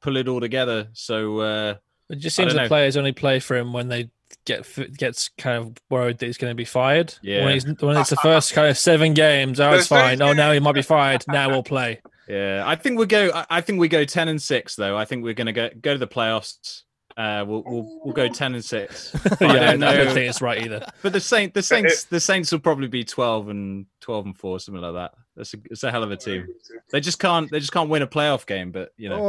pull 0.02 0.18
it 0.18 0.28
all 0.28 0.40
together. 0.40 0.88
So 0.94 1.40
uh, 1.40 1.76
It 2.10 2.18
just 2.18 2.36
seems 2.36 2.50
don't 2.54 2.58
the 2.58 2.62
know. 2.64 2.68
players 2.68 2.98
only 2.98 3.14
play 3.14 3.40
for 3.40 3.56
him 3.56 3.74
when 3.74 3.90
they 3.90 4.10
get 4.46 4.66
gets 4.98 5.30
kind 5.38 5.58
of 5.58 5.74
worried 5.90 6.18
that 6.18 6.26
he's 6.26 6.38
going 6.38 6.52
to 6.52 6.56
be 6.56 6.66
fired. 6.66 7.14
Yeah. 7.22 7.46
When, 7.46 7.54
he's, 7.54 7.66
when 7.82 7.98
it's 7.98 8.10
the 8.10 8.16
first 8.24 8.54
kind 8.54 8.68
of 8.68 8.78
seven 8.78 9.14
games, 9.14 9.60
oh, 9.60 9.74
it's 9.74 9.88
fine. 9.88 10.22
Oh, 10.22 10.34
now 10.34 10.52
he 10.52 10.60
might 10.60 10.76
be 10.76 10.82
fired. 10.82 11.24
Now 11.28 11.50
we'll 11.50 11.64
play. 11.64 12.02
Yeah, 12.28 12.64
I 12.66 12.76
think 12.76 12.98
we 13.00 13.06
go. 13.06 13.32
I- 13.34 13.46
I 13.50 13.62
think 13.62 13.80
we 13.80 13.88
go 13.88 14.06
ten 14.06 14.28
and 14.28 14.42
six 14.42 14.76
though. 14.76 14.98
I 14.98 15.06
think 15.06 15.24
we're 15.24 15.34
going 15.34 15.48
to 15.48 15.54
go 15.54 15.70
go 15.82 15.94
to 15.94 15.98
the 16.00 16.08
playoffs. 16.08 16.82
Uh, 17.16 17.46
we'll 17.48 17.64
we'll 17.66 18.02
we'll 18.06 18.14
go 18.14 18.28
ten 18.28 18.56
and 18.56 18.64
six. 18.66 19.12
yeah, 19.26 19.30
I 19.32 19.36
don't 19.38 19.50
don't, 19.50 19.84
I 19.84 19.94
don't 19.98 20.06
know. 20.08 20.14
think 20.14 20.30
it's 20.30 20.42
right 20.42 20.64
either. 20.64 20.86
But 21.04 21.14
the 21.14 21.20
Saint, 21.20 21.54
the 21.54 21.62
Saints, 21.62 22.06
the 22.06 22.20
Saints 22.20 22.52
will 22.52 22.60
probably 22.60 22.88
be 22.88 23.04
twelve 23.04 23.50
and 23.50 23.86
twelve 24.02 24.26
and 24.26 24.36
four, 24.38 24.60
something 24.60 24.82
like 24.82 24.94
that. 24.94 25.14
That's 25.36 25.54
a, 25.54 25.58
it's 25.70 25.84
a 25.84 25.92
hell 25.92 26.04
of 26.04 26.12
a 26.12 26.18
team. 26.18 26.48
They 26.92 27.02
just 27.02 27.20
can't. 27.20 27.52
They 27.52 27.60
just 27.60 27.72
can't 27.72 27.90
win 27.90 28.02
a 28.02 28.08
playoff 28.08 28.46
game. 28.48 28.72
But 28.72 28.94
you 28.98 29.10
know, 29.10 29.20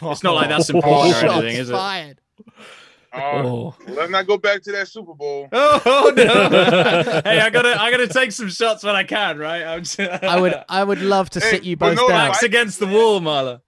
Oh, 0.00 0.10
it's 0.12 0.22
not 0.22 0.34
like 0.34 0.48
that's 0.48 0.70
important 0.70 1.16
or 1.22 1.26
anything, 1.32 1.56
is 1.56 1.70
it? 1.70 1.72
fired. 1.72 2.20
Uh, 3.12 3.20
Oh, 3.20 3.74
Let's 3.86 4.10
not 4.10 4.26
go 4.26 4.36
back 4.36 4.62
to 4.62 4.72
that 4.72 4.88
Super 4.88 5.14
Bowl. 5.14 5.48
Oh 5.52 6.12
no! 6.14 6.24
hey, 7.24 7.40
I 7.40 7.50
gotta, 7.50 7.80
I 7.80 7.90
gotta 7.90 8.08
take 8.08 8.32
some 8.32 8.48
shots 8.50 8.84
when 8.84 8.94
I 8.94 9.04
can, 9.04 9.38
right? 9.38 9.62
I'm 9.64 9.84
just, 9.84 9.98
I 10.00 10.38
would, 10.38 10.54
I 10.68 10.84
would 10.84 11.00
love 11.00 11.30
to 11.30 11.40
Hey, 11.40 11.50
sit 11.52 11.64
you 11.64 11.76
but 11.76 11.90
both 11.90 11.96
no, 11.96 12.08
down. 12.08 12.28
backs 12.30 12.42
against 12.42 12.80
the 12.80 12.86
wall, 12.86 13.20
Marla. 13.20 13.60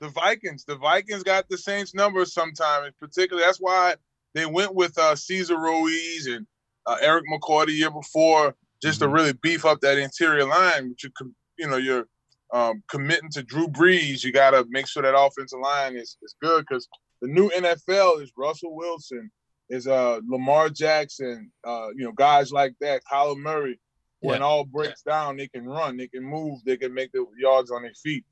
the 0.00 0.08
Vikings. 0.08 0.64
The 0.64 0.76
Vikings 0.76 1.22
got 1.22 1.48
the 1.48 1.58
Saints 1.58 1.94
numbers 1.94 2.32
sometime, 2.32 2.84
and 2.84 2.98
particularly 2.98 3.44
that's 3.46 3.58
why 3.58 3.96
they 4.34 4.46
went 4.46 4.74
with 4.74 4.96
uh, 4.98 5.16
Cesar 5.16 5.58
Ruiz 5.58 6.26
and 6.26 6.46
uh, 6.86 6.96
Erik 7.00 7.24
McCoy 7.32 7.66
the 7.66 7.72
year 7.72 7.90
before, 7.90 8.54
just 8.82 9.00
to 9.00 9.06
Mhm. 9.06 9.14
really 9.14 9.32
beef 9.32 9.64
up 9.64 9.80
that 9.80 9.98
interior 9.98 10.44
line. 10.46 10.90
But 10.90 11.02
you, 11.02 11.10
com- 11.16 11.34
you 11.58 11.68
know, 11.68 11.76
you're 11.76 12.06
um, 12.52 12.82
committing 12.88 13.30
to 13.30 13.42
Drew 13.42 13.66
Brees. 13.68 14.22
You 14.22 14.32
got 14.32 14.50
to 14.50 14.64
make 14.68 14.86
sure 14.86 15.02
that 15.02 15.16
offensive 15.18 15.58
line 15.60 15.96
is, 15.96 16.16
is 16.22 16.34
good 16.40 16.64
because 16.68 16.86
the 17.26 17.32
new 17.32 17.48
NFL 17.50 18.22
is 18.22 18.32
Russell 18.36 18.74
Wilson, 18.76 19.30
is 19.70 19.86
uh, 19.86 20.20
Lamar 20.28 20.68
Jackson, 20.68 21.50
uh, 21.66 21.88
you 21.96 22.04
know, 22.04 22.12
guys 22.12 22.52
like 22.52 22.74
that, 22.80 23.02
Kyler 23.10 23.36
Murray. 23.38 23.78
When 24.20 24.40
Yeah. 24.40 24.46
all 24.46 24.64
breaks 24.64 25.02
down, 25.02 25.36
they 25.36 25.48
can 25.48 25.64
run, 25.66 25.96
they 25.96 26.08
can 26.08 26.22
move, 26.22 26.60
they 26.64 26.76
can 26.76 26.92
make 26.94 27.12
the 27.12 27.24
yards 27.38 27.70
on 27.70 27.82
their 27.82 27.94
feet. 27.94 28.24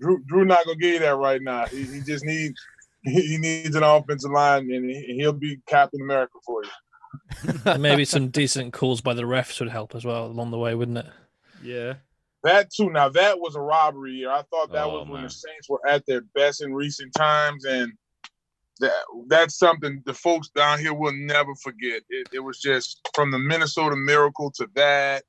Drew, 0.00 0.22
Drew 0.24 0.44
not 0.44 0.64
gonna 0.64 0.76
give 0.78 0.94
you 0.94 0.98
that 1.00 1.16
right 1.16 1.40
now. 1.42 1.66
He, 1.66 1.84
he 1.84 2.00
just 2.00 2.24
needs 2.24 2.54
he 3.04 3.20
he 3.22 3.36
needs 3.38 3.74
an 3.76 3.82
offensive 3.82 4.30
line, 4.30 4.70
and 4.70 4.90
he, 4.90 5.14
he'll 5.16 5.32
be 5.32 5.58
Captain 5.66 6.00
America 6.02 6.38
for 6.46 6.62
you. 6.64 7.78
Maybe 7.78 8.04
some 8.04 8.28
decent 8.28 8.72
calls 8.72 9.00
by 9.00 9.14
the 9.14 9.22
refs 9.22 9.58
would 9.60 9.68
help 9.70 9.94
as 9.94 10.04
well 10.04 10.26
along 10.26 10.50
the 10.50 10.58
way, 10.58 10.74
wouldn't 10.74 10.98
it? 10.98 11.06
Yeah. 11.62 11.94
That 12.42 12.70
too. 12.70 12.90
Now 12.90 13.08
that 13.10 13.38
was 13.38 13.54
a 13.56 13.60
robbery 13.60 14.12
year. 14.12 14.30
I 14.30 14.42
thought 14.50 14.72
that 14.72 14.84
Oh, 14.84 15.00
was 15.00 15.08
when 15.08 15.22
the 15.22 15.30
Saints 15.30 15.68
were 15.68 15.86
at 15.86 16.04
their 16.06 16.22
best 16.34 16.62
in 16.62 16.72
recent 16.74 17.12
times, 17.14 17.64
and 17.66 17.92
that 18.80 18.92
that's 19.28 19.58
something 19.58 20.02
the 20.04 20.14
folks 20.14 20.48
down 20.48 20.78
here 20.78 20.94
will 20.94 21.12
never 21.14 21.54
forget. 21.54 22.02
It, 22.08 22.28
it 22.32 22.40
was 22.40 22.58
just 22.60 23.00
from 23.14 23.30
the 23.30 23.38
Minnesota 23.38 23.96
Miracle 23.96 24.50
to 24.56 24.68
that. 24.74 25.24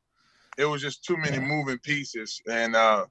It 0.57 0.65
was 0.65 0.81
just 0.81 1.03
too 1.03 1.17
many 1.17 1.37
Yeah. 1.37 1.43
moving 1.47 1.77
pieces, 1.79 2.41
and 2.49 2.75
uh, 2.75 3.05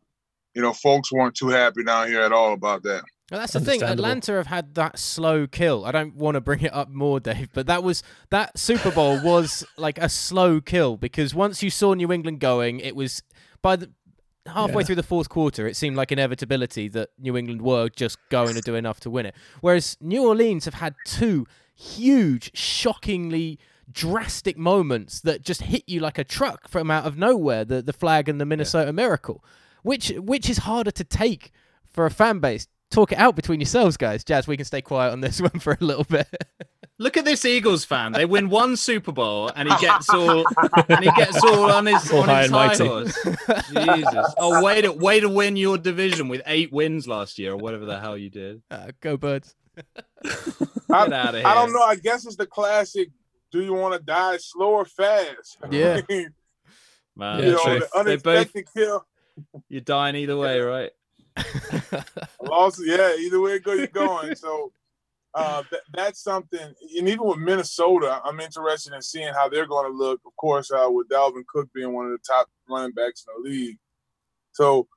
you 0.54 0.62
know, 0.62 0.72
folks 0.72 1.12
weren't 1.12 1.34
too 1.34 1.48
happy 1.48 1.84
down 1.84 2.08
here 2.08 2.20
at 2.22 2.32
all 2.32 2.52
about 2.52 2.82
that. 2.82 3.02
Well, 3.30 3.38
that's 3.38 3.52
the 3.52 3.60
thing. 3.60 3.80
Atlanta 3.82 4.32
have 4.32 4.48
had 4.48 4.74
that 4.74 4.98
slow 4.98 5.46
kill. 5.46 5.84
I 5.84 5.92
don't 5.92 6.16
want 6.16 6.34
to 6.34 6.40
bring 6.40 6.62
it 6.62 6.74
up 6.74 6.88
more, 6.88 7.20
Dave, 7.20 7.50
but 7.52 7.66
that 7.68 7.84
was 7.84 8.02
that 8.30 8.58
Super 8.58 8.90
Bowl 8.90 9.20
was 9.22 9.64
like 9.76 9.98
a 9.98 10.08
slow 10.08 10.60
kill 10.60 10.96
because 10.96 11.32
once 11.32 11.62
you 11.62 11.70
saw 11.70 11.94
New 11.94 12.12
England 12.12 12.40
going, 12.40 12.80
it 12.80 12.96
was 12.96 13.22
by 13.62 13.76
the 13.76 13.90
halfway 14.50 14.82
Yeah. 14.82 14.86
through 14.86 14.94
the 14.96 15.02
fourth 15.02 15.28
quarter, 15.28 15.66
it 15.66 15.76
seemed 15.76 15.96
like 15.96 16.12
inevitability 16.12 16.88
that 16.88 17.10
New 17.18 17.36
England 17.36 17.62
were 17.62 17.88
just 17.88 18.18
going 18.30 18.54
to 18.54 18.60
do 18.60 18.74
enough 18.74 19.00
to 19.00 19.10
win 19.10 19.26
it. 19.26 19.34
Whereas 19.60 19.96
New 20.00 20.26
Orleans 20.26 20.64
have 20.66 20.74
had 20.74 20.94
two 21.04 21.46
huge, 21.74 22.50
shockingly 22.56 23.58
drastic 23.90 24.56
moments 24.56 25.20
that 25.22 25.42
just 25.42 25.62
hit 25.62 25.82
you 25.86 25.98
like 26.00 26.18
a 26.18 26.24
truck 26.24 26.68
from 26.68 26.90
out 26.90 27.04
of 27.06 27.16
nowhere. 27.18 27.64
The 27.64 27.82
the 27.82 27.92
flag 27.92 28.28
and 28.28 28.40
the 28.40 28.44
Minnesota 28.46 28.92
Miracle, 28.92 29.42
which 29.82 30.10
which 30.16 30.48
is 30.50 30.58
harder 30.58 30.90
to 30.92 31.04
take 31.04 31.52
for 31.88 32.06
a 32.06 32.10
fan 32.10 32.38
base. 32.38 32.66
Talk 32.90 33.12
it 33.12 33.18
out 33.18 33.36
between 33.36 33.60
yourselves, 33.60 33.96
guys. 33.96 34.24
Jazz, 34.24 34.48
we 34.48 34.56
can 34.56 34.64
stay 34.64 34.82
quiet 34.82 35.12
on 35.12 35.20
this 35.20 35.40
one 35.48 35.58
for 35.60 35.76
a 35.80 35.84
little 35.84 36.04
bit. 36.04 36.26
Look 37.00 37.16
at 37.16 37.24
this 37.24 37.46
Eagles 37.46 37.82
fan. 37.86 38.12
They 38.12 38.26
win 38.26 38.50
one 38.50 38.76
Super 38.76 39.10
Bowl, 39.10 39.50
and 39.56 39.66
he 39.70 39.74
gets 39.78 40.10
all, 40.10 40.44
and 40.86 41.02
he 41.02 41.10
gets 41.16 41.42
all 41.42 41.70
on 41.72 41.86
his 41.86 42.12
All 42.12 42.20
on 42.20 42.28
high 42.28 42.42
his 42.42 42.50
and 42.52 42.54
high 42.54 42.76
horse. 42.76 43.24
Jesus! 43.72 44.34
Oh, 44.36 44.62
way 44.62 44.82
to 44.82 44.92
way 44.92 45.18
to 45.18 45.28
win 45.30 45.56
your 45.56 45.78
division 45.78 46.28
with 46.28 46.42
eight 46.44 46.70
wins 46.70 47.08
last 47.08 47.38
year, 47.38 47.52
or 47.52 47.56
whatever 47.56 47.86
the 47.86 47.98
hell 47.98 48.18
you 48.18 48.28
did. 48.28 48.60
Uh, 48.70 48.90
go 49.00 49.16
birds. 49.16 49.54
I, 49.78 49.82
Get 51.06 51.12
out 51.14 51.34
of 51.34 51.34
here! 51.36 51.46
I 51.46 51.54
don't 51.54 51.72
know. 51.72 51.80
I 51.82 51.96
guess 51.96 52.26
it's 52.26 52.36
the 52.36 52.44
classic. 52.44 53.08
Do 53.50 53.62
you 53.62 53.72
want 53.72 53.94
to 53.94 54.00
die 54.00 54.36
slow 54.36 54.72
or 54.72 54.84
fast? 54.84 55.56
Yeah. 55.70 56.02
you 56.06 56.28
man. 57.16 57.42
Yeah, 57.42 57.50
know, 57.52 57.58
true. 57.64 57.78
the 57.78 58.04
They 58.04 58.16
both 58.16 58.26
unexpected 58.26 58.68
kill. 58.76 59.06
you're 59.70 59.80
dying 59.80 60.16
either 60.16 60.36
way, 60.36 60.60
right? 60.60 60.90
Lost, 62.42 62.82
yeah. 62.84 63.14
Either 63.16 63.40
way 63.40 63.58
go, 63.58 63.72
you're 63.72 63.86
going. 64.06 64.34
So 64.34 64.70
uh, 65.34 65.62
that, 65.70 65.80
that's 65.94 66.22
something. 66.22 66.60
And 66.98 67.08
even 67.08 67.24
with 67.26 67.38
Minnesota, 67.38 68.20
I'm 68.24 68.40
interested 68.40 68.92
in 68.92 69.02
seeing 69.02 69.32
how 69.32 69.48
they're 69.48 69.66
going 69.66 69.90
to 69.90 69.96
look. 69.96 70.20
Of 70.26 70.34
course, 70.36 70.70
uh, 70.70 70.86
with 70.90 71.08
Dalvin 71.08 71.46
Cook 71.46 71.68
being 71.74 71.92
one 71.92 72.06
of 72.06 72.12
the 72.12 72.18
top 72.26 72.48
running 72.68 72.92
backs 72.92 73.24
in 73.26 73.42
the 73.42 73.48
league. 73.48 73.78
So 74.52 74.88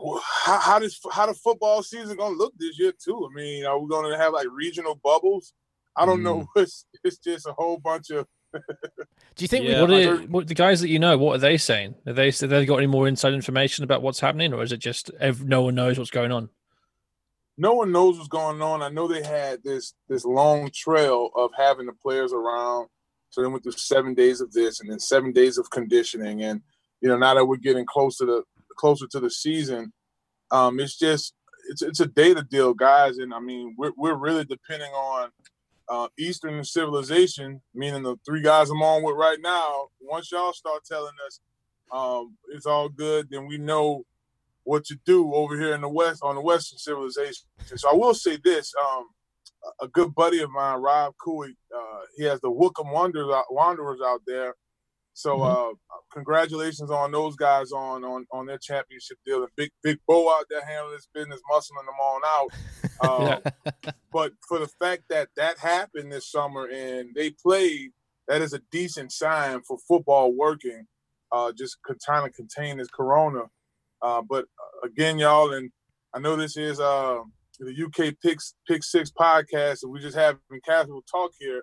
wh- 0.00 0.20
how, 0.22 0.58
how 0.58 0.78
does 0.78 0.98
how 1.12 1.26
the 1.26 1.34
football 1.34 1.82
season 1.82 2.16
going 2.16 2.32
to 2.34 2.38
look 2.38 2.54
this 2.58 2.78
year 2.78 2.92
too? 2.92 3.28
I 3.30 3.34
mean, 3.34 3.64
are 3.66 3.78
we 3.78 3.88
going 3.88 4.10
to 4.10 4.16
have 4.18 4.32
like 4.32 4.48
regional 4.50 4.98
bubbles? 5.02 5.52
I 5.96 6.06
don't 6.06 6.22
know. 6.22 6.46
It's, 6.56 6.86
it's 7.04 7.18
just 7.18 7.46
a 7.46 7.52
whole 7.52 7.78
bunch 7.78 8.10
of 8.10 8.26
Do 8.52 9.44
you 9.44 9.48
think 9.48 9.66
Yeah. 9.66 9.82
what, 9.82 9.90
are, 9.90 10.16
what 10.26 10.46
the 10.48 10.54
guys 10.54 10.80
that 10.80 10.88
you 10.88 10.98
know? 10.98 11.18
What 11.18 11.36
are 11.36 11.38
they 11.38 11.56
saying? 11.58 11.94
Are 12.06 12.12
they 12.12 12.30
have 12.30 12.50
they 12.50 12.64
got 12.66 12.78
any 12.78 12.86
more 12.86 13.06
inside 13.06 13.34
information 13.34 13.84
about 13.84 14.02
what's 14.02 14.20
happening, 14.20 14.52
or 14.52 14.62
is 14.62 14.72
it 14.72 14.78
just 14.78 15.10
ev- 15.20 15.44
no 15.44 15.62
one 15.62 15.74
knows 15.74 15.98
what's 15.98 16.10
going 16.10 16.32
on? 16.32 16.48
No 17.58 17.74
one 17.74 17.90
knows 17.90 18.16
what's 18.16 18.28
going 18.28 18.62
on. 18.62 18.82
I 18.82 18.88
know 18.88 19.08
they 19.08 19.22
had 19.22 19.62
this 19.64 19.92
this 20.08 20.24
long 20.24 20.70
trail 20.72 21.30
of 21.34 21.50
having 21.58 21.86
the 21.86 21.92
players 21.92 22.32
around. 22.32 22.88
So 23.30 23.42
they 23.42 23.48
went 23.48 23.64
through 23.64 23.72
seven 23.72 24.14
days 24.14 24.40
of 24.40 24.52
this 24.52 24.80
and 24.80 24.90
then 24.90 25.00
seven 25.00 25.32
days 25.32 25.58
of 25.58 25.68
conditioning. 25.70 26.42
And 26.44 26.62
you 27.00 27.08
know, 27.08 27.18
now 27.18 27.34
that 27.34 27.44
we're 27.44 27.56
getting 27.56 27.84
closer 27.84 28.24
to 28.26 28.44
closer 28.76 29.06
to 29.08 29.20
the 29.20 29.28
season, 29.28 29.92
um, 30.50 30.78
it's 30.78 30.96
just 30.96 31.34
it's 31.68 31.82
it's 31.82 32.00
a 32.00 32.06
data 32.06 32.46
deal, 32.48 32.74
guys. 32.74 33.18
And 33.18 33.34
I 33.34 33.40
mean, 33.40 33.74
we're 33.76 33.92
we're 33.96 34.16
really 34.16 34.44
depending 34.44 34.92
on 34.92 35.30
uh, 35.88 36.08
Eastern 36.16 36.62
civilization, 36.62 37.60
meaning 37.74 38.04
the 38.04 38.16
three 38.24 38.42
guys 38.42 38.70
I'm 38.70 38.82
on 38.82 39.02
with 39.02 39.16
right 39.16 39.38
now. 39.40 39.88
Once 40.00 40.30
y'all 40.30 40.52
start 40.52 40.84
telling 40.84 41.14
us 41.26 41.40
um, 41.90 42.36
it's 42.50 42.66
all 42.66 42.88
good, 42.88 43.28
then 43.30 43.46
we 43.46 43.58
know 43.58 44.04
what 44.68 44.84
to 44.84 44.96
do 45.06 45.34
over 45.34 45.58
here 45.58 45.74
in 45.74 45.80
the 45.80 45.88
West 45.88 46.20
on 46.22 46.34
the 46.34 46.40
Western 46.42 46.78
civilization. 46.78 47.46
So 47.76 47.90
I 47.90 47.94
will 47.94 48.14
say 48.14 48.38
this: 48.42 48.72
um, 48.84 49.04
a- 49.80 49.88
good 49.88 50.14
buddy 50.14 50.40
of 50.42 50.50
mine, 50.50 50.80
Rob 50.80 51.14
Couhig, 51.24 51.56
uh, 51.74 52.00
he 52.16 52.24
has 52.24 52.40
the 52.40 52.50
Wycombe 52.50 52.92
Wanderers 52.92 53.30
out, 53.32 53.46
Wanderers 53.50 54.00
out 54.04 54.20
there. 54.26 54.54
So 55.14 55.42
uh, 55.42 55.72
congratulations 56.12 56.90
on 56.90 57.10
those 57.12 57.34
guys 57.34 57.72
on 57.72 58.04
on 58.04 58.26
on 58.30 58.46
their 58.46 58.58
championship 58.58 59.18
deal. 59.24 59.38
And 59.42 59.48
Big 59.56 59.70
Big 59.82 59.98
Bo 60.06 60.30
out 60.30 60.44
there 60.50 60.64
handling 60.64 60.94
this 60.96 61.08
business, 61.14 61.40
muscling 61.50 61.86
them 61.86 62.00
on 62.00 62.22
out. 62.24 62.50
Um, 63.00 63.42
But 64.12 64.32
for 64.48 64.58
the 64.58 64.66
fact 64.66 65.02
that 65.10 65.28
that 65.36 65.58
happened 65.58 66.10
this 66.10 66.30
summer 66.30 66.66
and 66.66 67.14
they 67.14 67.30
played, 67.30 67.90
that 68.26 68.42
is 68.42 68.52
a 68.54 68.60
decent 68.72 69.12
sign 69.12 69.60
for 69.62 69.78
football 69.86 70.32
working. 70.32 70.86
Uh, 71.30 71.52
just 71.52 71.76
trying 72.02 72.24
to 72.24 72.32
contain 72.32 72.78
this 72.78 72.88
corona. 72.88 73.42
Uh, 74.02 74.22
but 74.28 74.44
uh, 74.44 74.86
again, 74.86 75.18
y'all, 75.18 75.52
and 75.52 75.70
I 76.14 76.18
know 76.20 76.36
this 76.36 76.56
is 76.56 76.80
uh, 76.80 77.18
the 77.58 77.84
UK 77.84 78.14
Picks 78.22 78.54
Pick 78.66 78.82
Six 78.84 79.10
podcast, 79.10 79.82
and 79.82 79.92
we 79.92 80.00
just 80.00 80.16
having 80.16 80.40
casual 80.64 81.02
talk 81.10 81.32
here. 81.38 81.62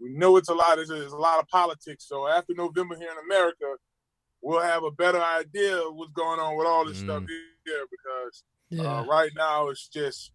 We 0.00 0.10
know 0.10 0.36
it's 0.36 0.48
a 0.48 0.54
lot. 0.54 0.76
There's 0.76 0.90
a, 0.90 1.16
lot 1.16 1.40
of 1.40 1.48
politics. 1.48 2.06
So 2.08 2.26
after 2.28 2.52
November 2.54 2.96
here 2.96 3.10
in 3.10 3.16
America, 3.24 3.76
we'll 4.42 4.60
have 4.60 4.82
a 4.82 4.90
better 4.90 5.22
idea 5.22 5.76
of 5.78 5.94
what's 5.94 6.12
going 6.12 6.40
on 6.40 6.56
with 6.56 6.66
all 6.66 6.84
this 6.84 6.98
stuff 6.98 7.22
here 7.64 7.86
because 7.90 8.42
Yeah. 8.70 8.98
uh, 9.00 9.04
right 9.04 9.30
now, 9.36 9.68
it's 9.68 9.88
just 9.88 10.32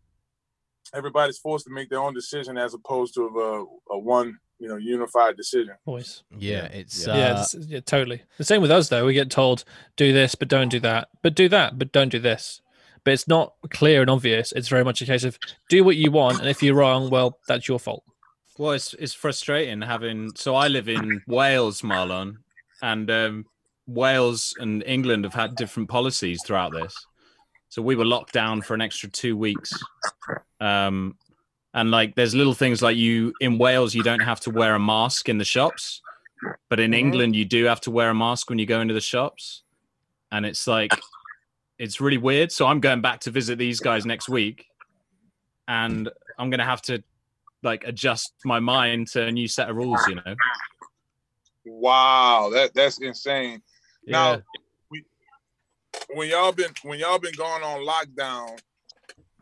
everybody's 0.94 1.38
forced 1.38 1.66
to 1.66 1.72
make 1.74 1.90
their 1.90 2.00
own 2.00 2.14
decision 2.14 2.58
as 2.58 2.74
opposed 2.74 3.14
to 3.16 3.22
a, 3.26 3.94
a 3.96 4.00
one, 4.00 4.38
you 4.60 4.68
know, 4.68 4.76
unified 4.78 5.38
decision. 5.38 5.74
Voice. 5.86 6.24
Yeah, 6.38 6.66
it's 6.66 7.08
Yeah. 7.08 7.14
uh, 7.14 7.18
yeah, 7.18 7.32
it's- 7.32 7.56
yeah, 7.68 7.80
totally. 7.80 8.24
The 8.38 8.44
same 8.44 8.62
with 8.62 8.72
us 8.72 8.90
though. 8.90 9.06
We 9.06 9.14
get 9.14 9.30
told 9.32 9.64
do 9.96 10.12
this, 10.14 10.36
but 10.36 10.48
don't 10.48 10.70
do 10.70 10.80
that. 10.82 11.10
But 11.22 11.34
do 11.36 11.48
that, 11.50 11.78
but 11.80 11.92
don't 11.92 12.10
do 12.10 12.20
this. 12.20 12.62
But 13.06 13.14
it's 13.14 13.28
not 13.28 13.54
clear 13.70 14.02
and 14.02 14.10
obvious. 14.10 14.52
It's 14.52 14.68
very 14.68 14.84
much 14.84 15.02
a 15.02 15.06
case 15.06 15.24
of 15.24 15.40
do 15.70 15.84
what 15.84 15.96
you 15.96 16.12
want, 16.12 16.40
and 16.40 16.50
if 16.50 16.62
you're 16.62 16.76
wrong, 16.76 17.10
well, 17.10 17.40
that's 17.48 17.68
your 17.68 17.80
fault. 17.80 18.04
Well, 18.58 18.74
it's 18.74 18.94
it's 18.96 19.14
frustrating 19.14 19.82
having. 19.82 20.32
So 20.36 20.56
I 20.56 20.68
live 20.68 20.90
in 20.90 21.22
Wales, 21.26 21.82
Marlon, 21.82 22.40
and 22.82 23.10
um, 23.10 23.46
Wales 23.88 24.54
and 24.60 24.84
England 24.86 25.24
have 25.24 25.34
had 25.34 25.56
different 25.56 25.88
policies 25.88 26.44
throughout 26.46 26.74
this. 26.74 26.94
So 27.70 27.82
we 27.82 27.96
were 27.96 28.06
locked 28.06 28.34
down 28.34 28.62
for 28.62 28.74
an 28.74 28.82
extra 28.82 29.08
two 29.10 29.38
weeks, 29.38 29.72
um, 30.60 31.16
And 31.74 31.92
like, 31.92 32.16
there's 32.16 32.34
little 32.34 32.54
things 32.54 32.82
like 32.82 32.98
you 32.98 33.34
in 33.42 33.58
Wales, 33.58 33.94
you 33.94 34.02
don't 34.04 34.22
have 34.22 34.40
to 34.42 34.50
wear 34.50 34.76
a 34.76 34.80
mask 34.80 35.30
in 35.30 35.38
the 35.38 35.46
shops, 35.46 36.02
but 36.68 36.80
in 36.80 36.92
Mhm. 36.92 36.98
England, 36.98 37.36
you 37.36 37.46
do 37.46 37.66
have 37.66 37.82
to 37.82 37.92
wear 37.92 38.10
a 38.10 38.16
mask 38.16 38.50
when 38.50 38.58
you 38.58 38.66
go 38.66 38.82
into 38.82 38.94
the 38.94 39.02
shops. 39.02 39.64
And 40.32 40.46
it's 40.46 40.66
like, 40.68 40.92
it's 41.78 42.02
really 42.02 42.18
weird. 42.18 42.52
So 42.52 42.66
I'm 42.66 42.80
going 42.80 43.02
back 43.02 43.20
to 43.22 43.32
visit 43.32 43.58
these 43.58 43.80
guys 43.80 44.06
next 44.06 44.30
week, 44.30 44.68
and 45.68 46.10
I'm 46.38 46.50
gonna 46.50 46.66
have 46.66 46.82
to 46.84 47.04
like 47.62 47.84
adjust 47.84 48.34
my 48.46 48.60
mind 48.60 49.08
to 49.10 49.26
a 49.26 49.32
new 49.32 49.48
set 49.48 49.70
of 49.70 49.76
rules. 49.76 50.00
You 50.08 50.16
know? 50.16 50.36
Wow, 51.66 52.50
that 52.54 52.74
that's 52.74 53.00
insane. 53.02 53.62
Now, 54.06 54.42
Yeah. 54.92 55.02
when 56.14 56.30
y'all 56.30 56.52
been 56.52 56.74
when 56.84 57.00
y'all 57.00 57.20
been 57.20 57.34
going 57.36 57.64
on 57.64 57.86
lockdown, 57.86 58.60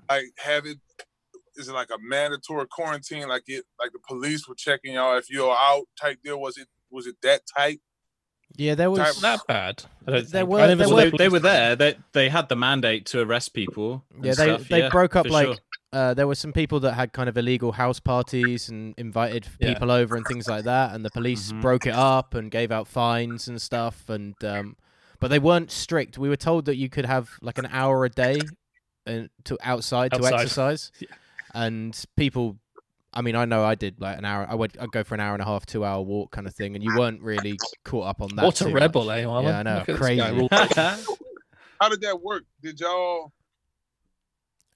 like 0.09 0.25
have 0.38 0.65
it 0.65 0.78
is 1.57 1.67
it 1.67 1.73
like 1.73 1.89
a 1.89 1.97
mandatory 2.01 2.65
quarantine? 2.67 3.27
Like 3.27 3.43
it 3.47 3.65
like 3.79 3.91
the 3.91 3.99
police 4.07 4.47
were 4.47 4.55
checking 4.55 4.93
y'all 4.93 5.17
if 5.17 5.29
you're 5.29 5.55
out 5.57 5.85
type 5.99 6.19
deal? 6.23 6.39
Was 6.39 6.57
it 6.57 6.67
was 6.89 7.07
it 7.07 7.15
that 7.23 7.41
tight? 7.57 7.79
Yeah, 8.55 8.75
there 8.75 8.89
was. 8.89 8.99
Type- 8.99 9.15
that 9.21 9.39
bad. 9.47 9.83
I 10.07 10.11
don't 10.11 10.29
There 10.31 10.45
were- 10.45 10.61
I 10.61 10.67
there 10.73 10.87
saw 10.87 10.95
Well, 10.95 11.05
were- 11.05 11.11
they, 11.11 11.17
they 11.17 11.29
were 11.29 11.39
there. 11.39 11.75
They 11.75 11.97
they 12.13 12.29
had 12.29 12.47
the 12.49 12.55
mandate 12.55 13.05
to 13.07 13.19
arrest 13.21 13.53
people. 13.53 14.03
Yeah, 14.21 14.33
they 14.33 14.45
stuff. 14.55 14.67
they 14.69 14.79
Yeah, 14.79 14.89
broke 14.89 15.15
up 15.17 15.29
like 15.29 15.47
sure. 15.47 15.55
uh, 15.91 16.13
there 16.13 16.27
were 16.27 16.35
some 16.35 16.53
people 16.53 16.79
that 16.81 16.93
had 16.93 17.11
kind 17.11 17.27
of 17.27 17.37
illegal 17.37 17.73
house 17.73 17.99
parties 17.99 18.69
and 18.69 18.93
invited 18.97 19.47
Yeah. 19.59 19.73
people 19.73 19.91
over 19.91 20.15
and 20.15 20.25
things 20.25 20.47
like 20.47 20.63
that, 20.63 20.95
and 20.95 21.03
the 21.03 21.09
police 21.11 21.51
Mhm. 21.51 21.61
broke 21.61 21.85
it 21.85 21.93
up 21.93 22.33
and 22.35 22.49
gave 22.49 22.71
out 22.71 22.87
fines 22.87 23.47
and 23.49 23.61
stuff. 23.61 24.07
And 24.09 24.33
um, 24.45 24.77
but 25.19 25.27
they 25.27 25.39
weren't 25.39 25.69
strict. 25.69 26.17
We 26.17 26.29
were 26.29 26.37
told 26.37 26.65
that 26.65 26.77
you 26.77 26.89
could 26.89 27.05
have 27.05 27.31
like 27.41 27.57
an 27.57 27.67
hour 27.69 28.05
a 28.05 28.09
day 28.09 28.39
and 29.05 29.29
to 29.43 29.57
outside, 29.61 30.11
to 30.13 30.25
exercise, 30.25 30.91
Yeah. 30.99 31.07
And 31.65 32.05
people. 32.15 32.57
I 33.13 33.21
mean, 33.21 33.35
I 33.35 33.45
know 33.45 33.63
I 33.63 33.73
did 33.75 33.99
like 33.99 34.17
an 34.17 34.25
hour. 34.25 34.45
I 34.47 34.53
would 34.53 34.77
I'd 34.77 34.91
go 34.91 35.03
for 35.03 35.15
an 35.15 35.21
hour 35.21 35.33
and 35.33 35.41
a 35.41 35.45
half, 35.45 35.65
two 35.65 35.83
hour 35.83 36.01
walk 36.01 36.31
kind 36.31 36.45
of 36.45 36.53
thing, 36.53 36.75
and 36.75 36.83
you 36.83 36.95
weren't 36.97 37.21
really 37.21 37.57
caught 37.83 38.05
up 38.07 38.21
on 38.21 38.29
that. 38.35 38.45
What 38.45 38.61
a 38.61 38.69
rebel, 38.69 39.05
much. 39.05 39.19
eh, 39.19 39.23
Marlon? 39.23 39.43
Yeah, 39.43 39.59
I 39.59 39.63
know, 39.63 39.83
Look 39.87 39.97
crazy. 39.97 40.21
How 41.81 41.89
did 41.89 42.01
that 42.01 42.21
work? 42.21 42.43
Did 42.61 42.79
y'all 42.79 43.31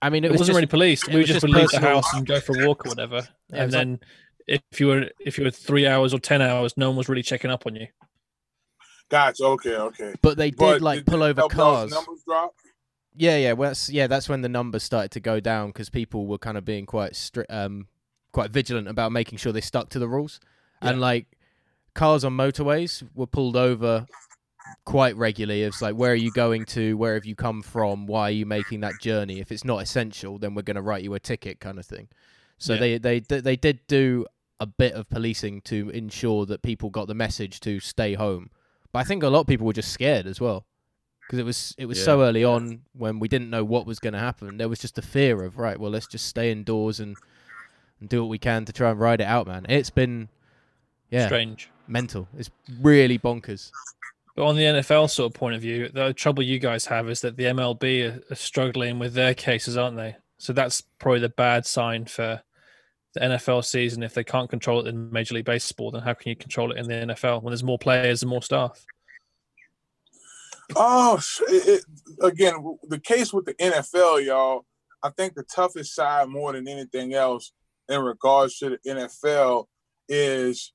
I 0.02 0.10
mean, 0.10 0.24
it, 0.24 0.28
It, 0.28 0.32
was 0.32 0.40
wasn't 0.40 0.56
just, 0.56 0.58
really 0.58 0.68
policed. 0.68 1.08
We 1.10 1.16
would 1.18 1.28
just 1.28 1.42
just 1.42 1.44
would 1.44 1.52
leave 1.52 1.70
the 1.70 1.80
house 1.82 2.12
and 2.14 2.26
go 2.26 2.40
for 2.40 2.60
a 2.60 2.68
walk 2.68 2.86
or 2.86 2.90
whatever. 2.90 3.28
Yeah, 3.50 3.58
and 3.64 3.66
was 3.68 3.76
like- 3.76 3.82
then 3.86 4.00
if 4.48 4.80
you 4.80 4.88
were 4.88 5.10
if 5.20 5.38
you 5.38 5.44
were 5.44 5.52
three 5.52 5.86
hours 5.86 6.14
or 6.14 6.20
ten 6.20 6.42
hours, 6.42 6.74
no 6.78 6.90
one 6.90 6.98
was 6.98 7.10
really 7.10 7.22
checking 7.24 7.52
up 7.52 7.68
on 7.68 7.76
you. 7.76 7.88
gotcha, 9.10 9.44
okay, 9.46 9.76
okay. 9.76 10.14
but 10.22 10.38
they 10.38 10.50
did 10.50 10.58
But 10.58 10.82
like 10.82 11.00
did- 11.00 11.08
pull 11.08 11.22
over 11.22 11.44
cars. 11.48 11.92
Numbers 11.92 12.24
drop? 12.26 12.56
Yeah, 13.22 13.38
yeah, 13.38 13.54
well, 13.54 13.70
that's 13.70 13.88
yeah, 13.88 14.08
that's 14.08 14.28
when 14.28 14.42
the 14.42 14.50
numbers 14.50 14.82
started 14.82 15.12
to 15.12 15.20
go 15.20 15.40
down 15.40 15.68
because 15.68 15.92
people 15.92 16.26
were 16.26 16.40
kind 16.40 16.58
of 16.58 16.66
being 16.66 16.88
quite 16.88 17.16
strict, 17.16 17.52
um, 17.52 17.86
quite 18.32 18.50
vigilant 18.50 18.88
about 18.88 19.12
making 19.12 19.38
sure 19.38 19.54
they 19.54 19.62
stuck 19.62 19.90
to 19.90 20.00
the 20.00 20.08
rules, 20.08 20.40
and 20.82 21.00
like 21.00 21.28
cars 21.94 22.26
on 22.26 22.36
motorways 22.36 23.08
were 23.14 23.28
pulled 23.28 23.56
over 23.56 24.08
quite 24.86 25.16
regularly. 25.18 25.62
It's 25.62 25.84
like, 25.84 25.94
where 25.94 26.14
are 26.14 26.16
you 26.16 26.32
going 26.32 26.66
to? 26.74 26.98
Where 26.98 27.14
have 27.14 27.28
you 27.28 27.36
come 27.36 27.62
from? 27.62 28.08
Why 28.08 28.30
are 28.30 28.32
you 28.32 28.48
making 28.48 28.80
that 28.80 29.00
journey? 29.00 29.40
If 29.40 29.52
it's 29.52 29.64
not 29.64 29.84
essential, 29.84 30.40
then 30.40 30.56
we're 30.56 30.64
going 30.64 30.74
to 30.74 30.82
write 30.82 31.04
you 31.04 31.14
a 31.14 31.20
ticket, 31.20 31.60
kind 31.60 31.78
of 31.78 31.86
thing. 31.86 32.08
So 32.58 32.74
Yeah. 32.74 32.98
they 32.98 33.20
they 33.20 33.20
they 33.20 33.56
did 33.56 33.86
do 33.86 34.26
a 34.60 34.66
bit 34.66 34.94
of 34.94 35.08
policing 35.10 35.62
to 35.66 35.92
ensure 35.92 36.48
that 36.48 36.64
people 36.64 36.90
got 36.90 37.08
the 37.08 37.14
message 37.14 37.60
to 37.60 37.80
stay 37.82 38.16
home. 38.16 38.50
But 38.92 39.00
I 39.00 39.04
think 39.04 39.22
a 39.22 39.28
lot 39.28 39.42
of 39.42 39.48
people 39.48 39.68
were 39.68 39.74
just 39.74 39.92
scared 39.92 40.26
as 40.26 40.42
well 40.42 40.66
because 41.32 41.40
it 41.40 41.46
was 41.46 41.74
it 41.78 41.86
was 41.86 41.98
Yeah. 42.00 42.04
so 42.04 42.22
early 42.24 42.44
on 42.44 42.82
when 42.92 43.18
we 43.20 43.30
didn't 43.30 43.50
know 43.50 43.64
what 43.64 43.86
was 43.86 44.00
going 44.00 44.12
to 44.12 44.20
happen. 44.20 44.58
There 44.58 44.68
was 44.68 44.80
just 44.80 44.98
a 44.98 45.02
fear 45.02 45.44
of 45.46 45.58
right, 45.58 45.80
well, 45.80 45.90
let's 45.90 46.08
just 46.08 46.26
stay 46.28 46.52
indoors 46.52 47.00
and 47.00 47.16
and 48.02 48.10
do 48.10 48.22
what 48.22 48.30
we 48.30 48.38
can 48.38 48.66
to 48.66 48.74
try 48.74 48.92
and 48.92 49.00
ride 49.00 49.22
it 49.22 49.28
out, 49.28 49.48
man. 49.48 49.66
It's 49.70 49.90
been 49.90 50.28
yeah 51.10 51.28
Strange. 51.28 51.70
mental. 51.88 52.28
It's 52.38 52.52
really 52.82 53.18
bonkers. 53.18 53.72
But 54.36 54.46
on 54.46 54.58
the 54.58 54.64
NFL 54.64 55.10
sort 55.10 55.32
of 55.32 55.40
point 55.40 55.56
of 55.56 55.62
view, 55.62 55.88
the 55.88 56.14
trouble 56.14 56.44
you 56.44 56.60
guys 56.60 56.86
have 56.88 57.10
is 57.10 57.22
that 57.22 57.38
the 57.38 57.46
MLB 57.46 58.30
are 58.30 58.36
struggling 58.36 59.00
with 59.00 59.14
their 59.14 59.34
cases, 59.34 59.78
aren't 59.78 59.96
they? 59.96 60.18
So 60.38 60.52
that's 60.52 60.82
probably 61.00 61.20
the 61.22 61.30
bad 61.30 61.66
sign 61.66 62.06
for 62.06 62.42
the 63.14 63.20
NFL 63.22 63.64
season. 63.64 64.04
If 64.04 64.14
they 64.16 64.24
can't 64.26 64.50
control 64.50 64.82
it 64.82 64.88
in 64.88 65.12
Major 65.12 65.36
League 65.36 65.46
Baseball, 65.46 65.92
then 65.92 66.02
how 66.02 66.14
can 66.14 66.30
you 66.30 66.36
control 66.36 66.72
it 66.74 66.78
in 66.78 66.88
the 66.88 67.14
NFL 67.14 67.42
when 67.42 67.52
there's 67.52 67.64
more 67.64 67.80
players 67.80 68.22
and 68.22 68.30
more 68.30 68.42
staff? 68.42 68.86
Oh, 70.76 71.20
it, 71.50 71.68
it, 71.82 71.86
again, 72.22 72.78
the 72.88 73.00
case 73.00 73.34
with 73.34 73.46
the 73.46 73.54
NFL, 73.56 74.26
y'all. 74.26 74.66
I 75.04 75.10
think 75.10 75.34
the 75.34 75.44
toughest 75.44 75.96
side, 75.96 76.30
more 76.30 76.54
than 76.54 76.68
anything 76.68 77.14
else, 77.14 77.54
in 77.90 78.02
regards 78.02 78.58
to 78.60 78.70
the 78.70 78.78
NFL, 78.90 79.66
is 80.08 80.74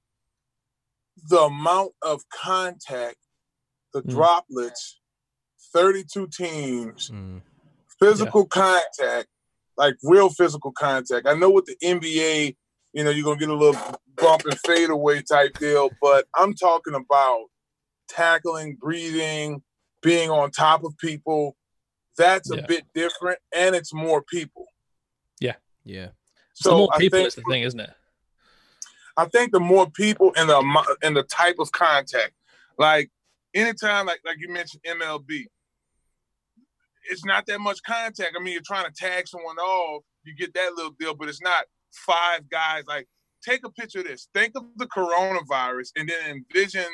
the 1.29 1.41
amount 1.41 1.93
of 2.03 2.23
contact, 2.29 3.17
the 3.95 4.03
Mm. 4.03 4.11
droplets, 4.11 5.01
thirty-two 5.73 6.29
teams, 6.29 7.11
Mm. 7.11 7.43
physical 8.01 8.47
contact, 8.47 9.29
like 9.77 9.97
real 10.03 10.29
physical 10.29 10.73
contact. 10.73 11.27
I 11.27 11.35
know 11.35 11.51
with 11.51 11.67
the 11.67 11.77
NBA, 11.83 12.57
you 12.93 13.05
know, 13.05 13.11
you're 13.11 13.25
gonna 13.25 13.39
get 13.39 13.49
a 13.49 13.55
little 13.55 13.81
bump 14.17 14.45
and 14.45 14.59
fade 14.61 14.91
away 14.91 15.23
type 15.23 15.59
deal, 15.59 15.91
but 16.01 16.27
I'm 16.35 16.55
talking 16.55 16.95
about 16.95 17.47
tackling, 18.09 18.77
breathing, 18.77 19.63
being 20.07 20.31
on 20.31 20.53
top 20.53 20.85
of 20.85 20.97
people. 20.99 21.57
That's 22.17 22.49
a 22.53 22.57
Yeah. 22.59 22.67
bit 22.67 22.85
different, 22.95 23.41
and 23.53 23.75
it's 23.75 23.93
more 23.93 24.23
people. 24.23 24.67
Yeah, 25.89 26.09
So 26.55 26.71
the 26.71 26.71
So 26.71 26.77
more 26.79 26.89
people 26.99 27.19
think 27.19 27.29
is 27.29 27.35
the 27.37 27.43
thing, 27.43 27.63
isn't 27.63 27.79
it? 27.79 27.91
I 29.17 29.27
think 29.27 29.53
the 29.53 29.61
more 29.61 29.89
people 29.91 30.33
and 30.37 30.49
the 30.49 30.57
amo- 30.57 30.97
and 31.03 31.15
the 31.17 31.23
type 31.23 31.57
of 31.61 31.71
contact, 31.71 32.33
like 32.79 33.11
anytime, 33.55 34.07
like 34.07 34.21
like 34.25 34.39
you 34.41 34.49
mentioned 34.49 34.83
MLB, 34.85 35.47
it's 37.11 37.25
not 37.25 37.47
that 37.47 37.61
much 37.61 37.81
contact. 37.85 38.35
I 38.37 38.43
mean, 38.43 38.53
you're 38.55 38.63
trying 38.73 38.87
to 38.87 38.93
tag 38.93 39.29
someone 39.29 39.59
off, 39.59 40.03
you 40.25 40.35
get 40.35 40.55
that 40.55 40.73
little 40.75 40.93
deal, 40.99 41.15
but 41.15 41.29
it's 41.29 41.43
not 41.43 41.67
five 41.93 42.49
guys. 42.51 42.83
Like, 42.89 43.07
take 43.45 43.65
a 43.65 43.71
picture 43.71 44.01
of 44.01 44.07
this. 44.07 44.29
Think 44.35 44.53
of 44.57 44.65
the 44.77 44.87
coronavirus, 44.87 45.91
and 45.97 46.09
then 46.09 46.43
envision 46.53 46.91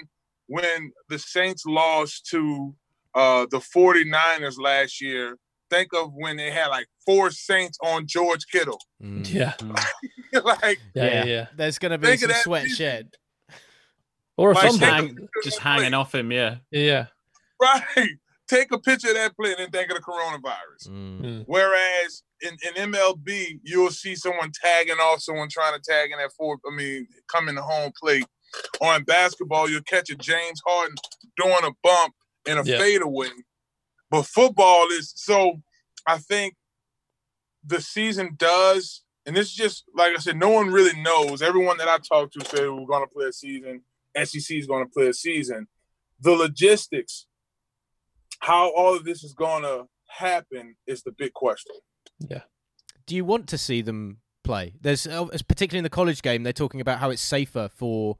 when 0.49 0.93
the 1.09 1.19
Saints 1.19 1.65
lost 1.65 2.27
to 2.27 2.75
uh, 3.15 3.47
the 3.51 3.59
49ers 3.59 4.59
last 4.59 5.01
year. 5.01 5.37
Think 5.71 5.89
of 5.95 6.13
when 6.13 6.37
they 6.37 6.51
had 6.51 6.67
like 6.67 6.87
four 7.07 7.31
Saints 7.31 7.79
on 7.83 8.07
George 8.07 8.45
Kittle. 8.53 8.79
Mm. 9.03 9.33
Yeah. 9.33 9.55
like, 10.43 10.79
Yeah, 10.95 11.05
yeah, 11.05 11.05
Yeah. 11.05 11.25
yeah. 11.25 11.47
There's 11.57 11.79
gonna 11.79 11.97
be 11.97 12.15
some 12.19 12.29
that 12.29 12.43
sweat 12.43 12.65
music. 12.65 12.77
shed. 12.79 13.09
Or 14.37 14.51
a 14.53 14.55
Like, 14.55 14.65
Just, 14.65 14.81
take 14.81 14.89
a 14.89 14.93
fumble. 14.97 15.15
hang, 15.17 15.29
just 15.45 15.59
hanging 15.61 15.91
play. 15.91 15.99
off 15.99 16.15
him. 16.15 16.31
Yeah. 16.33 16.57
Yeah. 16.71 17.07
Right. 17.61 17.83
Take 18.49 18.71
a 18.73 18.79
picture 18.79 19.09
of 19.09 19.15
that 19.15 19.35
play 19.35 19.55
and 19.59 19.73
think 19.73 19.91
of 19.91 19.97
the 19.97 20.03
coronavirus. 20.03 20.89
Mm. 20.89 21.21
Mm. 21.23 21.45
Whereas 21.47 22.23
in, 22.43 22.55
in 22.67 22.93
MLB, 22.93 23.61
you'll 23.63 23.89
see 23.91 24.15
someone 24.15 24.51
tagging 24.63 24.97
off 24.99 25.23
someone 25.23 25.49
trying 25.49 25.73
to 25.73 25.81
tag 25.81 26.11
in 26.11 26.19
that 26.19 26.33
fourth, 26.37 26.61
I 26.71 26.75
mean, 26.75 27.07
coming 27.33 27.55
to 27.55 27.63
home 27.63 27.93
plate. 27.99 28.27
Or 28.83 28.95
in 28.95 29.05
basketball, 29.05 29.71
you'll 29.71 29.81
catch 29.83 30.11
a 30.11 30.17
James 30.17 30.61
Harden 30.67 30.95
doing 31.39 31.57
a 31.63 31.71
bump 31.83 32.13
and 32.47 32.59
a 32.59 32.63
Yeah. 32.65 32.79
fadeaway. 32.79 33.29
But 34.11 34.25
football 34.27 34.89
is 34.91 35.13
so 35.17 35.63
I 36.07 36.19
think 36.19 36.55
the 37.65 37.81
season 37.81 38.35
does, 38.37 39.03
and 39.25 39.37
this 39.37 39.47
is 39.49 39.55
just 39.55 39.85
like 39.95 40.13
I 40.13 40.19
said, 40.19 40.37
no 40.37 40.51
one 40.51 40.69
really 40.71 41.01
knows. 41.01 41.43
Everyone 41.43 41.77
that 41.79 41.89
I 41.89 41.99
talked 41.99 42.35
to 42.35 42.45
said 42.45 42.69
we're 42.69 42.87
gonna 42.87 43.07
play 43.07 43.27
a 43.27 43.33
season, 43.33 43.83
SEC 44.17 44.59
is 44.59 44.67
gonna 44.67 44.87
play 44.89 45.09
a 45.09 45.15
season. 45.15 45.69
The 46.21 46.33
logistics, 46.33 47.27
how 48.41 48.73
all 48.75 48.95
of 48.95 49.05
this 49.05 49.23
is 49.25 49.33
gonna 49.35 49.85
happen 50.09 50.77
is 50.87 51.03
the 51.03 51.13
big 51.13 51.33
question. 51.33 51.75
Yeah. 52.19 52.43
Do 53.07 53.17
you 53.17 53.25
want 53.25 53.49
to 53.49 53.59
see 53.59 53.81
them 53.83 54.19
play? 54.45 54.75
There's 54.81 55.07
uh, 55.07 55.27
particularly 55.49 55.79
in 55.79 55.85
the 55.85 55.91
college 55.91 56.23
game, 56.23 56.43
they're 56.43 56.53
talking 56.53 56.81
about 56.81 56.99
how 56.99 57.11
it's 57.11 57.23
safer 57.23 57.69
for 57.75 58.19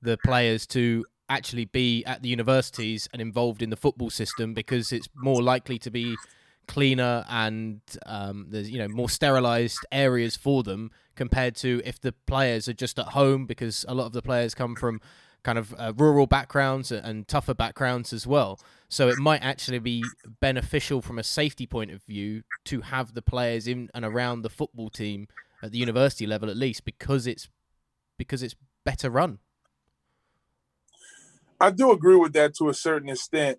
the 0.00 0.18
players 0.24 0.66
to 0.68 1.04
actually 1.32 1.64
be 1.64 2.04
at 2.04 2.22
the 2.22 2.28
universities 2.28 3.08
and 3.12 3.22
involved 3.22 3.62
in 3.62 3.70
the 3.70 3.76
football 3.76 4.10
system 4.10 4.52
because 4.52 4.92
it's 4.92 5.08
more 5.16 5.42
likely 5.42 5.78
to 5.78 5.90
be 5.90 6.16
cleaner 6.68 7.24
and 7.28 7.80
um, 8.06 8.46
there's 8.50 8.70
you 8.70 8.78
know 8.78 8.88
more 8.88 9.08
sterilized 9.08 9.84
areas 9.90 10.36
for 10.36 10.62
them 10.62 10.90
compared 11.16 11.56
to 11.56 11.80
if 11.84 12.00
the 12.00 12.12
players 12.26 12.68
are 12.68 12.74
just 12.74 12.98
at 12.98 13.06
home 13.06 13.46
because 13.46 13.84
a 13.88 13.94
lot 13.94 14.06
of 14.06 14.12
the 14.12 14.22
players 14.22 14.54
come 14.54 14.76
from 14.76 15.00
kind 15.42 15.58
of 15.58 15.74
uh, 15.78 15.92
rural 15.96 16.26
backgrounds 16.26 16.92
and, 16.92 17.26
tougher 17.26 17.54
backgrounds 17.54 18.12
as 18.12 18.28
well. 18.28 18.60
So 18.88 19.08
it 19.08 19.18
might 19.18 19.42
actually 19.42 19.80
be 19.80 20.04
beneficial 20.40 21.02
from 21.02 21.18
a 21.18 21.24
safety 21.24 21.66
point 21.66 21.90
of 21.90 22.02
view 22.04 22.42
to 22.66 22.82
have 22.82 23.14
the 23.14 23.22
players 23.22 23.66
in 23.66 23.90
and 23.92 24.04
around 24.04 24.42
the 24.42 24.50
football 24.50 24.88
team 24.88 25.26
at 25.62 25.72
the 25.72 25.78
university 25.78 26.26
level 26.26 26.48
at 26.50 26.56
least 26.56 26.84
because 26.84 27.26
it's 27.26 27.48
because 28.18 28.42
it's 28.42 28.54
better 28.84 29.10
run 29.10 29.38
I 31.62 31.70
do 31.70 31.92
agree 31.92 32.16
with 32.16 32.32
that 32.34 32.54
to 32.56 32.68
a 32.68 32.74
certain 32.74 33.08
extent. 33.08 33.58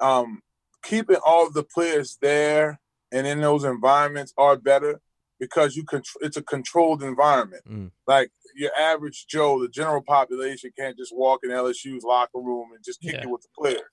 Um, 0.00 0.40
keeping 0.82 1.18
all 1.24 1.50
the 1.50 1.62
players 1.62 2.18
there 2.20 2.80
and 3.12 3.26
in 3.26 3.40
those 3.40 3.62
environments 3.64 4.32
are 4.38 4.56
better 4.56 5.00
because 5.38 5.76
you 5.76 5.84
can. 5.84 6.02
It's 6.22 6.36
a 6.38 6.42
controlled 6.42 7.02
environment. 7.02 7.62
Mm. 7.68 7.90
Like 8.06 8.30
your 8.56 8.70
average 8.78 9.26
Joe, 9.28 9.60
the 9.60 9.68
general 9.68 10.02
population 10.02 10.70
can't 10.76 10.96
just 10.96 11.14
walk 11.14 11.40
in 11.44 11.50
LSU's 11.50 12.02
locker 12.04 12.38
room 12.40 12.68
and 12.74 12.82
just 12.84 13.00
kick 13.02 13.12
Yeah. 13.14 13.22
it 13.22 13.30
with 13.30 13.42
the 13.42 13.48
players. 13.56 13.90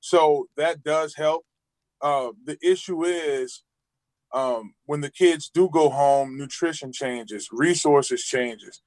So 0.00 0.46
that 0.56 0.82
does 0.82 1.14
help. 1.14 1.44
Uh, 2.00 2.30
the 2.44 2.58
issue 2.60 3.04
is 3.04 3.62
um, 4.32 4.74
when 4.84 5.00
the 5.00 5.10
kids 5.10 5.48
do 5.48 5.68
go 5.72 5.88
home, 5.90 6.36
nutrition 6.36 6.92
changes, 6.92 7.48
resources 7.52 8.22
changes. 8.24 8.82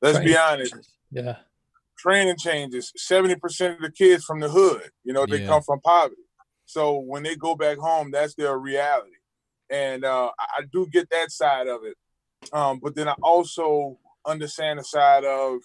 Let's 0.00 0.18
be 0.20 0.36
honest, 0.36 0.74
Yeah. 1.10 1.36
Training 2.04 2.36
changes. 2.36 2.92
Seventy 2.96 3.36
percent 3.36 3.76
of 3.76 3.80
the 3.80 3.90
kids 3.90 4.24
from 4.24 4.40
the 4.40 4.48
hood, 4.50 4.90
you 5.04 5.12
know, 5.14 5.24
they 5.26 5.40
Yeah. 5.40 5.46
come 5.46 5.62
from 5.62 5.80
poverty. 5.80 6.20
So 6.66 6.98
when 6.98 7.22
they 7.22 7.36
go 7.36 7.54
back 7.54 7.78
home, 7.78 8.10
that's 8.10 8.34
their 8.34 8.56
reality, 8.58 9.16
and 9.70 10.04
uh, 10.04 10.30
I 10.38 10.44
I 10.58 10.62
do 10.72 10.86
get 10.96 11.08
that 11.10 11.30
side 11.30 11.66
of 11.66 11.80
it. 11.84 11.96
Um, 12.52 12.78
but 12.82 12.94
then 12.94 13.08
I 13.08 13.16
also 13.22 13.98
understand 14.26 14.78
the 14.78 14.84
side 14.84 15.24
of 15.24 15.60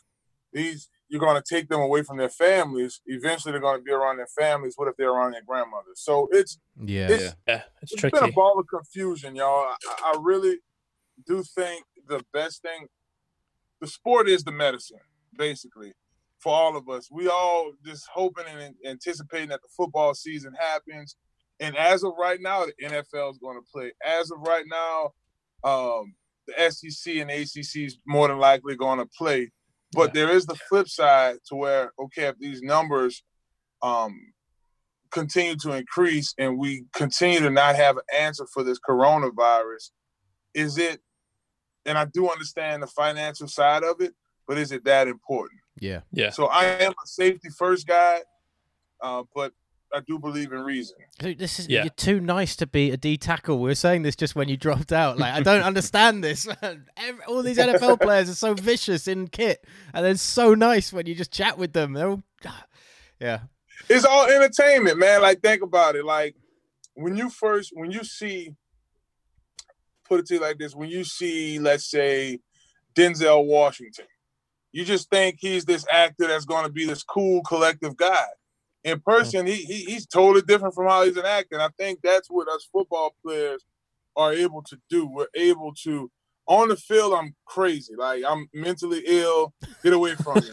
these. 0.53 0.89
You're 1.11 1.19
going 1.27 1.41
to 1.41 1.55
take 1.55 1.69
them 1.69 1.81
away 1.81 2.03
from 2.03 2.17
their 2.17 2.29
families. 2.29 3.01
Eventually, 3.07 3.51
they're 3.51 3.61
going 3.61 3.79
to 3.79 3.83
be 3.83 3.91
around 3.91 4.17
their 4.17 4.33
families. 4.39 4.73
What 4.75 4.87
if 4.89 4.95
they're 4.95 5.09
around 5.09 5.31
their 5.31 5.41
grandmothers? 5.47 6.01
So 6.07 6.27
it's 6.31 6.59
Yeah. 6.85 7.09
it's 7.09 7.35
Yeah. 7.47 7.63
It's 7.81 7.93
it's 7.93 8.01
tricky. 8.01 8.19
been 8.19 8.29
a 8.29 8.33
ball 8.33 8.59
of 8.59 8.67
confusion, 8.67 9.35
y'all. 9.35 9.65
I, 9.71 9.75
I 10.11 10.17
really 10.19 10.59
do 11.25 11.43
think 11.43 11.83
the 12.07 12.23
best 12.31 12.61
thing, 12.61 12.87
the 13.81 13.87
sport 13.87 14.29
is 14.29 14.43
the 14.43 14.51
medicine, 14.51 14.99
basically, 15.35 15.93
for 16.39 16.53
all 16.53 16.77
of 16.77 16.89
us. 16.89 17.09
We 17.11 17.27
all 17.27 17.71
just 17.85 18.07
hoping 18.13 18.45
and 18.47 18.75
anticipating 18.85 19.49
that 19.49 19.61
the 19.61 19.67
football 19.75 20.13
season 20.13 20.53
happens. 20.59 21.15
And 21.59 21.75
as 21.75 22.03
of 22.03 22.13
right 22.17 22.39
now, 22.41 22.65
the 22.65 22.85
NFL 22.85 23.31
is 23.31 23.37
going 23.37 23.57
to 23.57 23.65
play. 23.73 23.91
As 24.05 24.31
of 24.31 24.39
right 24.39 24.65
now, 24.65 25.11
um, 25.63 26.15
the 26.47 26.71
SEC 26.71 27.15
and 27.17 27.29
ACC 27.29 27.85
is 27.85 27.97
more 28.07 28.27
than 28.27 28.39
likely 28.39 28.75
going 28.75 28.99
to 28.99 29.09
play. 29.17 29.51
But 29.91 30.13
there 30.13 30.29
is 30.29 30.45
the 30.45 30.55
flip 30.55 30.87
side 30.87 31.37
to 31.47 31.55
where, 31.55 31.91
okay, 31.99 32.27
if 32.27 32.37
these 32.37 32.61
numbers 32.61 33.23
um, 33.81 34.17
continue 35.11 35.55
to 35.57 35.73
increase 35.73 36.33
and 36.37 36.57
we 36.57 36.85
continue 36.93 37.39
to 37.39 37.49
not 37.49 37.75
have 37.75 37.97
an 37.97 38.03
answer 38.17 38.45
for 38.53 38.63
this 38.63 38.79
coronavirus, 38.79 39.89
is 40.53 40.77
it, 40.77 41.01
and 41.85 41.97
I 41.97 42.05
do 42.05 42.29
understand 42.29 42.83
the 42.83 42.87
financial 42.87 43.47
side 43.47 43.83
of 43.83 43.99
it, 43.99 44.13
but 44.47 44.57
is 44.57 44.71
it 44.71 44.85
that 44.85 45.07
important? 45.07 45.59
Yeah. 45.81 46.01
Yeah. 46.11 46.29
So 46.31 46.45
I 46.47 46.65
am 46.65 46.91
a 46.91 47.07
safety 47.07 47.49
first 47.49 47.87
guy, 47.87 48.19
uh, 49.01 49.23
but 49.35 49.53
I 49.93 50.01
do 50.07 50.19
believe 50.19 50.51
in 50.51 50.59
reason. 50.59 50.97
Dude, 51.17 51.39
this 51.39 51.59
is 51.59 51.67
Yeah. 51.67 51.81
you're 51.83 51.89
too 51.89 52.19
nice 52.19 52.55
to 52.57 52.67
be 52.67 52.91
a 52.91 52.97
D 52.97 53.17
tackle. 53.17 53.57
We 53.59 53.69
were 53.69 53.75
saying 53.75 54.03
this 54.03 54.15
just 54.15 54.35
when 54.35 54.47
you 54.47 54.55
dropped 54.57 54.91
out. 54.91 55.17
Like 55.17 55.33
I 55.33 55.41
don't 55.41 55.63
understand 55.63 56.23
this. 56.23 56.47
Every, 56.61 57.23
all 57.27 57.41
these 57.41 57.57
NFL 57.57 57.99
players 58.01 58.29
are 58.29 58.35
so 58.35 58.53
vicious 58.53 59.07
in 59.07 59.27
kit, 59.29 59.65
and 59.93 60.05
then 60.05 60.17
so 60.17 60.53
nice 60.53 60.93
when 60.93 61.07
you 61.07 61.15
just 61.15 61.31
chat 61.31 61.57
with 61.57 61.73
them. 61.73 61.93
They're 61.93 62.09
all, 62.09 62.23
yeah, 63.19 63.39
It's 63.89 64.05
all 64.05 64.27
entertainment, 64.27 64.99
man. 64.99 65.21
Like 65.23 65.41
think 65.41 65.63
about 65.63 65.95
it. 65.95 66.05
Like 66.05 66.35
when 66.93 67.15
you 67.15 67.29
first, 67.31 67.71
when 67.73 67.89
you 67.91 68.03
see, 68.03 68.53
put 70.07 70.19
it 70.19 70.27
to 70.27 70.35
you 70.35 70.39
like 70.39 70.59
this: 70.59 70.75
when 70.75 70.89
you 70.89 71.03
see, 71.03 71.57
let's 71.57 71.89
say, 71.89 72.39
Denzel 72.95 73.45
Washington, 73.45 74.05
you 74.71 74.85
just 74.85 75.09
think 75.09 75.37
he's 75.39 75.65
this 75.65 75.85
actor 75.91 76.27
that's 76.27 76.45
going 76.45 76.65
to 76.65 76.71
be 76.71 76.85
this 76.85 77.03
cool, 77.03 77.41
collective 77.43 77.97
guy. 77.97 78.25
In 78.83 78.99
person, 79.01 79.45
he, 79.45 79.55
he 79.55 79.83
he's 79.85 80.05
totally 80.05 80.41
different 80.41 80.73
from 80.73 80.87
how 80.87 81.03
he's 81.03 81.17
an 81.17 81.25
actor. 81.25 81.55
And 81.55 81.61
I 81.61 81.69
think 81.77 81.99
that's 82.01 82.29
what 82.29 82.47
us 82.47 82.67
football 82.71 83.13
players 83.23 83.65
are 84.15 84.33
able 84.33 84.61
to 84.63 84.77
do. 84.89 85.05
We're 85.07 85.27
able 85.35 85.73
to 85.83 86.09
on 86.47 86.69
the 86.69 86.75
field. 86.75 87.13
I'm 87.13 87.35
crazy. 87.45 87.95
Like 87.95 88.23
I'm 88.27 88.49
mentally 88.53 89.03
ill. 89.05 89.53
Get 89.83 89.93
away 89.93 90.15
from 90.15 90.35
me. 90.35 90.49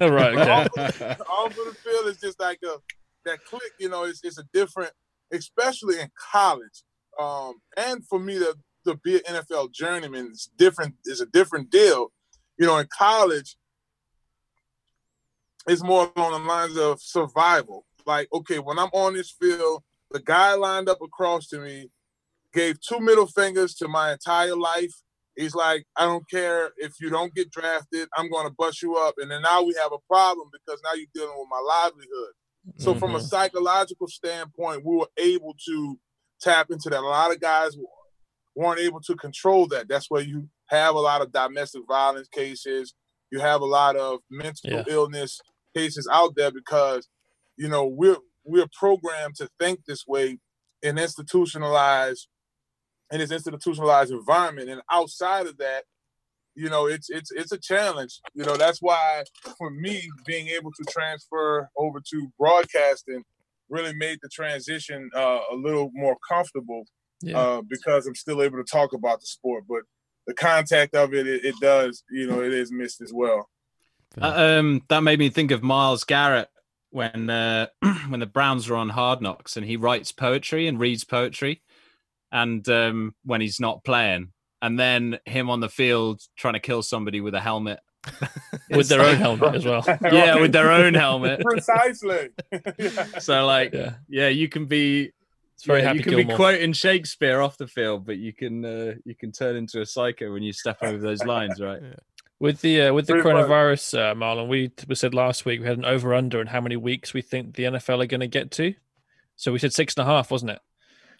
right. 0.08 0.68
Okay. 0.76 1.16
off 1.28 1.50
of 1.50 1.56
the 1.56 1.76
field 1.82 2.06
is 2.06 2.20
just 2.20 2.40
like 2.40 2.58
a 2.64 2.76
that 3.24 3.44
click. 3.44 3.72
You 3.78 3.88
know, 3.88 4.04
it's 4.04 4.20
it's 4.24 4.38
a 4.38 4.44
different, 4.52 4.92
especially 5.32 6.00
in 6.00 6.08
college. 6.32 6.82
Um, 7.18 7.54
and 7.76 8.06
for 8.06 8.18
me 8.18 8.38
to 8.38 8.56
to 8.86 8.96
be 8.96 9.16
an 9.16 9.22
NFL 9.36 9.72
journeyman 9.72 10.30
is 10.32 10.50
different. 10.56 10.94
Is 11.04 11.20
a 11.20 11.26
different 11.26 11.70
deal. 11.70 12.12
You 12.58 12.66
know, 12.66 12.78
in 12.78 12.88
college, 12.88 13.56
it's 15.66 15.82
more 15.82 16.10
along 16.16 16.32
the 16.32 16.48
lines 16.48 16.76
of 16.76 17.00
survival. 17.00 17.84
Like, 18.06 18.28
okay, 18.32 18.58
when 18.58 18.78
I'm 18.78 18.90
on 18.92 19.14
this 19.14 19.30
field, 19.30 19.82
the 20.10 20.20
guy 20.20 20.54
lined 20.54 20.88
up 20.88 21.00
across 21.02 21.46
to 21.48 21.60
me 21.60 21.90
gave 22.52 22.80
two 22.80 22.98
middle 22.98 23.26
fingers 23.26 23.74
to 23.74 23.88
my 23.88 24.12
entire 24.12 24.56
life. 24.56 24.92
He's 25.36 25.54
like, 25.54 25.84
I 25.94 26.06
don't 26.06 26.28
care 26.28 26.70
if 26.78 26.94
you 27.00 27.10
don't 27.10 27.34
get 27.34 27.50
drafted, 27.50 28.08
I'm 28.16 28.30
going 28.30 28.46
to 28.48 28.54
bust 28.58 28.82
you 28.82 28.96
up. 28.96 29.14
And 29.18 29.30
then 29.30 29.42
now 29.42 29.62
we 29.62 29.74
have 29.80 29.92
a 29.92 29.98
problem 30.08 30.48
because 30.52 30.80
now 30.82 30.94
you're 30.94 31.06
dealing 31.14 31.38
with 31.38 31.48
my 31.50 31.60
livelihood. 31.60 32.32
So, 32.76 32.94
from 32.94 33.14
a 33.14 33.18
Mhm. 33.18 33.28
psychological 33.28 34.08
standpoint, 34.08 34.84
we 34.84 34.96
were 34.96 35.08
able 35.16 35.54
to 35.66 35.98
tap 36.40 36.70
into 36.70 36.90
that. 36.90 37.00
A 37.00 37.06
lot 37.06 37.32
of 37.32 37.40
guys 37.40 37.76
weren't 38.54 38.80
able 38.80 39.00
to 39.02 39.14
control 39.14 39.66
that. 39.68 39.88
That's 39.88 40.10
where 40.10 40.22
you 40.22 40.48
have 40.68 40.94
a 40.94 41.00
lot 41.00 41.22
of 41.22 41.32
domestic 41.32 41.82
violence 41.88 42.28
cases. 42.28 42.94
You 43.30 43.40
have 43.40 43.60
a 43.60 43.66
lot 43.66 43.96
of 43.96 44.20
mental 44.30 44.70
Yeah. 44.70 44.84
illness 44.88 45.40
cases 45.74 46.08
out 46.12 46.34
there 46.36 46.50
because, 46.50 47.08
you 47.56 47.68
know, 47.68 47.86
we're 47.86 48.16
we're 48.44 48.68
programmed 48.78 49.36
to 49.36 49.48
think 49.60 49.84
this 49.84 50.06
way 50.06 50.38
and 50.82 50.98
institutionalized 50.98 52.28
in 53.12 53.18
this 53.18 53.30
institutionalized 53.30 54.10
environment. 54.12 54.70
And 54.70 54.80
outside 54.90 55.46
of 55.46 55.58
that, 55.58 55.84
you 56.54 56.68
know, 56.70 56.86
it's 56.86 57.10
it's 57.10 57.30
it's 57.30 57.52
a 57.52 57.58
challenge. 57.58 58.20
You 58.34 58.44
know, 58.44 58.56
that's 58.56 58.80
why 58.80 59.24
for 59.58 59.70
me 59.70 60.08
being 60.26 60.48
able 60.48 60.72
to 60.72 60.84
transfer 60.90 61.68
over 61.76 62.00
to 62.10 62.28
broadcasting 62.38 63.24
really 63.68 63.94
made 63.94 64.18
the 64.22 64.28
transition 64.30 65.10
uh, 65.14 65.40
a 65.52 65.54
little 65.54 65.90
more 65.92 66.16
comfortable 66.26 66.84
Yeah. 67.20 67.38
uh, 67.38 67.62
because 67.68 68.06
I'm 68.06 68.14
still 68.14 68.42
able 68.42 68.56
to 68.56 68.64
talk 68.64 68.94
about 68.94 69.20
the 69.20 69.26
sport. 69.26 69.64
But 69.68 69.82
the 70.28 70.34
contact 70.34 70.94
of 70.94 71.12
it, 71.14 71.26
it, 71.26 71.44
it 71.44 71.54
does, 71.60 72.04
you 72.10 72.28
know, 72.28 72.40
it 72.40 72.52
is 72.52 72.70
missed 72.70 73.00
as 73.00 73.12
well. 73.12 73.48
Uh, 74.20 74.58
um, 74.58 74.82
that 74.88 75.00
made 75.02 75.18
me 75.18 75.30
think 75.30 75.50
of 75.50 75.62
Myles 75.62 76.04
Garrett 76.04 76.48
when 76.90 77.28
uh, 77.28 77.66
when 78.08 78.20
the 78.20 78.26
Browns 78.26 78.68
were 78.68 78.76
on 78.76 78.90
Hard 78.90 79.20
Knocks, 79.20 79.56
and 79.56 79.66
he 79.66 79.76
writes 79.76 80.12
poetry 80.12 80.68
and 80.68 80.78
reads 80.78 81.02
poetry, 81.02 81.62
and 82.30 82.66
um, 82.68 83.14
when 83.24 83.40
he's 83.40 83.58
not 83.58 83.84
playing, 83.84 84.32
and 84.62 84.78
then 84.78 85.18
him 85.24 85.50
on 85.50 85.60
the 85.60 85.68
field 85.68 86.20
trying 86.36 86.54
to 86.54 86.60
kill 86.60 86.82
somebody 86.82 87.20
with 87.20 87.34
a 87.34 87.40
helmet, 87.40 87.80
With 88.70 88.88
their 88.88 89.00
own 89.00 89.16
helmet 89.16 89.54
as 89.54 89.64
well. 89.64 89.84
yeah, 90.12 90.40
with 90.40 90.52
their 90.52 90.70
own 90.70 90.94
helmet. 90.94 91.40
Precisely. 91.40 92.30
Yeah. 92.78 93.06
So 93.18 93.46
like, 93.46 93.72
Yeah. 93.72 93.94
yeah, 94.08 94.28
you 94.28 94.48
can 94.48 94.66
be. 94.66 95.12
It's 95.58 95.66
very 95.66 95.80
yeah, 95.80 95.88
happy 95.88 95.98
you 95.98 96.04
can 96.04 96.16
be 96.28 96.34
quoting 96.36 96.72
Shakespeare 96.72 97.40
off 97.40 97.58
the 97.58 97.66
field, 97.66 98.06
but 98.06 98.16
you 98.16 98.32
can 98.32 98.64
uh, 98.64 98.94
you 99.04 99.16
can 99.16 99.32
turn 99.32 99.56
into 99.56 99.80
a 99.80 99.86
psycho 99.86 100.32
when 100.32 100.44
you 100.44 100.52
step 100.52 100.78
over 100.82 100.98
those 100.98 101.24
lines, 101.24 101.60
right? 101.60 101.82
With 102.38 102.60
the 102.60 102.82
uh, 102.82 102.92
with 102.94 103.08
the 103.08 103.14
Pretty 103.14 103.28
coronavirus, 103.28 103.98
uh, 103.98 104.14
Marlon, 104.14 104.46
we, 104.46 104.70
we 104.86 104.94
said 104.94 105.14
last 105.14 105.44
week 105.44 105.58
we 105.60 105.66
had 105.66 105.76
an 105.76 105.84
over 105.84 106.14
under 106.14 106.38
and 106.38 106.48
how 106.48 106.60
many 106.60 106.76
weeks 106.76 107.12
we 107.12 107.22
think 107.22 107.56
the 107.56 107.64
NFL 107.64 108.00
are 108.00 108.06
going 108.06 108.20
to 108.20 108.28
get 108.28 108.52
to. 108.52 108.72
So 109.34 109.50
we 109.52 109.58
said 109.58 109.72
six 109.72 109.94
and 109.96 110.06
a 110.06 110.06
half, 110.08 110.30
wasn't 110.30 110.52
it? 110.52 110.60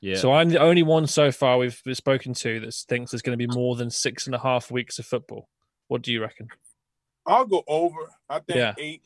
Yeah. 0.01 0.19
So 0.19 0.32
I'm 0.32 0.51
the 0.51 0.60
only 0.60 0.85
one 0.85 1.09
so 1.09 1.32
far 1.32 1.59
we've 1.59 1.82
we've 1.85 1.97
spoken 1.97 2.32
to 2.35 2.60
that 2.60 2.74
thinks 2.74 3.10
there's 3.10 3.23
going 3.23 3.36
to 3.36 3.44
be 3.44 3.52
more 3.52 3.74
than 3.74 3.90
six 3.90 4.27
and 4.27 4.36
a 4.36 4.39
half 4.39 4.70
weeks 4.70 5.01
of 5.01 5.06
football. 5.06 5.48
What 5.89 6.02
do 6.02 6.12
you 6.12 6.23
reckon? 6.23 6.47
I'll 7.27 7.44
go 7.44 7.65
over. 7.66 8.12
I 8.28 8.39
think 8.39 8.56
Yeah. 8.56 8.74
eight. 8.78 9.02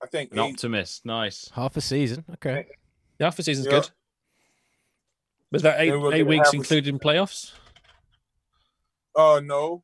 I 0.00 0.06
think 0.06 0.30
An 0.30 0.38
eight. 0.38 0.52
optimist. 0.52 1.04
Nice. 1.04 1.50
half 1.52 1.76
a 1.76 1.80
season. 1.80 2.24
Okay. 2.34 2.66
The 3.18 3.24
half 3.24 3.36
a 3.40 3.42
season's 3.42 3.66
Yeah. 3.66 3.72
good. 3.80 3.90
Was 5.50 5.62
that 5.62 5.80
eight 5.80 5.92
eight 6.12 6.22
weeks 6.26 6.48
half 6.48 6.54
a- 6.54 6.56
including 6.56 6.98
playoffs? 6.98 7.52
Uh 9.16 9.40
no. 9.42 9.82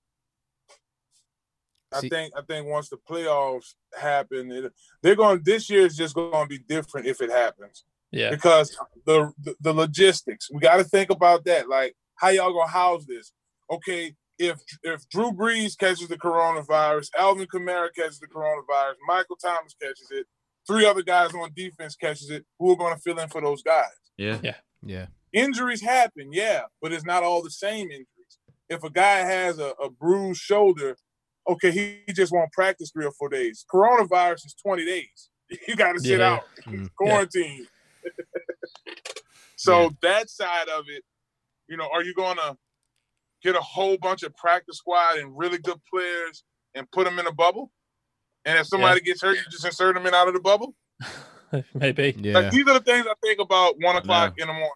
I 1.93 2.01
See- 2.01 2.09
think 2.09 2.35
I 2.37 2.43
think 2.43 2.67
once 2.67 2.89
the 2.89 2.97
playoffs 3.09 3.75
happen, 3.99 4.51
it, 4.51 4.73
they're 5.03 5.15
going. 5.17 5.43
This 5.45 5.71
year 5.71 5.87
is 5.87 5.97
just 5.97 6.15
going 6.15 6.33
to 6.33 6.49
be 6.49 6.59
different 6.59 7.07
if 7.07 7.21
it 7.21 7.31
happens 7.31 7.85
Yeah. 8.11 8.31
because 8.31 8.77
the 9.07 9.33
the, 9.43 9.55
the 9.61 9.73
logistics. 9.73 10.51
We 10.53 10.61
got 10.61 10.77
to 10.79 10.85
think 10.85 11.11
about 11.11 11.45
that. 11.45 11.69
Like 11.69 11.95
how 12.17 12.29
y'all 12.31 12.53
gonna 12.53 12.71
house 12.71 13.05
this? 13.07 13.33
Okay, 13.71 14.15
if 14.39 14.59
if 14.83 15.09
Drew 15.09 15.31
Brees 15.33 15.79
catches 15.79 16.09
the 16.09 16.19
coronavirus, 16.19 17.09
Alvin 17.17 17.47
Kamara 17.47 17.89
catches 17.95 18.19
the 18.19 18.27
coronavirus, 18.27 18.95
Michael 19.07 19.37
Thomas 19.37 19.75
catches 19.81 20.09
it, 20.11 20.27
three 20.67 20.85
other 20.87 21.03
guys 21.03 21.33
on 21.35 21.51
defense 21.55 21.95
catches 21.97 22.29
it. 22.31 22.45
Who 22.59 22.73
are 22.73 22.77
going 22.77 22.95
to 22.95 23.01
fill 23.01 23.19
in 23.21 23.29
for 23.29 23.41
those 23.41 23.63
guys? 23.63 23.87
Yeah, 24.17 24.39
yeah. 24.43 24.57
Yeah. 24.85 25.07
Injuries 25.35 25.83
happen, 25.83 26.31
yeah, 26.33 26.63
but 26.81 26.93
it's 26.93 27.05
not 27.05 27.23
all 27.23 27.43
the 27.43 27.51
same 27.51 27.91
injuries. 27.91 28.07
If 28.71 28.83
a 28.83 28.91
guy 28.91 29.19
has 29.19 29.59
a, 29.59 29.73
a 29.83 29.91
bruised 29.91 30.41
shoulder, 30.41 30.97
okay, 31.47 31.71
he, 31.71 31.99
he 32.07 32.13
just 32.15 32.33
won't 32.33 32.51
practice 32.53 32.91
three 32.91 33.05
or 33.05 33.13
four 33.13 33.29
days. 33.29 33.67
Coronavirus 33.73 34.47
is 34.47 34.55
20 34.65 34.85
days. 34.87 35.29
You 35.69 35.77
got 35.77 35.93
to 35.93 36.01
sit 36.01 36.21
Yeah. 36.21 36.35
out, 36.37 36.43
Mm. 36.67 36.89
quarantine. 36.97 37.67
so 39.57 39.83
Yeah. 39.83 39.89
that 40.03 40.31
side 40.31 40.69
of 40.69 40.85
it, 40.89 41.03
you 41.69 41.77
know, 41.77 41.89
are 41.93 42.03
you 42.03 42.15
going 42.15 42.37
to 42.39 42.57
get 43.43 43.55
a 43.55 43.61
whole 43.61 43.99
bunch 43.99 44.23
of 44.23 44.35
practice 44.37 44.79
squad 44.79 45.19
and 45.19 45.37
really 45.37 45.59
good 45.59 45.79
players 45.93 46.45
and 46.75 46.91
put 46.93 47.05
them 47.05 47.19
in 47.19 47.27
a 47.27 47.33
bubble. 47.33 47.71
And 48.47 48.59
if 48.59 48.67
somebody 48.67 49.01
gets 49.01 49.21
hurt, 49.23 49.37
you 49.37 49.43
just 49.51 49.65
insert 49.67 49.95
them 49.95 50.07
in 50.07 50.15
out 50.15 50.29
of 50.29 50.35
the 50.35 50.41
bubble. 50.41 50.75
Maybe. 51.75 52.15
Yeah. 52.19 52.39
Like 52.39 52.51
these 52.51 52.67
are 52.67 52.75
the 52.75 52.81
things 52.81 53.07
I 53.07 53.15
think 53.23 53.39
about 53.41 53.75
one 53.81 53.97
o'clock 53.97 54.35
in 54.39 54.47
the 54.49 54.53
morning. 54.55 54.71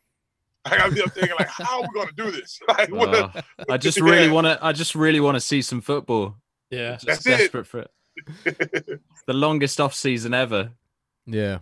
I 0.71 0.77
gotta 0.79 0.95
be 0.95 1.03
up 1.03 1.13
thinking 1.13 1.35
like, 1.39 1.49
how 1.49 1.81
are 1.81 1.83
we 1.83 1.89
gonna 1.95 2.13
do 2.17 2.31
this? 2.31 2.59
Like, 2.69 2.91
what 2.91 3.15
Uh, 3.15 3.43
I 3.69 3.77
just 3.77 4.01
really 4.01 4.27
Yeah. 4.27 4.33
want 4.33 4.47
to. 4.47 4.59
I 4.65 4.73
just 4.73 4.95
really 4.95 5.21
want 5.21 5.37
to 5.37 5.41
see 5.41 5.63
some 5.63 5.81
football. 5.81 6.37
Yeah. 6.71 6.93
Just 6.93 7.07
That's 7.07 7.27
it. 7.27 7.39
desperate 7.39 7.67
for 7.67 7.79
it. 7.81 7.91
the 9.27 9.33
longest 9.33 9.81
off 9.81 9.95
season 9.95 10.35
ever. 10.35 10.73
Yeah. 11.27 11.59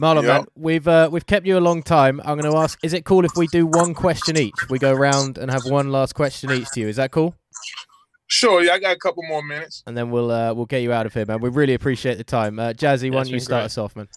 Marlon, 0.00 0.22
Yep. 0.22 0.24
man, 0.24 0.44
we've 0.56 0.88
uh, 0.88 1.08
we've 1.12 1.26
kept 1.26 1.46
you 1.46 1.56
a 1.56 1.60
long 1.60 1.82
time. 1.82 2.20
I'm 2.24 2.38
going 2.38 2.50
to 2.50 2.58
ask: 2.58 2.78
Is 2.82 2.92
it 2.92 3.04
cool 3.04 3.24
if 3.24 3.36
we 3.36 3.46
do 3.46 3.64
one 3.66 3.94
question 3.94 4.36
each? 4.36 4.54
We 4.68 4.78
go 4.78 4.92
round 4.92 5.38
and 5.38 5.50
have 5.50 5.64
one 5.66 5.92
last 5.92 6.14
question 6.14 6.50
each 6.50 6.68
to 6.72 6.80
you. 6.80 6.88
Is 6.88 6.96
that 6.96 7.12
cool? 7.12 7.34
Sure, 8.26 8.64
yeah, 8.64 8.72
I 8.72 8.78
got 8.80 8.96
a 8.96 8.98
couple 8.98 9.22
more 9.28 9.42
minutes. 9.42 9.84
And 9.86 9.96
then 9.96 10.10
we'll 10.10 10.30
uh, 10.32 10.52
we'll 10.54 10.66
get 10.66 10.82
you 10.82 10.92
out 10.92 11.06
of 11.06 11.14
here, 11.14 11.26
man. 11.26 11.40
We 11.40 11.50
really 11.50 11.74
appreciate 11.74 12.16
the 12.16 12.24
time. 12.24 12.58
Uh, 12.58 12.72
Jazzy, 12.72 13.10
why 13.12 13.18
don't 13.18 13.28
you 13.28 13.38
start 13.38 13.60
great. 13.60 13.66
us 13.66 13.78
off, 13.78 13.94
man? 13.94 14.08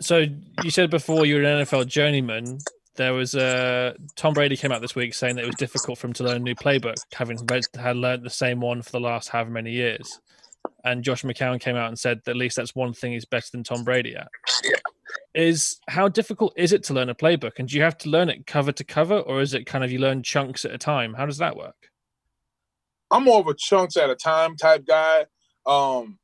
So 0.00 0.24
you 0.62 0.70
said 0.70 0.90
before 0.90 1.24
you 1.26 1.36
were 1.36 1.42
an 1.42 1.64
NFL 1.64 1.86
journeyman. 1.88 2.58
There 2.96 3.12
was 3.12 3.34
uh, 3.34 3.94
Tom 4.16 4.32
Brady 4.32 4.56
came 4.56 4.72
out 4.72 4.80
this 4.80 4.94
week 4.94 5.14
saying 5.14 5.36
that 5.36 5.44
it 5.44 5.46
was 5.46 5.56
difficult 5.56 5.98
for 5.98 6.06
him 6.06 6.12
to 6.14 6.24
learn 6.24 6.36
a 6.36 6.40
new 6.40 6.54
playbook, 6.54 6.96
having 7.12 7.38
had 7.78 7.96
learned 7.96 8.24
the 8.24 8.30
same 8.30 8.60
one 8.60 8.82
for 8.82 8.90
the 8.90 9.00
last 9.00 9.28
however 9.28 9.50
many 9.50 9.72
years. 9.72 10.20
And 10.84 11.04
Josh 11.04 11.22
McCown 11.22 11.60
came 11.60 11.76
out 11.76 11.88
and 11.88 11.98
said 11.98 12.20
that 12.24 12.32
at 12.32 12.36
least 12.36 12.56
that's 12.56 12.74
one 12.74 12.92
thing 12.92 13.12
he's 13.12 13.24
better 13.24 13.48
than 13.52 13.64
Tom 13.64 13.84
Brady 13.84 14.16
at. 14.16 14.28
Is 15.34 15.78
how 15.88 16.08
difficult 16.08 16.54
is 16.56 16.72
it 16.72 16.82
to 16.84 16.94
learn 16.94 17.10
a 17.10 17.14
playbook, 17.14 17.58
and 17.58 17.68
do 17.68 17.76
you 17.76 17.82
have 17.82 17.98
to 17.98 18.08
learn 18.08 18.30
it 18.30 18.46
cover 18.46 18.72
to 18.72 18.84
cover, 18.84 19.18
or 19.18 19.42
is 19.42 19.52
it 19.52 19.66
kind 19.66 19.84
of 19.84 19.92
you 19.92 19.98
learn 19.98 20.22
chunks 20.22 20.64
at 20.64 20.72
a 20.72 20.78
time? 20.78 21.14
How 21.14 21.26
does 21.26 21.38
that 21.38 21.56
work? 21.56 21.90
I'm 23.10 23.24
more 23.24 23.40
of 23.40 23.46
a 23.46 23.54
chunks 23.54 23.96
at 23.96 24.10
a 24.10 24.16
time 24.16 24.56
type 24.56 24.86
guy. 24.86 25.26
Um, 25.66 26.18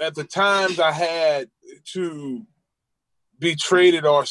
at 0.00 0.14
the 0.14 0.24
times 0.24 0.80
I 0.80 0.92
had 0.92 1.50
to 1.92 2.46
be 3.38 3.54
traded 3.54 4.06
or 4.06 4.24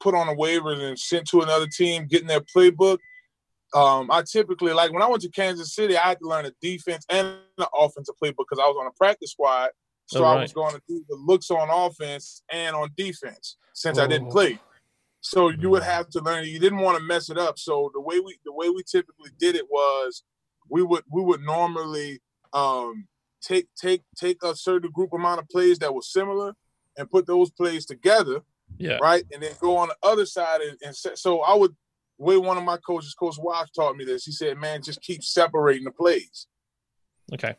put 0.00 0.14
on 0.14 0.28
a 0.28 0.34
waiver 0.34 0.72
and 0.72 0.98
sent 0.98 1.26
to 1.28 1.40
another 1.40 1.66
team, 1.66 2.06
getting 2.06 2.28
their 2.28 2.40
playbook. 2.40 2.98
Um, 3.74 4.10
I 4.10 4.22
typically 4.22 4.72
like 4.72 4.92
when 4.92 5.02
I 5.02 5.06
went 5.06 5.22
to 5.22 5.30
Kansas 5.30 5.74
City, 5.74 5.96
I 5.96 6.08
had 6.08 6.18
to 6.20 6.28
learn 6.28 6.46
a 6.46 6.52
defense 6.62 7.04
and 7.10 7.26
an 7.58 7.66
offensive 7.76 8.14
playbook 8.22 8.46
because 8.48 8.58
I 8.58 8.66
was 8.66 8.76
on 8.80 8.86
a 8.86 8.92
practice 8.92 9.32
squad. 9.32 9.70
So 10.06 10.24
Oh, 10.24 10.28
I 10.28 10.40
was 10.40 10.54
going 10.54 10.74
to 10.74 10.80
do 10.88 11.04
the 11.08 11.16
looks 11.16 11.50
on 11.50 11.68
offense 11.70 12.42
and 12.50 12.74
on 12.74 12.90
defense 12.96 13.58
since 13.74 13.98
I 13.98 14.06
didn't 14.06 14.28
Oh. 14.28 14.32
play. 14.32 14.58
So 15.20 15.50
you 15.50 15.68
would 15.68 15.82
have 15.82 16.08
to 16.10 16.20
learn. 16.20 16.44
You 16.46 16.58
didn't 16.58 16.78
want 16.78 16.96
to 16.96 17.04
mess 17.04 17.28
it 17.28 17.36
up. 17.36 17.58
So 17.58 17.90
the 17.92 18.00
way 18.00 18.20
we 18.20 18.38
the 18.46 18.52
way 18.52 18.70
we 18.70 18.82
typically 18.84 19.30
did 19.38 19.54
it 19.54 19.66
was 19.68 20.22
we 20.70 20.82
would 20.82 21.02
we 21.12 21.22
would 21.22 21.42
normally 21.42 22.20
um, 22.54 23.06
take 23.42 23.68
take 23.76 24.02
take 24.16 24.42
a 24.42 24.54
certain 24.54 24.90
group 24.90 25.12
amount 25.12 25.40
of 25.40 25.48
plays 25.48 25.78
that 25.80 25.92
were 25.92 26.02
similar 26.02 26.54
and 26.96 27.10
put 27.10 27.26
those 27.26 27.50
plays 27.50 27.84
together, 27.84 28.40
Yeah. 28.78 28.98
right? 29.02 29.24
And 29.32 29.42
then 29.42 29.52
go 29.60 29.76
on 29.76 29.88
the 29.88 29.96
other 30.02 30.24
side 30.26 30.60
and, 30.62 30.76
and 30.84 30.96
set, 30.96 31.18
so 31.18 31.40
I 31.40 31.54
would. 31.54 31.74
Way 32.20 32.36
one 32.36 32.58
of 32.58 32.64
my 32.64 32.78
coaches, 32.78 33.14
Coach 33.14 33.36
Walsh, 33.38 33.68
taught 33.70 33.94
me 33.96 34.04
this. 34.04 34.24
He 34.24 34.32
said, 34.32 34.58
"Man, 34.58 34.82
just 34.82 35.00
keep 35.02 35.22
separating 35.22 35.84
the 35.84 35.92
plays." 35.92 36.48
Okay. 37.32 37.54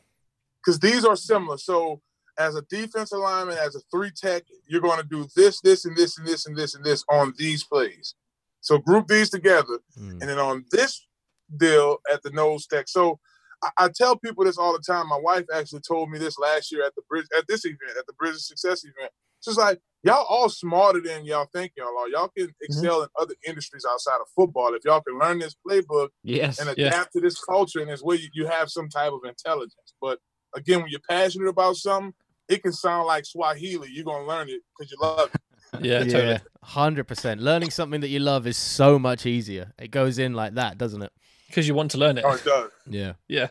because 0.61 0.79
these 0.79 1.05
are 1.05 1.15
similar. 1.15 1.57
So 1.57 2.01
as 2.37 2.55
a 2.55 2.61
defensive 2.63 3.19
lineman, 3.19 3.57
as 3.57 3.75
a 3.75 3.79
three 3.89 4.11
tech, 4.11 4.43
you're 4.67 4.81
going 4.81 4.99
to 4.99 5.07
do 5.07 5.27
this, 5.35 5.61
this, 5.61 5.85
and 5.85 5.95
this, 5.95 6.17
and 6.17 6.27
this, 6.27 6.45
and 6.45 6.57
this, 6.57 6.75
and 6.75 6.83
this 6.83 7.05
on 7.09 7.33
these 7.37 7.63
plays. 7.63 8.15
So 8.61 8.77
group 8.79 9.07
these 9.07 9.29
together, 9.29 9.79
Mm. 9.97 10.11
and 10.19 10.21
then 10.23 10.39
on 10.39 10.65
this 10.71 11.07
deal 11.55 11.99
at 12.11 12.21
the 12.23 12.31
nose 12.31 12.67
tech. 12.67 12.89
So 12.89 13.17
I, 13.63 13.85
I 13.85 13.89
tell 13.95 14.17
people 14.17 14.43
this 14.43 14.57
all 14.57 14.73
the 14.73 14.79
time. 14.85 15.07
My 15.07 15.19
wife 15.21 15.45
actually 15.53 15.81
told 15.87 16.09
me 16.09 16.19
this 16.19 16.37
last 16.37 16.69
year 16.71 16.85
at 16.85 16.95
the 16.95 17.01
bridge 17.09 17.27
at 17.37 17.45
this 17.47 17.63
event, 17.63 17.97
at 17.97 18.05
the 18.07 18.13
Bridge 18.13 18.35
of 18.35 18.41
Success 18.41 18.83
event. 18.83 19.11
She's 19.43 19.57
like, 19.57 19.79
y'all 20.03 20.25
all 20.29 20.49
smarter 20.49 21.01
than 21.01 21.25
y'all 21.25 21.47
think 21.53 21.71
y'all 21.77 21.97
are. 21.99 22.07
Y'all 22.09 22.29
can 22.37 22.49
excel 22.61 23.03
in 23.03 23.09
other 23.19 23.35
industries 23.47 23.85
outside 23.89 24.17
of 24.21 24.27
football. 24.35 24.73
If 24.73 24.83
y'all 24.85 25.01
can 25.01 25.17
learn 25.19 25.39
this 25.39 25.55
playbook 25.67 26.09
Yes. 26.23 26.59
and 26.59 26.69
Yeah. 26.77 26.87
adapt 26.87 27.13
to 27.13 27.21
this 27.21 27.39
culture 27.43 27.79
and 27.79 27.89
this 27.89 28.01
way 28.01 28.15
you, 28.17 28.29
you 28.33 28.45
have 28.47 28.69
some 28.69 28.89
type 28.89 29.11
of 29.11 29.19
intelligence. 29.27 29.93
But 30.01 30.19
again, 30.55 30.81
when 30.81 30.89
you're 30.89 31.01
passionate 31.09 31.47
about 31.49 31.75
something, 31.77 32.13
it 32.47 32.63
can 32.63 32.73
sound 32.73 33.05
like 33.07 33.25
Swahili. 33.25 33.89
You're 33.91 34.05
gonna 34.05 34.25
learn 34.27 34.49
it 34.49 34.61
because 34.77 34.91
you 34.91 34.97
love 35.01 35.29
it. 35.33 35.41
Yeah. 35.81 35.99
Totally. 35.99 36.23
Yeah, 36.23 36.39
hundred 36.63 37.03
percent. 37.07 37.39
Learning 37.41 37.69
something 37.69 38.01
that 38.01 38.07
you 38.07 38.19
love 38.19 38.47
is 38.47 38.57
so 38.57 38.97
much 38.97 39.27
easier. 39.27 39.71
It 39.77 39.91
goes 39.91 40.17
in 40.17 40.33
like 40.33 40.55
that, 40.55 40.79
doesn't 40.79 41.03
it? 41.03 41.11
Because 41.45 41.67
you 41.67 41.75
want 41.75 41.91
to 41.91 41.99
learn 41.99 42.17
it. 42.17 42.25
Oh, 42.25 42.33
it 42.33 42.43
does. 42.43 42.71
Yeah. 42.87 43.13
Yeah. 43.27 43.49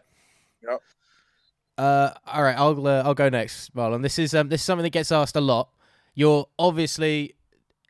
Yep. 0.63 0.81
Uh, 1.79 2.11
all 2.27 2.43
right, 2.43 2.57
I'll 2.59 2.87
uh, 2.87 3.03
I'll 3.05 3.15
go 3.15 3.29
next, 3.29 3.73
Marlon. 3.75 4.03
This 4.03 4.19
is 4.19 4.35
um 4.35 4.49
this 4.49 4.61
is 4.63 4.65
something 4.65 4.83
that 4.83 4.91
gets 4.91 5.13
asked 5.13 5.37
a 5.37 5.41
lot. 5.41 5.69
You're 6.19 6.49
obviously 6.59 7.37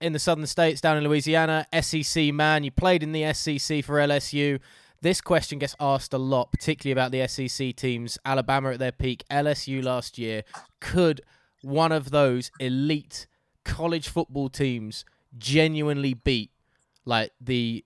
in 0.02 0.12
the 0.12 0.18
southern 0.18 0.46
states, 0.46 0.82
down 0.82 0.98
in 0.98 1.04
Louisiana, 1.04 1.66
SEC 1.80 2.34
man. 2.34 2.62
You 2.62 2.70
played 2.70 3.02
in 3.02 3.12
the 3.12 3.32
SEC 3.32 3.82
for 3.82 3.94
LSU. 3.94 4.60
This 5.00 5.22
question 5.22 5.58
gets 5.58 5.74
asked 5.80 6.12
a 6.12 6.18
lot, 6.18 6.52
particularly 6.52 6.92
about 6.92 7.10
the 7.10 7.26
SEC 7.26 7.74
teams. 7.74 8.18
Alabama 8.26 8.72
at 8.72 8.80
their 8.80 8.92
peak, 8.92 9.24
LSU 9.30 9.82
last 9.82 10.18
year. 10.18 10.42
Could 10.78 11.22
one 11.62 11.90
of 11.90 12.10
those 12.10 12.50
elite 12.60 13.26
college 13.64 14.08
football 14.08 14.50
teams 14.50 15.06
genuinely 15.38 16.12
beat 16.12 16.50
like 17.06 17.32
the 17.40 17.82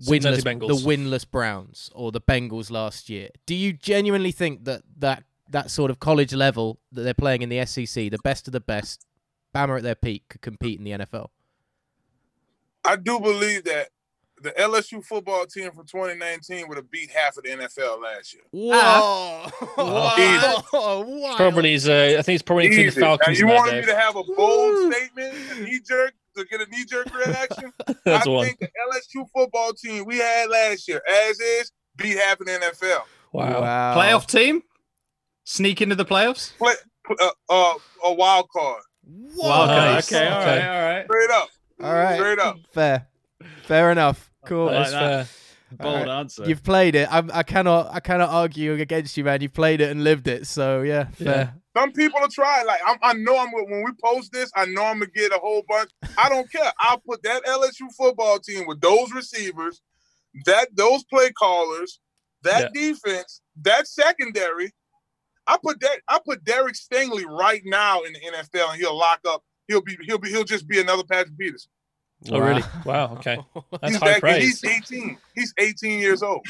Cincinnati 0.00 0.42
winless, 0.42 0.44
Bengals. 0.44 0.82
the 0.82 0.88
winless 0.88 1.30
Browns 1.30 1.90
or 1.94 2.10
the 2.10 2.20
Bengals 2.20 2.72
last 2.72 3.08
year. 3.08 3.28
Do 3.46 3.54
you 3.54 3.72
genuinely 3.72 4.32
think 4.32 4.64
that 4.64 4.82
that 4.98 5.22
that 5.50 5.70
sort 5.70 5.92
of 5.92 6.00
college 6.00 6.34
level 6.34 6.80
that 6.90 7.02
they're 7.02 7.14
playing 7.14 7.42
in 7.42 7.50
the 7.50 7.64
SEC, 7.64 8.10
the 8.10 8.18
best 8.24 8.48
of 8.48 8.52
the 8.52 8.58
best, 8.58 9.06
Bama 9.54 9.78
at 9.78 9.82
their 9.82 9.94
peak, 9.94 10.24
could 10.28 10.42
compete 10.42 10.78
in 10.78 10.84
the 10.84 10.90
NFL? 10.92 11.28
I 12.84 12.96
do 12.96 13.18
believe 13.20 13.64
that 13.64 13.88
the 14.42 14.50
LSU 14.50 15.02
football 15.02 15.46
team 15.46 15.70
from 15.72 15.86
2019 15.86 16.68
would 16.68 16.76
have 16.76 16.90
beat 16.90 17.10
half 17.10 17.36
of 17.36 17.44
the 17.44 17.50
NFL 17.50 18.02
last 18.02 18.34
year. 18.34 18.42
Whoa! 18.50 19.48
Wow. 19.78 21.36
Probably 21.36 21.74
is. 21.74 21.88
Uh, 21.88 22.16
I 22.18 22.22
think 22.22 22.34
it's 22.34 22.42
probably 22.42 22.66
including 22.66 22.86
the 22.86 22.92
Easy. 22.92 23.00
Now, 23.00 23.16
Falcons. 23.16 23.40
you 23.40 23.46
wanted 23.46 23.80
me 23.80 23.86
to 23.86 23.96
have 23.96 24.16
a 24.16 24.22
bold 24.36 24.92
statement, 24.92 25.34
a 25.52 25.60
knee 25.60 25.80
jerk, 25.86 26.12
to 26.36 26.44
get 26.44 26.60
a 26.60 26.66
knee 26.66 26.84
jerk 26.84 27.14
reaction? 27.14 27.72
That's 28.04 28.26
I 28.26 28.30
one. 28.30 28.46
think 28.46 28.58
the 28.58 28.68
LSU 28.92 29.26
football 29.34 29.72
team 29.72 30.04
we 30.04 30.18
had 30.18 30.50
last 30.50 30.88
year, 30.88 31.00
as 31.08 31.40
is, 31.40 31.72
beat 31.96 32.18
half 32.18 32.40
of 32.40 32.46
the 32.46 32.52
NFL. 32.52 33.02
Wow. 33.32 33.96
Playoff 33.96 34.26
team? 34.26 34.62
Sneak 35.44 35.80
into 35.80 35.94
the 35.94 36.04
playoffs? 36.04 36.56
Play, 36.58 36.74
uh, 37.20 37.28
uh, 37.48 37.74
a 38.04 38.12
wild 38.12 38.48
card, 38.50 38.82
Whoa! 39.06 39.66
Nice. 39.66 40.12
Okay, 40.12 40.28
all 40.28 40.40
Okay. 40.40 40.58
right, 40.58 40.68
all 40.68 40.82
right. 40.94 41.04
straight 41.04 41.30
up, 41.30 41.48
All 41.82 41.92
right. 41.94 42.16
straight 42.16 42.38
up. 42.38 42.56
Fair. 42.72 43.06
Fair 43.64 43.90
enough. 43.92 44.30
Cool. 44.46 44.68
That's 44.68 44.92
like 44.92 45.00
that. 45.00 45.26
fair. 45.26 45.28
Bold 45.78 45.94
Alright. 45.96 46.08
answer. 46.08 46.44
You've 46.46 46.62
played 46.62 46.94
it. 46.94 47.08
I'm, 47.10 47.30
I 47.34 47.42
cannot. 47.42 47.92
I 47.92 47.98
cannot 48.00 48.28
argue 48.30 48.74
against 48.74 49.16
you, 49.16 49.24
man. 49.24 49.40
You've 49.40 49.52
played 49.54 49.80
it 49.80 49.90
and 49.90 50.04
lived 50.04 50.28
it. 50.28 50.46
So 50.46 50.82
yeah, 50.82 51.08
fair. 51.08 51.54
Some 51.76 51.90
people 51.92 52.20
will 52.20 52.28
try. 52.28 52.62
Like 52.62 52.80
I'm, 52.86 52.98
I 53.02 53.12
know 53.14 53.36
I'm 53.38 53.50
when 53.50 53.82
we 53.84 53.90
post 54.04 54.30
this, 54.32 54.50
I 54.54 54.66
know 54.66 54.84
I'm 54.84 55.00
gonna 55.00 55.10
get 55.10 55.32
a 55.32 55.38
whole 55.38 55.64
bunch. 55.68 55.90
I 56.16 56.28
don't 56.28 56.50
care. 56.52 56.70
I'll 56.78 57.00
put 57.00 57.22
that 57.24 57.44
LSU 57.44 57.88
football 57.98 58.38
team 58.38 58.66
with 58.68 58.80
those 58.80 59.10
receivers, 59.12 59.82
that 60.46 60.68
those 60.76 61.02
play 61.04 61.30
callers, 61.32 61.98
that 62.42 62.72
defense, 62.72 63.40
that 63.62 63.88
secondary. 63.88 64.72
I 65.46 65.58
put 65.62 65.80
that. 65.80 66.00
I 66.08 66.18
put 66.24 66.44
Derek 66.44 66.74
Stingley 66.74 67.24
right 67.26 67.62
now 67.64 68.02
in 68.02 68.12
the 68.12 68.20
NFL, 68.20 68.70
and 68.70 68.80
he'll 68.80 68.96
lock 68.96 69.20
up. 69.28 69.42
He'll 69.68 69.82
be. 69.82 69.96
He'll 70.02 70.18
be. 70.18 70.30
He'll 70.30 70.44
just 70.44 70.66
be 70.66 70.80
another 70.80 71.04
Patrick 71.04 71.36
Peterson. 71.38 71.70
Oh, 72.30 72.38
really? 72.38 72.62
Wow. 72.86 73.12
Okay. 73.18 73.38
That's 73.80 73.92
he's 73.92 73.96
high 73.98 74.12
that- 74.12 74.20
praise. 74.20 74.60
He's 74.60 74.64
18. 74.64 75.18
He's 75.34 75.54
18 75.58 75.98
years 76.00 76.22
old. 76.22 76.46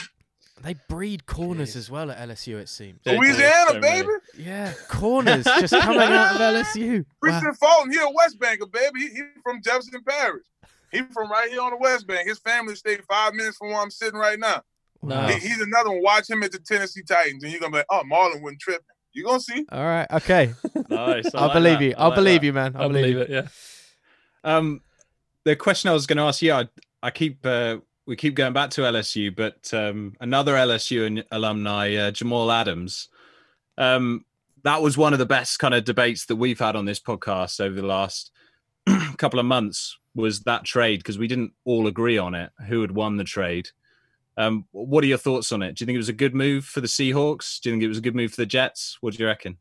They 0.62 0.76
breed 0.88 1.26
corners 1.26 1.74
as 1.76 1.90
well 1.90 2.10
at 2.10 2.28
LSU. 2.28 2.58
It 2.58 2.68
seems. 2.68 3.00
Louisiana, 3.04 3.80
baby. 3.80 4.06
many. 4.06 4.48
Yeah, 4.48 4.72
corners 4.88 5.44
just 5.44 5.74
coming 5.74 6.00
out 6.00 6.36
of 6.36 6.40
LSU. 6.66 7.04
Wow. 7.22 7.28
Kristian 7.30 7.56
Fulton, 7.58 7.92
he 7.92 7.98
a 7.98 8.08
West 8.14 8.38
Banker, 8.38 8.66
baby. 8.66 9.00
He, 9.00 9.08
he 9.08 9.22
from 9.42 9.60
Jefferson 9.60 10.02
Parish. 10.06 10.44
He 10.90 11.02
from 11.12 11.30
right 11.30 11.50
here 11.50 11.60
on 11.60 11.72
the 11.72 11.76
West 11.76 12.06
Bank. 12.06 12.26
His 12.28 12.38
family 12.38 12.76
stayed 12.76 13.02
five 13.10 13.34
minutes 13.34 13.56
from 13.58 13.68
where 13.70 13.80
I'm 13.80 13.90
sitting 13.90 14.18
right 14.18 14.38
now. 14.38 14.62
No. 15.08 15.26
He- 15.28 15.48
he's 15.48 15.60
another 15.60 15.90
one. 15.90 16.02
Watch 16.02 16.28
him 16.30 16.42
at 16.42 16.52
the 16.52 16.58
Tennessee 16.58 17.02
Titans, 17.02 17.42
and 17.42 17.52
you're 17.52 17.60
gonna 17.60 17.72
be 17.72 17.78
like, 17.78 17.86
oh, 17.90 18.02
Marlon 18.10 18.42
wouldn't 18.42 18.60
trip. 18.60 18.82
You 19.12 19.24
gonna 19.24 19.40
see? 19.40 19.64
All 19.70 19.84
right. 19.84 20.06
Okay. 20.10 20.52
Nice. 20.88 21.34
I 21.34 21.38
I'll 21.38 21.44
like 21.48 21.52
believe 21.54 21.78
that. 21.78 21.84
you. 21.84 21.94
I 21.96 22.02
I'll 22.02 22.08
like 22.10 22.16
believe 22.16 22.40
that. 22.40 22.46
you, 22.46 22.52
man. 22.52 22.76
I 22.76 22.88
believe 22.88 23.16
it. 23.16 23.30
Yeah. 23.30 23.46
Um, 24.44 24.80
the 25.44 25.56
question 25.56 25.88
I 25.90 25.92
was 25.94 26.06
going 26.06 26.16
to 26.18 26.24
ask 26.24 26.42
you, 26.42 26.52
I, 26.52 26.68
I 27.02 27.10
keep 27.10 27.44
uh, 27.46 27.78
we 28.06 28.16
keep 28.16 28.34
going 28.34 28.52
back 28.52 28.70
to 28.70 28.82
LSU, 28.82 29.34
but 29.34 29.72
um, 29.72 30.14
another 30.20 30.54
LSU 30.54 31.06
an- 31.06 31.24
alumni, 31.30 31.94
uh, 31.94 32.10
Jamal 32.10 32.50
Adams. 32.52 33.08
Um, 33.78 34.24
that 34.62 34.82
was 34.82 34.96
one 34.98 35.12
of 35.12 35.18
the 35.18 35.26
best 35.26 35.58
kind 35.58 35.74
of 35.74 35.84
debates 35.84 36.26
that 36.26 36.36
we've 36.36 36.58
had 36.58 36.76
on 36.76 36.84
this 36.84 37.00
podcast 37.00 37.60
over 37.60 37.74
the 37.80 37.86
last 37.86 38.30
couple 39.16 39.38
of 39.40 39.46
months. 39.46 39.96
Was 40.14 40.40
that 40.42 40.64
trade 40.64 41.00
because 41.00 41.18
we 41.18 41.26
didn't 41.28 41.52
all 41.64 41.86
agree 41.86 42.18
on 42.18 42.34
it? 42.34 42.50
Who 42.68 42.80
had 42.82 42.92
won 42.92 43.16
the 43.16 43.24
trade? 43.24 43.68
Um, 44.36 44.66
what 44.72 45.04
are 45.04 45.06
your 45.06 45.18
thoughts 45.18 45.52
on 45.52 45.62
it? 45.62 45.76
Do 45.76 45.82
you 45.82 45.86
think 45.86 45.94
it 45.94 45.98
was 45.98 46.08
a 46.08 46.12
good 46.12 46.34
move 46.34 46.64
for 46.64 46.80
the 46.80 46.88
Seahawks? 46.88 47.60
Do 47.60 47.68
you 47.68 47.74
think 47.74 47.84
it 47.84 47.88
was 47.88 47.98
a 47.98 48.02
good 48.02 48.16
move 48.16 48.32
for 48.32 48.42
the 48.42 48.46
Jets? 48.46 48.98
What 49.00 49.14
do 49.14 49.22
you 49.22 49.26
reckon? 49.26 49.58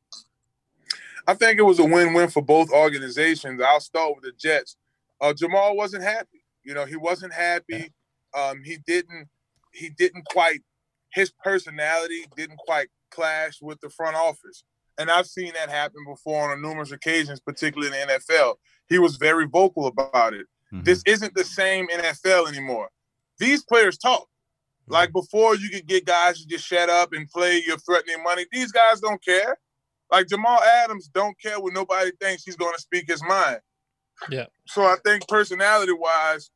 I 1.27 1.35
think 1.35 1.59
it 1.59 1.63
was 1.63 1.79
a 1.79 1.85
win-win 1.85 2.29
for 2.29 2.41
both 2.41 2.69
organizations. 2.71 3.61
I'll 3.61 3.79
start 3.79 4.15
with 4.15 4.23
the 4.23 4.31
Jets. 4.37 4.75
Uh, 5.21 5.33
Jamal 5.33 5.75
wasn't 5.75 6.03
happy. 6.03 6.43
You 6.63 6.73
know, 6.73 6.85
he 6.85 6.95
wasn't 6.95 7.33
happy. 7.33 7.93
Um, 8.37 8.61
he 8.63 8.77
didn't. 8.85 9.27
He 9.71 9.89
didn't 9.89 10.25
quite. 10.25 10.61
His 11.13 11.31
personality 11.43 12.25
didn't 12.35 12.57
quite 12.57 12.87
clash 13.11 13.59
with 13.61 13.79
the 13.81 13.89
front 13.89 14.15
office, 14.15 14.63
and 14.97 15.11
I've 15.11 15.27
seen 15.27 15.53
that 15.53 15.69
happen 15.69 16.03
before 16.07 16.51
on 16.51 16.61
numerous 16.61 16.91
occasions, 16.91 17.39
particularly 17.39 17.95
in 17.95 18.07
the 18.07 18.13
NFL. 18.13 18.55
He 18.89 18.97
was 18.97 19.17
very 19.17 19.45
vocal 19.45 19.85
about 19.87 20.33
it. 20.33 20.47
Mhm. 20.73 20.83
This 20.83 21.03
isn't 21.05 21.35
the 21.35 21.43
same 21.43 21.87
NFL 21.89 22.47
anymore. 22.47 22.89
These 23.37 23.63
players 23.63 23.97
talk. 23.97 24.27
Like 24.87 25.09
mm-hmm. 25.09 25.19
before, 25.19 25.55
you 25.55 25.69
could 25.69 25.87
get 25.87 26.05
guys 26.05 26.41
to 26.41 26.47
just 26.47 26.65
shut 26.65 26.89
up 26.89 27.13
and 27.13 27.29
play 27.29 27.63
your 27.65 27.77
threatening 27.77 28.21
money. 28.23 28.45
These 28.51 28.71
guys 28.71 28.99
don't 28.99 29.23
care. 29.23 29.57
Like 30.11 30.27
Jamal 30.27 30.61
Adams 30.61 31.07
don't 31.07 31.39
care 31.39 31.59
when 31.59 31.73
nobody 31.73 32.11
thinks 32.21 32.43
he's 32.43 32.55
going 32.55 32.73
to 32.75 32.81
speak 32.81 33.05
his 33.07 33.23
mind. 33.23 33.59
Yeah. 34.29 34.45
So 34.67 34.83
I 34.83 34.95
think 35.03 35.27
personality 35.27 35.93
wise, 35.93 36.51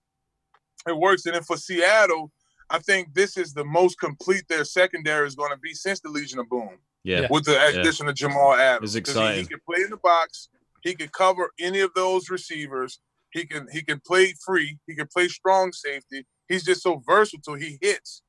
it 0.88 0.98
works. 0.98 1.26
And 1.26 1.36
then 1.36 1.44
for 1.44 1.58
Seattle, 1.58 2.32
I 2.70 2.80
think 2.80 3.14
this 3.14 3.38
is 3.38 3.54
the 3.54 3.66
most 3.66 3.99
complete 3.99 4.48
their 4.48 4.66
secondary 4.66 5.26
is 5.26 5.36
going 5.36 5.52
to 5.52 5.58
be 5.58 5.74
since 5.74 5.99
the 6.02 6.10
Legion 6.10 6.40
of 6.40 6.49
Boom 6.49 6.78
Yeah. 7.04 7.22
Yeah. 7.22 7.28
with 7.32 7.45
the 7.45 7.66
addition 7.68 8.08
of 8.08 8.16
Jamal 8.16 8.54
Adams. 8.54 8.95
It's 8.95 9.12
'Cause 9.12 9.34
he- 9.34 9.41
He, 9.41 9.48
can 9.48 9.60
play 9.66 9.82
in 9.84 9.90
the 9.90 9.98
box. 9.98 10.49
He 10.84 10.94
can 10.94 11.10
cover 11.10 11.52
any 11.60 11.80
of 11.80 11.94
those 11.95 12.30
receivers. 12.30 12.99
He 13.32 13.45
can 13.45 13.68
he 13.72 13.82
can 13.82 13.99
play 13.99 14.34
free. 14.45 14.80
He 14.88 14.95
can 14.95 15.08
play 15.08 15.28
strong 15.28 15.72
safety. 15.74 16.26
He's 16.49 16.64
just 16.64 16.82
so 16.82 17.02
versatile. 17.06 17.56
He 17.56 17.78
hits. 17.82 18.22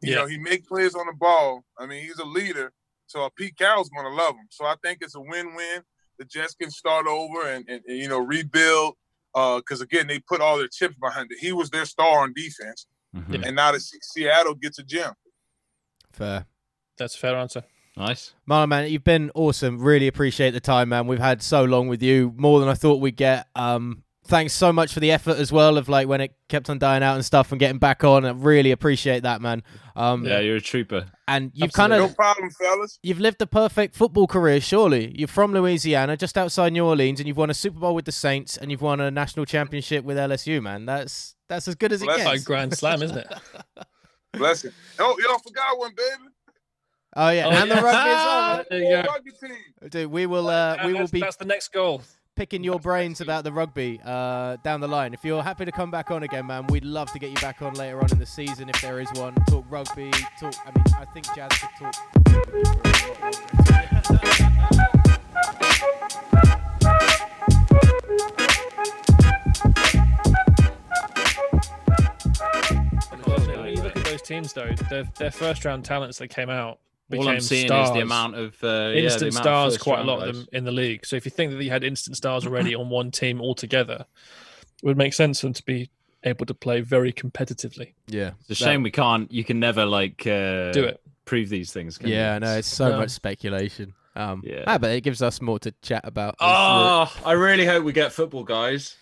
You 0.00 0.12
Yeah. 0.12 0.18
know, 0.20 0.26
he 0.26 0.38
makes 0.38 0.66
plays 0.66 0.94
on 0.94 1.06
the 1.06 1.12
ball. 1.14 1.64
I 1.78 1.86
mean, 1.86 2.02
he's 2.04 2.18
a 2.18 2.24
leader. 2.24 2.72
So 3.06 3.24
uh, 3.24 3.28
Pete 3.36 3.56
Carroll's 3.56 3.90
going 3.90 4.04
to 4.06 4.12
love 4.14 4.34
him. 4.34 4.46
So 4.50 4.64
I 4.64 4.74
think 4.82 4.98
it's 5.02 5.14
a 5.14 5.20
win-win. 5.20 5.82
The 6.18 6.24
Jets 6.24 6.54
can 6.54 6.70
start 6.70 7.06
over 7.06 7.48
and, 7.48 7.64
and, 7.68 7.82
and, 7.86 7.98
you 7.98 8.08
know 8.08 8.18
rebuild. 8.18 8.94
Because 9.34 9.80
again, 9.80 10.06
they 10.06 10.18
put 10.18 10.40
all 10.42 10.58
their 10.58 10.68
chips 10.68 10.94
behind 11.00 11.30
it. 11.32 11.38
He 11.40 11.52
was 11.52 11.70
their 11.70 11.86
star 11.86 12.20
on 12.20 12.34
defense, 12.34 12.86
Mhm. 13.16 13.46
and 13.46 13.56
now 13.56 13.72
the 13.72 13.80
Seattle 13.80 14.54
gets 14.54 14.78
a 14.78 14.82
gem. 14.82 15.14
Fair. 16.12 16.44
That's 16.98 17.14
a 17.14 17.18
fair 17.18 17.36
answer. 17.36 17.64
Nice. 17.96 18.34
Marlon, 18.48 18.68
man, 18.68 18.90
you've 18.90 19.04
been 19.04 19.30
awesome. 19.34 19.78
Really 19.78 20.06
appreciate 20.06 20.50
the 20.50 20.60
time, 20.60 20.90
man. 20.90 21.06
We've 21.06 21.18
had 21.18 21.42
so 21.42 21.64
long 21.64 21.88
with 21.88 22.02
you, 22.02 22.32
more 22.36 22.60
than 22.60 22.68
I 22.68 22.74
thought 22.74 23.00
we'd 23.00 23.16
get. 23.16 23.48
Um, 23.54 24.04
thanks 24.32 24.54
so 24.54 24.72
much 24.72 24.94
for 24.94 25.00
the 25.00 25.10
effort 25.12 25.36
as 25.36 25.52
well 25.52 25.76
of 25.76 25.88
like 25.90 26.08
when 26.08 26.22
it 26.22 26.34
kept 26.48 26.70
on 26.70 26.78
dying 26.78 27.02
out 27.02 27.16
and 27.16 27.24
stuff 27.24 27.52
and 27.52 27.60
getting 27.60 27.78
back 27.78 28.02
on. 28.02 28.24
I 28.24 28.30
really 28.30 28.70
appreciate 28.70 29.22
that, 29.24 29.42
man. 29.42 29.62
Um, 29.94 30.24
Yeah, 30.24 30.40
you're 30.40 30.56
a 30.56 30.60
trooper. 30.60 31.04
and 31.28 31.50
you've 31.52 31.72
kind 31.74 31.92
of 31.92 32.00
No 32.00 32.14
problem, 32.14 32.48
fellas. 32.50 32.98
You've 33.02 33.20
lived 33.20 33.38
the 33.38 33.46
perfect 33.46 33.94
football 33.94 34.26
career, 34.26 34.58
surely. 34.60 35.12
You're 35.14 35.28
from 35.28 35.52
Louisiana, 35.52 36.16
just 36.16 36.38
outside 36.38 36.72
New 36.72 36.86
Orleans, 36.86 37.20
and 37.20 37.28
you've 37.28 37.36
won 37.36 37.50
a 37.50 37.54
Super 37.54 37.78
Bowl 37.78 37.94
with 37.94 38.06
the 38.06 38.12
Saints, 38.12 38.56
and 38.56 38.70
you've 38.70 38.80
won 38.82 39.00
a 39.00 39.10
national 39.10 39.44
championship 39.44 40.02
with 40.04 40.16
LSU, 40.16 40.62
man. 40.62 40.86
That's 40.86 41.34
that's 41.50 41.68
as 41.68 41.74
good 41.74 41.92
as 41.92 42.00
it 42.02 42.06
gets. 42.06 42.18
that's 42.24 42.26
Like 42.28 42.44
Grand 42.44 42.74
Slam, 42.76 43.02
isn't 43.02 43.18
it? 43.18 43.26
Blessing. 44.32 44.70
Oh, 44.98 45.14
y'all 45.22 45.38
forgot 45.40 45.78
one, 45.78 45.92
baby. 45.94 46.30
Oh 47.14 47.28
yeah, 47.28 47.46
Oh, 47.46 47.50
and 47.50 47.70
the 47.70 47.74
yeah. 47.74 47.80
rugby 47.82 48.10
as 48.10 48.24
well. 48.24 48.56
man. 48.56 48.64
There 48.70 48.78
you 48.82 49.02
go. 49.02 49.12
Rugby 49.12 49.30
team. 49.32 49.90
Dude, 49.90 50.10
we 50.10 50.24
will 50.24 50.48
uh, 50.48 50.76
And 50.80 50.86
we 50.90 50.98
will 50.98 51.08
be 51.08 51.20
that's 51.20 51.36
the 51.36 51.44
next 51.44 51.70
goal. 51.72 52.00
Picking 52.42 52.64
your 52.64 52.80
brains 52.80 53.20
about 53.20 53.44
the 53.44 53.52
rugby 53.52 54.00
uh, 54.04 54.56
down 54.64 54.80
the 54.80 54.88
line. 54.88 55.14
If 55.14 55.24
you're 55.24 55.44
happy 55.44 55.64
to 55.64 55.70
come 55.70 55.92
back 55.92 56.10
on 56.10 56.24
again, 56.24 56.44
man, 56.44 56.66
we'd 56.66 56.84
love 56.84 57.08
to 57.12 57.20
get 57.20 57.30
you 57.30 57.36
back 57.36 57.62
on 57.62 57.74
later 57.74 58.00
on 58.00 58.10
in 58.10 58.18
the 58.18 58.26
season 58.26 58.68
if 58.68 58.80
there 58.80 58.98
is 58.98 59.06
one. 59.12 59.32
Talk 59.48 59.64
rugby, 59.70 60.10
talk. 60.40 60.52
I 60.66 60.72
mean, 60.76 60.84
I 60.98 61.04
think 61.04 61.32
Jazz 61.36 61.52
could 61.52 61.70
talk. 61.78 61.94
When 73.56 73.76
you 73.76 73.82
look 73.84 73.96
at 73.96 74.04
those 74.04 74.22
teams, 74.22 74.52
though, 74.52 74.72
their, 74.90 75.04
their 75.16 75.30
first 75.30 75.64
round 75.64 75.84
talents 75.84 76.18
that 76.18 76.26
came 76.26 76.50
out 76.50 76.80
All 77.20 77.28
I'm 77.28 77.40
seeing 77.40 77.66
stars. 77.68 77.88
is 77.88 77.94
the 77.94 78.00
amount 78.00 78.34
of 78.36 78.54
uh, 78.64 78.66
yeah, 78.66 78.90
the 78.92 78.98
instant 79.04 79.22
amount 79.32 79.36
of 79.36 79.42
stars, 79.42 79.72
first 79.74 79.84
quite 79.84 79.94
a 79.94 79.96
round 79.98 80.08
lot 80.08 80.28
of 80.28 80.34
them 80.36 80.46
in 80.52 80.64
the 80.64 80.72
league. 80.72 81.04
So 81.06 81.16
if 81.16 81.24
you 81.24 81.30
think 81.30 81.52
that 81.52 81.62
you 81.62 81.70
had 81.70 81.84
instant 81.84 82.16
stars 82.16 82.46
already 82.46 82.74
on 82.76 82.88
one 82.88 83.10
team 83.10 83.40
altogether, 83.40 84.04
it 84.82 84.86
would 84.86 84.96
make 84.96 85.14
sense 85.14 85.40
for 85.40 85.46
them 85.46 85.54
to 85.54 85.62
be 85.64 85.90
able 86.24 86.46
to 86.46 86.54
play 86.54 86.80
very 86.80 87.12
competitively. 87.12 87.94
Yeah, 88.06 88.32
It's 88.40 88.50
a 88.50 88.54
shame 88.54 88.82
we 88.82 88.90
can't. 88.90 89.30
You 89.32 89.44
can 89.44 89.58
never 89.60 89.84
like 89.84 90.26
uh, 90.26 90.72
Do 90.72 90.84
it. 90.84 91.00
Prove 91.24 91.48
these 91.48 91.72
things. 91.72 91.98
Can 91.98 92.08
Yeah, 92.08 92.34
you? 92.34 92.40
no, 92.40 92.56
it's 92.58 92.68
so 92.68 92.90
No. 92.90 92.98
much 92.98 93.10
speculation. 93.10 93.94
Um, 94.14 94.42
Yeah. 94.44 94.64
ah, 94.66 94.78
but 94.78 94.90
it 94.90 95.00
gives 95.02 95.22
us 95.22 95.40
more 95.40 95.58
to 95.60 95.72
chat 95.82 96.02
about. 96.04 96.34
as 96.40 96.48
Oh, 96.50 97.12
I 97.24 97.32
really 97.32 97.64
hope 97.64 97.82
we 97.84 97.92
get 97.92 98.12
football, 98.12 98.44
guys. 98.44 98.96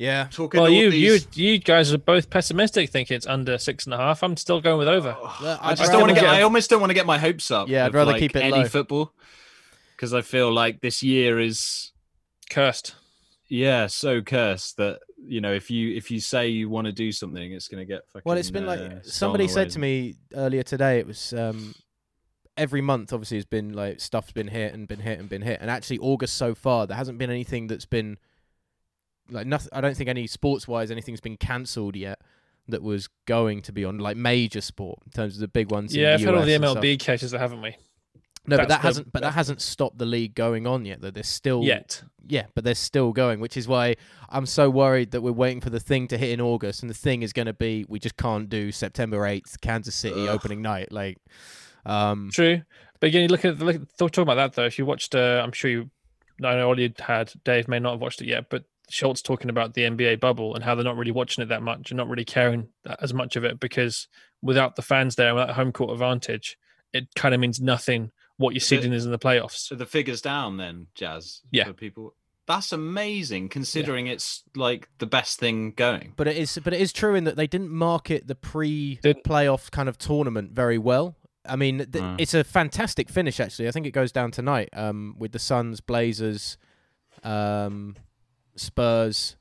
We- 0.00 0.06
yeah. 0.06 0.28
Talking 0.30 0.60
Well, 0.60 0.70
all 0.70 0.76
you 0.76 0.90
these... 0.90 1.28
you 1.36 1.52
you 1.52 1.58
guys 1.58 1.92
are 1.92 1.98
both 1.98 2.30
pessimistic, 2.30 2.90
thinking 2.90 3.16
it's 3.16 3.26
under 3.26 3.58
six 3.58 3.84
and 3.84 3.94
a 3.94 3.98
half. 3.98 4.22
I'm 4.22 4.36
still 4.36 4.60
going 4.60 4.78
with 4.78 4.88
over. 4.88 5.16
Look, 5.40 5.58
I 5.62 5.74
just 5.74 5.92
don't 5.92 6.00
want 6.00 6.14
to 6.14 6.20
get. 6.20 6.28
I 6.30 6.42
almost 6.42 6.70
don't 6.70 6.80
want 6.80 6.90
to 6.90 6.94
get 6.94 7.06
my 7.06 7.18
hopes 7.18 7.50
up. 7.50 7.68
Yeah, 7.68 7.86
I'd 7.86 7.94
rather 7.94 8.12
like, 8.12 8.20
keep 8.20 8.34
it 8.34 8.40
any 8.40 8.52
low. 8.52 8.64
football 8.64 9.12
because 10.00 10.14
I 10.14 10.22
feel 10.22 10.50
like 10.50 10.80
this 10.80 11.02
year 11.02 11.38
is 11.38 11.92
Cursed. 12.48 12.96
yeah 13.48 13.86
so 13.86 14.22
cursed 14.22 14.78
that 14.78 15.00
you 15.18 15.40
know 15.40 15.52
if 15.52 15.70
you 15.70 15.94
if 15.94 16.10
you 16.10 16.18
say 16.18 16.48
you 16.48 16.68
want 16.70 16.86
to 16.86 16.92
do 16.92 17.12
something, 17.12 17.52
it's 17.52 17.68
going 17.68 17.80
to 17.80 17.84
get 17.84 18.08
fucking. 18.08 18.22
Well, 18.24 18.38
it's 18.38 18.50
been 18.50 18.64
uh, 18.64 18.76
like 18.76 19.04
somebody 19.04 19.48
said 19.48 19.70
to 19.70 19.78
me 19.78 20.16
earlier 20.34 20.62
today. 20.62 20.98
It 20.98 21.06
was 21.06 21.32
um, 21.34 21.74
every 22.56 22.80
month. 22.80 23.12
Obviously, 23.12 23.36
has 23.36 23.44
been 23.44 23.74
like 23.74 24.00
stuff's 24.00 24.32
been 24.32 24.48
hit 24.48 24.72
and 24.72 24.88
been 24.88 25.00
hit 25.00 25.18
and 25.18 25.28
been 25.28 25.42
hit. 25.42 25.58
And 25.60 25.70
actually, 25.70 25.98
August 25.98 26.38
so 26.38 26.54
far, 26.54 26.86
there 26.86 26.96
hasn't 26.96 27.18
been 27.18 27.30
anything 27.30 27.66
that's 27.66 27.86
been 27.86 28.16
like 29.30 29.46
nothing. 29.46 29.68
I 29.72 29.80
don't 29.80 29.96
think 29.96 30.08
any 30.10 30.26
sports 30.26 30.66
wise 30.68 30.90
anything's 30.90 31.20
been 31.20 31.36
cancelled 31.36 31.96
yet 31.96 32.20
that 32.68 32.82
was 32.82 33.08
going 33.26 33.62
to 33.62 33.72
be 33.72 33.84
on 33.84 33.98
like 33.98 34.16
major 34.16 34.60
sport 34.60 34.98
in 35.06 35.12
terms 35.12 35.34
of 35.34 35.40
the 35.40 35.48
big 35.48 35.70
ones. 35.70 35.94
in 35.94 36.00
Yeah, 36.02 36.14
I've 36.14 36.20
the 36.20 36.26
had 36.26 36.34
all 36.34 36.42
the 36.44 36.54
and 36.54 36.64
stuff. 36.64 36.76
MLB 36.78 36.98
cases, 36.98 37.32
haven't 37.32 37.62
we? 37.62 37.76
No, 38.46 38.56
but 38.56 38.68
that 38.68 38.80
the- 38.80 38.86
hasn't. 38.86 39.12
But 39.12 39.22
that 39.22 39.34
hasn't 39.34 39.60
stopped 39.60 39.98
the 39.98 40.06
league 40.06 40.34
going 40.34 40.66
on 40.66 40.84
yet. 40.84 41.00
Though 41.00 41.10
they're 41.10 41.22
still 41.22 41.62
Yet. 41.62 42.02
yeah, 42.26 42.46
but 42.54 42.64
they're 42.64 42.74
still 42.74 43.12
going, 43.12 43.38
which 43.40 43.56
is 43.56 43.68
why 43.68 43.96
I'm 44.30 44.46
so 44.46 44.70
worried 44.70 45.10
that 45.10 45.20
we're 45.20 45.32
waiting 45.32 45.60
for 45.60 45.68
the 45.70 45.80
thing 45.80 46.08
to 46.08 46.16
hit 46.18 46.30
in 46.30 46.40
August, 46.40 46.82
and 46.82 46.88
the 46.88 46.94
thing 46.94 47.22
is 47.22 47.32
going 47.34 47.46
to 47.46 47.52
be 47.52 47.84
we 47.88 47.98
just 47.98 48.16
can't 48.16 48.48
do 48.48 48.72
September 48.72 49.18
8th, 49.18 49.60
Kansas 49.60 49.94
City 49.94 50.22
Ugh. 50.26 50.34
opening 50.34 50.62
night. 50.62 50.90
Like, 50.90 51.18
um, 51.84 52.30
True. 52.32 52.62
But 52.98 53.08
again, 53.08 53.22
you 53.22 53.28
look 53.28 53.44
at 53.44 53.58
look, 53.58 53.76
talking 53.98 54.22
about 54.22 54.36
that 54.36 54.52
though. 54.54 54.64
If 54.66 54.78
you 54.78 54.86
watched, 54.86 55.14
uh, 55.14 55.42
I'm 55.44 55.52
sure 55.52 55.70
you, 55.70 55.90
I 56.42 56.54
know 56.54 56.68
Ollie 56.70 56.94
had. 56.98 57.32
Dave 57.44 57.68
may 57.68 57.78
not 57.78 57.92
have 57.92 58.00
watched 58.00 58.22
it 58.22 58.26
yet, 58.28 58.46
but 58.50 58.64
Schultz 58.90 59.22
talking 59.22 59.50
about 59.50 59.74
the 59.74 59.82
NBA 59.82 60.20
bubble 60.20 60.54
and 60.54 60.64
how 60.64 60.74
they're 60.74 60.84
not 60.84 60.96
really 60.96 61.10
watching 61.12 61.42
it 61.42 61.48
that 61.48 61.62
much 61.62 61.90
and 61.90 61.96
not 61.96 62.08
really 62.08 62.24
caring 62.24 62.68
as 63.00 63.14
much 63.14 63.36
of 63.36 63.44
it 63.44 63.60
because 63.60 64.08
without 64.42 64.76
the 64.76 64.82
fans 64.82 65.14
there 65.16 65.28
and 65.28 65.36
without 65.36 65.54
home 65.54 65.72
court 65.72 65.92
advantage, 65.92 66.58
it 66.92 67.08
kind 67.14 67.34
of 67.34 67.40
means 67.40 67.60
nothing 67.60 68.10
what 68.36 68.50
your 68.54 68.56
Is 68.58 68.64
it- 68.64 68.66
seeding 68.68 68.92
is 68.92 69.04
in 69.04 69.10
the 69.12 69.18
playoffs. 69.18 69.58
So 69.68 69.74
the 69.74 69.86
figures 69.86 70.20
down 70.22 70.56
then, 70.56 70.86
Jazz. 70.94 71.42
Yeah. 71.50 71.64
For 71.64 71.72
people, 71.74 72.14
that's 72.46 72.72
amazing 72.72 73.48
considering 73.50 74.06
it's 74.08 74.42
like 74.56 74.88
the 74.98 75.06
best 75.06 75.38
thing 75.38 75.72
going. 75.72 76.14
but 76.16 76.26
it 76.26 76.36
is, 76.36 76.58
but 76.64 76.72
it 76.72 76.80
is 76.80 76.92
true 76.92 77.14
in 77.14 77.24
that 77.24 77.36
they 77.36 77.46
didn't 77.46 77.70
market 77.70 78.26
the 78.26 78.34
pre-playoff 78.34 79.70
kind 79.70 79.88
of 79.88 79.98
tournament 79.98 80.52
very 80.52 80.78
well. 80.78 81.16
I 81.46 81.56
mean, 81.56 81.78
th- 81.78 81.88
Mm. 82.04 82.16
it's 82.20 82.34
a 82.34 82.42
fantastic 82.44 83.08
finish 83.08 83.40
actually. 83.40 83.68
I 83.68 83.70
think 83.70 83.86
it 83.86 83.92
goes 83.92 84.10
down 84.12 84.30
tonight 84.30 84.68
um, 84.72 85.14
with 85.18 85.32
the 85.32 85.38
Suns, 85.38 85.80
Blazers, 85.80 86.58
um, 87.22 87.96
Spurs, 88.60 89.36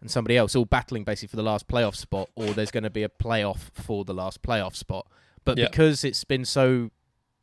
and 0.00 0.10
somebody 0.10 0.36
else 0.36 0.54
all 0.54 0.64
battling 0.64 1.04
basically 1.04 1.28
for 1.28 1.36
the 1.36 1.42
last 1.42 1.68
playoff 1.68 1.96
spot, 1.96 2.28
or 2.34 2.46
there's 2.48 2.70
going 2.70 2.84
to 2.84 2.90
be 2.90 3.02
a 3.02 3.08
playoff 3.08 3.70
for 3.72 4.04
the 4.04 4.14
last 4.14 4.42
playoff 4.42 4.74
spot. 4.76 5.06
But 5.44 5.58
Yeah. 5.58 5.68
because 5.68 6.04
it's 6.04 6.24
been 6.24 6.44
so 6.44 6.90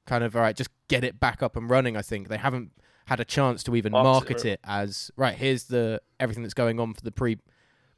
kind 0.05 0.23
of 0.23 0.35
all 0.35 0.41
right, 0.41 0.55
just 0.55 0.69
get 0.87 1.03
it 1.03 1.19
back 1.19 1.41
up 1.41 1.55
and 1.55 1.69
running. 1.69 1.95
I 1.97 2.01
think 2.01 2.27
they 2.27 2.37
haven't 2.37 2.71
had 3.05 3.19
a 3.19 3.25
chance 3.25 3.63
to 3.63 3.75
even 3.75 3.91
Market 3.91 4.05
market 4.05 4.45
it 4.45 4.59
as 4.63 5.11
right. 5.15 5.35
Here's 5.35 5.65
the 5.65 6.01
everything 6.19 6.43
that's 6.43 6.53
going 6.53 6.79
on 6.79 6.93
for 6.93 7.01
the 7.01 7.11
pre 7.11 7.37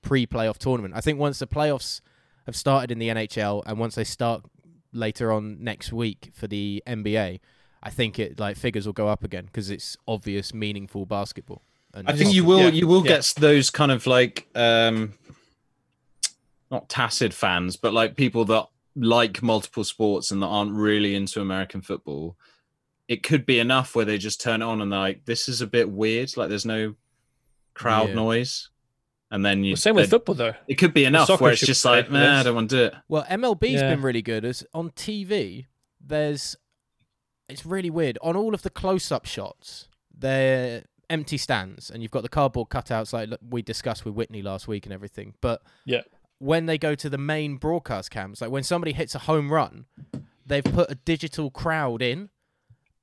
pre 0.02 0.26
playoff 0.26 0.58
tournament. 0.58 0.94
I 0.96 1.02
think 1.02 1.20
once 1.20 1.40
the 1.40 1.48
playoffs 1.48 2.02
have 2.46 2.56
started 2.56 2.92
in 2.92 3.00
the 3.00 3.10
NHL 3.10 3.64
and 3.66 3.80
once 3.80 3.96
they 3.96 4.04
start 4.04 4.46
later 4.94 5.32
on 5.32 5.64
next 5.64 5.92
week 5.92 6.30
for 6.34 6.48
the 6.48 6.82
NBA, 6.88 7.40
I 7.84 7.90
think 7.90 8.18
it 8.20 8.40
like 8.40 8.58
figures 8.58 8.86
will 8.86 8.94
go 8.94 9.08
up 9.08 9.24
again 9.24 9.46
because 9.46 9.70
it's 9.70 9.98
obvious, 10.08 10.54
meaningful 10.54 11.06
basketball. 11.06 11.62
And 11.96 12.10
I 12.10 12.14
think 12.14 12.34
you 12.34 12.44
will 12.44 12.60
Yeah, 12.60 12.68
you 12.70 12.88
will 12.88 13.04
yeah. 13.06 13.14
get 13.14 13.34
those 13.38 13.70
kind 13.70 13.92
of 13.92 14.06
like 14.06 14.48
um 14.56 15.14
not 16.72 16.90
tacit 16.90 17.34
fans, 17.34 17.78
but 17.78 17.94
like 17.94 18.16
people 18.16 18.46
that 18.46 18.66
like 18.96 19.42
multiple 19.44 19.84
sports 19.84 20.32
and 20.32 20.42
that 20.42 20.48
aren't 20.48 20.74
really 20.74 21.16
into 21.16 21.42
American 21.42 21.82
football. 21.82 22.36
It 23.08 23.24
could 23.24 23.46
be 23.46 23.60
enough 23.60 23.96
where 23.96 24.06
they 24.06 24.18
just 24.18 24.42
turn 24.42 24.62
it 24.62 24.66
on 24.66 24.82
and 24.82 24.92
they're 24.92 25.00
like, 25.00 25.26
this 25.26 25.48
is 25.48 25.62
a 25.62 25.68
bit 25.68 25.90
weird. 25.90 26.36
Like 26.38 26.50
there's 26.50 26.66
no 26.66 26.96
crowd 27.74 28.10
Yeah. 28.10 28.16
noise. 28.16 28.70
and 29.32 29.44
then 29.44 29.64
you. 29.64 29.72
Well, 29.72 29.78
same 29.78 29.96
with 29.96 30.10
football 30.10 30.36
though. 30.36 30.54
It 30.68 30.76
could 30.76 30.94
be 30.94 31.04
enough 31.04 31.42
where 31.42 31.52
it's 31.52 31.66
just 31.66 31.82
play 31.82 31.98
like, 31.98 32.12
man, 32.12 32.24
nah, 32.36 32.40
I 32.40 32.44
don't 32.44 32.56
want 32.56 32.70
to 32.70 32.76
do 32.78 32.84
it. 32.86 32.94
Well, 33.10 33.24
MLB's 33.24 33.74
Yeah. 33.82 33.90
been 33.90 34.02
really 34.02 34.22
good. 34.22 34.46
As 34.46 34.64
on 34.74 34.92
TV, 34.92 35.66
there's 36.00 36.56
it's 37.50 37.66
really 37.66 37.90
weird. 37.90 38.18
On 38.22 38.36
all 38.36 38.54
of 38.54 38.62
the 38.62 38.70
close-up 38.70 39.26
shots, 39.26 39.88
they're 40.16 40.84
empty 41.10 41.38
stands, 41.38 41.90
and 41.90 42.02
you've 42.02 42.12
got 42.12 42.24
the 42.24 42.30
cardboard 42.30 42.70
cutouts 42.70 43.14
like 43.14 43.30
we 43.50 43.62
discussed 43.62 44.06
with 44.06 44.14
Whitney 44.16 44.42
last 44.42 44.68
week 44.68 44.86
and 44.86 44.94
everything. 44.94 45.34
But 45.42 45.62
Yeah. 45.86 46.02
when 46.40 46.66
they 46.66 46.78
go 46.78 46.96
to 46.96 47.10
the 47.10 47.18
main 47.18 47.58
broadcast 47.58 48.12
cams, 48.12 48.42
like 48.42 48.52
when 48.52 48.64
somebody 48.64 48.94
hits 48.94 49.16
a 49.16 49.20
home 49.20 49.52
run, 49.52 49.86
they've 50.46 50.64
put 50.64 50.92
a 50.92 50.96
digital 50.96 51.50
crowd 51.52 52.02
in, 52.02 52.30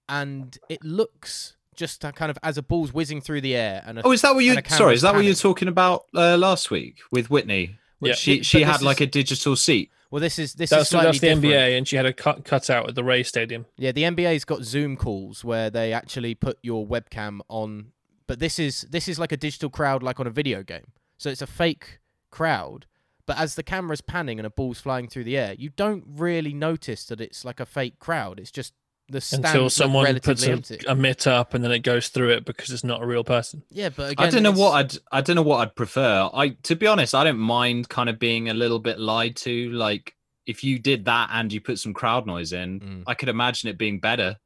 and 0.08 0.58
it 0.68 0.84
looks 0.84 1.56
just 1.74 2.02
kind 2.14 2.30
of 2.30 2.38
as 2.42 2.58
a 2.58 2.62
ball's 2.62 2.92
whizzing 2.92 3.20
through 3.20 3.40
the 3.40 3.54
air. 3.56 3.82
And 3.86 3.98
a, 3.98 4.02
Oh, 4.06 4.12
is 4.12 4.22
that 4.22 4.34
what 4.34 4.44
you? 4.44 4.56
Sorry, 4.68 4.94
is 4.94 5.02
that 5.02 5.14
what 5.14 5.24
you 5.24 5.30
were 5.30 5.34
talking 5.34 5.68
about 5.68 6.04
uh, 6.14 6.36
last 6.36 6.70
week 6.70 6.98
with 7.10 7.30
Whitney? 7.30 7.78
Yeah. 8.00 8.14
She 8.14 8.42
she 8.42 8.58
this 8.58 8.68
had 8.68 8.82
like 8.82 9.00
is- 9.00 9.06
a 9.06 9.10
digital 9.10 9.56
seat. 9.56 9.90
Well, 10.12 10.20
this 10.20 10.38
is 10.38 10.52
this 10.52 10.68
That's 10.68 10.82
is 10.82 10.88
slightly 10.90 11.06
that's 11.06 11.20
the 11.20 11.28
different. 11.28 11.46
NBA, 11.46 11.78
and 11.78 11.88
she 11.88 11.96
had 11.96 12.04
a 12.04 12.12
cut 12.12 12.44
cut 12.44 12.68
out 12.68 12.86
at 12.86 12.94
the 12.94 13.02
Ray 13.02 13.22
Stadium. 13.22 13.64
Yeah, 13.78 13.92
the 13.92 14.02
NBA's 14.02 14.44
got 14.44 14.62
Zoom 14.62 14.94
calls 14.94 15.42
where 15.42 15.70
they 15.70 15.94
actually 15.94 16.34
put 16.34 16.58
your 16.62 16.86
webcam 16.86 17.40
on, 17.48 17.92
but 18.26 18.38
this 18.38 18.58
is 18.58 18.82
this 18.90 19.08
is 19.08 19.18
like 19.18 19.32
a 19.32 19.38
digital 19.38 19.70
crowd, 19.70 20.02
like 20.02 20.20
on 20.20 20.26
a 20.26 20.30
video 20.30 20.62
game. 20.62 20.92
So 21.16 21.30
it's 21.30 21.40
a 21.40 21.46
fake 21.46 22.00
crowd, 22.30 22.84
but 23.26 23.38
as 23.38 23.54
the 23.54 23.62
camera's 23.62 24.02
panning 24.02 24.38
and 24.38 24.44
a 24.46 24.50
ball's 24.50 24.80
flying 24.80 25.08
through 25.08 25.24
the 25.24 25.38
air, 25.38 25.54
you 25.54 25.70
don't 25.70 26.04
really 26.06 26.52
notice 26.52 27.06
that 27.06 27.18
it's 27.18 27.42
like 27.42 27.58
a 27.58 27.64
fake 27.64 27.98
crowd. 27.98 28.38
It's 28.38 28.50
just 28.50 28.74
the 29.12 29.20
stands 29.20 29.46
Until 29.50 29.70
someone 29.70 30.18
puts 30.20 30.44
a, 30.44 30.50
empty. 30.52 30.80
a 30.88 30.94
mitt 30.96 31.26
up, 31.26 31.54
and 31.54 31.62
then 31.62 31.70
it 31.70 31.80
goes 31.80 32.08
through 32.08 32.30
it 32.30 32.44
because 32.44 32.70
it's 32.70 32.82
not 32.84 33.00
a 33.02 33.06
real 33.06 33.22
person. 33.24 33.62
yeah, 33.70 33.88
but 33.90 34.12
again, 34.12 34.26
I 34.26 34.30
don't 34.30 34.42
know 34.42 34.50
it's- 34.50 34.60
what 34.60 34.72
I'd 34.72 34.98
I 35.12 35.20
don't 35.20 35.36
know 35.36 35.42
what 35.42 35.58
I'd 35.58 35.74
prefer. 35.76 36.28
I 36.34 36.50
to 36.64 36.74
be 36.74 36.86
honest, 36.86 37.14
I 37.14 37.22
don't 37.24 37.38
mind 37.38 37.88
kind 37.88 38.08
of 38.08 38.18
being 38.18 38.48
a 38.48 38.54
little 38.54 38.78
bit 38.80 38.98
lied 38.98 39.36
to. 39.36 39.70
Like 39.70 40.14
if 40.46 40.64
you 40.64 40.78
did 40.80 41.04
that 41.04 41.30
and 41.32 41.52
you 41.52 41.60
put 41.60 41.78
some 41.78 41.94
crowd 41.94 42.26
noise 42.26 42.52
in, 42.52 42.80
Mm. 42.80 43.02
I 43.06 43.14
could 43.14 43.28
imagine 43.28 43.68
it 43.70 43.78
being 43.78 44.00
better 44.00 44.36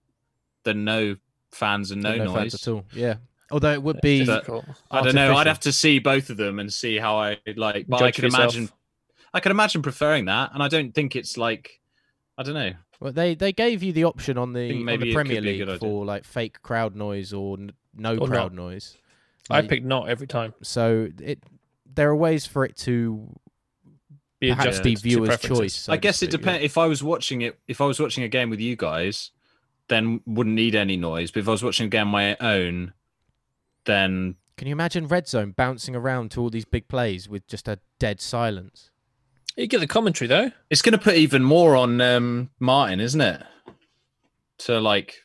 than 0.65 0.85
no 0.85 1.17
fans 1.53 1.91
and 1.91 2.03
no, 2.03 2.17
no 2.17 2.25
fans 2.35 2.53
noise. 2.53 2.55
at 2.55 2.69
all. 2.69 2.85
Yeah, 2.93 3.15
although 3.51 3.73
it 3.73 3.83
would 3.83 4.01
be 4.03 4.27
But- 4.27 4.47
I 4.91 5.01
don't 5.03 5.15
know. 5.15 5.35
I'd 5.37 5.47
have 5.47 5.61
to 5.61 5.73
see 5.73 5.99
both 5.99 6.29
of 6.29 6.37
them 6.37 6.59
and 6.59 6.73
see 6.73 6.99
how 6.99 7.17
I 7.19 7.39
like. 7.57 7.87
But 7.89 8.03
I 8.03 8.11
could 8.11 8.25
yourself. 8.25 8.55
imagine, 8.55 8.71
I 9.33 9.41
could 9.41 9.53
imagine 9.53 9.81
preferring 9.83 10.27
that, 10.27 10.51
and 10.53 10.63
I 10.63 10.69
don't 10.69 10.93
think 10.95 11.15
it's 11.17 11.37
like, 11.39 11.81
I 12.37 12.43
don't 12.43 12.55
know. 12.55 12.73
Well, 13.01 13.13
they 13.13 13.35
they 13.35 13.53
gave 13.53 13.83
you 13.83 13.93
the 13.93 14.05
option 14.05 14.39
on 14.39 14.53
the 14.53 14.69
think 14.69 14.89
on 14.89 15.01
the 15.01 15.13
Premier 15.13 15.37
could 15.37 15.43
be 15.45 15.61
a 15.63 15.67
League 15.67 15.79
for 15.81 16.05
like 16.05 16.25
fake 16.25 16.63
crowd 16.63 16.95
noise 16.97 17.33
or 17.33 17.59
n- 17.59 17.73
no 17.95 18.17
Or 18.17 18.27
crowd 18.27 18.53
not. 18.55 18.65
noise. 18.65 18.97
I 19.51 19.61
Like, 19.61 19.69
picked 19.69 19.85
not 19.87 20.09
every 20.09 20.27
time. 20.27 20.55
so 20.63 21.09
it 21.21 21.43
there 21.95 22.09
are 22.11 22.17
ways 22.17 22.47
for 22.47 22.65
it 22.65 22.77
to 22.79 23.29
Be 24.41 24.49
perhaps 24.51 24.81
be 24.81 24.95
viewer's 24.97 25.39
choice. 25.41 25.75
so 25.75 25.93
I 25.93 25.97
to 25.97 26.01
guess 26.01 26.23
it 26.23 26.31
speak, 26.31 26.33
yeah. 26.33 26.37
depends. 26.53 26.65
If 26.65 26.79
I 26.79 26.87
was 26.87 27.03
watching 27.03 27.43
it, 27.43 27.59
if 27.69 27.81
I 27.81 27.85
was 27.87 27.99
watching 28.01 28.25
a 28.25 28.29
game 28.29 28.51
with 28.51 28.61
you 28.61 28.77
guys, 28.77 29.31
then 29.89 30.21
wouldn't 30.27 30.55
need 30.57 30.75
any 30.75 30.97
noise. 30.97 31.31
But 31.31 31.41
if 31.41 31.49
I 31.49 31.53
was 31.53 31.63
watching 31.63 31.87
a 31.87 31.89
game 31.89 32.09
on 32.09 32.13
my 32.13 32.37
own, 32.41 32.93
then 33.85 34.35
Can 34.57 34.67
you 34.69 34.73
imagine 34.73 35.07
Red 35.07 35.29
Zone 35.29 35.53
bouncing 35.53 35.95
around 35.95 36.31
to 36.33 36.41
all 36.41 36.51
these 36.51 36.65
big 36.65 36.89
plays 36.89 37.29
with 37.29 37.47
just 37.47 37.69
a 37.69 37.79
dead 37.99 38.21
silence? 38.21 38.91
You 39.57 39.67
get 39.67 39.81
the 39.81 39.87
commentary 39.87 40.29
though. 40.29 40.51
it's 40.71 40.83
going 40.83 40.93
to 40.93 40.99
put 40.99 41.15
even 41.15 41.43
more 41.43 41.77
on 41.77 42.01
um, 42.01 42.51
Martin, 42.61 43.01
isn't 43.01 43.21
it? 43.21 43.43
To 44.59 44.81
like, 44.81 45.17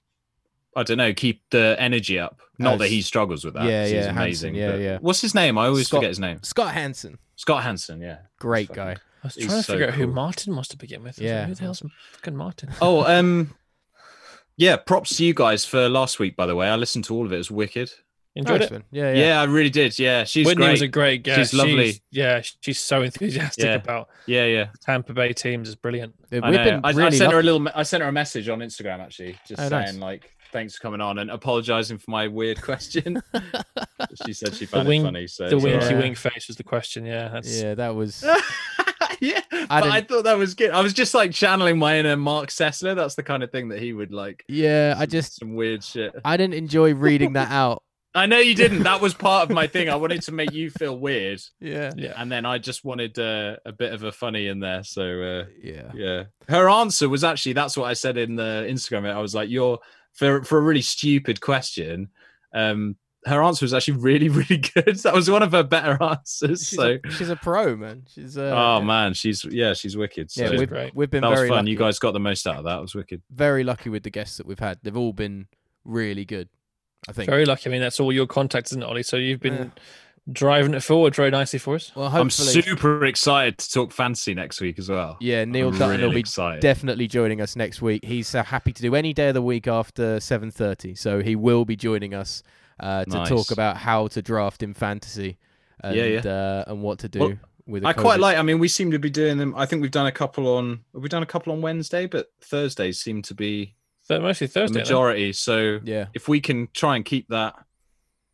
I 0.76 0.84
don't 0.84 0.98
know, 0.98 1.14
keep 1.14 1.42
the 1.52 1.76
energy 1.80 2.18
up. 2.20 2.40
Not 2.58 2.78
that 2.80 2.90
he 2.90 3.02
struggles 3.02 3.44
with 3.44 3.56
that. 3.56 3.64
yeah, 3.66 3.82
'cause 3.84 3.90
he's 3.90 3.96
yeah, 3.96 4.02
Hanson, 4.04 4.18
amazing. 4.18 4.56
yeah, 4.56 4.72
but- 4.72 4.80
yeah. 4.80 4.98
What's 5.02 5.20
his 5.22 5.34
name? 5.34 5.58
I 5.58 5.66
always 5.68 5.88
Scott- 5.88 6.00
forget 6.00 6.10
his 6.10 6.20
name. 6.20 6.44
Scott 6.44 6.74
Hanson, 6.74 7.18
Scott 7.36 7.64
Hanson. 7.64 8.00
Yeah. 8.02 8.20
great 8.40 8.68
Fucking- 8.68 8.84
guy. 8.84 8.92
I 8.92 8.98
was 9.28 9.36
He's 9.36 9.46
trying 9.48 9.58
to 9.60 9.64
so 9.64 9.74
figure 9.74 9.88
out 9.88 9.94
who 9.96 10.06
cool. 10.06 10.14
Martin 10.14 10.56
was 10.56 10.68
to 10.70 10.78
begin 10.78 11.04
with. 11.04 11.20
I 11.20 11.22
was 11.24 11.30
Yeah. 11.30 11.46
who 11.46 11.56
the 11.56 11.62
hell's 11.64 11.84
fucking 12.14 12.36
Martin? 12.36 12.70
Oh, 12.82 13.04
um, 13.06 13.54
yeah. 14.58 14.76
Props 14.78 15.18
to 15.18 15.26
you 15.26 15.34
guys 15.34 15.66
for 15.66 15.90
last 15.90 16.20
week. 16.20 16.36
By 16.36 16.46
the 16.46 16.56
way, 16.56 16.68
I 16.70 16.76
listened 16.76 17.06
to 17.06 17.16
all 17.16 17.26
of 17.26 17.32
it. 17.32 17.36
It 17.36 17.40
was 17.40 17.52
wicked. 17.52 17.92
Enjoyed 18.36 18.62
Nice 18.62 18.72
it. 18.72 18.84
Yeah, 18.92 19.12
Yeah, 19.14 19.26
yeah. 19.28 19.42
I 19.42 19.44
really 19.44 19.70
did. 19.70 20.00
Yeah, 20.00 20.24
she's 20.24 20.46
Whitney 20.46 20.64
great. 20.64 20.72
was 20.72 20.82
a 20.82 20.88
great 20.88 21.24
guest. 21.24 21.52
She's 21.52 21.54
lovely. 21.54 22.02
yeah, 22.12 22.42
she's 22.62 22.80
so 22.80 23.02
enthusiastic 23.02 23.66
Yeah. 23.66 23.76
about 23.76 24.08
Yeah, 24.26 24.46
yeah. 24.46 24.68
Tampa 24.82 25.14
Bay 25.14 25.34
teams. 25.34 25.68
is 25.68 25.76
brilliant. 25.76 26.14
We've 26.32 26.42
I 26.44 26.52
know. 26.52 26.64
been 26.64 26.80
I, 26.86 26.92
really 26.92 27.08
I 27.08 27.10
sent 27.10 27.34
her 27.34 27.40
a 27.40 27.44
little. 27.44 27.68
I 27.76 27.84
sent 27.84 28.04
her 28.04 28.08
a 28.10 28.12
message 28.14 28.48
on 28.48 28.60
Instagram 28.60 29.00
actually, 29.02 29.38
just 29.46 29.62
Oh, 29.62 29.68
saying 29.68 29.86
nice. 29.86 29.98
like, 29.98 30.32
"Thanks 30.54 30.76
for 30.78 30.82
coming 30.82 31.02
on" 31.02 31.18
and 31.20 31.30
apologizing 31.30 31.98
for 31.98 32.10
my 32.10 32.28
weird 32.30 32.62
question. 32.62 33.22
she 34.26 34.32
said 34.32 34.56
she 34.56 34.66
found 34.66 34.88
wing- 34.88 35.02
it 35.02 35.06
funny. 35.06 35.28
So 35.28 35.50
The 35.50 35.56
it's 35.58 35.66
all 35.66 35.72
winky 35.72 35.86
Yeah. 35.94 36.00
wink 36.00 36.18
face 36.18 36.48
was 36.48 36.56
the 36.56 36.64
question. 36.64 37.06
Yeah, 37.06 37.28
that's 37.30 37.62
Yeah, 37.62 37.76
that 37.76 37.96
was. 37.96 38.24
right. 38.26 38.42
yeah, 39.20 39.42
but 39.52 39.70
I, 39.70 39.82
didn't- 40.00 40.08
thought 40.08 40.24
that 40.24 40.38
was 40.38 40.54
good. 40.54 40.72
I 40.72 40.80
was 40.82 40.94
just 40.94 41.14
like 41.14 41.32
channeling 41.34 41.78
my 41.78 41.98
inner 42.00 42.16
Marc 42.16 42.50
Sessler. 42.50 42.96
That's 42.96 43.16
the 43.16 43.24
kind 43.24 43.44
of 43.44 43.52
thing 43.52 43.68
that 43.70 43.80
he 43.80 43.92
would 43.92 44.14
like. 44.14 44.46
Yeah, 44.48 44.96
I 44.98 45.06
just 45.06 45.38
some 45.40 45.56
weird 45.56 45.84
shit. 45.84 46.14
I 46.24 46.38
didn't 46.38 46.54
enjoy 46.54 46.94
reading 46.94 47.34
that 47.34 47.52
out. 47.52 47.84
I 48.14 48.26
know 48.26 48.40
you 48.40 48.56
didn't. 48.56 48.84
That 48.84 49.00
was 49.02 49.14
part 49.14 49.50
of 49.50 49.56
my 49.56 49.68
thing. 49.68 49.90
I 49.90 49.96
wanted 49.96 50.22
to 50.24 50.32
make 50.34 50.52
you 50.52 50.70
feel 50.70 50.98
weird, 50.98 51.42
Yeah, 51.62 51.92
yeah. 51.96 52.14
and 52.18 52.30
then 52.32 52.46
I 52.46 52.58
just 52.58 52.84
wanted 52.84 53.18
uh, 53.18 53.56
a 53.66 53.72
bit 53.72 53.94
of 53.94 54.04
a 54.04 54.12
funny 54.12 54.48
in 54.48 54.60
there. 54.60 54.84
So 54.84 55.22
uh, 55.22 55.46
yeah. 55.62 55.92
Yeah. 55.94 56.24
Her 56.50 56.70
answer 56.70 57.08
was 57.08 57.24
actually 57.24 57.54
that's 57.54 57.78
what 57.78 57.86
I 57.90 57.94
said 57.94 58.18
in 58.18 58.36
the 58.36 58.66
Instagram. 58.70 59.10
I 59.10 59.22
was 59.22 59.34
like, 59.34 59.50
you're 59.50 59.80
for 60.14 60.44
for 60.44 60.58
a 60.58 60.62
really 60.62 60.82
stupid 60.82 61.40
question. 61.42 62.10
Um 62.54 62.98
her 63.28 63.42
answer 63.44 63.64
was 63.64 63.74
actually 63.74 63.98
really, 64.00 64.30
really 64.30 64.58
good. 64.58 64.96
That 65.04 65.14
was 65.14 65.30
one 65.30 65.44
of 65.44 65.52
her 65.54 65.64
better 65.64 66.02
answers. 66.04 66.68
She's, 66.68 66.76
so 66.76 66.98
a, 67.06 67.12
she's 67.12 67.30
a 67.30 67.36
pro, 67.36 67.76
man. 67.78 68.04
She's 68.14 68.36
uh, 68.38 68.52
Oh 68.54 68.80
yeah. 68.80 68.84
man, 68.84 69.14
she's 69.14 69.46
yeah, 69.46 69.74
she's 69.74 69.96
wicked. 69.96 70.32
So 70.32 70.42
Yeah, 70.44 70.50
She's 70.50 70.60
we've, 70.62 70.70
great. 70.70 70.96
we've 70.96 71.10
been 71.10 71.22
that 71.22 71.30
was 71.30 71.38
very 71.40 71.50
fun. 71.50 71.58
lucky. 71.60 71.72
You 71.72 71.78
guys 71.78 72.00
got 72.00 72.12
the 72.14 72.20
most 72.20 72.46
out 72.48 72.58
of 72.58 72.64
that. 72.66 72.80
It 72.80 72.82
was 72.82 72.96
wicked. 72.96 73.22
very 73.32 73.64
lucky 73.64 73.90
with 73.90 74.04
the 74.04 74.10
guests 74.10 74.38
that 74.38 74.48
we've 74.48 74.60
had. 74.60 74.80
They've 74.84 74.98
all 74.98 75.14
been 75.14 75.48
really 75.86 76.26
good. 76.26 76.50
I 77.10 77.14
think. 77.14 77.30
very 77.30 77.46
lucky. 77.46 77.70
I 77.70 77.72
mean, 77.72 77.82
that's 77.82 78.00
all 78.00 78.12
your 78.14 78.28
contacts, 78.28 78.72
isn't 78.72 78.84
it, 78.84 78.86
Ollie? 78.86 79.04
So 79.04 79.18
you've 79.18 79.40
been 79.40 79.72
driving 80.32 80.74
it 80.76 80.84
forward 80.84 81.16
very 81.16 81.32
nicely 81.32 81.58
for 81.60 81.76
us. 81.76 81.92
well, 81.96 82.08
I'm 82.08 82.30
super 82.30 83.06
excited 83.06 83.58
to 83.58 83.72
talk 83.72 83.92
fantasy 83.92 84.34
next 84.36 84.62
week 84.62 84.78
as 84.78 84.88
well. 84.88 85.18
yeah. 85.20 85.44
Neil 85.46 85.70
I'm 85.70 85.78
Dutton 85.80 86.02
will 86.02 86.12
be 86.14 86.20
excited. 86.20 86.62
definitely 86.62 87.08
joining 87.08 87.42
us 87.42 87.56
next 87.56 87.82
week. 87.82 88.06
He's 88.06 88.34
uh, 88.36 88.44
happy 88.44 88.72
to 88.72 88.82
do 88.82 88.94
any 88.96 89.14
day 89.14 89.30
of 89.30 89.34
the 89.34 89.42
week 89.42 89.68
after 89.68 90.18
7:30, 90.18 90.98
so 90.98 91.22
he 91.22 91.36
will 91.36 91.66
be 91.66 91.76
joining 91.76 92.14
us 92.14 92.44
uh, 92.80 93.04
to 93.06 93.10
Nice. 93.18 93.30
talk 93.30 93.52
about 93.52 93.78
how 93.78 94.08
to 94.08 94.22
draft 94.22 94.62
in 94.64 94.74
fantasy 94.76 95.38
and 95.84 95.96
Yeah, 95.96 96.04
yeah. 96.06 96.20
Uh, 96.20 96.64
and 96.68 96.82
what 96.84 97.00
to 97.00 97.10
do 97.10 97.20
Well, 97.20 97.34
with. 97.66 97.82
The 97.84 97.90
I 97.90 97.94
quite 97.94 98.20
like. 98.20 98.38
I 98.38 98.44
mean, 98.44 98.60
we 98.60 98.68
seem 98.68 98.92
to 98.92 99.00
be 99.00 99.10
doing 99.10 99.38
them. 99.40 99.56
I 99.56 99.66
think 99.66 99.82
we've 99.82 99.90
done 99.92 100.06
a 100.08 100.12
couple 100.12 100.48
on. 100.56 100.82
We've 100.94 101.10
done 101.10 101.24
a 101.24 101.28
couple 101.28 101.52
on 101.52 101.62
Wednesday? 101.62 102.06
But 102.06 102.28
Thursdays 102.42 103.02
seem 103.02 103.24
to 103.24 103.34
be 103.34 103.66
Th- 103.66 103.76
mostly 104.20 104.48
the 104.48 104.54
Thursday. 104.54 104.74
then. 104.76 104.82
majority. 104.84 105.34
So 105.34 105.80
Yeah, 105.84 106.08
if 106.14 106.28
we 106.28 106.42
can 106.42 106.68
try 106.74 106.96
and 106.96 107.06
keep 107.06 107.28
that 107.30 107.56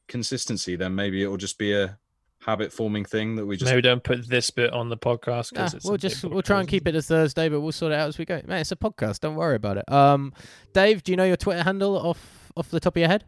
consistency, 0.08 0.76
then 0.76 0.96
maybe 0.96 1.22
it 1.22 1.28
will 1.28 1.38
just 1.38 1.58
be 1.58 1.74
a 1.74 1.98
habit 2.46 2.72
forming 2.72 3.04
thing 3.04 3.36
that 3.36 3.46
we 3.46 3.58
just. 3.58 3.70
Maybe 3.70 3.82
don't 3.82 4.04
put 4.04 4.28
this 4.28 4.50
bit 4.50 4.72
on 4.74 4.90
the 4.90 4.98
podcast 4.98 5.54
Nah, 5.54 5.64
because 5.66 5.74
it's. 5.74 5.86
we'll 5.86 5.98
just 5.98 6.24
we'll 6.24 6.42
try 6.42 6.60
and 6.60 6.68
keep 6.70 6.88
it 6.88 6.96
as 6.96 7.08
Thursday, 7.08 7.50
but 7.50 7.60
we'll 7.62 7.72
sort 7.72 7.92
it 7.92 7.96
out 7.96 8.08
as 8.08 8.18
we 8.18 8.26
go. 8.26 8.42
Man, 8.46 8.62
it's 8.62 8.72
a 8.72 8.76
podcast. 8.78 9.20
Don't 9.20 9.36
worry 9.36 9.56
about 9.56 9.78
it. 9.78 9.92
Um, 9.92 10.34
Dave, 10.74 11.04
do 11.04 11.12
you 11.12 11.18
know 11.18 11.26
your 11.26 11.38
Twitter 11.38 11.64
handle 11.64 11.98
off 11.98 12.52
off 12.56 12.70
the 12.70 12.80
top 12.80 12.96
of 12.96 13.00
your 13.00 13.10
head? 13.10 13.26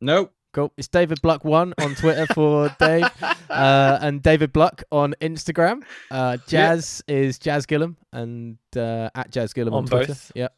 Nope. 0.00 0.32
Cool. 0.54 0.70
It's 0.76 0.88
David 0.88 1.22
Bluck 1.22 1.44
one 1.46 1.72
on 1.80 1.94
Twitter 1.94 2.26
for 2.34 2.68
Dave, 2.78 3.06
uh, 3.48 3.98
and 4.02 4.22
David 4.22 4.52
Bluck 4.52 4.82
on 4.92 5.14
Instagram. 5.22 5.82
Uh, 6.10 6.36
Jazz 6.46 7.02
is 7.08 7.38
Jazz 7.38 7.64
Gillum 7.64 7.96
and 8.12 8.58
uh, 8.76 9.08
at 9.14 9.30
Jazz 9.30 9.54
Gillum 9.54 9.72
on, 9.72 9.84
On 9.84 9.88
Twitter. 9.88 10.08
both. 10.08 10.32
Yep. 10.34 10.54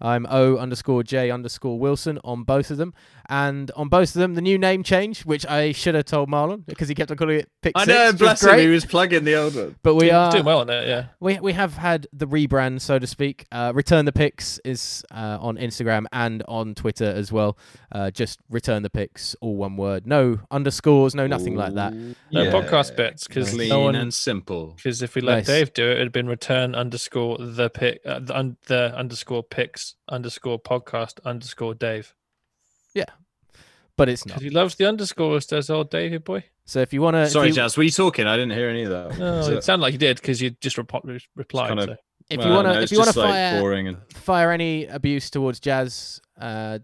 I'm 0.00 0.26
O 0.30 0.56
underscore 0.56 1.02
J 1.02 1.30
underscore 1.30 1.78
Wilson 1.78 2.18
on 2.24 2.44
both 2.44 2.70
of 2.70 2.76
them, 2.76 2.94
and 3.28 3.70
on 3.76 3.88
both 3.88 4.08
of 4.14 4.20
them 4.20 4.34
the 4.34 4.40
new 4.40 4.58
name 4.58 4.82
change, 4.82 5.22
which 5.24 5.44
I 5.46 5.72
should 5.72 5.94
have 5.94 6.06
told 6.06 6.28
Marlon 6.30 6.64
because 6.66 6.88
he 6.88 6.94
kept 6.94 7.10
on 7.10 7.16
calling 7.16 7.40
it 7.40 7.50
Pick 7.62 7.72
I 7.74 7.84
Six, 7.84 7.88
know. 7.88 8.12
Bless 8.12 8.44
him. 8.44 8.58
He 8.58 8.66
was 8.68 8.84
plugging 8.86 9.24
the 9.24 9.34
old 9.34 9.54
one. 9.54 9.76
But 9.82 9.94
we 9.94 10.06
doing, 10.06 10.14
are 10.14 10.32
doing 10.32 10.44
well 10.44 10.60
on 10.60 10.70
it. 10.70 10.88
Yeah. 10.88 11.06
we 11.20 11.38
we 11.40 11.52
have 11.52 11.74
had 11.74 12.06
the 12.12 12.26
rebrand, 12.26 12.80
so 12.80 12.98
to 12.98 13.06
speak. 13.06 13.46
Uh, 13.52 13.72
Return 13.74 14.04
the 14.04 14.12
Picks 14.12 14.58
is 14.64 15.04
uh, 15.10 15.38
on 15.40 15.56
Instagram 15.56 16.06
and 16.12 16.42
on 16.48 16.74
Twitter 16.74 17.04
as 17.06 17.30
well. 17.32 17.58
Uh, 17.92 18.10
just 18.10 18.40
Return 18.50 18.82
the 18.82 18.90
Picks, 18.90 19.34
all 19.40 19.56
one 19.56 19.76
word. 19.76 20.06
No 20.06 20.40
underscores, 20.50 21.14
no 21.14 21.26
nothing 21.26 21.54
like 21.54 21.74
that. 21.74 21.92
No 21.94 22.14
yeah. 22.30 22.50
podcast 22.50 22.96
bits 22.96 23.26
because 23.26 23.50
Clean 23.50 23.68
no 23.68 23.80
one. 23.80 23.94
and 23.94 24.12
simple. 24.12 24.74
Because 24.76 25.02
if 25.02 25.14
we 25.14 25.22
let 25.22 25.36
Nice. 25.38 25.46
Dave 25.46 25.72
do 25.74 25.86
it, 25.86 25.92
it'd 25.98 26.12
been 26.12 26.28
return 26.28 26.74
underscore 26.74 27.38
the 27.38 27.68
pick 27.70 28.00
uh, 28.06 28.20
the, 28.20 28.36
un, 28.36 28.56
the 28.66 28.96
underscore 28.96 29.42
picks 29.42 29.94
underscore 30.08 30.58
podcast 30.60 31.18
underscore 31.24 31.74
Dave. 31.74 32.14
Yeah, 32.98 33.58
but 33.96 34.08
it's 34.08 34.24
not. 34.26 34.34
Because 34.38 34.42
he 34.42 34.50
loves 34.50 34.74
the 34.76 34.86
underscores, 34.86 35.46
does 35.46 35.70
old 35.70 35.90
David 35.90 36.24
boy. 36.24 36.44
So 36.64 36.80
if 36.80 36.92
you 36.92 37.00
want 37.00 37.14
to, 37.14 37.28
Sorry, 37.28 37.48
you, 37.48 37.54
Jazz. 37.54 37.76
Were 37.76 37.82
you 37.82 37.90
talking? 37.90 38.26
I 38.26 38.36
didn't 38.36 38.52
hear 38.52 38.68
any 38.68 38.82
of 38.84 38.90
that. 38.90 39.18
No, 39.18 39.38
Is 39.38 39.48
it 39.48 39.56
it- 39.58 39.64
sounded 39.64 39.82
like 39.82 39.92
you 39.92 39.98
did 39.98 40.16
because 40.16 40.40
you 40.42 40.50
just 40.60 40.76
repo- 40.76 41.00
re- 41.04 41.18
replied. 41.34 41.68
kind 41.68 41.80
of- 41.80 41.86
so. 41.86 41.96
if 42.30 42.38
Well, 42.38 42.48
you 42.48 42.54
want 42.54 42.66
no, 42.68 42.74
to, 42.74 42.80
if 42.82 42.92
you 42.92 42.98
want 42.98 43.06
to 43.08 43.14
just, 43.14 43.16
like, 43.16 43.30
fire 43.30 43.60
boring 43.60 43.88
and 43.88 43.96
fire 44.14 44.50
any 44.52 44.84
abuse 44.86 45.30
towards 45.30 45.60
Jazz, 45.60 46.20
uh, 46.38 46.78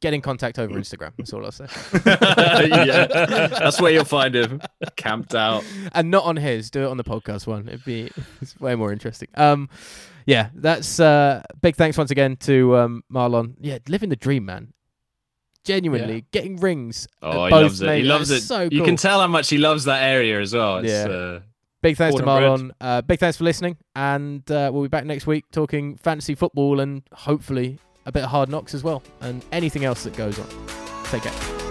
get 0.00 0.12
in 0.12 0.20
contact 0.20 0.58
over 0.58 0.74
Instagram. 0.74 1.12
That's 1.16 1.32
all 1.32 1.44
I'll 1.44 1.52
say. 1.52 1.66
yeah, 2.04 3.06
that's 3.48 3.80
where 3.80 3.92
you'll 3.92 4.04
find 4.04 4.34
him 4.34 4.60
camped 4.96 5.34
out. 5.34 5.64
and 5.92 6.10
not 6.10 6.24
on 6.24 6.36
his. 6.36 6.70
Do 6.70 6.82
it 6.84 6.88
on 6.88 6.96
the 6.98 7.04
podcast 7.04 7.46
one. 7.46 7.66
It'd 7.68 7.84
be 7.84 8.10
it's 8.42 8.60
way 8.60 8.74
more 8.74 8.92
interesting. 8.92 9.28
Um, 9.36 9.70
yeah, 10.26 10.50
that's 10.54 11.00
uh, 11.00 11.42
big 11.62 11.76
thanks 11.76 11.96
once 11.96 12.10
again 12.10 12.36
to 12.40 12.76
um, 12.76 13.04
Marlon. 13.10 13.54
Yeah, 13.60 13.78
living 13.88 14.08
the 14.10 14.16
dream, 14.16 14.44
man. 14.44 14.72
Genuinely 15.64 16.24
getting 16.30 16.56
rings. 16.56 17.06
at 17.22 17.28
Oh, 17.34 17.44
he 17.46 17.50
both 17.50 17.62
loves 17.62 17.80
it. 17.82 17.96
He 17.96 18.02
loves 18.02 18.30
it. 18.30 18.40
So 18.42 18.68
You 18.70 18.82
can 18.84 18.96
tell 18.96 19.20
how 19.20 19.26
much 19.26 19.48
he 19.48 19.58
loves 19.58 19.84
that 19.84 20.02
area 20.02 20.40
as 20.40 20.54
well. 20.54 20.78
It's, 20.78 20.88
Yeah. 20.92 21.06
uh, 21.14 21.40
Big 21.82 21.96
thanks 21.98 22.16
to 22.16 22.22
Marlon. 22.22 22.70
Uh, 22.80 23.02
big 23.02 23.18
thanks 23.20 23.36
for 23.36 23.44
listening, 23.44 23.76
and 23.94 24.50
uh, 24.50 24.70
we'll 24.72 24.82
be 24.84 24.88
back 24.88 25.04
next 25.04 25.26
week 25.26 25.44
talking 25.52 25.96
fantasy 25.96 26.34
football 26.34 26.80
and 26.80 27.02
hopefully 27.12 27.78
a 28.06 28.12
bit 28.12 28.22
of 28.24 28.30
hard 28.30 28.48
knocks 28.48 28.72
as 28.74 28.82
well, 28.82 29.02
and 29.20 29.44
anything 29.52 29.84
else 29.84 30.04
that 30.04 30.16
goes 30.16 30.38
on. 30.38 30.46
Take 31.04 31.22
care. 31.24 31.63